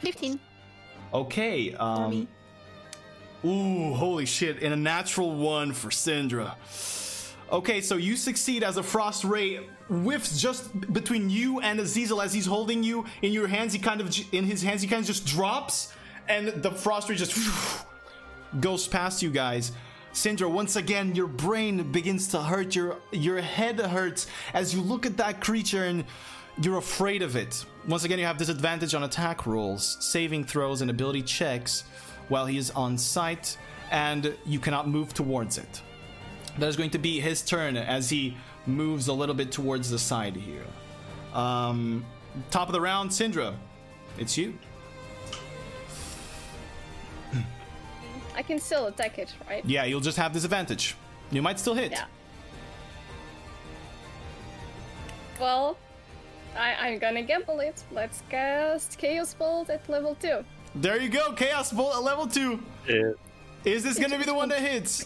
[0.00, 0.40] 15
[1.12, 1.74] Okay.
[1.74, 2.28] Um, me.
[3.44, 4.62] Ooh, holy shit.
[4.62, 6.54] And a natural one for Syndra.
[7.50, 9.56] Okay, so you succeed as a frost ray
[9.88, 13.72] whiffs just between you and Azizel as he's holding you in your hands.
[13.72, 15.92] He kind of, in his hands, he kind of just drops,
[16.28, 17.36] and the frost ray just
[18.60, 19.72] goes past you guys.
[20.12, 22.74] Syndra, once again, your brain begins to hurt.
[22.74, 26.04] Your your head hurts as you look at that creature and
[26.60, 27.64] you're afraid of it.
[27.86, 31.84] Once again, you have disadvantage on attack rolls, saving throws, and ability checks
[32.28, 33.56] while he is on sight,
[33.90, 35.80] and you cannot move towards it.
[36.58, 39.98] That is going to be his turn as he moves a little bit towards the
[39.98, 40.66] side here.
[41.32, 42.04] Um,
[42.50, 43.54] top of the round, Syndra,
[44.18, 44.58] it's you.
[48.40, 49.62] I can still attack it, right?
[49.66, 50.96] Yeah, you'll just have disadvantage.
[51.30, 51.90] You might still hit.
[51.92, 52.06] Yeah.
[55.38, 55.76] Well,
[56.56, 57.84] I, I'm gonna gamble it.
[57.92, 60.42] Let's cast Chaos Bolt at level 2.
[60.76, 62.58] There you go, Chaos Bolt at level 2.
[62.88, 63.12] Yeah.
[63.66, 65.04] Is this gonna be the one that hits?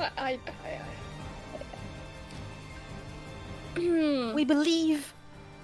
[0.00, 0.38] I, I,
[3.76, 5.12] I, We believe.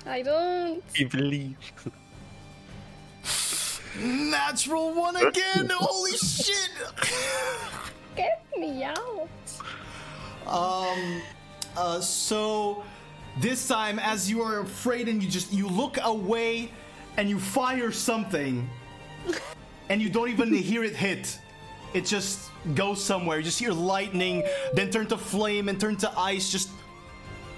[0.04, 0.84] I, I don't.
[1.00, 1.56] I believe.
[3.98, 5.68] Natural one again!
[5.72, 6.70] Holy shit!
[8.16, 9.28] Get me out.
[10.46, 11.22] Um,
[11.76, 12.84] uh, so
[13.40, 16.70] this time, as you are afraid and you just you look away
[17.16, 18.68] and you fire something,
[19.88, 21.38] and you don't even hear it hit.
[21.92, 23.38] It just goes somewhere.
[23.38, 24.44] You just hear lightning,
[24.74, 26.50] then turn to flame and turn to ice.
[26.50, 26.70] Just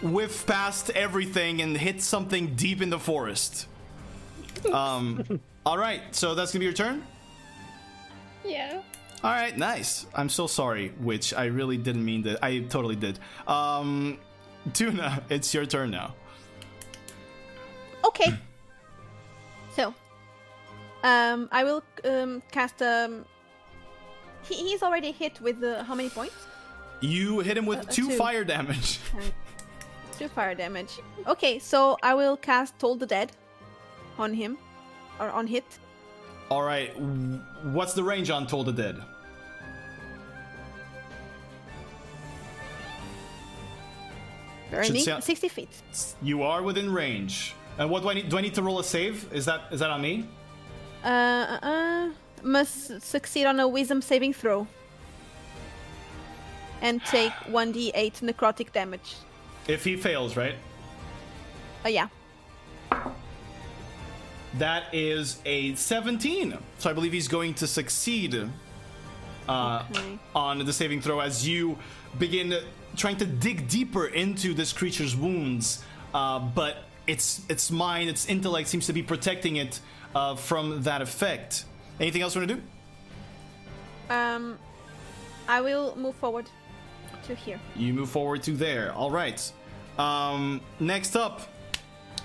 [0.01, 3.67] whiff past everything and hit something deep in the forest.
[4.73, 5.41] Um.
[5.65, 6.00] All right.
[6.12, 7.05] So that's gonna be your turn.
[8.44, 8.81] Yeah.
[9.24, 10.07] All right, nice.
[10.15, 12.42] I'm so sorry, which I really didn't mean that.
[12.42, 13.20] I totally did.
[13.47, 14.18] Um,
[14.73, 16.15] Tuna, it's your turn now.
[18.05, 18.34] Okay.
[19.76, 19.94] so,
[21.05, 23.24] um, I will um cast um.
[24.42, 26.34] He, he's already hit with uh, how many points?
[27.00, 28.16] You hit him with Uh, two two.
[28.16, 28.99] fire damage.
[30.18, 31.00] Two fire damage.
[31.26, 33.32] Okay, so I will cast Toll the Dead
[34.18, 34.58] on him,
[35.23, 35.65] or on hit.
[36.51, 39.01] All right, what's the range on Toll the Dead?
[44.73, 45.05] Neat.
[45.05, 45.68] say- Sixty feet.
[46.23, 47.55] You are within range.
[47.78, 48.28] And what do I need?
[48.28, 49.31] Do I need to roll a save?
[49.33, 50.26] Is that is that on me?
[51.05, 52.10] Uh, uh, uh,
[52.42, 54.67] must succeed on a Wisdom saving throw,
[56.81, 59.17] and take one d8 necrotic damage.
[59.68, 60.55] If he fails, right?
[61.84, 62.09] Oh yeah.
[64.59, 66.57] That is a 17.
[66.79, 68.49] So I believe he's going to succeed
[69.49, 70.19] uh, Okay.
[70.35, 71.79] on the saving throw as you
[72.19, 72.55] begin
[72.97, 75.83] trying to dig deeper into this creature's wounds.
[76.13, 79.81] Uh, but its its mind, its intellect seems to be protecting it
[80.15, 81.65] uh, from that effect.
[81.99, 82.63] Anything else you want to do?
[84.11, 84.59] Um,
[85.49, 86.51] I will move forward
[87.27, 87.59] to here.
[87.75, 88.93] You move forward to there.
[88.93, 89.41] All right.
[89.99, 91.49] Um, next up,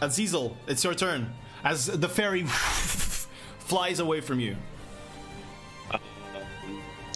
[0.02, 1.34] Azizel, it's your turn.
[1.64, 2.44] As the fairy
[3.60, 4.56] flies away from you.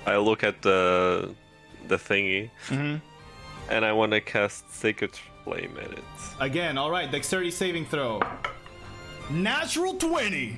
[0.05, 1.33] I look at the
[1.87, 2.97] the thingy, Mm-hmm.
[3.69, 5.11] and I want to cast Sacred
[5.43, 6.03] Flame at it.
[6.39, 8.19] Again, all right, dexterity saving throw.
[9.29, 10.57] Natural 20.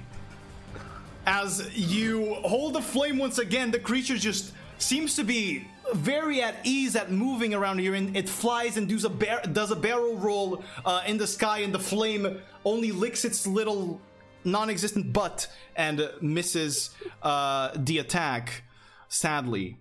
[1.25, 6.55] As you hold the flame once again, the creature just seems to be very at
[6.63, 10.15] ease at moving around here, and it flies and does a bar- does a barrel
[10.15, 13.99] roll uh, in the sky, and the flame only licks its little
[14.43, 18.63] non-existent butt and uh, misses uh, the attack.
[19.09, 19.77] Sadly.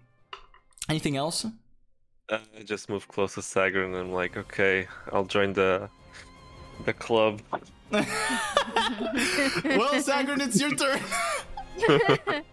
[0.89, 1.47] Anything else?
[2.29, 5.89] Uh, I just move close to Sagrin, and I'm like, okay, I'll join the
[6.85, 7.41] the club.
[7.91, 8.03] well,
[10.03, 11.01] Sagrin, it's your turn.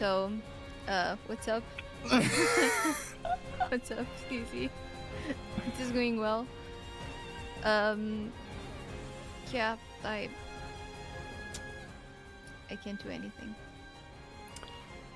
[0.00, 0.32] So,
[0.88, 1.62] uh, what's up?
[3.68, 4.70] what's up, Susie?
[5.66, 6.46] It is going well.
[7.62, 8.32] Um,
[9.52, 10.28] yeah, I.
[12.70, 13.54] I can't do anything.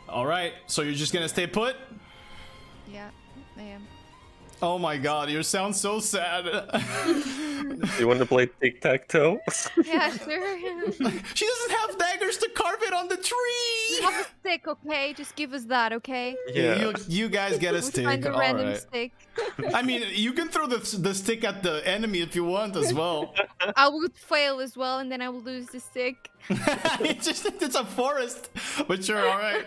[0.08, 1.76] All right, so you're just gonna stay put?
[2.92, 3.10] Yeah,
[3.56, 3.86] I am.
[4.67, 6.47] Oh my god, you sound so sad.
[7.99, 9.39] you want to play tic tac toe?
[9.84, 10.59] Yeah, sure.
[11.34, 14.01] she doesn't have daggers to carve it on the tree.
[14.01, 15.12] have a stick, okay?
[15.12, 16.34] Just give us that, okay?
[16.55, 16.76] Yeah.
[16.81, 18.05] You, you guys get a We'll stick.
[18.07, 18.78] find a All random right.
[18.78, 19.12] stick.
[19.75, 20.78] I mean, you can throw the
[21.09, 23.34] the stick at the enemy if you want as well.
[23.76, 26.31] I would fail as well, and then I will lose the stick.
[27.10, 28.49] it's just it's a forest,
[28.89, 29.65] but sure, all right.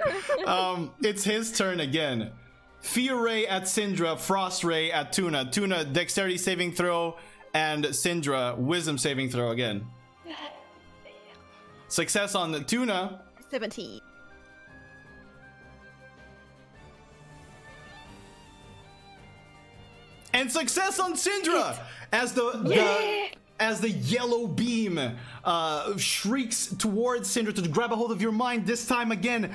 [0.48, 2.32] Um, it's his turn again.
[2.82, 5.50] Fear Ray at Syndra, Frost Ray at Tuna.
[5.52, 7.18] Tuna, dexterity saving throw,
[7.54, 9.86] and Syndra, wisdom saving throw again.
[11.90, 13.22] Success on the Tuna.
[13.50, 14.02] 17.
[20.38, 21.78] and success on Syndra
[22.14, 25.00] as the, the as the yellow beam
[25.44, 28.68] uh, shrieks towards Syndra to grab a hold of your mind.
[28.68, 29.52] This time again,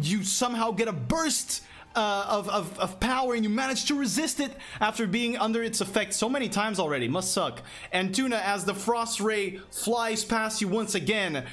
[0.00, 1.62] you somehow get a burst.
[1.96, 5.80] Uh, of, of, of power and you manage to resist it after being under its
[5.80, 7.08] effect so many times already.
[7.08, 7.62] Must suck.
[7.90, 11.44] And Tuna, as the frost ray flies past you once again,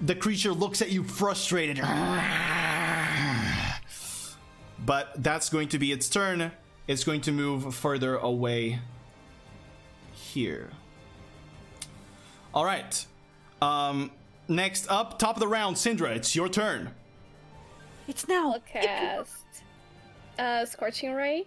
[0.00, 1.82] the creature looks at you frustrated.
[4.84, 6.50] But that's going to be its turn.
[6.88, 8.80] It's going to move further away
[10.12, 10.70] here.
[12.52, 13.06] All right.
[13.60, 14.10] Um,
[14.48, 16.16] next up, top of the round, Syndra.
[16.16, 16.90] It's your turn.
[18.08, 18.54] It's now.
[18.54, 19.41] I'll cast
[20.38, 21.46] uh, Scorching Ray.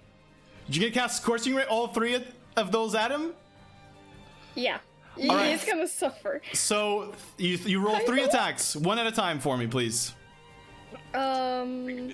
[0.67, 1.65] Did you get cast Scorching Ray?
[1.65, 2.25] All three of-
[2.57, 3.33] of those at him.
[4.55, 4.77] Yeah.
[5.17, 5.51] All right.
[5.51, 6.41] He's gonna suffer.
[6.53, 10.13] So you you roll three attacks, one at a time for me, please.
[11.13, 12.09] Um,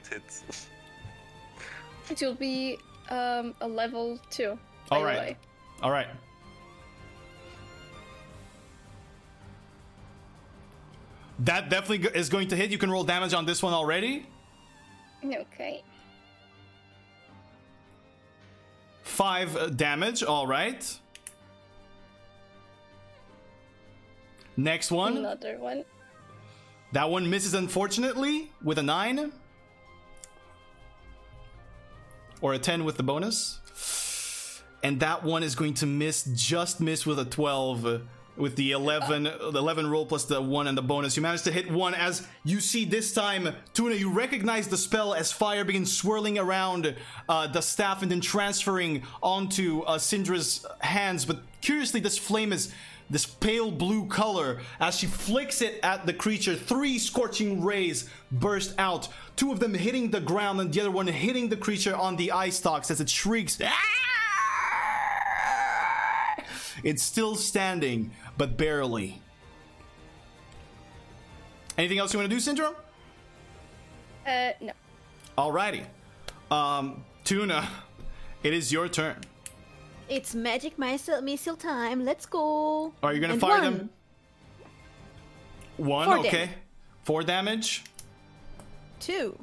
[2.09, 2.77] it will be
[3.09, 4.57] um a level two.
[4.89, 5.17] by All the right.
[5.19, 5.37] way.
[5.81, 6.07] All right.
[11.39, 12.69] That definitely is going to hit.
[12.71, 14.25] You can roll damage on this one already.
[15.25, 15.83] Okay.
[19.21, 20.23] Five damage.
[20.23, 20.83] All right.
[24.57, 25.17] Next one.
[25.17, 25.85] Another one.
[26.93, 29.31] That one misses, unfortunately, with a 9.
[32.41, 34.63] Or a 10 with the bonus.
[34.81, 38.01] And that one is going to miss, just miss with a 12.
[38.37, 41.17] With the 11, the 11 roll plus the 1 and the bonus.
[41.17, 45.13] You manage to hit one as you see this time, Tuna, you recognize the spell
[45.13, 46.95] as fire begins swirling around
[47.27, 49.99] uh, the staff and then transferring onto uh,
[50.79, 51.25] hands.
[51.25, 52.73] But curiously, this flame is
[53.11, 56.55] this pale blue color as she flicks it at the creature.
[56.55, 61.07] Three scorching rays burst out, two of them hitting the ground and the other one
[61.07, 63.59] hitting the creature on the eye stalks as it shrieks.
[66.83, 69.21] It's still standing, but barely.
[71.77, 72.75] Anything else you want to do, Syndrome?
[74.27, 74.73] Uh, no.
[75.37, 75.85] Alrighty.
[76.51, 77.67] Um, Tuna,
[78.43, 79.17] it is your turn.
[80.09, 82.03] It's magic missile, missile time.
[82.03, 82.93] Let's go.
[83.01, 83.63] Are you gonna And fire one.
[83.63, 83.89] them?
[85.77, 86.31] One, Four okay.
[86.31, 86.49] damage.
[87.03, 87.83] Four damage.
[88.99, 89.39] Two.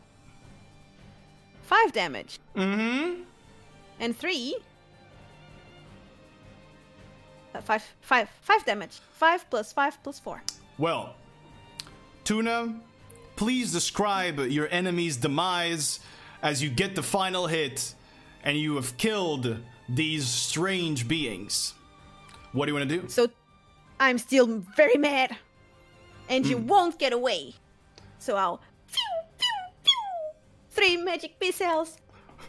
[1.63, 2.39] Five damage.
[2.55, 3.23] Mm-hmm.
[4.01, 4.57] And three.
[7.59, 9.01] Uh, five, five, five damage.
[9.15, 10.43] Five plus five plus four.
[10.79, 11.15] Well,
[12.23, 12.81] Tuna,
[13.35, 15.99] please describe your enemy's demise
[16.41, 17.95] as you get the final hit
[18.45, 21.75] and you have killed these strange beings.
[22.53, 23.09] What do you want to do?
[23.09, 23.29] So
[23.99, 25.37] I'm still very mad.
[26.29, 27.55] And you won't get away.
[28.19, 28.59] So I'll
[28.93, 28.99] pew,
[29.39, 29.47] pew,
[29.83, 29.93] pew,
[30.71, 31.97] three magic missiles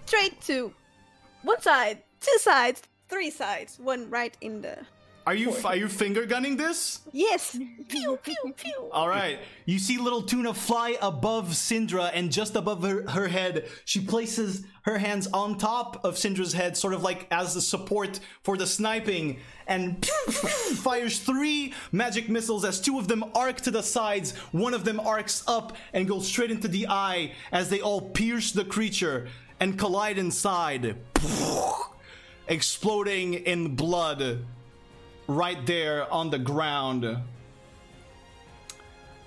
[0.06, 0.74] straight to
[1.44, 4.78] one side, two sides, three sides, one right in the
[5.30, 7.02] Are you are you finger gunning this?
[7.14, 7.52] Yes.
[7.88, 8.90] pew pew pew.
[8.92, 9.38] All right.
[9.68, 14.64] You see little tuna fly above Syndra, and just above her, her head, she places
[14.82, 18.66] her hands on top of Syndra's head, sort of like as the support for the
[18.66, 20.04] sniping, and
[20.84, 24.36] fires three magic missiles as two of them arc to the sides.
[24.52, 28.52] One of them arcs up and goes straight into the eye as they all pierce
[28.52, 29.28] the creature
[29.60, 30.96] and collide inside,
[32.48, 34.40] exploding in blood
[35.30, 37.06] right there on the ground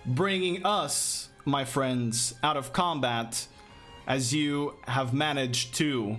[0.04, 3.46] bringing us, my friends, out of combat
[4.08, 6.18] as you have managed to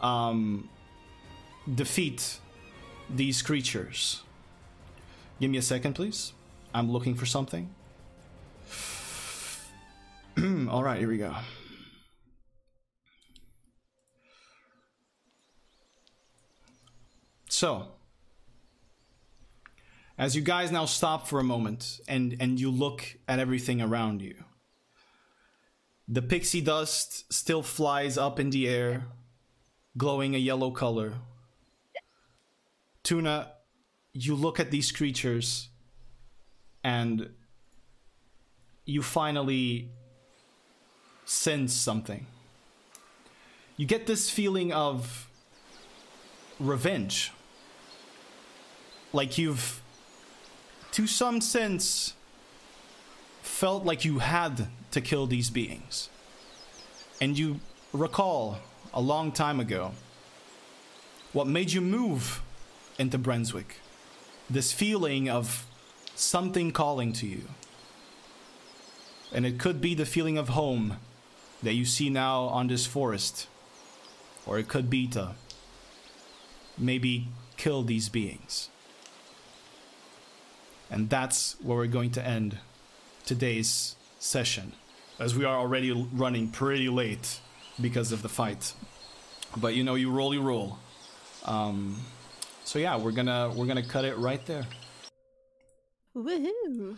[0.00, 0.68] um,
[1.72, 2.40] defeat
[3.08, 4.24] these creatures.
[5.40, 6.32] Give me a second, please.
[6.74, 7.72] I'm looking for something.
[10.68, 11.32] All right, here we go.
[17.48, 17.86] So,
[20.18, 24.22] as you guys now stop for a moment and and you look at everything around
[24.22, 24.34] you
[26.08, 29.06] the pixie dust still flies up in the air
[29.96, 31.14] glowing a yellow color.
[33.02, 33.52] Tuna
[34.12, 35.68] you look at these creatures
[36.82, 37.28] and
[38.84, 39.90] you finally
[41.24, 42.26] sense something.
[43.76, 45.28] You get this feeling of
[46.58, 47.32] revenge.
[49.12, 49.82] Like you've
[50.96, 52.14] to some sense,
[53.42, 56.08] felt like you had to kill these beings.
[57.20, 57.60] And you
[57.92, 58.60] recall
[58.94, 59.92] a long time ago
[61.34, 62.40] what made you move
[62.98, 63.76] into Brenswick.
[64.48, 65.66] This feeling of
[66.14, 67.42] something calling to you.
[69.34, 70.96] And it could be the feeling of home
[71.62, 73.48] that you see now on this forest.
[74.46, 75.34] Or it could be to
[76.78, 78.70] maybe kill these beings.
[80.90, 82.58] And that's where we're going to end
[83.24, 84.72] today's session,
[85.18, 87.40] as we are already running pretty late
[87.80, 88.72] because of the fight.
[89.56, 90.78] But you know, you roll, you roll.
[91.44, 91.98] Um,
[92.64, 94.66] so yeah, we're gonna we're gonna cut it right there.
[96.16, 96.96] Woohoo.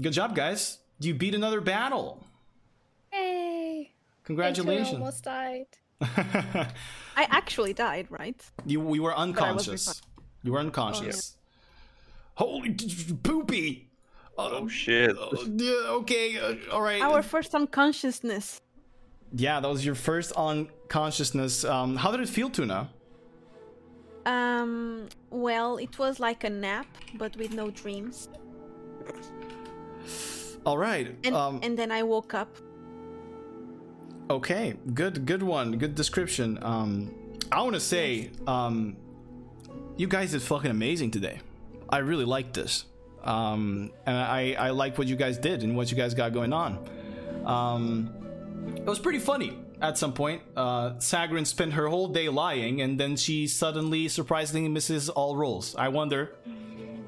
[0.00, 0.78] Good job, guys!
[1.00, 2.24] You beat another battle.
[3.10, 3.92] Hey!
[4.24, 4.90] Congratulations!
[4.90, 5.66] Tuna almost died.
[6.00, 6.68] I
[7.16, 8.40] actually died, right?
[8.64, 10.00] you we were unconscious.
[10.42, 11.35] You were unconscious.
[12.36, 12.74] Holy
[13.22, 13.88] poopy!
[14.38, 15.16] Uh, Oh shit.
[15.18, 17.00] uh, yeah, okay, uh, all right.
[17.02, 18.60] Our first unconsciousness.
[19.34, 21.64] Yeah, that was your first unconsciousness.
[21.64, 22.90] Um, how did it feel, Tuna?
[24.26, 28.28] Um, well, it was like a nap, but with no dreams.
[30.66, 31.14] All right.
[31.24, 32.56] And um, and then I woke up.
[34.28, 36.58] okay, good, good one, good description.
[36.62, 37.14] Um,
[37.52, 38.96] I want to say, um,
[39.96, 41.38] you guys did fucking amazing today.
[41.88, 42.84] I really liked this.
[43.22, 46.52] Um, and I, I like what you guys did and what you guys got going
[46.52, 46.88] on.
[47.44, 48.14] Um,
[48.76, 50.42] it was pretty funny at some point.
[50.56, 55.74] Uh, Sagrin spent her whole day lying, and then she suddenly, surprisingly, misses all roles.
[55.76, 56.36] I wonder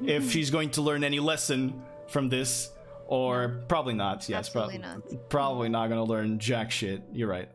[0.03, 2.71] if she's going to learn any lesson from this,
[3.07, 4.29] or probably not.
[4.29, 5.31] Yes, Absolutely prob- not.
[5.31, 7.03] Probably not going to learn jack shit.
[7.13, 7.49] You're right.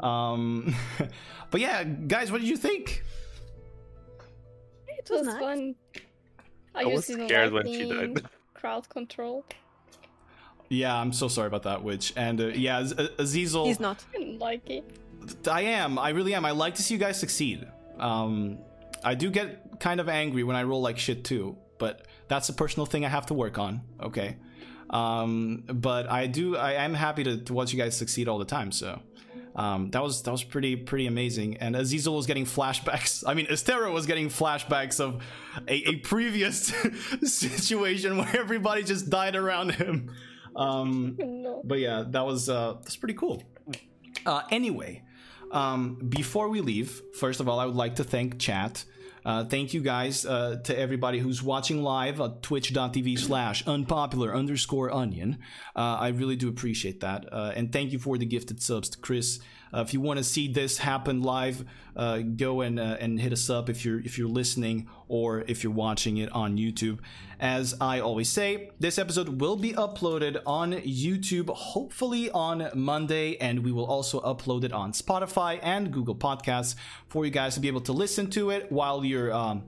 [0.00, 0.74] Um,
[1.50, 3.02] but yeah, guys, what did you think?
[4.88, 5.40] It was was nice.
[5.42, 5.74] fun.
[6.74, 8.24] I, I was used scared when she lightning, died.
[8.54, 9.44] Crowd control.
[10.68, 12.12] Yeah, I'm so sorry about that, Witch.
[12.16, 13.66] And uh, yeah, Az- Azizel.
[13.66, 14.04] He's not.
[14.14, 14.84] I didn't like it.
[15.46, 15.98] I am.
[15.98, 16.44] I really am.
[16.44, 17.66] I like to see you guys succeed.
[17.98, 18.58] Um,
[19.04, 22.52] I do get kind of angry when I roll like shit too, but that's a
[22.52, 23.82] personal thing I have to work on.
[24.02, 24.36] Okay.
[24.90, 26.56] Um, but I do.
[26.56, 28.72] I am happy to, to watch you guys succeed all the time.
[28.72, 29.00] So.
[29.54, 33.22] Um, that was that was pretty pretty amazing, and Azizel was getting flashbacks.
[33.26, 35.22] I mean, Estera was getting flashbacks of
[35.68, 36.66] a, a previous
[37.22, 40.10] situation where everybody just died around him.
[40.56, 41.60] Um, No.
[41.64, 43.42] but yeah, that was uh, that's pretty cool.
[44.24, 45.02] Uh, anyway,
[45.50, 48.84] um, before we leave, first of all, I would like to thank chat.
[49.24, 54.90] Uh, thank you guys uh, to everybody who's watching live at twitch.tv slash unpopular underscore
[54.90, 55.38] onion.
[55.76, 57.32] Uh, I really do appreciate that.
[57.32, 59.40] Uh, and thank you for the gifted subs to Chris.
[59.74, 61.64] Uh, if you want to see this happen live,
[61.96, 65.62] uh, go and uh, and hit us up if you're if you're listening or if
[65.64, 66.98] you're watching it on YouTube.
[67.40, 73.64] As I always say, this episode will be uploaded on YouTube, hopefully on Monday, and
[73.64, 76.76] we will also upload it on Spotify and Google Podcasts
[77.08, 79.64] for you guys to be able to listen to it while you're, um,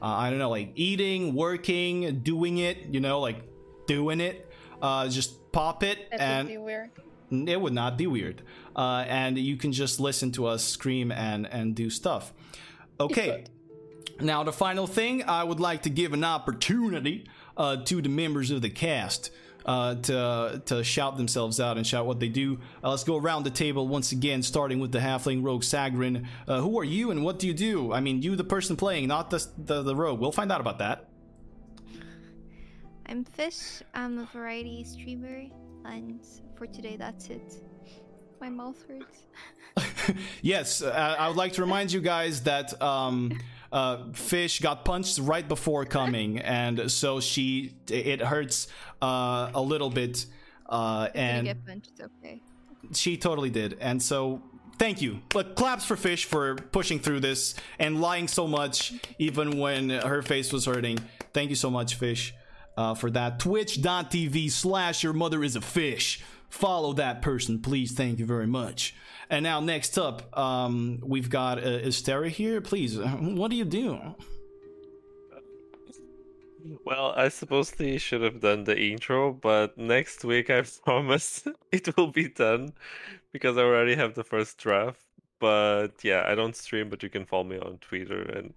[0.00, 3.42] uh, I don't know, like eating, working, doing it, you know, like
[3.86, 4.50] doing it.
[4.80, 6.90] Uh, just pop it That and would be weird.
[7.30, 8.42] It would not be weird.
[8.76, 12.32] Uh, and you can just listen to us scream and and do stuff.
[13.00, 13.44] Okay.
[14.20, 17.26] Now, the final thing, I would like to give an opportunity
[17.56, 19.30] uh, to the members of the cast
[19.64, 22.58] uh, to to shout themselves out and shout what they do.
[22.82, 26.26] Uh, let's go around the table once again, starting with the halfling rogue Sagrin.
[26.48, 27.92] Uh, who are you and what do you do?
[27.92, 30.18] I mean, you, the person playing, not the, the the rogue.
[30.18, 31.08] We'll find out about that.
[33.06, 33.82] I'm Fish.
[33.94, 35.44] I'm a variety streamer,
[35.84, 36.20] and
[36.58, 37.54] for today, that's it.
[38.40, 40.12] My mouth hurts.
[40.42, 43.38] yes, uh, I would like to remind you guys that um,
[43.70, 48.66] uh, Fish got punched right before coming, and so she it hurts
[49.00, 50.26] uh, a little bit,
[50.68, 51.92] uh, and get punched?
[52.00, 52.42] Okay.
[52.92, 53.76] she totally did.
[53.80, 54.42] And so
[54.78, 55.20] thank you.
[55.30, 60.22] But claps for Fish for pushing through this and lying so much, even when her
[60.22, 60.98] face was hurting.
[61.32, 62.34] Thank you so much, Fish,
[62.76, 63.38] uh, for that.
[63.38, 66.20] Twitch.tv slash your mother is a fish.
[66.48, 67.92] Follow that person, please.
[67.92, 68.94] Thank you very much.
[69.30, 72.60] And now, next up, um, we've got uh, Estera here.
[72.60, 74.00] Please, uh, what do you do?
[76.84, 81.96] Well, I suppose they should have done the intro, but next week I promise it
[81.96, 82.72] will be done
[83.32, 85.04] because I already have the first draft.
[85.38, 88.54] But yeah, I don't stream, but you can follow me on Twitter and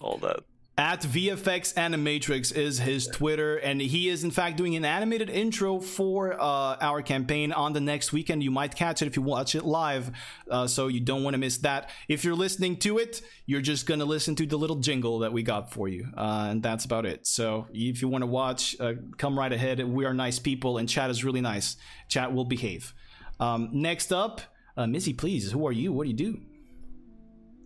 [0.00, 0.40] all that.
[0.76, 5.78] At VFX Animatrix is his Twitter, and he is in fact doing an animated intro
[5.78, 8.42] for uh, our campaign on the next weekend.
[8.42, 10.10] You might catch it if you watch it live,
[10.50, 11.90] uh, so you don't want to miss that.
[12.08, 15.44] If you're listening to it, you're just gonna listen to the little jingle that we
[15.44, 17.24] got for you, uh, and that's about it.
[17.24, 19.78] So if you want to watch, uh, come right ahead.
[19.78, 21.76] We are nice people, and chat is really nice.
[22.08, 22.92] Chat will behave.
[23.38, 24.40] Um, next up,
[24.76, 25.52] uh, Missy, please.
[25.52, 25.92] Who are you?
[25.92, 26.40] What do you do?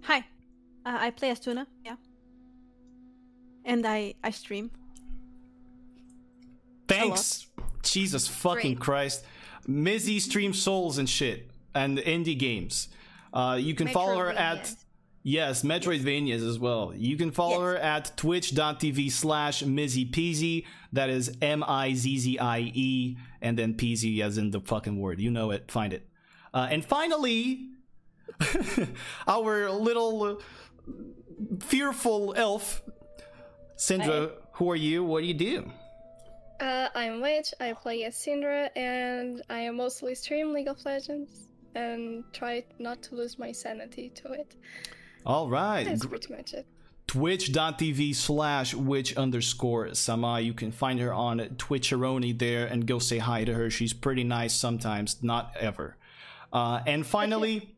[0.02, 0.18] Hi,
[0.84, 1.66] uh, I play as Tuna.
[1.86, 1.96] Yeah,
[3.68, 4.72] and I I stream.
[6.88, 7.46] Thanks.
[7.82, 8.80] Jesus fucking Great.
[8.80, 9.24] Christ.
[9.68, 12.88] Mizzie streams souls and shit and indie games.
[13.32, 14.74] Uh, you can follow her at
[15.22, 16.94] yes, Metroidvanias as well.
[16.96, 20.64] You can follow her at twitch.tv slash Mizzie Peasy.
[20.92, 24.98] That is M I Z Z I E and then Peasy as in the fucking
[24.98, 25.20] word.
[25.20, 25.70] You know it.
[25.70, 26.08] Find it.
[26.54, 27.68] Uh, and finally,
[29.28, 30.40] our little
[31.60, 32.82] fearful elf,
[33.78, 34.32] Syndra.
[34.52, 35.04] Who are you?
[35.04, 35.70] What do you do?
[36.60, 42.24] Uh, I'm Witch, I play as Syndra, and I mostly stream League of Legends and
[42.32, 44.56] try not to lose my sanity to it.
[45.24, 45.84] All right.
[45.84, 46.66] That's pretty much it.
[47.06, 53.16] twitch.tv slash witch underscore sama you can find her on twitcheroni there and go say
[53.18, 55.96] hi to her she's pretty nice sometimes not ever
[56.52, 57.77] uh, and finally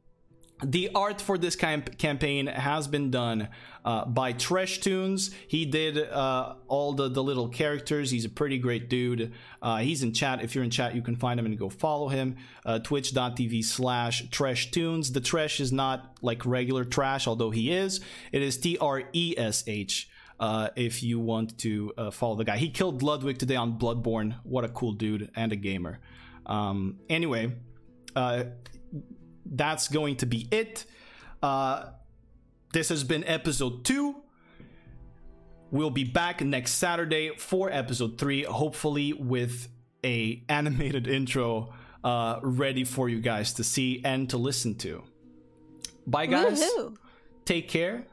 [0.63, 3.49] the art for this camp- campaign has been done
[3.85, 5.31] uh, by Tresh Tunes.
[5.49, 8.11] He did uh, all the, the little characters.
[8.11, 9.33] He's a pretty great dude.
[9.63, 10.43] Uh, he's in chat.
[10.43, 12.37] If you're in chat, you can find him and go follow him.
[12.65, 15.13] Uh, Twitch.tv slash Tresh Tunes.
[15.13, 18.01] The trash is not like regular trash, although he is.
[18.33, 20.09] It is T R E S H.
[20.39, 24.37] Uh, if you want to uh, follow the guy, he killed Ludwig today on Bloodborne.
[24.43, 26.01] What a cool dude and a gamer.
[26.47, 27.53] Um, anyway,
[29.51, 30.85] that's going to be it.
[31.43, 31.91] Uh,
[32.73, 34.17] this has been episode two.
[35.71, 39.69] We'll be back next Saturday for episode three, hopefully with
[40.05, 41.73] a animated intro
[42.03, 45.03] uh, ready for you guys to see and to listen to.
[46.07, 46.61] Bye, guys.
[46.61, 46.97] Woohoo!
[47.45, 48.07] Take care.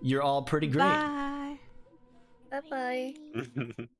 [0.00, 0.84] You're all pretty great.
[0.84, 1.58] Bye.
[2.50, 3.84] Bye bye.